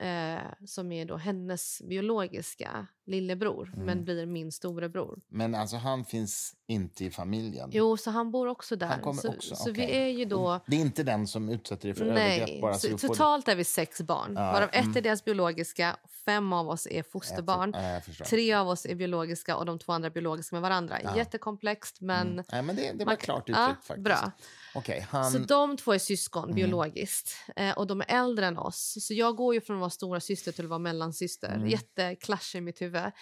eh, 0.00 0.66
som 0.66 0.92
är 0.92 1.04
då 1.04 1.16
hennes 1.16 1.82
biologiska 1.88 2.86
lillebror, 3.06 3.72
mm. 3.74 3.86
men 3.86 4.04
blir 4.04 4.26
min 4.26 4.52
storebror. 4.52 5.20
Men 5.28 5.54
alltså 5.54 5.76
han 5.76 6.04
finns 6.04 6.54
inte 6.66 7.04
i 7.04 7.10
familjen? 7.10 7.70
Jo, 7.72 7.96
så 7.96 8.10
han 8.10 8.30
bor 8.30 8.46
också 8.46 8.76
där. 8.76 8.86
Han 8.86 9.00
kommer 9.00 9.22
så, 9.22 9.28
också? 9.28 9.56
Så 9.56 9.70
okay. 9.70 9.86
vi 9.86 9.96
är 9.96 10.06
ju 10.06 10.24
då... 10.24 10.60
Det 10.66 10.76
är 10.76 10.80
inte 10.80 11.02
den 11.02 11.26
som 11.26 11.48
utsätter 11.48 11.88
dig 11.88 11.94
för 11.94 12.04
Nej, 12.04 12.40
övergrepp? 12.40 12.60
Bara, 12.60 12.74
så, 12.74 12.98
så 12.98 13.08
totalt 13.08 13.48
är 13.48 13.56
vi 13.56 13.64
sex 13.64 14.00
barn, 14.00 14.32
ja, 14.34 14.52
varav 14.52 14.68
mm. 14.72 14.90
ett 14.90 14.96
är 14.96 15.00
deras 15.00 15.24
biologiska, 15.24 15.96
fem 16.24 16.52
av 16.52 16.68
oss 16.68 16.86
är 16.90 17.02
fosterbarn, 17.02 17.74
ja, 17.74 18.00
tre 18.24 18.54
av 18.54 18.68
oss 18.68 18.86
är 18.86 18.94
biologiska 18.94 19.56
och 19.56 19.66
de 19.66 19.78
två 19.78 19.92
andra 19.92 20.10
biologiska 20.10 20.56
med 20.56 20.62
varandra. 20.62 20.98
Ja. 21.04 21.16
Jättekomplext, 21.16 22.00
men... 22.00 22.32
Mm. 22.32 22.44
Nej, 22.52 22.62
men 22.62 22.76
det, 22.76 22.92
det 22.92 23.04
var 23.04 23.12
man, 23.12 23.16
klart 23.16 23.48
uttryckt 23.48 23.86
faktiskt. 23.86 24.04
Bra. 24.04 24.32
Okay, 24.74 25.00
han... 25.00 25.30
Så 25.30 25.38
de 25.38 25.76
två 25.76 25.92
är 25.92 25.98
syskon 25.98 26.44
mm. 26.44 26.54
biologiskt 26.54 27.30
eh, 27.56 27.78
och 27.78 27.86
de 27.86 28.00
är 28.00 28.06
äldre 28.08 28.46
än 28.46 28.58
oss. 28.58 28.96
Så 29.00 29.14
jag 29.14 29.36
går 29.36 29.54
ju 29.54 29.60
från 29.60 29.76
att 29.76 29.80
vara 29.80 29.89
stora 29.90 30.20
syster 30.20 30.52
till 30.52 30.64
att 30.64 30.68
vara 30.68 30.78
mellansyster. 30.78 31.54
Mm. 31.54 31.68
Jätteklash 31.68 32.56
i 32.56 32.60
mitt 32.60 32.82
huvud. 32.82 33.12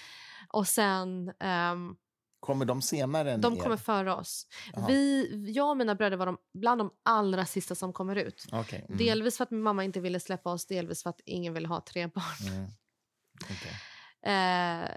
Och 0.49 0.69
sen... 0.69 1.33
Um, 1.73 1.97
kommer 2.41 2.65
de 2.65 2.83
senare 2.83 3.33
än 3.33 3.41
De 3.41 3.57
er? 3.57 3.61
kommer 3.61 3.77
före 3.77 4.15
oss. 4.15 4.47
Vi, 4.89 5.29
jag 5.55 5.71
och 5.71 5.77
mina 5.77 5.95
bröder 5.95 6.17
var 6.17 6.27
de, 6.27 6.39
bland 6.55 6.81
de 6.81 6.91
allra 7.03 7.47
sista 7.47 7.75
som 7.75 7.93
kommer 7.93 8.17
ut. 8.17 8.47
Okay. 8.53 8.79
Mm. 8.79 8.99
Delvis 8.99 9.37
för 9.37 9.45
att 9.45 9.51
min 9.51 9.63
mamma 9.63 9.85
inte 9.85 10.01
ville 10.01 10.21
släppa 10.21 10.53
oss, 10.53 10.67
delvis 10.67 11.03
för 11.03 11.11
att 11.11 11.21
ingen 11.25 11.55
ville 11.55 11.69
ha 11.69 11.81
tre 11.81 12.07
barn. 12.07 12.53
Mm. 12.53 12.71
Okay. 13.45 13.73
Eh, 14.23 14.91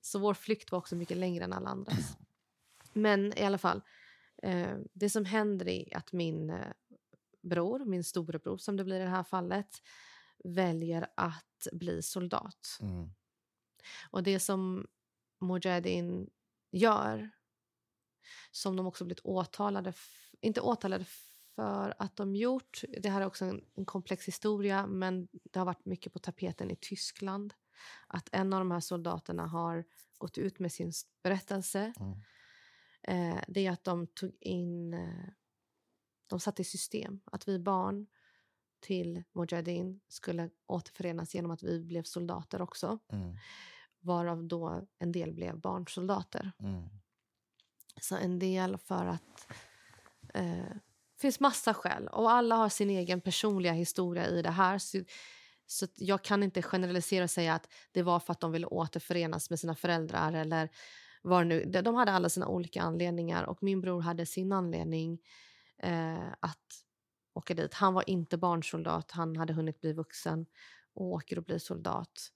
så 0.00 0.18
vår 0.18 0.34
flykt 0.34 0.72
var 0.72 0.78
också 0.78 0.96
mycket 0.96 1.16
längre 1.16 1.44
än 1.44 1.52
alla 1.52 1.70
andras. 1.70 2.16
Men 2.92 3.38
i 3.38 3.44
alla 3.44 3.58
fall, 3.58 3.82
eh, 4.42 4.76
det 4.92 5.10
som 5.10 5.24
händer 5.24 5.68
är 5.68 5.96
att 5.96 6.12
min 6.12 6.50
eh, 6.50 6.72
bror, 7.42 7.84
min 7.84 8.04
storebror 8.04 8.56
som 8.56 8.76
det 8.76 8.84
blir 8.84 9.00
i 9.00 9.04
det 9.04 9.10
här 9.10 9.22
fallet, 9.22 9.82
väljer 10.44 11.06
att 11.16 11.68
bli 11.72 12.02
soldat. 12.02 12.78
Mm. 12.80 13.10
Och 14.10 14.22
det 14.22 14.40
som 14.40 14.86
Mujahedin 15.40 16.30
gör, 16.72 17.30
som 18.50 18.76
de 18.76 18.86
också 18.86 19.04
blivit 19.04 19.24
åtalade, 19.24 19.92
inte 20.40 20.60
åtalade 20.60 21.04
för 21.54 21.94
att 21.98 22.16
de 22.16 22.36
gjort, 22.36 22.82
det 22.98 23.08
här 23.08 23.20
är 23.20 23.26
också 23.26 23.44
en, 23.44 23.64
en, 23.74 23.84
komplex 23.84 24.28
historia, 24.28 24.86
men 24.86 25.28
det 25.32 25.58
har 25.58 25.66
varit 25.66 25.84
mycket 25.84 26.12
på 26.12 26.18
tapeten 26.18 26.70
i 26.70 26.76
Tyskland. 26.76 27.54
Att 28.06 28.28
en 28.32 28.52
av 28.52 28.58
de 28.58 28.70
här 28.70 28.80
soldaterna 28.80 29.46
har 29.46 29.84
gått 30.18 30.38
ut 30.38 30.58
med 30.58 30.72
sin 30.72 30.92
berättelse. 31.22 31.92
Mm. 32.00 32.18
Eh, 33.02 33.44
det 33.48 33.66
är 33.66 33.70
att 33.70 33.84
de 33.84 34.06
tog 34.06 34.36
in 34.40 34.94
eh, 34.94 35.28
de 36.26 36.40
satte 36.40 36.62
i 36.62 36.64
system 36.64 37.20
att 37.24 37.48
vi 37.48 37.58
barn 37.58 38.06
till 38.80 39.22
Mujahedin 39.32 40.00
skulle 40.08 40.50
återförenas 40.66 41.34
genom 41.34 41.50
att 41.50 41.62
vi 41.62 41.80
blev 41.80 42.02
soldater 42.02 42.62
också. 42.62 42.98
Mm. 43.12 43.36
Varav 44.00 44.44
då 44.44 44.86
en 44.98 45.12
del 45.12 45.32
blev 45.32 45.60
barnsoldater. 45.60 46.52
Mm. 46.58 46.88
Så 48.00 48.16
en 48.16 48.38
del 48.38 48.78
för 48.78 49.06
att... 49.06 49.46
Eh, 50.34 50.74
det 51.14 51.22
finns 51.22 51.40
massa 51.40 51.74
skäl 51.74 52.08
och 52.08 52.30
alla 52.30 52.56
har 52.56 52.68
sin 52.68 52.90
egen 52.90 53.20
personliga 53.20 53.72
historia 53.72 54.26
i 54.26 54.42
det 54.42 54.50
här. 54.50 54.78
Så, 54.78 55.04
så 55.66 55.86
jag 55.96 56.24
kan 56.24 56.42
inte 56.42 56.62
generalisera 56.62 57.24
och 57.24 57.30
säga 57.30 57.54
att 57.54 57.68
det 57.92 58.02
var 58.02 58.20
för 58.20 58.32
att 58.32 58.40
de 58.40 58.52
ville 58.52 58.66
återförenas 58.66 59.50
med 59.50 59.60
sina 59.60 59.74
föräldrar 59.74 60.32
eller 60.32 60.68
var 61.22 61.44
nu. 61.44 61.64
De 61.64 61.94
hade 61.94 62.12
alla 62.12 62.28
sina 62.28 62.46
olika 62.46 62.82
anledningar 62.82 63.44
och 63.44 63.62
min 63.62 63.80
bror 63.80 64.00
hade 64.00 64.26
sin 64.26 64.52
anledning 64.52 65.18
eh, 65.82 66.32
att 66.40 66.84
åka 67.40 67.54
dit. 67.54 67.74
Han 67.74 67.94
var 67.94 68.10
inte 68.10 68.38
barnsoldat, 68.38 69.10
han 69.10 69.36
hade 69.36 69.52
hunnit 69.52 69.80
bli 69.80 69.92
vuxen 69.92 70.46
och 70.94 71.06
åker 71.06 71.38
och 71.38 71.44
blir 71.44 71.58
soldat. 71.58 72.30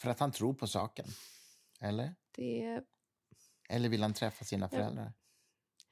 För 0.00 0.10
att 0.10 0.20
han 0.20 0.32
tror 0.32 0.54
på 0.54 0.66
saken? 0.66 1.06
Eller? 1.80 2.14
Det... 2.36 2.80
Eller 3.68 3.88
vill 3.88 4.02
han 4.02 4.14
träffa 4.14 4.44
sina 4.44 4.68
föräldrar? 4.68 5.12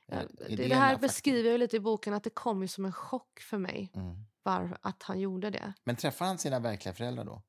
Ja, 0.06 0.22
det, 0.48 0.56
det, 0.56 0.74
här 0.74 0.98
beskriver 0.98 1.50
jag 1.50 1.60
lite 1.60 1.76
i 1.76 1.80
boken, 1.80 2.14
att 2.14 2.24
det 2.24 2.30
kom 2.30 2.62
ju 2.62 2.68
som 2.68 2.84
en 2.84 2.92
chock 2.92 3.40
för 3.40 3.58
mig 3.58 3.90
mm. 3.94 4.16
var, 4.42 4.78
att 4.82 5.02
han 5.02 5.20
gjorde 5.20 5.50
det. 5.50 5.72
Men 5.84 5.96
träffar 5.96 6.26
han 6.26 6.38
sina 6.38 6.58
verkliga 6.58 6.94
föräldrar 6.94 7.24
då? 7.24 7.42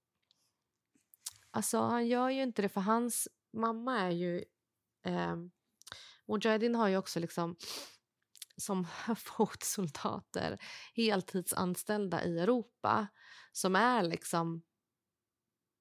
Alltså, 1.51 1.81
han 1.81 2.07
gör 2.07 2.29
ju 2.29 2.43
inte 2.43 2.61
det, 2.61 2.69
för 2.69 2.81
hans 2.81 3.27
mamma 3.53 3.99
är 3.99 4.11
ju... 4.11 4.45
Eh, 5.05 5.35
Mujahedin 6.27 6.75
har 6.75 6.87
ju 6.87 6.97
också 6.97 7.19
liksom 7.19 7.55
som 8.59 8.87
fotsoldater, 9.17 10.61
heltidsanställda 10.95 12.23
i 12.23 12.39
Europa 12.39 13.07
som 13.51 13.75
är 13.75 14.03
liksom 14.03 14.61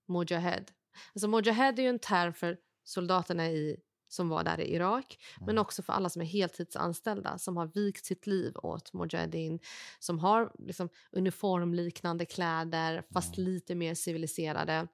Mojahed. 0.09 0.71
Alltså 1.15 1.29
Mojahed 1.29 1.79
är 1.79 1.83
ju 1.83 1.89
en 1.89 1.99
term 1.99 2.33
för 2.33 2.59
soldaterna 2.85 3.49
i, 3.51 3.77
som 4.09 4.29
var 4.29 4.45
där 4.45 4.61
i 4.61 4.75
Irak 4.75 5.19
mm. 5.37 5.47
men 5.47 5.59
också 5.59 5.83
för 5.83 5.93
alla 5.93 6.11
som 6.11 6.23
är 6.23 6.27
heltidsanställda 6.27 7.39
som 7.39 7.57
har 7.57 7.67
vikt 7.67 8.07
sitt 8.07 8.27
liv 8.27 8.57
åt 8.57 8.93
Mujahedin 8.93 9.61
som 9.99 10.19
har 10.19 10.53
liksom 10.59 10.89
uniformliknande 11.11 12.27
kläder 12.27 13.03
fast 13.13 13.39
mm. 13.39 13.51
lite 13.51 13.75
mer 13.75 13.95
civiliserade 13.95 14.89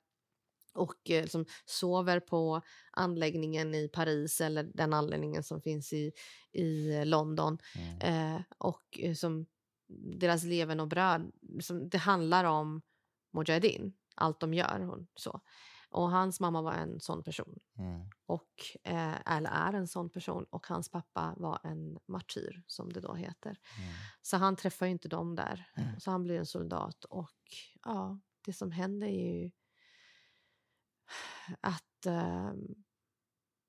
och 0.74 1.10
eh, 1.10 1.22
liksom 1.22 1.46
sover 1.64 2.20
på 2.20 2.62
anläggningen 2.90 3.74
i 3.74 3.88
Paris 3.88 4.40
eller 4.40 4.62
den 4.74 4.92
anläggningen 4.92 5.42
som 5.42 5.60
finns 5.60 5.92
i, 5.92 6.12
i 6.52 7.04
London. 7.04 7.58
Mm. 7.76 8.34
Eh, 8.36 8.42
och 8.58 8.98
eh, 9.00 9.14
som 9.14 9.46
deras 10.16 10.44
leven 10.44 10.80
och 10.80 10.88
bröd, 10.88 11.32
som, 11.60 11.88
det 11.88 11.98
handlar 11.98 12.44
om 12.44 12.82
Mujahedin, 13.32 13.94
allt 14.14 14.40
de 14.40 14.54
gör. 14.54 14.90
Och, 14.90 14.98
så. 15.14 15.40
och 15.90 16.10
hans 16.10 16.40
mamma 16.40 16.62
var 16.62 16.72
en 16.72 17.00
sån 17.00 17.22
person. 17.22 17.58
Mm. 17.78 18.10
Och, 18.26 18.50
eh, 18.82 19.32
eller 19.36 19.50
är 19.50 19.72
en 19.72 19.88
sån 19.88 20.10
person. 20.10 20.44
Och 20.50 20.66
hans 20.66 20.88
pappa 20.88 21.34
var 21.36 21.60
en 21.64 21.98
martyr, 22.06 22.62
som 22.66 22.92
det 22.92 23.00
då 23.00 23.14
heter. 23.14 23.58
Mm. 23.78 23.92
Så 24.22 24.36
han 24.36 24.56
träffar 24.56 24.86
inte 24.86 25.08
dem 25.08 25.34
där. 25.34 25.68
Mm. 25.76 26.00
Så 26.00 26.10
han 26.10 26.22
blir 26.22 26.38
en 26.38 26.46
soldat. 26.46 27.04
Och 27.04 27.38
ja, 27.84 28.20
det 28.44 28.52
som 28.52 28.70
händer 28.70 29.06
är 29.06 29.42
ju 29.42 29.50
att 31.60 32.06
eh, 32.06 32.52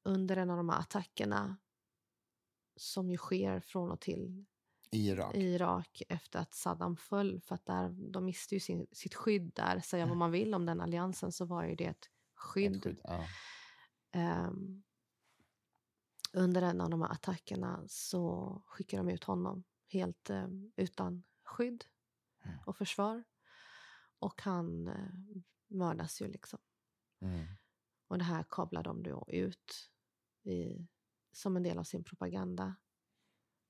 under 0.03 0.37
en 0.37 0.49
av 0.49 0.57
de 0.57 0.69
här 0.69 0.79
attackerna 0.79 1.57
som 2.75 3.11
ju 3.11 3.17
sker 3.17 3.59
från 3.59 3.91
och 3.91 4.01
till 4.01 4.45
i 4.91 5.09
Irak. 5.09 5.35
i 5.35 5.39
Irak 5.39 6.01
efter 6.09 6.39
att 6.39 6.53
Saddam 6.53 6.97
föll. 6.97 7.41
För 7.41 7.55
att 7.55 7.65
där, 7.65 7.89
de 8.11 8.25
miste 8.25 8.55
ju 8.55 8.59
sin, 8.59 8.87
sitt 8.91 9.15
skydd 9.15 9.51
där. 9.55 9.79
Säga 9.79 10.03
mm. 10.03 10.09
vad 10.09 10.17
man 10.17 10.31
vill 10.31 10.53
om 10.53 10.65
den 10.65 10.81
alliansen 10.81 11.31
så 11.31 11.45
var 11.45 11.63
ju 11.63 11.75
det 11.75 11.85
ett 11.85 12.09
skydd. 12.35 12.75
Ett 12.75 12.83
skydd 12.83 13.01
ja. 13.03 14.47
um, 14.47 14.83
under 16.33 16.61
en 16.61 16.81
av 16.81 16.89
de 16.89 17.01
här 17.01 17.11
attackerna 17.11 17.83
så 17.87 18.61
skickar 18.65 18.97
de 18.97 19.09
ut 19.09 19.23
honom 19.23 19.63
helt 19.87 20.29
um, 20.29 20.71
utan 20.75 21.23
skydd 21.43 21.85
mm. 22.45 22.57
och 22.65 22.77
försvar. 22.77 23.23
Och 24.19 24.41
han 24.41 24.87
uh, 24.87 25.41
mördas 25.67 26.21
ju 26.21 26.27
liksom. 26.27 26.59
Mm. 27.25 27.45
Och 28.07 28.17
det 28.17 28.23
här 28.23 28.45
kablar 28.49 28.83
de 28.83 29.03
då 29.03 29.25
ut 29.27 29.91
i, 30.43 30.87
som 31.31 31.57
en 31.57 31.63
del 31.63 31.77
av 31.77 31.83
sin 31.83 32.03
propaganda. 32.03 32.75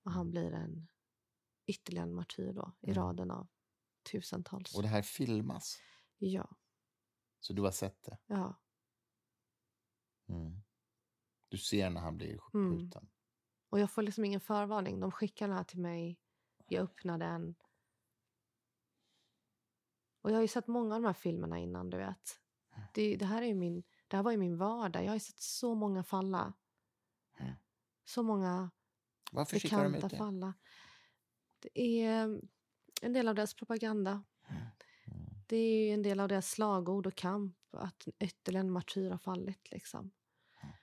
Och 0.04 0.12
han 0.12 0.22
mm. 0.22 0.32
blir 0.32 0.52
en 0.52 0.88
ytterligare 1.66 2.08
en 2.08 2.14
martyr 2.14 2.54
då, 2.54 2.72
i 2.82 2.92
mm. 2.92 3.04
raden 3.04 3.32
av 3.32 3.48
tusentals. 4.12 4.76
Och 4.76 4.82
det 4.82 4.88
här 4.88 5.02
filmas? 5.02 5.78
Ja. 6.18 6.58
Så 7.40 7.54
du 7.54 7.62
har 7.62 7.72
sett 7.72 8.04
det? 8.04 8.18
Ja. 8.26 8.62
Mm. 10.28 10.62
Du 11.50 11.58
ser 11.58 11.90
när 11.90 12.02
han 12.02 12.18
blir 12.18 12.40
mm. 12.54 12.78
skjuten? 12.78 13.02
Mm. 13.02 13.12
Och 13.70 13.80
jag 13.80 13.92
får 13.92 14.02
liksom 14.02 14.26
ingen 14.26 14.42
förvarning. 14.42 15.00
De 15.00 15.12
skickar 15.12 15.48
den 15.48 15.58
här 15.58 15.64
till 15.64 15.80
mig. 15.80 16.20
Jag 16.68 16.84
öppnar 16.84 17.18
den. 17.18 17.56
Och 20.22 20.32
jag 20.32 20.36
har 20.36 20.42
ju 20.42 20.48
sett 20.48 20.68
många 20.68 20.96
av 20.96 21.02
de 21.02 21.08
här 21.08 21.14
filmerna 21.14 21.60
innan, 21.60 21.90
du 21.90 21.98
vet. 21.98 22.40
Mm. 22.76 22.88
Det, 22.94 23.16
det 23.16 23.26
här 23.26 23.42
är 23.42 23.54
min, 23.54 23.84
det 24.08 24.16
här 24.16 24.24
var 24.24 24.32
ju 24.32 24.38
min 24.38 24.58
vardag. 24.58 25.06
Jag 25.06 25.12
har 25.12 25.20
sett 25.20 25.40
så 25.40 25.76
många 25.76 26.04
falla. 26.04 26.54
Mm. 27.40 27.54
Så 28.06 28.24
många 28.24 28.72
Varför 29.32 29.60
bekanta 29.62 30.08
de 30.08 30.18
falla. 30.18 30.54
Det 31.60 31.80
är 31.80 32.24
mm, 32.24 32.42
en 33.02 33.14
del 33.14 33.28
av 33.28 33.36
deras 33.36 33.54
propaganda. 33.54 34.24
Mm. 34.50 34.66
Det 35.48 35.58
är 35.58 35.94
en 35.94 36.04
del 36.04 36.20
av 36.20 36.28
deras 36.28 36.52
slagord 36.52 37.08
och 37.08 37.16
kamp. 37.16 37.58
Att 37.72 38.08
ytterligare 38.20 38.66
en 38.66 38.72
martyr 38.72 39.10
har 39.10 39.18
fallit. 39.18 39.72
Liksom. 39.72 40.12
Mm. 40.62 40.76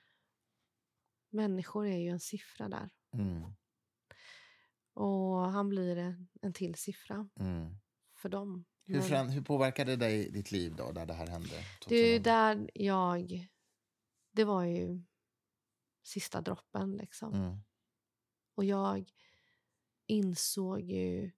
Människor 1.29 1.87
är 1.87 1.97
ju 1.97 2.09
en 2.09 2.19
siffra 2.19 2.69
där. 2.69 2.89
Mm. 3.13 3.53
Och 4.93 5.51
han 5.51 5.69
blir 5.69 5.97
en, 5.97 6.27
en 6.41 6.53
till 6.53 6.75
siffra 6.75 7.29
mm. 7.35 7.75
för 8.15 8.29
dem. 8.29 8.65
Hur, 8.85 9.01
fram, 9.01 9.29
hur 9.29 9.41
påverkade 9.41 9.91
det 9.91 9.95
dig, 9.95 10.31
ditt 10.31 10.51
liv 10.51 10.75
då, 10.75 10.91
där 10.91 11.05
det 11.05 11.13
här 11.13 11.27
hände? 11.27 11.49
2000? 11.49 11.63
Det 11.87 11.95
är 11.95 12.19
där 12.19 12.69
jag... 12.73 13.47
Det 14.31 14.43
var 14.43 14.63
ju 14.63 15.03
sista 16.03 16.41
droppen, 16.41 16.97
liksom. 16.97 17.33
Mm. 17.33 17.57
Och 18.55 18.65
jag 18.65 19.11
insåg 20.07 20.81
ju... 20.81 21.31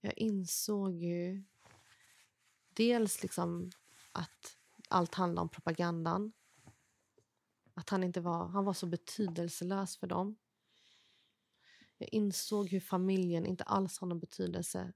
Jag 0.00 0.18
insåg 0.18 0.94
ju 0.94 1.44
dels 2.68 3.22
liksom 3.22 3.70
att 4.12 4.56
allt 4.88 5.14
handlade 5.14 5.42
om 5.42 5.48
propagandan. 5.48 6.32
Att 7.74 7.90
han 7.90 8.04
inte 8.04 8.20
var, 8.20 8.46
han 8.48 8.64
var 8.64 8.72
så 8.72 8.86
betydelselös 8.86 9.96
för 9.96 10.06
dem. 10.06 10.36
Jag 11.98 12.08
insåg 12.12 12.68
hur 12.68 12.80
familjen 12.80 13.46
inte 13.46 13.64
alls 13.64 13.98
har 13.98 14.08
någon 14.08 14.20
betydelse. 14.20 14.92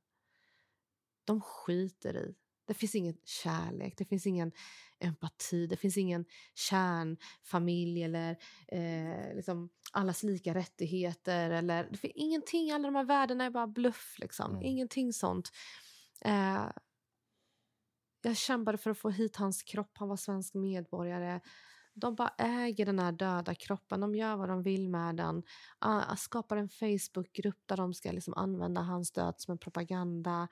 De 1.25 1.41
skiter 1.41 2.17
i. 2.17 2.35
Det 2.67 2.75
finns 2.75 2.95
ingen 2.95 3.17
kärlek, 3.25 3.95
det 3.97 4.05
finns 4.05 4.27
ingen 4.27 4.53
empati, 4.99 5.67
det 5.67 5.77
finns 5.77 5.97
ingen 5.97 6.25
kärnfamilj 6.55 8.03
eller 8.03 8.37
eh, 8.69 9.35
liksom 9.35 9.71
allas 9.93 10.23
lika 10.23 10.55
rättigheter. 10.55 11.51
Eller, 11.51 11.89
det 11.91 11.97
finns 11.97 12.13
ingenting, 12.15 12.71
alla 12.71 12.89
de 12.89 12.95
här 12.95 13.05
värdena 13.05 13.45
är 13.45 13.51
bara 13.51 13.67
bluff. 13.67 14.17
Liksom. 14.19 14.51
Mm. 14.51 14.63
Ingenting 14.63 15.13
sånt. 15.13 15.53
Eh, 16.21 16.69
jag 18.23 18.37
kämpade 18.37 18.79
för 18.79 18.91
att 18.91 18.99
få 18.99 19.11
hit 19.11 19.37
hans 19.37 19.63
kropp, 19.63 19.93
han 19.95 20.09
var 20.09 20.17
svensk 20.17 20.55
medborgare 20.55 21.41
de 21.99 22.15
bara 22.15 22.33
äger 22.39 22.87
den 22.87 22.99
här 22.99 23.13
döda 23.13 23.55
kroppen. 23.55 24.01
De 24.01 24.15
gör 24.15 24.37
vad 24.37 24.49
de 24.49 24.63
vill 24.63 24.89
med 24.89 25.17
den. 25.17 25.43
Uh, 25.85 26.15
skapar 26.15 26.57
en 26.57 26.69
Facebookgrupp 26.69 27.63
där 27.67 27.77
de 27.77 27.95
ska 27.95 28.13
liksom 28.13 28.35
använda 28.35 28.81
hans 28.81 29.13
död 29.13 29.35
som 29.37 29.53
en 29.53 29.59
propaganda. 29.59 30.49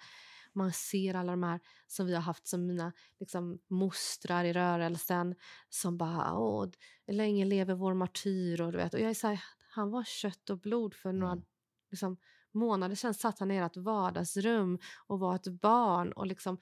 Man 0.52 0.72
ser 0.72 1.14
alla 1.14 1.32
de 1.32 1.42
här 1.42 1.60
som 1.86 2.06
vi 2.06 2.14
har 2.14 2.22
haft 2.22 2.46
som 2.46 2.66
mina 2.66 2.92
liksom, 3.20 3.58
mostrar 3.68 4.44
i 4.44 4.52
rörelsen 4.52 5.34
som 5.68 5.98
bara 5.98 6.38
Åh, 6.38 6.68
länge 7.06 7.44
lever 7.44 7.74
vår 7.74 7.94
martyr. 7.94 8.60
Och, 8.60 8.72
du 8.72 8.78
vet. 8.78 8.94
och 8.94 9.00
jag 9.00 9.10
är 9.10 9.14
så 9.14 9.26
här, 9.26 9.40
han 9.70 9.90
var 9.90 10.04
kött 10.04 10.50
och 10.50 10.58
blod 10.58 10.94
för 10.94 11.12
några 11.12 11.32
mm. 11.32 11.44
liksom, 11.90 12.16
månader 12.52 12.94
sedan. 12.94 13.14
Satt 13.14 13.38
han 13.38 13.50
i 13.50 13.56
ert 13.56 13.76
vardagsrum 13.76 14.78
och 15.06 15.18
var 15.18 15.34
ett 15.34 15.60
barn. 15.60 16.12
och 16.12 16.26
liksom 16.26 16.58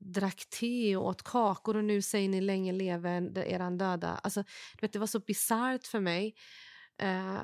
drack 0.00 0.46
te 0.50 0.96
och 0.96 1.06
åt 1.06 1.22
kakor 1.22 1.76
och 1.76 1.84
nu 1.84 2.02
säger 2.02 2.28
ni 2.28 2.40
länge 2.40 2.72
leve 2.72 3.32
eran 3.34 3.78
döda. 3.78 4.20
Alltså, 4.22 4.42
du 4.42 4.78
vet, 4.80 4.92
det 4.92 4.98
var 4.98 5.06
så 5.06 5.20
bisarrt 5.20 5.86
för 5.86 6.00
mig. 6.00 6.34
Eh, 6.98 7.40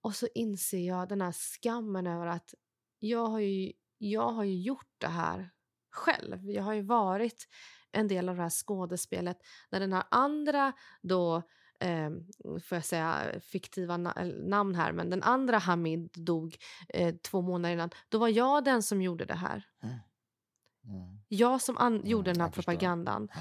och 0.00 0.14
så 0.14 0.28
inser 0.34 0.86
jag 0.86 1.08
den 1.08 1.20
här 1.20 1.32
skammen 1.32 2.06
över 2.06 2.26
att 2.26 2.54
jag 2.98 3.26
har 3.26 3.40
ju, 3.40 3.72
jag 3.98 4.32
har 4.32 4.44
ju 4.44 4.60
gjort 4.60 4.94
det 4.98 5.08
här 5.08 5.50
själv. 5.90 6.50
Jag 6.50 6.62
har 6.62 6.72
ju 6.72 6.82
varit 6.82 7.48
en 7.92 8.08
del 8.08 8.28
av 8.28 8.36
det 8.36 8.42
här 8.42 8.50
skådespelet 8.50 9.38
när 9.70 9.80
den 9.80 9.92
här 9.92 10.04
andra 10.10 10.72
då 11.02 11.36
eh, 11.80 12.10
får 12.42 12.76
jag 12.76 12.84
säga, 12.84 13.40
fiktiva 13.40 13.96
na 13.96 14.12
eh, 14.16 14.26
namn 14.26 14.74
här, 14.74 14.92
men 14.92 15.10
den 15.10 15.22
andra 15.22 15.58
Hamid 15.58 16.10
dog 16.14 16.56
eh, 16.88 17.14
två 17.14 17.42
månader 17.42 17.74
innan. 17.74 17.90
Då 18.08 18.18
var 18.18 18.28
jag 18.28 18.64
den 18.64 18.82
som 18.82 19.02
gjorde 19.02 19.24
det 19.24 19.34
här. 19.34 19.66
Mm. 19.82 19.96
Mm. 20.86 21.20
Jag 21.28 21.62
som 21.62 21.78
mm, 21.78 22.06
gjorde 22.06 22.32
den 22.32 22.40
här 22.40 22.50
propagandan. 22.50 23.28
Ja. 23.34 23.40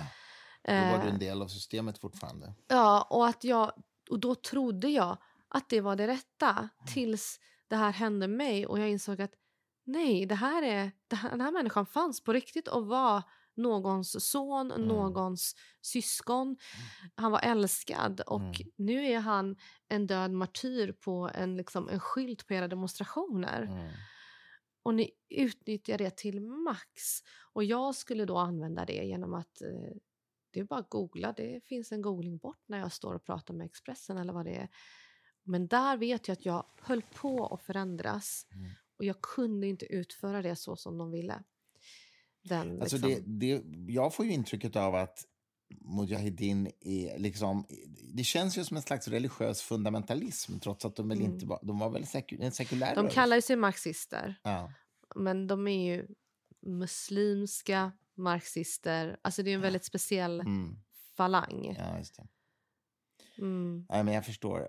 Då 0.67 0.97
var 0.97 1.03
du 1.03 1.09
en 1.09 1.13
eh, 1.13 1.19
del 1.19 1.41
av 1.41 1.47
systemet 1.47 1.97
fortfarande. 1.97 2.53
Ja, 2.67 3.07
och, 3.09 3.27
att 3.27 3.43
jag, 3.43 3.72
och 4.09 4.19
då 4.19 4.35
trodde 4.35 4.89
jag 4.89 5.17
att 5.47 5.69
det 5.69 5.81
var 5.81 5.95
det 5.95 6.07
rätta 6.07 6.49
mm. 6.49 6.69
tills 6.93 7.39
det 7.67 7.76
här 7.76 7.91
hände 7.91 8.27
mig 8.27 8.65
och 8.65 8.80
jag 8.80 8.89
insåg 8.89 9.22
att 9.22 9.34
nej, 9.85 10.26
det 10.26 10.35
här 10.35 10.63
är, 10.63 10.91
det 11.07 11.15
här, 11.15 11.30
den 11.30 11.41
här 11.41 11.51
människan 11.51 11.85
fanns 11.85 12.23
på 12.23 12.34
riktigt 12.34 12.67
och 12.67 12.85
var 12.85 13.23
någons 13.55 14.30
son, 14.30 14.72
mm. 14.72 14.88
någons 14.88 15.55
syskon. 15.81 16.47
Mm. 16.47 16.57
Han 17.15 17.31
var 17.31 17.39
älskad 17.39 18.22
och 18.22 18.41
mm. 18.41 18.72
nu 18.77 19.05
är 19.05 19.19
han 19.19 19.55
en 19.89 20.07
död 20.07 20.31
martyr 20.31 20.91
på 20.91 21.31
en, 21.34 21.57
liksom, 21.57 21.89
en 21.89 21.99
skylt 21.99 22.47
på 22.47 22.53
era 22.53 22.67
demonstrationer. 22.67 23.93
Och 24.86 24.95
ni 24.95 25.12
utnyttjar 25.30 25.98
det 25.98 26.18
till 26.18 26.41
max. 26.41 27.02
Och 27.53 27.64
jag 27.64 27.95
skulle 27.95 28.26
då 28.26 28.38
använda 28.38 28.86
det 28.86 29.06
genom 29.06 29.34
att 29.34 29.62
eh, 29.62 29.98
det 30.52 30.60
är 30.60 30.64
bara 30.64 30.80
att 30.80 30.90
googla. 30.90 31.34
Det 31.34 31.64
finns 31.64 31.91
en 31.91 32.02
googling 32.02 32.38
bort 32.38 32.64
när 32.66 32.80
jag 32.80 32.91
står 32.91 33.14
och 33.14 33.24
pratar 33.24 33.53
med 33.53 33.66
Expressen 33.66 34.18
eller 34.18 34.34
vad 34.34 34.45
det 34.45 34.56
är. 34.56 34.70
Men 35.44 35.68
där 35.68 35.98
vet 35.98 36.28
jag 36.28 36.34
att 36.34 36.45
jag 36.45 36.66
höll 36.82 37.02
på 37.02 37.48
att 37.48 37.64
förändras 37.64 38.48
mm. 38.52 38.72
och 38.98 39.06
jag 39.06 39.22
kunde 39.22 39.68
inte 39.68 39.86
utföra 39.86 40.41
det 40.41 40.56
så 40.56 40.76
som 40.76 40.98
de 40.98 41.12
ville. 41.12 41.44
Den, 42.41 42.82
alltså 42.82 42.98
liksom... 42.98 43.40
det, 43.40 43.60
det, 43.60 43.94
jag 43.94 44.14
får 44.14 44.26
ju 44.26 44.32
intrycket 44.32 44.76
av 44.76 44.95
att 44.95 45.26
Mujahedin 45.69 46.71
är 46.81 47.19
liksom... 47.19 47.65
Det 48.13 48.23
känns 48.23 48.57
ju 48.57 48.63
som 48.63 48.77
en 48.77 48.83
slags 48.83 49.07
religiös 49.07 49.61
fundamentalism 49.61 50.59
trots 50.59 50.85
att 50.85 50.95
de 50.95 51.09
väl 51.09 51.17
mm. 51.17 51.31
inte 51.31 51.45
var, 51.45 51.59
de 51.63 51.79
var 51.79 51.89
väl 51.89 52.05
seku, 52.05 52.37
en 52.39 52.51
sekulär 52.51 52.95
De 52.95 53.09
kallar 53.09 53.41
sig 53.41 53.55
marxister. 53.55 54.35
Ja. 54.43 54.71
Men 55.15 55.47
de 55.47 55.67
är 55.67 55.95
ju 55.95 56.07
muslimska 56.61 57.91
marxister. 58.15 59.17
Alltså 59.21 59.43
det 59.43 59.51
är 59.51 59.55
en 59.55 59.61
väldigt 59.61 59.85
speciell 59.85 60.39
mm. 60.39 60.75
falang. 61.17 61.75
Ja, 61.77 61.97
just 61.97 62.15
det. 62.15 62.27
Mm. 63.37 63.85
Ja, 63.89 64.03
men 64.03 64.13
jag 64.13 64.25
förstår. 64.25 64.67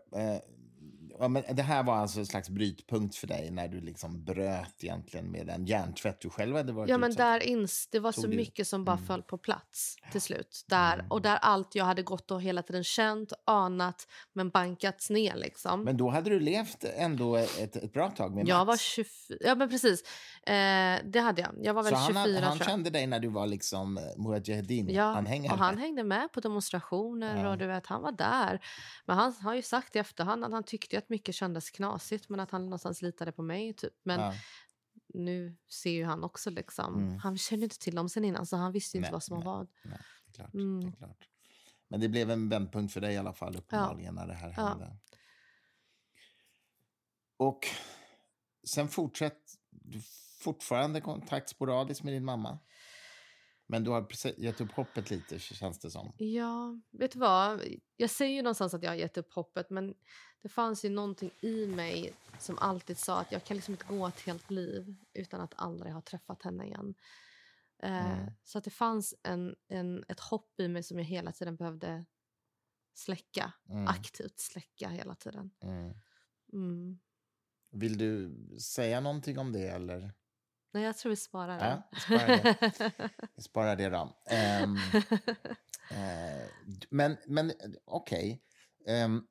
Ja, 1.21 1.29
men 1.29 1.45
det 1.53 1.63
här 1.63 1.83
var 1.83 1.97
alltså 1.97 2.19
en 2.19 2.27
slags 2.27 2.51
brytpunkt 2.51 3.17
för 3.17 3.27
dig 3.27 3.51
när 3.51 3.69
du 3.69 3.81
liksom 3.81 4.25
bröt 4.25 4.85
egentligen 4.85 5.31
med 5.31 5.47
den 5.47 5.67
hjärntvätt 5.67 6.21
du 6.21 6.31
själv 6.31 6.57
hade 6.57 6.73
varit 6.73 6.91
Ja, 6.91 6.99
men 6.99 7.15
där 7.15 7.43
ins, 7.43 7.89
det 7.93 7.99
var 7.99 8.13
Tog 8.13 8.25
så 8.25 8.31
det? 8.31 8.37
mycket 8.37 8.69
som 8.69 8.85
bara 8.85 8.97
mm. 8.97 9.07
föll 9.07 9.23
på 9.23 9.39
plats 9.39 9.97
till 10.13 10.21
slut. 10.21 10.65
Där, 10.67 10.95
mm. 10.95 11.11
Och 11.11 11.23
där 11.23 11.37
allt 11.37 11.75
jag 11.75 11.85
hade 11.85 12.03
gått 12.03 12.31
och 12.31 12.43
hela 12.43 12.63
tiden 12.63 12.85
känt, 12.85 13.33
anat, 13.47 14.07
men 14.33 14.51
bankats 14.51 15.11
ner 15.11 15.37
liksom. 15.37 15.85
Men 15.85 15.97
då 15.97 16.09
hade 16.09 16.31
du 16.31 16.41
levt 16.41 16.85
ändå 16.85 17.37
ett, 17.37 17.77
ett 17.77 17.93
bra 17.93 18.11
tag 18.11 18.35
med 18.35 18.45
Mats? 18.45 18.49
Jag 18.49 18.65
var 18.65 18.77
24, 18.77 19.39
ja 19.41 19.55
men 19.55 19.69
precis. 19.69 20.03
Eh, 20.47 21.01
det 21.05 21.21
hade 21.21 21.43
jag. 21.43 21.51
Jag 21.63 21.75
var 21.75 21.83
väl 21.83 21.97
så 21.97 22.07
24 22.07 22.23
han, 22.23 22.43
han 22.43 22.59
kände 22.59 22.91
dig 22.91 23.07
när 23.07 23.21
du 23.21 23.29
var 23.29 23.47
liksom 23.47 23.99
eh, 23.99 24.03
Mujahedin-anhängare? 24.17 25.47
Ja, 25.47 25.53
och 25.53 25.59
han 25.59 25.79
hängde 25.79 26.05
med 26.05 26.33
på 26.33 26.41
demonstrationer 26.41 27.43
ja. 27.43 27.51
och 27.51 27.59
du 27.59 27.67
vet, 27.67 27.87
han 27.87 28.03
var 28.03 28.13
där. 28.13 28.61
Men 29.07 29.17
han 29.17 29.33
har 29.33 29.55
ju 29.55 29.63
sagt 29.63 29.97
i 29.97 29.99
efterhand 29.99 30.45
att 30.45 30.53
han 30.53 30.63
tyckte 30.63 30.99
att 30.99 31.06
mycket 31.09 31.35
kändes 31.35 31.71
knasigt 31.71 32.29
men 32.29 32.41
att 32.41 32.51
han 32.51 32.65
någonstans 32.65 33.03
litade 33.03 33.33
på 33.33 33.43
mig. 33.43 33.73
Typ. 33.73 33.93
Men 34.03 34.21
ja. 34.21 34.35
nu 35.15 35.57
ser 35.69 35.91
ju 35.91 36.05
han 36.05 36.25
också 36.25 36.51
liksom, 36.51 36.95
mm. 36.95 37.19
han 37.19 37.39
kände 37.39 37.65
inte 37.65 37.79
till 37.79 37.95
dem 37.95 38.09
sen 38.09 38.25
innan 38.25 38.47
så 38.47 38.57
han 38.57 38.73
visste 38.73 38.97
inte 38.97 39.07
nej, 39.07 39.13
vad 39.13 39.23
som 39.23 39.37
nej, 39.37 39.47
var 39.47 39.57
vad. 39.57 39.69
Nej, 39.85 39.99
det 40.27 40.31
är 40.31 40.35
klart, 40.35 40.55
mm. 40.55 40.81
det 40.81 40.87
är 40.87 40.93
klart. 40.93 41.29
Men 41.89 42.01
det 42.01 42.09
blev 42.09 42.31
en 42.31 42.49
vändpunkt 42.49 42.93
för 42.93 43.01
dig 43.01 43.15
i 43.15 43.17
alla 43.17 43.33
fall 43.33 43.57
uppenbarligen 43.57 44.17
ja. 44.17 44.23
när 44.23 44.29
det 44.29 44.35
här 44.35 44.51
hände. 44.51 44.97
Och 47.37 47.67
sen 48.67 48.89
fortsätt 48.89 49.41
du 49.71 50.01
fortfarande 50.41 51.01
kontakt 51.01 51.49
sporadiskt 51.49 52.03
med 52.03 52.13
din 52.13 52.25
mamma? 52.25 52.59
Men 53.67 53.85
du 53.85 53.91
har 53.91 54.09
gett 54.41 54.61
upp 54.61 54.73
hoppet 54.73 55.11
lite, 55.11 55.39
känns 55.39 55.79
det 55.79 55.91
som. 55.91 56.13
Ja, 56.19 56.81
vet 56.91 57.13
du 57.13 57.19
vad? 57.19 57.65
Jag 57.97 58.11
säger 58.11 58.35
ju 58.37 58.43
någonstans 58.43 58.75
att 58.75 58.83
jag 58.83 58.91
har 58.91 58.97
gett 58.97 59.17
upp 59.17 59.33
hoppet 59.33 59.71
men 59.71 59.95
det 60.43 60.49
fanns 60.49 60.85
ju 60.85 60.89
någonting 60.89 61.31
i 61.41 61.67
mig 61.67 62.13
som 62.39 62.59
alltid 62.59 62.99
sa 62.99 63.21
att 63.21 63.33
jag 63.33 63.45
kan 63.45 63.57
liksom 63.57 63.75
inte 63.75 63.87
gå 63.89 64.07
ett 64.07 64.21
helt 64.21 64.51
liv 64.51 64.97
utan 65.13 65.41
att 65.41 65.55
aldrig 65.57 65.93
ha 65.93 66.01
träffat 66.01 66.43
henne 66.43 66.65
igen. 66.65 66.95
Eh, 67.83 68.13
mm. 68.13 68.33
Så 68.45 68.59
att 68.59 68.65
det 68.65 68.71
fanns 68.71 69.15
en, 69.23 69.55
en, 69.69 70.05
ett 70.09 70.21
hopp 70.21 70.61
i 70.61 70.69
mig 70.69 70.83
som 70.83 70.99
jag 70.99 71.05
hela 71.05 71.33
tiden 71.33 71.57
behövde 71.57 72.05
släcka. 72.95 73.53
Mm. 73.69 73.87
Aktivt 73.87 74.39
släcka 74.41 74.89
hela 74.89 75.15
tiden. 75.15 75.51
Mm. 75.63 75.95
mm. 76.53 76.99
Vill 77.71 77.99
du 77.99 78.37
säga 78.61 79.01
någonting 79.01 79.39
om 79.39 79.53
det 79.53 79.69
eller? 79.69 80.15
Nej, 80.77 80.85
jag 80.85 80.99
tror 80.99 81.11
vi 81.11 81.17
sparar 81.17 81.59
det. 81.59 81.65
Ja, 81.65 81.83
vi 81.93 82.01
sparar 82.01 82.27
det, 82.27 82.93
vi 83.37 83.43
sparar 83.43 83.77
det 83.77 83.89
då. 83.89 84.17
Um, 84.63 84.77
uh, 84.77 86.49
men 86.91 87.17
men 87.27 87.53
okej. 87.85 88.43
Okay. 88.81 89.05
Um, 89.05 89.15
ehm, 89.15 89.27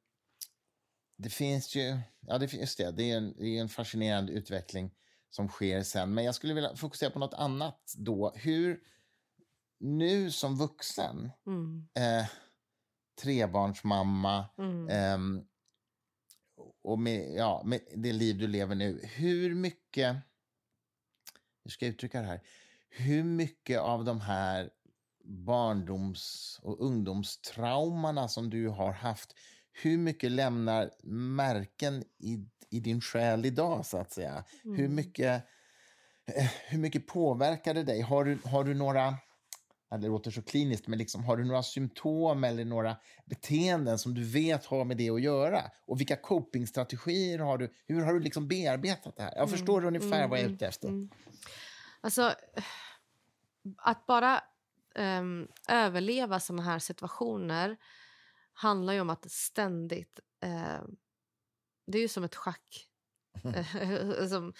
det 1.17 1.30
finns 1.30 1.76
ju, 1.76 1.97
ja 2.19 2.38
det, 2.38 2.53
just 2.53 2.77
det, 2.77 2.91
det 2.91 3.11
är, 3.11 3.17
en, 3.17 3.34
det 3.38 3.57
är 3.57 3.61
en 3.61 3.69
fascinerande 3.69 4.31
utveckling 4.31 4.91
som 5.30 5.49
sker 5.49 5.84
sen. 5.84 6.13
Men 6.13 6.23
jag 6.23 6.35
skulle 6.35 6.53
vilja 6.53 6.76
fokusera 6.76 7.09
på 7.09 7.19
något 7.19 7.34
annat 7.34 7.93
då. 7.97 8.34
Hur, 8.35 8.80
nu 9.80 10.31
som 10.31 10.57
vuxen, 10.57 11.31
mm. 11.47 11.88
eh, 11.95 12.27
trebarnsmamma 13.22 14.45
mm. 14.57 14.89
eh, 14.89 15.43
och 16.84 16.99
med, 16.99 17.34
ja, 17.34 17.61
med 17.65 17.81
det 17.95 18.13
liv 18.13 18.38
du 18.38 18.47
lever 18.47 18.76
nu, 18.76 18.99
hur 19.03 19.55
mycket 19.55 20.17
hur 21.65 21.71
ska 21.71 21.85
jag 21.85 21.93
uttrycka 21.93 22.21
det 22.21 22.27
här? 22.27 22.41
Hur 22.89 23.23
mycket 23.23 23.79
av 23.79 24.05
de 24.05 24.21
här 24.21 24.69
barndoms 25.23 26.59
och 26.63 26.81
ungdomstraumorna 26.81 28.27
som 28.27 28.49
du 28.49 28.67
har 28.67 28.91
haft, 28.91 29.35
hur 29.71 29.97
mycket 29.97 30.31
lämnar 30.31 30.91
märken 31.35 32.03
i, 32.19 32.45
i 32.69 32.79
din 32.79 33.01
själ 33.01 33.45
idag, 33.45 33.85
så 33.85 33.97
att 33.97 34.11
säga? 34.11 34.43
Mm. 34.65 34.77
Hur, 34.77 34.87
mycket, 34.87 35.43
eh, 36.25 36.51
hur 36.67 36.79
mycket 36.79 37.07
påverkar 37.07 37.73
det 37.73 37.83
dig? 37.83 38.01
Har 38.01 38.25
du, 38.25 38.39
har 38.45 38.63
du 38.63 38.73
några 38.73 39.15
det 39.90 40.07
låter 40.07 40.32
så 40.32 40.41
kliniskt, 40.41 40.88
men 40.88 40.99
liksom, 40.99 41.24
har 41.24 41.38
du 41.38 41.45
några 41.45 41.64
symptom 41.64 42.44
eller 42.44 42.66
några 42.66 42.98
beteenden 43.26 43.99
som 43.99 44.14
du 44.14 44.24
vet 44.24 44.66
har 44.66 44.86
med 44.86 44.98
det 44.98 45.10
att 45.10 45.22
göra? 45.22 45.72
Och 45.86 45.99
vilka 45.99 46.16
copingstrategier 46.16 47.40
har 47.40 47.57
du? 47.57 47.74
Hur 47.86 48.02
har 48.02 48.14
du 48.14 48.20
liksom 48.20 48.48
bearbetat 48.48 49.16
det 49.16 49.24
här? 49.24 49.32
Jag 49.32 49.48
mm. 49.48 49.49
förstår 49.49 49.86
ungefär 49.86 50.18
mm, 50.18 50.30
vad 50.30 50.40
jag 50.40 50.44
är 50.44 50.45
mm, 50.45 50.56
ute 50.56 50.68
efter. 50.68 50.88
Mm. 50.88 51.10
Alltså, 52.02 52.34
att 53.78 54.06
bara 54.06 54.44
um, 54.95 55.48
överleva 55.70 56.40
såna 56.40 56.62
här 56.62 56.80
situationer 56.80 57.78
handlar 58.53 58.94
ju 58.94 59.02
om 59.02 59.10
att 59.10 59.32
ständigt... 59.32 60.20
Uh, 60.45 60.84
det 61.88 61.98
är 61.98 62.02
ju 62.02 62.07
som 62.07 62.24
ett 62.24 62.36
schack. 62.36 62.90
som 64.30 64.53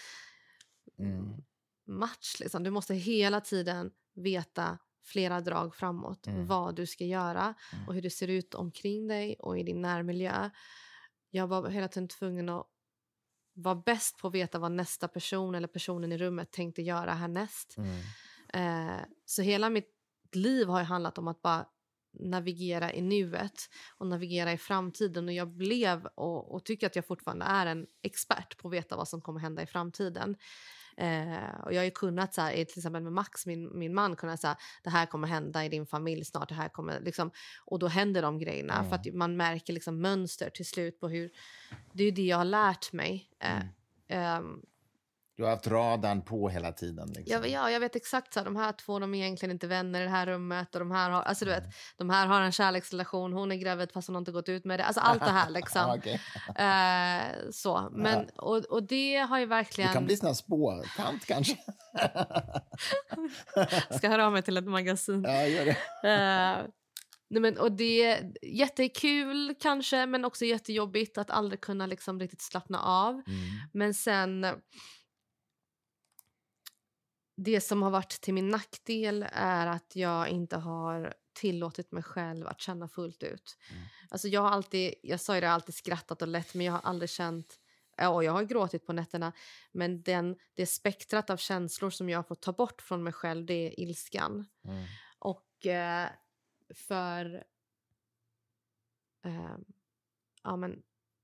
mm. 0.98 1.44
match. 1.84 2.40
Liksom. 2.40 2.62
Du 2.62 2.70
måste 2.70 2.94
hela 2.94 3.40
tiden 3.40 3.90
veta 4.14 4.78
flera 5.06 5.40
drag 5.40 5.74
framåt. 5.74 6.26
Mm. 6.26 6.46
Vad 6.46 6.74
du 6.74 6.86
ska 6.86 7.04
göra 7.04 7.54
mm. 7.72 7.88
och 7.88 7.94
hur 7.94 8.02
det 8.02 8.10
ser 8.10 8.28
ut 8.28 8.54
omkring 8.54 9.08
dig 9.08 9.36
och 9.38 9.58
i 9.58 9.62
din 9.62 9.82
närmiljö. 9.82 10.50
Jag 11.30 11.46
var 11.46 11.68
hela 11.68 11.88
tiden 11.88 12.08
tvungen 12.08 12.48
att 12.48 12.66
vara 13.54 13.74
bäst 13.74 14.18
på 14.18 14.28
att 14.28 14.34
veta 14.34 14.58
vad 14.58 14.72
nästa 14.72 15.08
person 15.08 15.54
eller 15.54 15.68
personen 15.68 16.12
i 16.12 16.18
rummet 16.18 16.50
tänkte 16.50 16.82
göra 16.82 17.12
härnäst. 17.12 17.76
Mm. 17.76 17.96
Eh, 18.48 19.00
så 19.24 19.42
hela 19.42 19.70
mitt 19.70 19.90
liv 20.32 20.68
har 20.68 20.82
handlat 20.82 21.18
om 21.18 21.28
att 21.28 21.42
bara 21.42 21.66
navigera 22.20 22.92
i 22.92 23.02
nuet 23.02 23.70
och 23.98 24.06
navigera 24.06 24.52
i 24.52 24.58
framtiden. 24.58 25.28
Och 25.28 25.34
Jag 25.34 25.48
blev 25.48 26.06
och, 26.06 26.54
och 26.54 26.64
tycker 26.64 26.86
att 26.86 26.96
jag 26.96 27.06
fortfarande 27.06 27.44
är 27.44 27.66
en 27.66 27.86
expert 28.02 28.58
på 28.58 28.68
att 28.68 28.74
veta 28.74 28.96
vad 28.96 29.08
som 29.08 29.20
kommer 29.20 29.40
hända 29.40 29.62
i 29.62 29.66
framtiden. 29.66 30.36
Eh, 30.96 31.60
och 31.64 31.72
jag 31.72 31.80
har 31.80 31.84
ju 31.84 31.90
kunnat, 31.90 32.34
så 32.34 32.40
här, 32.40 32.52
till 32.52 32.78
exempel 32.78 33.02
med 33.02 33.12
Max, 33.12 33.46
min, 33.46 33.78
min 33.78 33.94
man, 33.94 34.16
kunnat 34.16 34.40
säga 34.40 34.56
det 34.82 34.90
här 34.90 35.06
kommer 35.06 35.28
hända 35.28 35.64
i 35.64 35.68
din 35.68 35.86
familj 35.86 36.24
snart. 36.24 36.48
Det 36.48 36.54
här 36.54 36.68
kommer, 36.68 37.00
liksom, 37.00 37.30
och 37.64 37.78
då 37.78 37.88
händer 37.88 38.22
de 38.22 38.38
grejerna. 38.38 38.74
Mm. 38.74 38.88
För 38.88 38.96
att 38.96 39.14
man 39.14 39.36
märker 39.36 39.72
liksom 39.72 40.00
mönster 40.00 40.50
till 40.50 40.66
slut 40.66 41.00
på 41.00 41.08
hur... 41.08 41.30
Det 41.92 42.04
är 42.04 42.12
det 42.12 42.22
jag 42.22 42.36
har 42.36 42.44
lärt 42.44 42.92
mig. 42.92 43.30
Eh, 43.38 43.62
mm. 44.08 44.44
um, 44.44 44.62
du 45.36 45.42
har 45.42 45.50
haft 45.50 45.66
radarn 45.66 46.22
på 46.22 46.48
hela 46.48 46.72
tiden. 46.72 47.08
Liksom. 47.16 47.42
Ja, 47.42 47.46
ja, 47.46 47.70
jag 47.70 47.80
vet 47.80 47.96
exakt. 47.96 48.32
Så 48.32 48.40
här, 48.40 48.44
de 48.44 48.56
här 48.56 48.72
två 48.72 48.98
de 48.98 49.14
är 49.14 49.18
egentligen 49.18 49.52
inte 49.52 49.66
vänner 49.66 50.00
i 50.00 50.04
det 50.04 50.10
här 50.10 50.26
rummet. 50.26 50.74
Och 50.74 50.78
de, 50.78 50.90
här 50.90 51.10
har, 51.10 51.22
alltså, 51.22 51.44
du 51.44 51.50
vet, 51.50 51.62
mm. 51.62 51.72
de 51.96 52.10
här 52.10 52.26
har 52.26 52.40
en 52.40 52.52
kärleksrelation. 52.52 53.32
Hon 53.32 53.52
är 53.52 53.56
gravid 53.56 53.92
fast 53.92 54.08
hon 54.08 54.16
inte 54.16 54.32
gått 54.32 54.48
ut 54.48 54.64
med 54.64 54.80
det. 54.80 54.84
Alltså, 54.84 55.00
allt 55.00 55.24
det 55.24 55.30
här. 55.30 55.50
Liksom. 55.56 55.90
okay. 55.90 56.18
eh, 56.56 57.50
så. 57.50 57.88
Men, 57.92 58.28
och, 58.36 58.56
och 58.56 58.82
det 58.82 59.16
har 59.16 59.38
ju 59.38 59.46
verkligen... 59.46 59.90
Du 59.90 59.94
kan 59.94 60.06
bli 60.06 60.16
sån 60.16 60.26
här 60.26 60.34
spårtant 60.34 61.26
kanske. 61.26 61.56
Ska 63.96 64.08
höra 64.08 64.26
av 64.26 64.32
mig 64.32 64.42
till 64.42 64.56
ett 64.56 64.66
magasin. 64.66 65.24
Ja, 65.26 65.46
gör 65.46 65.64
det. 65.64 65.76
Eh, 66.08 66.66
Nej, 67.28 67.42
men, 67.42 67.58
och 67.58 67.72
det 67.72 68.02
är 68.02 68.32
jättekul 68.42 69.54
kanske, 69.60 70.06
men 70.06 70.24
också 70.24 70.44
jättejobbigt 70.44 71.18
att 71.18 71.30
aldrig 71.30 71.60
kunna 71.60 71.86
liksom 71.86 72.20
riktigt 72.20 72.42
slappna 72.42 72.80
av. 72.80 73.12
Mm. 73.12 73.24
Men 73.72 73.94
sen... 73.94 74.46
Det 77.36 77.60
som 77.60 77.82
har 77.82 77.90
varit 77.90 78.20
till 78.20 78.34
min 78.34 78.48
nackdel 78.48 79.26
är 79.32 79.66
att 79.66 79.96
jag 79.96 80.28
inte 80.28 80.56
har 80.56 81.14
tillåtit 81.32 81.92
mig 81.92 82.02
själv 82.02 82.46
att 82.46 82.60
känna 82.60 82.88
fullt 82.88 83.22
ut. 83.22 83.56
Mm. 83.70 83.82
Alltså 84.08 84.28
jag 84.28 84.40
har 84.40 84.50
alltid, 84.50 84.94
jag 85.02 85.20
sa 85.20 85.34
ju 85.34 85.40
det, 85.40 85.50
alltid 85.50 85.74
skrattat 85.74 86.22
och 86.22 86.28
lätt 86.28 86.54
men 86.54 86.66
jag 86.66 86.72
har 86.72 86.80
aldrig 86.80 87.10
känt 87.10 87.58
Ja, 87.96 88.22
jag 88.22 88.32
har 88.32 88.42
gråtit 88.42 88.86
på 88.86 88.92
nätterna, 88.92 89.32
men 89.72 90.02
den, 90.02 90.36
det 90.54 90.66
spektrat 90.66 91.30
av 91.30 91.36
känslor 91.36 91.90
som 91.90 92.08
jag 92.08 92.18
har 92.18 92.22
fått 92.22 92.42
ta 92.42 92.52
bort 92.52 92.82
från 92.82 93.02
mig 93.02 93.12
själv 93.12 93.46
det 93.46 93.54
är 93.54 93.80
ilskan. 93.80 94.46
Mm. 94.64 94.84
Och 95.18 95.66
eh, 95.66 96.08
för... 96.74 97.44
Eh, 99.24 99.56
ja, 100.42 100.56
men 100.56 100.82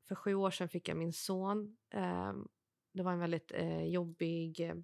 för 0.09 0.15
sju 0.15 0.35
år 0.35 0.51
sedan 0.51 0.69
fick 0.69 0.89
jag 0.89 0.97
min 0.97 1.13
son. 1.13 1.77
Eh, 1.91 2.33
det 2.93 3.03
var 3.03 3.13
en 3.13 3.19
väldigt 3.19 3.53
eh, 3.53 3.85
jobbig 3.85 4.61
eh, 4.61 4.75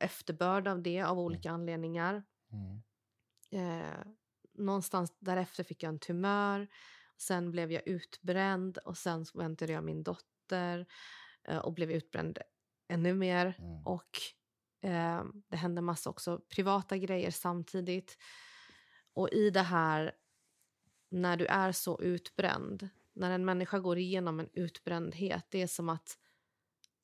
efterbörd 0.00 0.68
av 0.68 0.82
det 0.82 1.02
av 1.02 1.12
mm. 1.12 1.24
olika 1.24 1.48
mm. 1.48 1.60
anledningar. 1.60 2.22
Mm. 2.52 2.82
någonstans 4.58 5.16
därefter 5.18 5.64
fick 5.64 5.82
jag 5.82 5.88
en 5.88 5.98
tumör. 5.98 6.68
Sen 7.16 7.50
blev 7.50 7.72
jag 7.72 7.88
utbränd 7.88 8.78
och 8.78 8.98
sen 8.98 9.24
väntade 9.34 9.72
jag 9.72 9.84
min 9.84 10.02
dotter 10.02 10.86
och 11.62 11.72
blev 11.72 11.90
utbränd 11.90 12.38
ännu 12.90 13.14
mer. 13.14 13.54
Mm. 13.58 13.86
Och 13.86 14.18
eh, 14.82 15.24
det 15.48 15.56
hände 15.56 15.80
massa 15.80 16.10
också 16.10 16.40
privata 16.48 16.96
grejer 16.96 17.30
samtidigt. 17.30 18.18
Och 19.12 19.28
i 19.32 19.50
det 19.50 19.62
här, 19.62 20.12
när 21.10 21.36
du 21.36 21.46
är 21.46 21.72
så 21.72 22.00
utbränd, 22.02 22.88
när 23.12 23.30
en 23.30 23.44
människa 23.44 23.78
går 23.78 23.98
igenom 23.98 24.40
en 24.40 24.48
utbrändhet, 24.52 25.46
det 25.48 25.62
är 25.62 25.66
som 25.66 25.88
att 25.88 26.18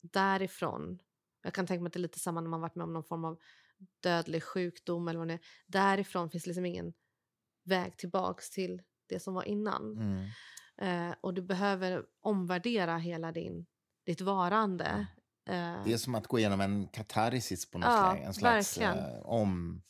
därifrån, 0.01 0.99
jag 1.47 1.53
kan 1.53 1.67
tänka 1.67 1.81
mig 1.81 1.87
att 1.87 1.93
det 1.93 1.99
är 1.99 2.01
lite 2.01 2.19
samma 2.19 2.41
när 2.41 2.49
man 2.49 2.61
varit 2.61 2.75
med 2.75 2.83
om 2.83 2.93
någon 2.93 3.03
form 3.03 3.25
av 3.25 3.39
dödlig 3.99 4.43
sjukdom 4.43 5.07
eller 5.07 5.19
vad 5.19 5.27
det 5.27 5.33
är, 5.33 5.39
därifrån 5.67 6.29
finns 6.29 6.45
liksom 6.45 6.65
ingen 6.65 6.93
väg 7.63 7.97
tillbaks 7.97 8.49
till 8.49 8.81
det 9.09 9.19
som 9.19 9.33
var 9.33 9.43
innan. 9.43 9.97
Mm. 9.97 10.29
Eh, 10.77 11.15
och 11.21 11.33
du 11.33 11.41
behöver 11.41 12.03
omvärdera 12.21 12.97
hela 12.97 13.31
din, 13.31 13.65
ditt 14.05 14.21
varande. 14.21 15.07
Eh, 15.49 15.83
det 15.85 15.93
är 15.93 15.97
som 15.97 16.15
att 16.15 16.27
gå 16.27 16.39
igenom 16.39 16.61
en 16.61 16.87
katarsis 16.87 17.71
på 17.71 17.77
något 17.77 17.89
ja, 17.89 18.11
slag, 18.11 18.23
en 18.23 18.33
slags 18.33 18.77
eh, 18.77 19.19
om 19.19 19.81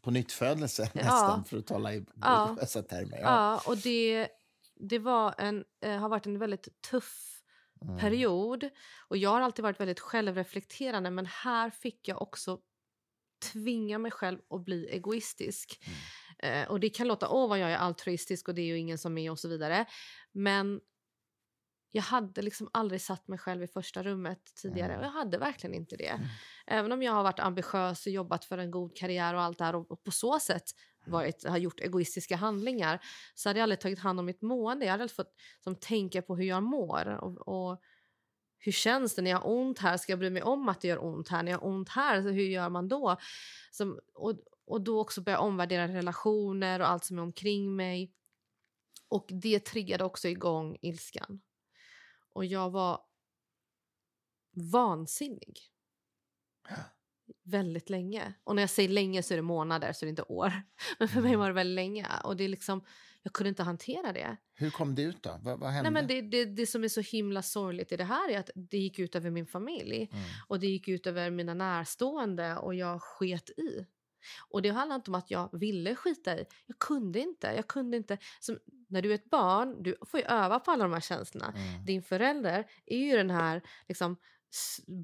på 0.00 0.10
nyttfödelse 0.10 0.82
ja. 0.94 1.02
nästan, 1.02 1.44
för 1.44 1.58
att 1.58 1.66
tala 1.66 1.94
i 1.94 1.96
religiösa 1.96 2.78
ja. 2.78 2.82
termer. 2.82 3.18
Ja, 3.18 3.22
ja 3.22 3.62
och 3.66 3.76
det, 3.76 4.28
det 4.74 4.98
var 4.98 5.34
en, 5.38 5.64
eh, 5.80 5.96
har 5.98 6.08
varit 6.08 6.26
en 6.26 6.38
väldigt 6.38 6.82
tuff 6.90 7.37
mm. 7.82 7.98
period. 7.98 8.70
Och 9.08 9.16
jag 9.16 9.30
har 9.30 9.40
alltid 9.40 9.62
varit 9.62 9.80
väldigt 9.80 10.00
självreflekterande, 10.00 11.10
men 11.10 11.26
här 11.26 11.70
fick 11.70 12.08
jag 12.08 12.22
också 12.22 12.58
tvinga 13.52 13.98
mig 13.98 14.10
själv 14.10 14.38
att 14.50 14.64
bli 14.64 14.88
egoistisk. 14.88 15.86
Mm. 15.86 16.62
Eh, 16.62 16.70
och 16.70 16.80
det 16.80 16.90
kan 16.90 17.08
låta, 17.08 17.28
åh 17.28 17.48
vad 17.48 17.58
jag 17.58 17.70
är 17.70 17.76
altruistisk 17.76 18.48
och 18.48 18.54
det 18.54 18.62
är 18.62 18.66
ju 18.66 18.78
ingen 18.78 18.98
som 18.98 19.18
är 19.18 19.30
och 19.30 19.38
så 19.38 19.48
vidare. 19.48 19.86
Men 20.32 20.80
jag 21.90 22.02
hade 22.02 22.42
liksom 22.42 22.70
aldrig 22.72 23.00
satt 23.00 23.28
mig 23.28 23.38
själv 23.38 23.62
i 23.62 23.66
första 23.66 24.02
rummet 24.02 24.38
tidigare 24.62 24.92
mm. 24.92 24.98
och 24.98 25.06
jag 25.06 25.10
hade 25.10 25.38
verkligen 25.38 25.74
inte 25.74 25.96
det. 25.96 26.08
Mm. 26.08 26.26
Även 26.66 26.92
om 26.92 27.02
jag 27.02 27.12
har 27.12 27.22
varit 27.22 27.40
ambitiös 27.40 28.06
och 28.06 28.12
jobbat 28.12 28.44
för 28.44 28.58
en 28.58 28.70
god 28.70 28.96
karriär 28.96 29.34
och 29.34 29.42
allt 29.42 29.58
det 29.58 29.64
här 29.64 29.76
och, 29.76 29.90
och 29.90 30.04
på 30.04 30.10
så 30.10 30.40
sätt 30.40 30.64
varit, 31.08 31.44
har 31.44 31.58
gjort 31.58 31.80
egoistiska 31.80 32.36
handlingar 32.36 33.04
så 33.34 33.48
hade 33.48 33.58
jag 33.58 33.62
aldrig 33.62 33.80
tagit 33.80 33.98
hand 33.98 34.20
om 34.20 34.26
mitt 34.26 34.42
mående. 34.42 34.84
Jag 34.84 34.92
hade 34.92 35.02
aldrig 35.02 35.16
fått 35.16 35.34
som, 35.60 35.76
tänka 35.76 36.22
på 36.22 36.36
hur 36.36 36.44
jag 36.44 36.62
mår 36.62 37.18
och, 37.20 37.48
och 37.48 37.82
hur 38.58 38.72
känns 38.72 39.14
det 39.14 39.22
när 39.22 39.30
jag 39.30 39.38
har 39.38 39.50
ont 39.50 39.78
här? 39.78 39.96
Ska 39.96 40.12
jag 40.12 40.18
bry 40.18 40.30
mig 40.30 40.42
om 40.42 40.68
att 40.68 40.80
det 40.80 40.88
gör 40.88 41.04
ont 41.04 41.28
här? 41.28 41.42
När 41.42 41.52
jag 41.52 41.58
har 41.58 41.68
ont 41.68 41.88
här, 41.88 42.22
så 42.22 42.28
hur 42.28 42.44
gör 42.44 42.68
man 42.68 42.88
då? 42.88 43.16
Som, 43.70 44.00
och, 44.14 44.34
och 44.66 44.80
då 44.80 45.00
också 45.00 45.20
börja 45.20 45.38
omvärdera 45.38 45.88
relationer 45.88 46.80
och 46.80 46.88
allt 46.88 47.04
som 47.04 47.18
är 47.18 47.22
omkring 47.22 47.76
mig. 47.76 48.14
Och 49.08 49.26
det 49.28 49.64
triggade 49.64 50.04
också 50.04 50.28
igång 50.28 50.76
ilskan. 50.80 51.40
Och 52.30 52.44
jag 52.44 52.70
var 52.70 53.00
vansinnig. 54.72 55.58
Väldigt 57.44 57.90
länge. 57.90 58.34
Och 58.44 58.54
när 58.54 58.62
jag 58.62 58.70
säger 58.70 58.88
länge 58.88 59.22
så 59.22 59.34
är 59.34 59.38
det 59.38 59.42
månader, 59.42 59.92
så 59.92 60.04
är 60.04 60.06
det 60.06 60.10
inte 60.10 60.22
år. 60.22 60.52
Men 60.98 61.08
för 61.08 61.20
mig 61.20 61.28
mm. 61.28 61.40
var 61.40 61.48
det 61.48 61.54
väldigt 61.54 61.74
länge. 61.74 62.06
Och 62.24 62.36
det 62.36 62.44
är 62.44 62.48
liksom, 62.48 62.84
jag 63.22 63.32
kunde 63.32 63.48
inte 63.48 63.62
hantera 63.62 64.12
det. 64.12 64.36
Hur 64.54 64.70
kom 64.70 64.94
det 64.94 65.02
ut 65.02 65.22
då? 65.22 65.40
Vad, 65.42 65.58
vad 65.58 65.70
hände? 65.70 65.90
Nej, 65.90 66.02
men 66.02 66.08
det, 66.08 66.20
det, 66.20 66.44
det, 66.44 66.66
som 66.66 66.84
är 66.84 66.88
så 66.88 67.00
himla 67.00 67.42
sorgligt 67.42 67.92
i 67.92 67.96
det 67.96 68.04
här 68.04 68.30
är 68.30 68.38
att 68.38 68.50
det 68.54 68.78
gick 68.78 68.98
ut 68.98 69.16
över 69.16 69.30
min 69.30 69.46
familj. 69.46 70.10
Mm. 70.12 70.24
Och 70.48 70.60
det 70.60 70.66
gick 70.66 70.88
ut 70.88 71.06
över 71.06 71.30
mina 71.30 71.54
närstående 71.54 72.56
och 72.56 72.74
jag 72.74 73.02
sket 73.02 73.50
i. 73.50 73.86
Och 74.50 74.62
det 74.62 74.68
handlar 74.68 74.96
inte 74.96 75.10
om 75.10 75.14
att 75.14 75.30
jag 75.30 75.58
ville 75.58 75.94
skita 75.94 76.38
i. 76.38 76.44
Jag 76.66 76.78
kunde 76.78 77.20
inte. 77.20 77.52
Jag 77.56 77.66
kunde 77.66 77.96
inte. 77.96 78.18
Som, 78.40 78.58
när 78.88 79.02
du 79.02 79.10
är 79.10 79.14
ett 79.14 79.30
barn, 79.30 79.82
du 79.82 79.96
får 80.06 80.20
ju 80.20 80.26
öva 80.26 80.60
på 80.60 80.70
alla 80.70 80.84
de 80.84 80.92
här 80.92 81.00
känslorna. 81.00 81.54
Mm. 81.56 81.84
Din 81.84 82.02
förälder 82.02 82.66
är 82.86 82.98
ju 82.98 83.16
den 83.16 83.30
här 83.30 83.62
liksom, 83.88 84.16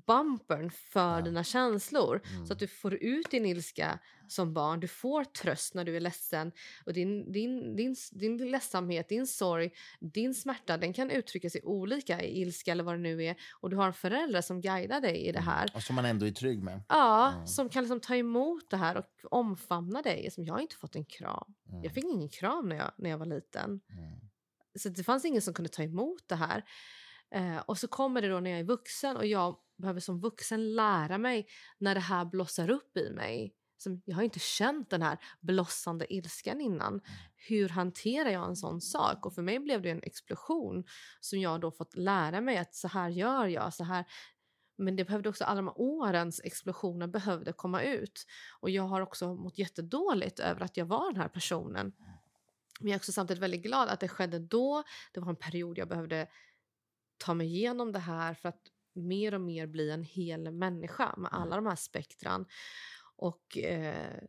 bumpern 0.06 0.70
för 0.70 1.16
ja. 1.16 1.20
dina 1.20 1.44
känslor. 1.44 2.22
Mm. 2.30 2.46
Så 2.46 2.52
att 2.52 2.58
du 2.58 2.66
får 2.66 2.94
ut 2.94 3.30
din 3.30 3.46
ilska 3.46 3.98
som 4.28 4.54
barn. 4.54 4.80
Du 4.80 4.88
får 4.88 5.24
tröst 5.24 5.74
när 5.74 5.84
du 5.84 5.96
är 5.96 6.00
ledsen. 6.00 6.52
Och 6.86 6.92
din, 6.92 7.32
din, 7.32 7.76
din, 7.76 7.96
din 8.12 8.50
ledsamhet, 8.50 9.08
din 9.08 9.26
sorg, 9.26 9.70
din 10.00 10.34
smärta 10.34 10.76
den 10.76 10.92
kan 10.92 11.10
uttrycka 11.10 11.50
sig 11.50 11.60
olika 11.64 12.22
i 12.22 12.40
ilska 12.40 12.72
eller 12.72 12.84
vad 12.84 12.94
det 12.94 13.00
nu 13.00 13.24
är. 13.24 13.36
Och 13.60 13.70
du 13.70 13.76
har 13.76 13.86
en 13.86 13.92
förälder 13.92 14.40
som 14.40 14.60
guidar 14.60 15.00
dig 15.00 15.16
i 15.16 15.32
det 15.32 15.38
mm. 15.38 15.48
här. 15.48 15.70
Och 15.74 15.82
som 15.82 15.96
man 15.96 16.04
ändå 16.04 16.26
är 16.26 16.30
trygg 16.30 16.62
med. 16.62 16.82
Ja, 16.88 17.32
mm. 17.32 17.46
som 17.46 17.68
kan 17.68 17.82
liksom 17.82 18.00
ta 18.00 18.16
emot 18.16 18.70
det 18.70 18.76
här 18.76 18.96
och 18.96 19.32
omfamna 19.32 20.02
dig. 20.02 20.30
Som 20.30 20.44
jag 20.44 20.54
har 20.54 20.60
inte 20.60 20.76
fått 20.76 20.96
en 20.96 21.04
kram. 21.04 21.54
Jag 21.64 21.74
mm. 21.74 21.90
fick 21.90 22.04
ingen 22.04 22.28
kram 22.28 22.68
när 22.68 22.76
jag, 22.76 22.92
när 22.98 23.10
jag 23.10 23.18
var 23.18 23.26
liten. 23.26 23.80
Mm. 23.90 24.20
Så 24.78 24.88
det 24.88 25.04
fanns 25.04 25.24
ingen 25.24 25.42
som 25.42 25.54
kunde 25.54 25.68
ta 25.68 25.82
emot 25.82 26.22
det 26.26 26.34
här. 26.34 26.64
Eh, 27.34 27.58
och 27.58 27.78
så 27.78 27.88
kommer 27.88 28.22
det 28.22 28.28
då 28.28 28.40
när 28.40 28.50
jag 28.50 28.60
är 28.60 28.64
vuxen 28.64 29.16
och 29.16 29.26
jag 29.26 29.56
behöver 29.76 30.00
som 30.00 30.20
vuxen 30.20 30.74
lära 30.74 31.18
mig 31.18 31.46
när 31.78 31.94
det 31.94 32.00
här 32.00 32.24
blossar 32.24 32.70
upp 32.70 32.96
i 32.96 33.10
mig. 33.10 33.54
Som, 33.76 34.02
jag 34.04 34.16
har 34.16 34.22
inte 34.22 34.38
känt 34.38 34.90
den 34.90 35.02
här 35.02 35.18
blossande 35.40 36.14
ilskan 36.14 36.60
innan. 36.60 36.92
Mm. 36.92 37.00
Hur 37.36 37.68
hanterar 37.68 38.30
jag 38.30 38.48
en 38.48 38.56
sån 38.56 38.80
sak? 38.80 39.26
Och 39.26 39.34
för 39.34 39.42
mig 39.42 39.58
blev 39.58 39.82
det 39.82 39.90
en 39.90 40.02
explosion 40.02 40.84
som 41.20 41.40
jag 41.40 41.60
då 41.60 41.70
fått 41.70 41.96
lära 41.96 42.40
mig 42.40 42.58
att 42.58 42.74
så 42.74 42.88
här 42.88 43.08
gör 43.08 43.46
jag. 43.46 43.74
Så 43.74 43.84
här. 43.84 44.04
Men 44.76 44.96
det 44.96 45.04
behövde 45.04 45.28
också 45.28 45.44
alla 45.44 45.56
de 45.56 45.66
här 45.66 45.80
årens 45.80 46.40
explosioner 46.44 47.06
behövde 47.06 47.52
komma 47.52 47.82
ut. 47.82 48.26
Och 48.60 48.70
jag 48.70 48.82
har 48.82 49.00
också 49.00 49.34
mått 49.34 49.58
jättedåligt 49.58 50.40
över 50.40 50.60
att 50.60 50.76
jag 50.76 50.86
var 50.86 51.12
den 51.12 51.20
här 51.20 51.28
personen. 51.28 51.92
Men 52.80 52.88
jag 52.88 52.94
är 52.94 52.98
också 52.98 53.12
samtidigt 53.12 53.42
väldigt 53.42 53.62
glad 53.62 53.88
att 53.88 54.00
det 54.00 54.08
skedde 54.08 54.38
då. 54.38 54.82
Det 55.12 55.20
var 55.20 55.28
en 55.28 55.36
period 55.36 55.78
jag 55.78 55.88
behövde 55.88 56.28
ta 57.16 57.34
mig 57.34 57.46
igenom 57.46 57.92
det 57.92 57.98
här 57.98 58.34
för 58.34 58.48
att 58.48 58.62
mer 58.92 59.34
och 59.34 59.40
mer 59.40 59.66
bli 59.66 59.90
en 59.90 60.02
hel 60.02 60.50
människa 60.50 61.14
med 61.16 61.32
mm. 61.32 61.42
alla 61.42 61.56
de 61.56 61.66
här 61.66 61.76
spektran. 61.76 62.46
Och 63.16 63.58
eh, 63.58 64.22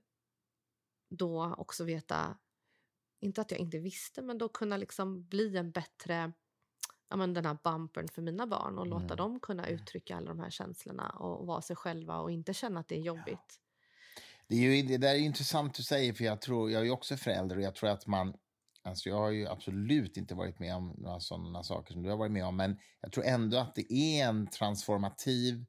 då 1.09 1.55
också 1.57 1.83
veta, 1.83 2.37
inte 3.19 3.41
att 3.41 3.51
jag 3.51 3.59
inte 3.59 3.79
visste, 3.79 4.21
men 4.21 4.37
då 4.37 4.49
kunna 4.49 4.77
liksom 4.77 5.27
bli 5.27 5.57
en 5.57 5.71
bättre 5.71 6.31
ja, 7.09 7.15
men 7.15 7.33
den 7.33 7.45
här 7.45 7.57
bumpern 7.63 8.07
för 8.07 8.21
mina 8.21 8.47
barn 8.47 8.77
och 8.77 8.87
låta 8.87 9.05
mm. 9.05 9.17
dem 9.17 9.39
kunna 9.39 9.67
uttrycka 9.67 10.15
alla 10.15 10.27
de 10.27 10.39
här 10.39 10.49
känslorna 10.49 11.09
och 11.09 11.47
vara 11.47 11.61
sig 11.61 11.75
själva 11.75 12.19
och 12.19 12.31
inte 12.31 12.53
känna 12.53 12.79
att 12.79 12.87
det 12.87 12.95
är 12.95 13.01
jobbigt. 13.01 13.27
Ja. 13.27 13.61
Det, 14.47 14.55
är 14.55 14.59
ju, 14.59 14.83
det 14.83 14.97
där 14.97 15.13
är 15.13 15.19
intressant 15.19 15.73
du 15.73 15.83
säger, 15.83 16.13
för 16.13 16.23
jag, 16.23 16.41
tror, 16.41 16.71
jag 16.71 16.87
är 16.87 16.91
också 16.91 17.17
förälder 17.17 17.55
och 17.55 17.61
jag 17.61 17.75
tror 17.75 17.89
att 17.89 18.07
man 18.07 18.33
Alltså 18.85 19.09
jag 19.09 19.17
har 19.17 19.29
ju 19.29 19.47
absolut 19.47 20.17
inte 20.17 20.35
varit 20.35 20.59
med 20.59 20.75
om 20.75 20.95
några 20.97 21.19
sådana 21.19 21.63
saker 21.63 21.93
som 21.93 22.03
du 22.03 22.09
har 22.09 22.17
varit 22.17 22.31
med 22.31 22.45
om, 22.45 22.55
men 22.55 22.79
jag 23.01 23.11
tror 23.11 23.25
ändå 23.25 23.57
att 23.57 23.75
det 23.75 23.93
är 23.93 24.27
en 24.27 24.47
transformativ 24.47 25.65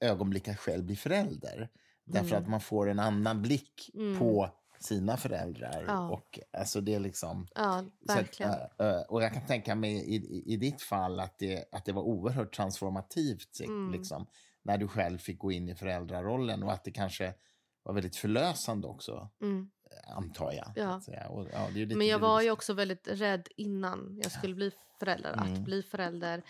ögonblick 0.00 0.48
att 0.48 0.58
själv 0.58 0.84
bli 0.84 0.96
förälder. 0.96 1.56
Mm. 1.56 1.68
Därför 2.04 2.36
att 2.36 2.48
man 2.48 2.60
får 2.60 2.88
en 2.88 2.98
annan 2.98 3.42
blick 3.42 3.90
mm. 3.94 4.18
på 4.18 4.50
sina 4.80 5.16
föräldrar. 5.16 5.84
Ja. 5.86 6.10
Och, 6.10 6.38
alltså 6.52 6.80
det 6.80 6.94
är 6.94 7.00
liksom, 7.00 7.48
ja, 7.54 7.84
verkligen. 8.08 8.52
Att, 8.52 9.08
och 9.08 9.22
jag 9.22 9.32
kan 9.32 9.46
tänka 9.46 9.74
mig 9.74 9.92
i, 9.92 10.16
i, 10.16 10.42
i, 10.52 10.56
ditt 10.56 10.82
fall 10.82 11.20
att 11.20 11.38
det, 11.38 11.64
att 11.72 11.84
det 11.84 11.92
var 11.92 12.02
oerhört 12.02 12.56
transformativt 12.56 13.60
mm. 13.60 13.92
liksom, 13.92 14.26
när 14.62 14.78
du 14.78 14.88
själv 14.88 15.18
fick 15.18 15.38
gå 15.38 15.52
in 15.52 15.68
i 15.68 15.74
föräldrarollen 15.74 16.62
och 16.62 16.72
att 16.72 16.84
det 16.84 16.90
kanske 16.90 17.34
var 17.82 17.94
väldigt 17.94 18.16
förlösande 18.16 18.86
också. 18.86 19.30
Mm 19.42 19.70
antar 20.08 20.52
jag. 20.52 20.72
Ja. 20.74 21.00
Och, 21.28 21.46
ja, 21.52 21.68
Men 21.96 22.06
jag 22.06 22.18
var 22.18 22.40
ju 22.40 22.50
också 22.50 22.72
väldigt 22.72 23.08
rädd 23.08 23.48
innan 23.56 24.20
jag 24.22 24.32
skulle 24.32 24.54
bli 24.54 24.72
förälder. 24.98 25.32
Mm. 25.32 25.52
Att 25.52 25.60
bli 25.60 25.82
förälder 25.82 26.42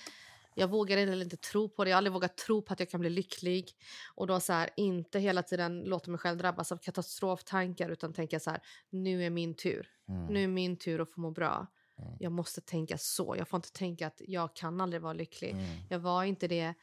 jag 0.58 0.68
vågar 0.68 0.96
heller 0.96 1.24
inte 1.24 1.36
tro 1.36 1.68
på 1.68 1.84
det. 1.84 1.90
Jag 1.90 1.94
har 1.94 1.98
aldrig 1.98 2.12
vågat 2.12 2.36
tro 2.36 2.62
på 2.62 2.72
att 2.72 2.80
jag 2.80 2.90
kan 2.90 3.00
bli 3.00 3.10
lycklig. 3.10 3.70
Och 4.14 4.26
då 4.26 4.40
så 4.40 4.52
här, 4.52 4.70
inte 4.76 5.18
hela 5.18 5.42
tiden 5.42 5.80
låta 5.80 6.10
mig 6.10 6.20
själv 6.20 6.38
drabbas 6.38 6.72
av 6.72 6.76
katastroftankar 6.76 7.90
utan 7.90 8.12
tänka 8.12 8.40
så 8.40 8.50
här, 8.50 8.60
nu 8.90 9.24
är 9.24 9.30
min 9.30 9.54
tur. 9.54 9.88
Mm. 10.08 10.26
Nu 10.26 10.44
är 10.44 10.48
min 10.48 10.76
tur 10.76 11.00
att 11.00 11.10
få 11.10 11.20
må 11.20 11.30
bra. 11.30 11.66
Mm. 11.98 12.16
Jag 12.20 12.32
måste 12.32 12.60
tänka 12.60 12.98
så. 12.98 13.34
Jag 13.38 13.48
får 13.48 13.56
inte 13.58 13.72
tänka 13.72 14.06
att 14.06 14.22
jag 14.26 14.56
kan 14.56 14.80
aldrig 14.80 15.02
vara 15.02 15.12
lycklig. 15.12 15.50
Mm. 15.50 15.66
Jag 15.88 15.98
var 15.98 16.24
inte 16.24 16.48
det 16.48 16.74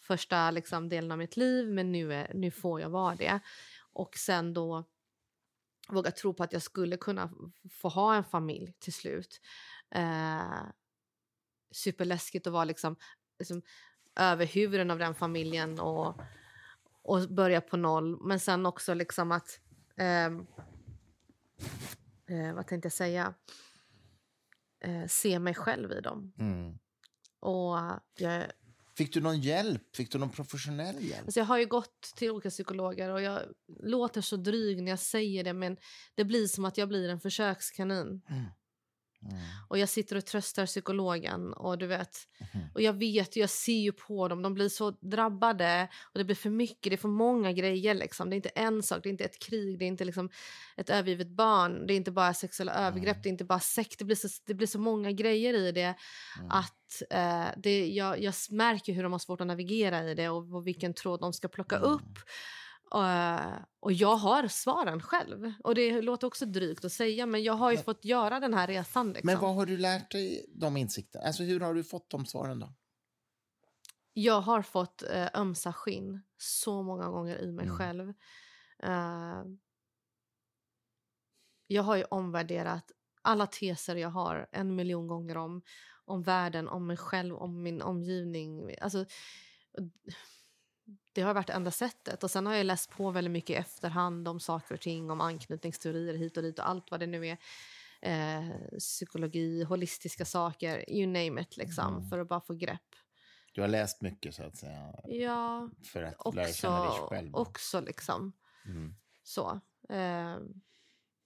första 0.00 0.50
liksom, 0.50 0.88
delen 0.88 1.12
av 1.12 1.18
mitt 1.18 1.36
liv 1.36 1.68
men 1.68 1.92
nu, 1.92 2.14
är, 2.14 2.30
nu 2.34 2.50
får 2.50 2.80
jag 2.80 2.90
vara 2.90 3.14
det. 3.14 3.40
Och 3.92 4.16
sen 4.16 4.54
då 4.54 4.84
våga 5.88 6.10
tro 6.10 6.34
på 6.34 6.42
att 6.42 6.52
jag 6.52 6.62
skulle 6.62 6.96
kunna 6.96 7.30
få 7.70 7.88
ha 7.88 8.14
en 8.14 8.24
familj 8.24 8.74
till 8.78 8.92
slut. 8.92 9.40
Eh, 9.90 10.62
superläskigt 11.70 12.46
att 12.46 12.52
vara 12.52 12.64
liksom, 12.64 12.96
liksom 13.38 13.62
överhuvuden 14.16 14.90
av 14.90 14.98
den 14.98 15.14
familjen 15.14 15.80
och, 15.80 16.20
och 17.02 17.28
börja 17.30 17.60
på 17.60 17.76
noll. 17.76 18.26
Men 18.26 18.40
sen 18.40 18.66
också 18.66 18.94
liksom 18.94 19.32
att... 19.32 19.60
Eh, 19.96 20.26
eh, 22.26 22.54
vad 22.54 22.66
tänkte 22.66 22.86
jag 22.86 22.92
säga? 22.92 23.34
Eh, 24.80 25.06
se 25.06 25.38
mig 25.38 25.54
själv 25.54 25.92
i 25.92 26.00
dem. 26.00 26.32
Mm. 26.38 26.78
Och 27.40 27.78
jag, 28.18 28.44
Fick 29.02 29.14
du 29.14 29.20
någon 29.20 29.40
hjälp? 29.40 29.96
Fick 29.96 30.12
du 30.12 30.18
någon 30.18 30.30
professionell 30.30 31.04
hjälp? 31.04 31.24
Alltså 31.24 31.40
jag 31.40 31.44
har 31.44 31.58
ju 31.58 31.66
gått 31.66 32.12
till 32.16 32.30
olika 32.30 32.50
psykologer 32.50 33.10
och 33.10 33.22
jag 33.22 33.42
låter 33.82 34.20
så 34.20 34.36
dryg 34.36 34.82
när 34.82 34.92
jag 34.92 34.98
säger 34.98 35.44
det 35.44 35.52
men 35.52 35.76
det 36.14 36.24
blir 36.24 36.46
som 36.46 36.64
att 36.64 36.78
jag 36.78 36.88
blir 36.88 37.08
en 37.08 37.20
försökskanin. 37.20 38.22
Mm. 38.28 38.44
Mm. 39.30 39.42
Och 39.68 39.78
jag 39.78 39.88
sitter 39.88 40.16
och 40.16 40.24
tröstar 40.24 40.66
psykologen 40.66 41.52
och 41.52 41.78
du 41.78 41.86
vet, 41.86 42.16
mm. 42.54 42.66
och 42.74 42.82
jag 42.82 42.92
vet 42.92 43.36
jag 43.36 43.50
ser 43.50 43.80
ju 43.80 43.92
på 43.92 44.28
dem, 44.28 44.42
de 44.42 44.54
blir 44.54 44.68
så 44.68 44.90
drabbade 44.90 45.88
och 46.02 46.18
det 46.18 46.24
blir 46.24 46.36
för 46.36 46.50
mycket, 46.50 46.90
det 46.90 46.94
är 46.94 46.96
för 46.96 47.08
många 47.08 47.52
grejer 47.52 47.94
liksom. 47.94 48.30
Det 48.30 48.34
är 48.34 48.36
inte 48.36 48.48
en 48.48 48.82
sak, 48.82 49.02
det 49.02 49.08
är 49.08 49.10
inte 49.10 49.24
ett 49.24 49.38
krig, 49.38 49.78
det 49.78 49.84
är 49.84 49.86
inte 49.86 50.04
liksom 50.04 50.30
ett 50.76 50.90
övergivet 50.90 51.28
barn, 51.28 51.86
det 51.86 51.94
är 51.94 51.96
inte 51.96 52.12
bara 52.12 52.34
sexuella 52.34 52.72
mm. 52.72 52.86
övergrepp, 52.86 53.22
det 53.22 53.28
är 53.28 53.30
inte 53.30 53.44
bara 53.44 53.60
sex, 53.60 53.96
det 53.96 54.04
blir 54.04 54.16
så, 54.16 54.28
det 54.46 54.54
blir 54.54 54.66
så 54.66 54.78
många 54.78 55.12
grejer 55.12 55.54
i 55.54 55.72
det 55.72 55.94
mm. 56.38 56.50
att 56.50 57.02
eh, 57.10 57.46
det, 57.56 57.88
jag, 57.88 58.22
jag 58.22 58.34
märker 58.50 58.92
hur 58.92 59.02
de 59.02 59.12
har 59.12 59.18
svårt 59.18 59.40
att 59.40 59.46
navigera 59.46 60.10
i 60.10 60.14
det 60.14 60.28
och, 60.28 60.54
och 60.54 60.66
vilken 60.66 60.94
tråd 60.94 61.20
de 61.20 61.32
ska 61.32 61.48
plocka 61.48 61.76
mm. 61.76 61.90
upp. 61.90 62.18
Uh, 62.94 63.64
och 63.80 63.92
jag 63.92 64.16
har 64.16 64.48
svaren 64.48 65.00
själv. 65.00 65.52
Och 65.64 65.74
det 65.74 66.02
låter 66.02 66.26
också 66.26 66.46
drygt 66.46 66.84
att 66.84 66.92
säga, 66.92 67.26
men 67.26 67.42
jag 67.42 67.52
har 67.52 67.70
ju 67.70 67.76
men, 67.76 67.84
fått 67.84 68.04
göra 68.04 68.40
den 68.40 68.54
här 68.54 68.66
resan. 68.66 69.12
Liksom. 69.12 69.26
Men 69.26 69.40
vad 69.40 69.54
har 69.54 69.66
du 69.66 69.76
lärt 69.76 70.12
dig 70.12 70.46
de 70.54 70.76
insikterna? 70.76 71.26
Alltså 71.26 71.42
hur 71.42 71.60
har 71.60 71.74
du 71.74 71.84
fått 71.84 72.10
de 72.10 72.26
svaren 72.26 72.58
då? 72.58 72.72
Jag 74.12 74.40
har 74.40 74.62
fått 74.62 75.02
uh, 75.14 75.26
ömsa 75.34 75.72
skinn 75.72 76.20
så 76.38 76.82
många 76.82 77.08
gånger 77.08 77.38
i 77.38 77.52
mig 77.52 77.64
mm. 77.64 77.78
själv. 77.78 78.08
Uh, 78.84 79.44
jag 81.66 81.82
har 81.82 81.96
ju 81.96 82.04
omvärderat 82.04 82.92
alla 83.22 83.46
teser 83.46 83.96
jag 83.96 84.08
har 84.08 84.48
en 84.52 84.74
miljon 84.74 85.06
gånger 85.06 85.36
om. 85.36 85.62
Om 86.04 86.22
världen, 86.22 86.68
om 86.68 86.86
mig 86.86 86.96
själv, 86.96 87.36
om 87.36 87.62
min 87.62 87.82
omgivning. 87.82 88.74
Alltså, 88.80 89.04
det 91.12 91.22
har 91.22 91.34
varit 91.34 91.50
enda 91.50 91.70
sättet. 91.70 92.24
Och 92.24 92.30
Sen 92.30 92.46
har 92.46 92.54
jag 92.54 92.66
läst 92.66 92.90
på 92.90 93.10
väldigt 93.10 93.30
mycket 93.30 93.50
i 93.50 93.54
efterhand 93.54 94.28
om 94.28 94.40
saker 94.40 94.74
och 94.74 94.80
ting, 94.80 95.10
om 95.10 95.20
anknytningsteorier 95.20 96.14
hit 96.14 96.36
och 96.36 96.42
dit 96.42 96.58
och 96.58 96.68
allt 96.68 96.90
vad 96.90 97.00
det 97.00 97.06
nu 97.06 97.26
är. 97.26 97.38
Eh, 98.02 98.48
psykologi, 98.78 99.64
holistiska 99.64 100.24
saker, 100.24 100.90
you 100.90 101.06
name 101.06 101.40
it, 101.40 101.56
liksom, 101.56 101.96
mm. 101.96 102.08
för 102.08 102.18
att 102.18 102.28
bara 102.28 102.40
få 102.40 102.54
grepp. 102.54 102.96
Du 103.52 103.60
har 103.60 103.68
läst 103.68 104.00
mycket, 104.00 104.34
så 104.34 104.42
att 104.42 104.56
säga? 104.56 104.94
Ja, 105.04 105.70
för 105.92 106.02
att 106.02 106.14
också, 106.18 106.36
lära 106.36 106.52
känna 106.52 106.84
dig 106.84 107.00
själv? 107.00 107.34
också. 107.34 107.80
Liksom. 107.80 108.32
Mm. 108.66 108.94
Så. 109.22 109.60
Eh, 109.88 110.36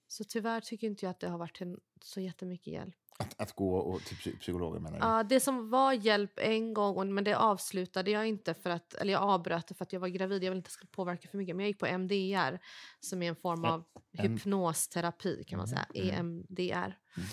så 0.07 0.23
tyvärr 0.23 0.61
tycker 0.61 0.87
inte 0.87 1.05
jag 1.05 1.11
att 1.11 1.19
det 1.19 1.27
har 1.27 1.37
varit 1.37 1.61
en, 1.61 1.79
så 2.01 2.21
jättemycket 2.21 2.73
hjälp. 2.73 2.95
Att, 3.19 3.41
att 3.41 3.53
gå 3.55 3.75
och, 3.77 4.01
till 4.01 4.37
psykologer 4.37 4.79
menar 4.79 4.99
du? 4.99 5.05
Ja, 5.05 5.23
det 5.23 5.39
som 5.39 5.69
var 5.69 5.93
hjälp 5.93 6.31
en 6.35 6.73
gång, 6.73 7.13
men 7.13 7.23
det 7.23 7.37
avslutade 7.37 8.11
jag 8.11 8.27
inte 8.27 8.53
för 8.53 8.69
att, 8.69 8.93
eller 8.93 9.13
jag 9.13 9.21
avbröt 9.21 9.67
det 9.67 9.73
för 9.73 9.83
att 9.83 9.93
jag 9.93 9.99
var 9.99 10.07
gravid. 10.07 10.43
Jag 10.43 10.49
ville 10.51 10.57
inte 10.57 10.71
skulle 10.71 10.89
påverka 10.89 11.27
för 11.27 11.37
mycket. 11.37 11.55
Men 11.55 11.63
jag 11.63 11.67
gick 11.67 11.79
på 11.79 11.85
MDR 11.85 12.59
som 12.99 13.23
är 13.23 13.29
en 13.29 13.35
form 13.35 13.65
av 13.65 13.83
hypnosterapi 14.11 15.43
kan 15.43 15.57
man 15.57 15.67
säga. 15.67 15.85
Mm. 15.95 16.15
EMDR. 16.15 16.73
Mm. 16.73 17.29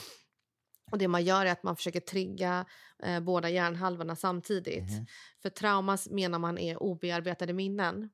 Och 0.92 0.98
det 0.98 1.08
man 1.08 1.24
gör 1.24 1.46
är 1.46 1.52
att 1.52 1.62
man 1.62 1.76
försöker 1.76 2.00
trigga 2.00 2.66
eh, 3.02 3.20
båda 3.20 3.50
hjärnhalvorna 3.50 4.16
samtidigt. 4.16 4.90
Mm. 4.90 5.06
För 5.42 5.50
trauma 5.50 5.98
menar 6.10 6.38
man 6.38 6.58
är 6.58 6.82
obearbetade 6.82 7.52
minnen. 7.52 8.10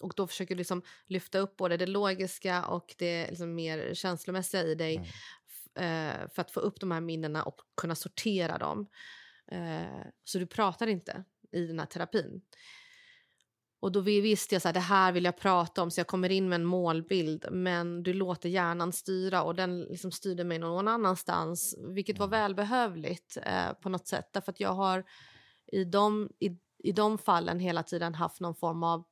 Och 0.00 0.12
då 0.16 0.26
försöker 0.26 0.54
du 0.54 0.58
liksom 0.58 0.82
lyfta 1.06 1.38
upp 1.38 1.56
både 1.56 1.76
det 1.76 1.86
logiska 1.86 2.66
och 2.66 2.94
det 2.98 3.26
liksom 3.28 3.54
mer 3.54 3.94
känslomässiga 3.94 4.62
i 4.62 4.74
dig 4.74 4.96
mm 4.96 5.06
eh, 5.76 6.28
för 6.34 6.40
att 6.40 6.50
få 6.50 6.60
upp 6.60 6.80
de 6.80 6.90
här 6.90 7.00
minnena 7.00 7.42
och 7.42 7.60
kunna 7.76 7.94
sortera 7.94 8.58
dem. 8.58 8.86
Eh, 9.52 10.06
så 10.24 10.38
du 10.38 10.46
pratar 10.46 10.86
inte 10.86 11.24
i 11.52 11.66
den 11.66 11.78
här 11.78 11.86
terapin. 11.86 12.42
Och 13.80 13.92
då 13.92 14.00
visste 14.00 14.54
jag 14.54 14.66
att 14.66 14.74
det 14.74 14.80
här 14.80 15.12
vill 15.12 15.24
jag 15.24 15.38
prata 15.38 15.82
om 15.82 15.90
så 15.90 16.00
jag 16.00 16.06
kommer 16.06 16.32
in 16.32 16.48
med 16.48 16.56
en 16.56 16.64
målbild 16.64 17.46
men 17.52 18.02
du 18.02 18.12
låter 18.12 18.48
hjärnan 18.48 18.92
styra 18.92 19.42
och 19.42 19.54
den 19.54 19.80
liksom 19.80 20.12
styrde 20.12 20.44
mig 20.44 20.58
någon 20.58 20.88
annanstans 20.88 21.76
vilket 21.94 22.18
var 22.18 22.26
mm. 22.26 22.40
välbehövligt 22.40 23.38
eh, 23.42 23.72
på 23.72 23.88
något 23.88 24.08
sätt 24.08 24.28
därför 24.32 24.52
att 24.52 24.60
jag 24.60 24.72
har 24.72 25.04
i 25.72 25.84
de, 25.84 26.30
i, 26.38 26.58
i 26.78 26.92
de 26.92 27.18
fallen 27.18 27.58
hela 27.58 27.82
tiden 27.82 28.14
haft 28.14 28.40
någon 28.40 28.54
form 28.54 28.82
av 28.82 29.04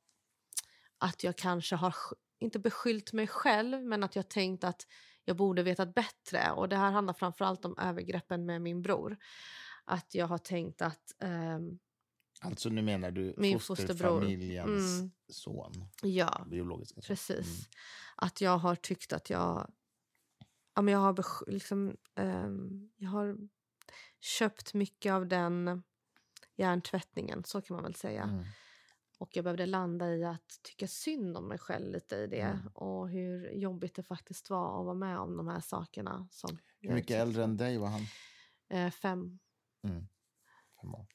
att 1.05 1.23
jag 1.23 1.35
kanske 1.35 1.75
har 1.75 1.95
inte 2.39 2.59
beskyllt 2.59 3.13
mig 3.13 3.27
själv 3.27 3.83
men 3.83 4.03
att 4.03 4.15
jag 4.15 4.29
tänkt 4.29 4.63
att 4.63 4.87
jag 5.25 5.37
borde 5.37 5.63
vetat 5.63 5.95
bättre. 5.95 6.51
Och 6.51 6.69
Det 6.69 6.75
här 6.75 6.91
handlar 6.91 7.13
framförallt 7.13 7.65
om 7.65 7.77
övergreppen 7.77 8.45
med 8.45 8.61
min 8.61 8.81
bror. 8.81 9.17
Att 9.85 10.15
jag 10.15 10.27
har 10.27 10.37
tänkt 10.37 10.81
att... 10.81 11.15
Um, 11.19 11.79
alltså 12.41 12.69
nu 12.69 12.81
menar 12.81 13.11
du 13.11 13.33
min 13.37 13.59
fosterfamiljens 13.59 14.99
mm. 14.99 15.11
son? 15.29 15.87
Ja, 16.01 16.45
biologiska 16.49 17.01
son. 17.01 17.07
precis. 17.07 17.47
Mm. 17.47 17.65
Att 18.15 18.41
jag 18.41 18.57
har 18.57 18.75
tyckt 18.75 19.13
att 19.13 19.29
jag... 19.29 19.71
Ja, 20.75 20.81
men 20.81 20.91
jag, 20.91 20.99
har 20.99 21.49
liksom, 21.51 21.97
um, 22.15 22.91
jag 22.95 23.09
har 23.09 23.37
köpt 24.19 24.73
mycket 24.73 25.11
av 25.11 25.27
den 25.27 25.83
hjärntvättningen, 26.55 27.43
så 27.43 27.61
kan 27.61 27.75
man 27.75 27.83
väl 27.83 27.95
säga. 27.95 28.23
Mm. 28.23 28.45
Och 29.17 29.35
jag 29.35 29.43
behövde 29.43 29.65
landa 29.65 30.15
i 30.15 30.23
att 30.23 30.59
tycka 30.63 30.87
synd 30.87 31.37
om 31.37 31.47
mig 31.47 31.57
själv 31.57 31.91
lite 31.91 32.15
i 32.15 32.27
det. 32.27 32.41
Mm. 32.41 32.67
Och 32.67 33.09
hur 33.09 33.51
jobbigt 33.51 33.95
det 33.95 34.03
faktiskt 34.03 34.49
var 34.49 34.79
att 34.79 34.85
vara 34.85 34.95
med 34.95 35.19
om 35.19 35.37
de 35.37 35.47
här 35.47 35.59
sakerna. 35.59 36.27
Som 36.31 36.57
hur 36.79 36.93
mycket 36.93 37.17
äldre 37.17 37.43
än 37.43 37.57
dig 37.57 37.77
var 37.77 37.87
han? 37.87 38.01
Eh, 38.69 38.91
fem. 38.91 39.39
Mm. 39.83 40.07
Fem 40.81 40.95
år. 40.95 41.07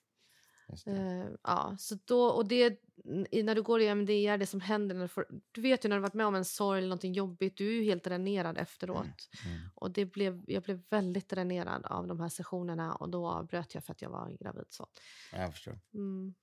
Eh, 0.86 1.28
ja, 1.42 1.76
så 1.78 1.98
då, 2.04 2.24
och 2.24 2.48
det, 2.48 2.80
när 3.44 3.54
du 3.54 3.62
går 3.62 3.80
i 3.80 3.86
MDR, 3.86 4.38
det 4.38 4.46
som 4.46 4.60
händer, 4.60 4.94
när 4.94 5.02
du, 5.02 5.08
får, 5.08 5.26
du 5.52 5.60
vet 5.60 5.84
ju 5.84 5.88
när 5.88 5.96
du 5.96 6.02
varit 6.02 6.14
med 6.14 6.26
om 6.26 6.34
en 6.34 6.44
sorg 6.44 6.78
eller 6.78 6.88
något 6.88 7.04
jobbigt, 7.04 7.56
du 7.56 7.68
är 7.68 7.72
ju 7.72 7.84
helt 7.84 8.04
dränerad 8.04 8.58
efteråt. 8.58 9.28
Mm. 9.44 9.56
Mm. 9.56 9.68
Och 9.74 9.90
det 9.90 10.06
blev, 10.06 10.44
jag 10.46 10.62
blev 10.62 10.82
väldigt 10.90 11.28
dränerad 11.28 11.86
av 11.86 12.06
de 12.06 12.20
här 12.20 12.28
sessionerna 12.28 12.94
och 12.94 13.08
då 13.08 13.42
bröt 13.42 13.74
jag 13.74 13.84
för 13.84 13.92
att 13.92 14.02
jag 14.02 14.10
var 14.10 14.36
gravid. 14.40 14.66
Så. 14.68 14.86
Jag 15.32 15.52
förstår. 15.52 15.78
Mm. 15.94 16.34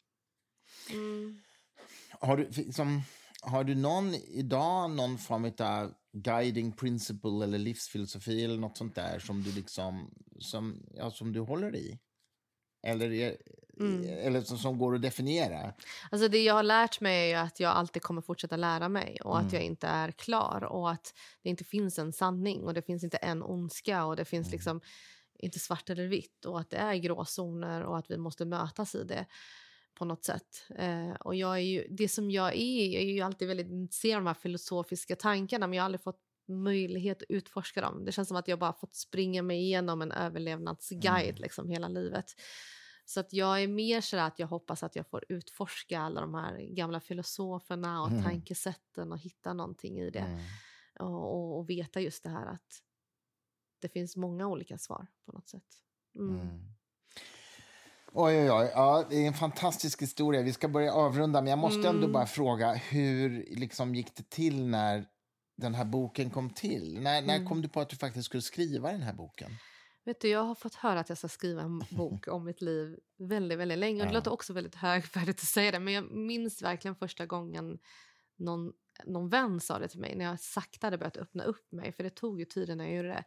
Mm. 1.79 2.29
Har, 2.29 2.37
du, 2.37 2.49
liksom, 2.49 3.01
har 3.41 3.63
du 3.63 3.75
någon 3.75 4.15
idag 4.15 4.91
någon 4.91 5.17
form 5.17 5.51
av 5.59 5.93
guiding 6.13 6.71
principle 6.71 7.43
eller 7.43 7.57
livsfilosofi 7.57 8.43
eller 8.43 8.57
något 8.57 8.77
sånt 8.77 8.95
där 8.95 9.19
som 9.19 9.43
du 9.43 9.51
liksom 9.51 10.13
som, 10.39 10.85
ja, 10.93 11.11
som 11.11 11.33
du 11.33 11.39
håller 11.39 11.75
i? 11.75 11.99
Eller, 12.83 13.35
mm. 13.79 14.09
eller 14.27 14.41
som, 14.41 14.57
som, 14.57 14.77
går 14.77 14.95
att 14.95 15.01
definiera? 15.01 15.73
Alltså 16.11 16.27
det 16.27 16.43
jag 16.43 16.53
har 16.53 16.63
lärt 16.63 17.01
mig 17.01 17.31
är 17.31 17.43
att 17.43 17.59
jag 17.59 17.71
alltid 17.71 18.01
kommer 18.01 18.21
fortsätta 18.21 18.55
lära 18.55 18.89
mig 18.89 19.17
och 19.23 19.35
mm. 19.35 19.47
att 19.47 19.53
jag 19.53 19.61
inte 19.61 19.87
är 19.87 20.11
klar 20.11 20.63
och 20.63 20.91
att 20.91 21.13
det 21.43 21.49
inte 21.49 21.63
finns 21.63 21.99
en 21.99 22.13
sanning 22.13 22.63
och 22.63 22.73
det 22.73 22.81
finns 22.81 23.03
inte 23.03 23.17
en 23.17 23.43
ondska 23.43 24.05
och 24.05 24.15
det 24.15 24.25
finns 24.25 24.47
mm. 24.47 24.51
liksom 24.51 24.81
inte 25.39 25.59
svart 25.59 25.89
eller 25.89 26.07
vitt 26.07 26.45
och 26.45 26.59
att 26.59 26.69
det 26.69 26.77
är 26.77 26.95
gråzoner 26.95 27.83
och 27.83 27.97
att 27.97 28.11
vi 28.11 28.17
måste 28.17 28.45
mötas 28.45 28.95
i 28.95 29.03
det 29.03 29.25
på 29.97 30.05
något 30.05 30.25
sätt. 30.25 30.65
Eh, 30.75 31.11
och 31.11 31.35
jag 31.35 31.55
är 31.55 31.61
ju, 31.61 31.87
det 31.89 32.09
som 32.09 32.31
jag 32.31 32.55
är, 32.55 32.87
jag 32.93 33.01
är 33.01 33.13
ju 33.13 33.21
alltid 33.21 33.47
väldigt 33.47 33.67
intresserad 33.67 34.17
av 34.17 34.23
de 34.23 34.27
här 34.27 34.33
filosofiska 34.33 35.15
tankarna 35.15 35.67
men 35.67 35.77
jag 35.77 35.83
har 35.83 35.85
aldrig 35.85 36.01
fått 36.01 36.21
möjlighet 36.47 37.17
att 37.17 37.29
utforska 37.29 37.81
dem. 37.81 38.05
Det 38.05 38.11
känns 38.11 38.27
som 38.27 38.37
att 38.37 38.47
jag 38.47 38.59
bara 38.59 38.73
fått 38.73 38.95
springa 38.95 39.41
mig 39.41 39.59
igenom 39.59 40.01
en 40.01 40.11
överlevnadsguide 40.11 41.29
mm. 41.29 41.41
liksom 41.41 41.69
hela 41.69 41.87
livet. 41.87 42.35
Så 43.05 43.19
att 43.19 43.33
jag 43.33 43.63
är 43.63 43.67
mer 43.67 44.01
så 44.01 44.17
att 44.17 44.39
jag 44.39 44.47
hoppas 44.47 44.83
att 44.83 44.95
jag 44.95 45.07
får 45.07 45.25
utforska 45.29 45.99
alla 45.99 46.21
de 46.21 46.33
här 46.33 46.59
gamla 46.59 46.99
filosoferna 46.99 48.01
och 48.01 48.09
mm. 48.09 48.23
tankesätten 48.23 49.11
och 49.11 49.19
hitta 49.19 49.53
någonting 49.53 49.99
i 49.99 50.09
det. 50.09 50.19
Mm. 50.19 50.39
Och, 50.99 51.35
och, 51.35 51.57
och, 51.57 51.69
veta 51.69 52.01
just 52.01 52.23
det 52.23 52.29
här 52.29 52.45
att 52.45 52.83
det 53.79 53.89
finns 53.89 54.15
många 54.15 54.47
olika 54.47 54.77
svar 54.77 55.07
på 55.25 55.31
något 55.31 55.49
sätt. 55.49 55.81
Mm. 56.15 56.76
Oj, 58.13 58.41
oj, 58.41 58.51
oj. 58.51 58.71
Ja, 58.73 59.05
det 59.09 59.15
är 59.15 59.27
en 59.27 59.33
fantastisk 59.33 60.01
historia. 60.01 60.41
Vi 60.41 60.53
ska 60.53 60.67
börja 60.67 60.93
avrunda, 60.93 61.41
men 61.41 61.49
jag 61.49 61.59
måste 61.59 61.79
mm. 61.79 61.95
ändå 61.95 62.07
bara 62.07 62.25
fråga 62.25 62.73
hur 62.73 63.45
liksom, 63.49 63.95
gick 63.95 64.15
det 64.15 64.29
till 64.29 64.65
när 64.65 65.05
den 65.57 65.75
här 65.75 65.85
boken 65.85 66.29
kom 66.29 66.49
till? 66.49 66.99
När, 67.01 67.17
mm. 67.17 67.25
när 67.25 67.49
kom 67.49 67.61
du 67.61 67.69
på 67.69 67.81
att 67.81 67.89
du 67.89 67.95
faktiskt 67.95 68.25
skulle 68.25 68.41
skriva 68.41 68.91
den 68.91 69.01
här 69.01 69.13
boken? 69.13 69.51
Vet 70.05 70.21
du, 70.21 70.29
jag 70.29 70.43
har 70.43 70.55
fått 70.55 70.75
höra 70.75 70.99
att 70.99 71.09
jag 71.09 71.17
ska 71.17 71.27
skriva 71.27 71.61
en 71.61 71.83
bok 71.89 72.27
om 72.27 72.45
mitt 72.45 72.61
liv 72.61 72.99
väldigt, 73.17 73.57
väldigt 73.57 73.77
länge. 73.77 74.01
Och 74.01 74.07
det 74.07 74.13
låter 74.13 74.33
också 74.33 74.53
väldigt 74.53 74.75
högfärdigt 74.75 75.39
att 75.39 75.47
säga 75.47 75.71
det, 75.71 75.79
men 75.79 75.93
jag 75.93 76.11
minns 76.11 76.61
verkligen 76.61 76.95
första 76.95 77.25
gången 77.25 77.77
någon, 78.37 78.73
någon 79.05 79.29
vän 79.29 79.59
sa 79.59 79.79
det 79.79 79.87
till 79.87 79.99
mig 79.99 80.15
när 80.15 80.25
jag 80.25 80.39
sakta 80.39 80.87
hade 80.87 80.97
börjat 80.97 81.17
öppna 81.17 81.43
upp 81.43 81.71
mig, 81.71 81.91
för 81.91 82.03
det 82.03 82.09
tog 82.09 82.39
ju 82.39 82.45
tid 82.45 82.77
när 82.77 82.85
jag 82.85 82.95
gjorde 82.95 83.07
det. 83.07 83.23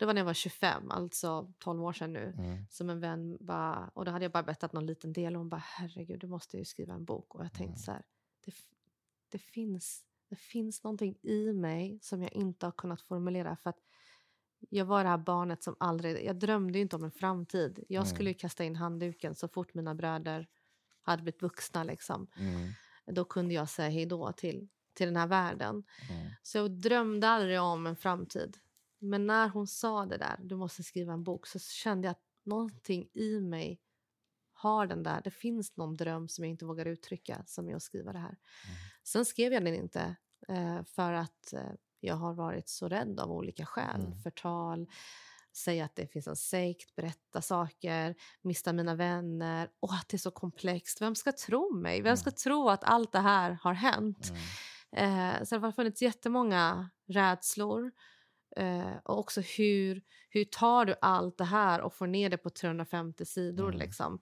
Det 0.00 0.06
var 0.06 0.14
när 0.14 0.20
jag 0.20 0.26
var 0.26 0.34
25, 0.34 0.90
alltså 0.90 1.52
12 1.58 1.84
år 1.84 1.92
sedan 1.92 2.12
nu. 2.12 2.34
Mm. 2.38 2.66
Som 2.70 2.90
en 2.90 3.00
vän 3.00 3.38
bara, 3.40 3.90
och 3.94 4.04
då 4.04 4.10
hade 4.10 4.24
jag 4.24 4.32
bara 4.32 4.42
berättat 4.42 4.72
någon 4.72 4.86
liten 4.86 5.12
del 5.12 5.34
och 5.34 5.40
hon 5.40 5.48
bara 5.48 5.62
herregud 5.64 6.20
du 6.20 6.26
måste 6.26 6.58
ju 6.58 6.64
skriva 6.64 6.94
en 6.94 7.04
bok. 7.04 7.34
Och 7.34 7.44
jag 7.44 7.52
tänkte 7.52 7.64
mm. 7.64 7.76
så 7.78 7.92
här, 7.92 8.02
det, 8.44 8.52
det, 9.28 9.38
finns, 9.38 10.04
det 10.28 10.36
finns 10.36 10.84
någonting 10.84 11.16
i 11.22 11.52
mig 11.52 11.98
som 12.02 12.22
jag 12.22 12.32
inte 12.32 12.66
har 12.66 12.72
kunnat 12.72 13.00
formulera 13.00 13.56
för 13.56 13.70
att 13.70 13.78
jag 14.70 14.84
var 14.84 15.04
det 15.04 15.10
här 15.10 15.18
barnet 15.18 15.62
som 15.62 15.76
aldrig, 15.80 16.24
jag 16.24 16.36
drömde 16.36 16.78
inte 16.78 16.96
om 16.96 17.04
en 17.04 17.10
framtid. 17.10 17.84
Jag 17.88 18.02
mm. 18.02 18.14
skulle 18.14 18.34
kasta 18.34 18.64
in 18.64 18.76
handduken 18.76 19.34
så 19.34 19.48
fort 19.48 19.74
mina 19.74 19.94
bröder 19.94 20.48
hade 21.02 21.22
blivit 21.22 21.42
vuxna. 21.42 21.84
Liksom. 21.84 22.26
Mm. 22.36 22.68
Då 23.06 23.24
kunde 23.24 23.54
jag 23.54 23.68
säga 23.68 23.90
hej 23.90 24.06
då 24.06 24.32
till, 24.32 24.68
till 24.94 25.06
den 25.06 25.16
här 25.16 25.26
världen. 25.26 25.84
Mm. 26.10 26.30
Så 26.42 26.58
jag 26.58 26.70
drömde 26.70 27.28
aldrig 27.28 27.60
om 27.60 27.86
en 27.86 27.96
framtid. 27.96 28.58
Men 29.00 29.26
när 29.26 29.48
hon 29.48 29.66
sa 29.66 30.06
det 30.06 30.16
där, 30.16 30.36
du 30.42 30.56
måste 30.56 30.82
skriva 30.82 31.12
en 31.12 31.24
bok, 31.24 31.46
så 31.46 31.58
kände 31.58 32.06
jag 32.06 32.12
att 32.12 32.24
någonting 32.44 33.08
i 33.14 33.40
mig 33.40 33.80
har 34.52 34.86
den 34.86 35.02
där, 35.02 35.20
det 35.24 35.30
finns 35.30 35.76
någon 35.76 35.96
dröm 35.96 36.28
som 36.28 36.44
jag 36.44 36.50
inte 36.50 36.64
vågar 36.64 36.86
uttrycka 36.86 37.44
som 37.46 37.68
är 37.68 37.76
att 37.76 37.82
skriva 37.82 38.12
det 38.12 38.18
här. 38.18 38.28
Mm. 38.28 38.76
Sen 39.04 39.24
skrev 39.24 39.52
jag 39.52 39.64
den 39.64 39.74
inte 39.74 40.16
eh, 40.48 40.82
för 40.84 41.12
att 41.12 41.52
eh, 41.52 41.72
jag 42.00 42.14
har 42.14 42.34
varit 42.34 42.68
så 42.68 42.88
rädd 42.88 43.20
av 43.20 43.32
olika 43.32 43.66
skäl. 43.66 44.00
Mm. 44.00 44.18
Förtal, 44.18 44.86
säga 45.52 45.84
att 45.84 45.96
det 45.96 46.06
finns 46.06 46.26
en 46.26 46.36
sekt, 46.36 46.96
berätta 46.96 47.42
saker, 47.42 48.14
mista 48.42 48.72
mina 48.72 48.94
vänner 48.94 49.70
och 49.80 49.94
att 49.94 50.08
det 50.08 50.16
är 50.16 50.18
så 50.18 50.30
komplext. 50.30 51.00
Vem 51.00 51.14
ska 51.14 51.32
tro 51.32 51.74
mig? 51.74 52.02
Vem 52.02 52.16
ska 52.16 52.30
mm. 52.30 52.36
tro 52.36 52.68
att 52.68 52.84
allt 52.84 53.12
det 53.12 53.20
här 53.20 53.58
har 53.62 53.72
hänt? 53.72 54.32
Mm. 54.92 55.36
Eh, 55.38 55.44
så 55.44 55.54
det 55.54 55.66
har 55.66 55.72
funnits 55.72 56.02
jättemånga 56.02 56.90
rädslor. 57.08 57.92
Eh, 58.56 58.96
och 59.04 59.18
också 59.18 59.40
hur, 59.40 60.02
hur 60.28 60.44
tar 60.44 60.84
du 60.84 60.94
allt 61.00 61.38
det 61.38 61.44
här 61.44 61.80
och 61.80 61.94
får 61.94 62.06
ner 62.06 62.30
det 62.30 62.38
på 62.38 62.50
350 62.50 63.24
sidor? 63.24 63.68
Mm. 63.68 63.78
Liksom. 63.78 64.20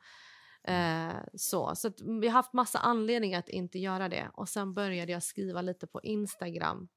Mm. 0.64 1.10
Eh, 1.10 1.22
så 1.34 1.74
så 1.74 1.92
vi 2.20 2.28
har 2.28 2.32
haft 2.32 2.52
massa 2.52 2.78
anledningar 2.78 3.38
att 3.38 3.48
inte 3.48 3.78
göra 3.78 4.08
det. 4.08 4.30
Och 4.34 4.48
Sen 4.48 4.74
började 4.74 5.12
jag 5.12 5.22
skriva 5.22 5.62
lite 5.62 5.86
på 5.86 6.00
Instagram 6.02 6.88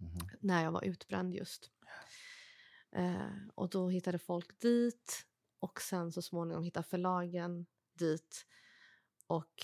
mm. 0.00 0.28
när 0.40 0.64
jag 0.64 0.72
var 0.72 0.84
utbränd 0.84 1.34
just. 1.34 1.70
Eh, 2.96 3.36
och 3.54 3.70
Då 3.70 3.88
hittade 3.88 4.18
folk 4.18 4.60
dit 4.60 5.26
och 5.60 5.80
sen 5.80 6.12
så 6.12 6.22
småningom 6.22 6.64
hittade 6.64 6.88
förlagen 6.88 7.66
dit. 7.98 8.46
Och 9.26 9.54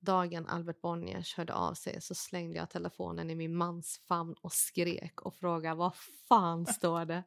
dagen 0.00 0.46
Albert 0.46 0.80
Bonniers 0.80 1.34
hörde 1.34 1.54
av 1.54 1.74
sig 1.74 2.00
så 2.00 2.14
slängde 2.14 2.58
jag 2.58 2.70
telefonen 2.70 3.30
i 3.30 3.34
min 3.34 3.56
mans 3.56 4.00
famn 4.08 4.34
och 4.40 4.52
skrek 4.52 5.22
och 5.22 5.34
frågade 5.34 5.74
vad 5.74 5.96
fan 6.28 6.66
står 6.66 7.04
det? 7.04 7.24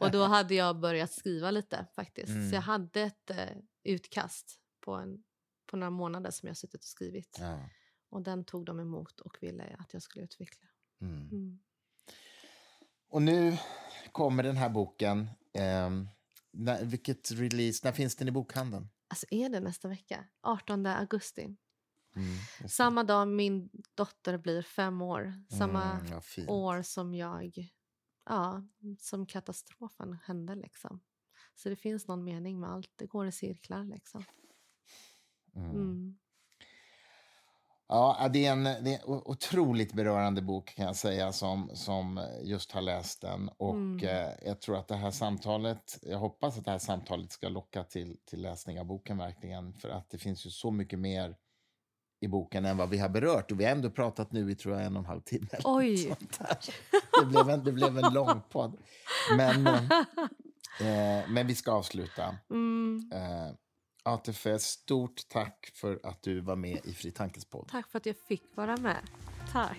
och 0.00 0.10
då 0.10 0.24
hade 0.24 0.54
jag 0.54 0.80
börjat 0.80 1.12
skriva 1.12 1.50
lite 1.50 1.86
faktiskt. 1.94 2.28
Mm. 2.28 2.50
Så 2.50 2.54
jag 2.54 2.62
mm. 2.62 2.68
hade 2.68 3.02
ett 3.02 3.30
uh, 3.30 3.62
utkast 3.84 4.60
på, 4.80 4.94
en, 4.94 5.24
på 5.66 5.76
några 5.76 5.90
månader 5.90 6.30
som 6.30 6.46
jag 6.46 6.56
suttit 6.56 6.80
och 6.80 6.88
skrivit. 6.88 7.36
Ja. 7.40 7.60
Och 8.10 8.22
den 8.22 8.44
tog 8.44 8.64
de 8.64 8.80
emot 8.80 9.20
och 9.20 9.36
ville 9.40 9.76
att 9.78 9.92
jag 9.92 10.02
skulle 10.02 10.24
utveckla. 10.24 10.66
Mm. 11.00 11.28
Mm. 11.28 11.58
Och 13.08 13.22
nu 13.22 13.58
kommer 14.12 14.42
den 14.42 14.56
här 14.56 14.68
boken. 14.68 15.30
Eh, 15.52 15.90
när, 16.50 16.84
vilket 16.84 17.30
release, 17.30 17.80
när 17.84 17.92
finns 17.92 18.16
den 18.16 18.28
i 18.28 18.30
bokhandeln? 18.30 18.88
Alltså 19.08 19.26
är 19.30 19.48
det 19.48 19.60
nästa 19.60 19.88
vecka? 19.88 20.24
18 20.42 20.86
augusti. 20.86 21.56
Mm, 22.18 22.68
samma 22.68 23.04
dag 23.04 23.28
min 23.28 23.70
dotter 23.94 24.38
blir 24.38 24.62
fem 24.62 25.02
år. 25.02 25.34
Samma 25.58 25.82
mm, 25.92 26.06
ja, 26.36 26.52
år 26.52 26.82
som 26.82 27.14
jag... 27.14 27.68
Ja, 28.24 28.62
som 28.98 29.26
katastrofen 29.26 30.18
hände. 30.24 30.54
Liksom. 30.54 31.00
Så 31.54 31.68
det 31.68 31.76
finns 31.76 32.08
någon 32.08 32.24
mening 32.24 32.60
med 32.60 32.70
allt. 32.70 32.90
Det 32.96 33.06
går 33.06 33.26
i 33.26 33.32
cirklar. 33.32 33.84
Liksom. 33.84 34.24
Mm. 35.56 35.70
mm. 35.70 36.18
Ja, 37.90 38.28
det 38.32 38.46
är, 38.46 38.52
en, 38.52 38.64
det 38.64 38.70
är 38.70 38.94
en 38.94 39.02
otroligt 39.06 39.92
berörande 39.92 40.42
bok 40.42 40.74
kan 40.74 40.86
jag 40.86 40.96
säga 40.96 41.32
som, 41.32 41.70
som 41.74 42.26
just 42.42 42.72
har 42.72 42.82
läst 42.82 43.20
den. 43.20 43.48
Och 43.56 43.74
mm. 43.74 44.08
eh, 44.08 44.34
jag 44.44 44.60
tror 44.60 44.76
att 44.76 44.88
det 44.88 44.96
här 44.96 45.10
samtalet, 45.10 45.98
jag 46.02 46.18
hoppas 46.18 46.58
att 46.58 46.64
det 46.64 46.70
här 46.70 46.78
samtalet 46.78 47.32
ska 47.32 47.48
locka 47.48 47.84
till, 47.84 48.16
till 48.24 48.42
läsning 48.42 48.80
av 48.80 48.86
boken 48.86 49.18
verkligen. 49.18 49.74
För 49.74 49.88
att 49.88 50.10
det 50.10 50.18
finns 50.18 50.46
ju 50.46 50.50
så 50.50 50.70
mycket 50.70 50.98
mer 50.98 51.36
i 52.20 52.28
boken 52.28 52.64
än 52.64 52.76
vad 52.76 52.90
vi 52.90 52.98
har 52.98 53.08
berört. 53.08 53.50
Och 53.50 53.60
vi 53.60 53.64
har 53.64 53.72
ändå 53.72 53.90
pratat 53.90 54.32
nu 54.32 54.50
i 54.50 54.54
tror 54.54 54.74
jag, 54.74 54.84
en 54.84 54.96
och 54.96 55.00
en 55.00 55.06
halv 55.06 55.20
timme. 55.20 55.48
Oj! 55.64 56.16
Det 57.20 57.26
blev, 57.26 57.50
en, 57.50 57.64
det 57.64 57.72
blev 57.72 57.98
en 57.98 58.14
lång 58.14 58.40
podd. 58.50 58.76
Men, 59.36 59.66
eh, 59.66 61.28
men 61.28 61.46
vi 61.46 61.54
ska 61.54 61.72
avsluta. 61.72 62.36
Mm. 62.50 63.10
Eh, 63.14 63.54
ATF, 64.02 64.60
stort 64.60 65.28
tack 65.28 65.70
för 65.74 66.00
att 66.02 66.22
du 66.22 66.40
var 66.40 66.56
med 66.56 66.80
i 66.84 66.92
Fri 66.92 67.10
Tankes 67.10 67.44
podd. 67.44 67.68
Tack 67.70 67.90
för 67.90 67.98
att 67.98 68.06
jag 68.06 68.16
fick 68.28 68.56
vara 68.56 68.76
med. 68.76 69.00
Tack. 69.52 69.78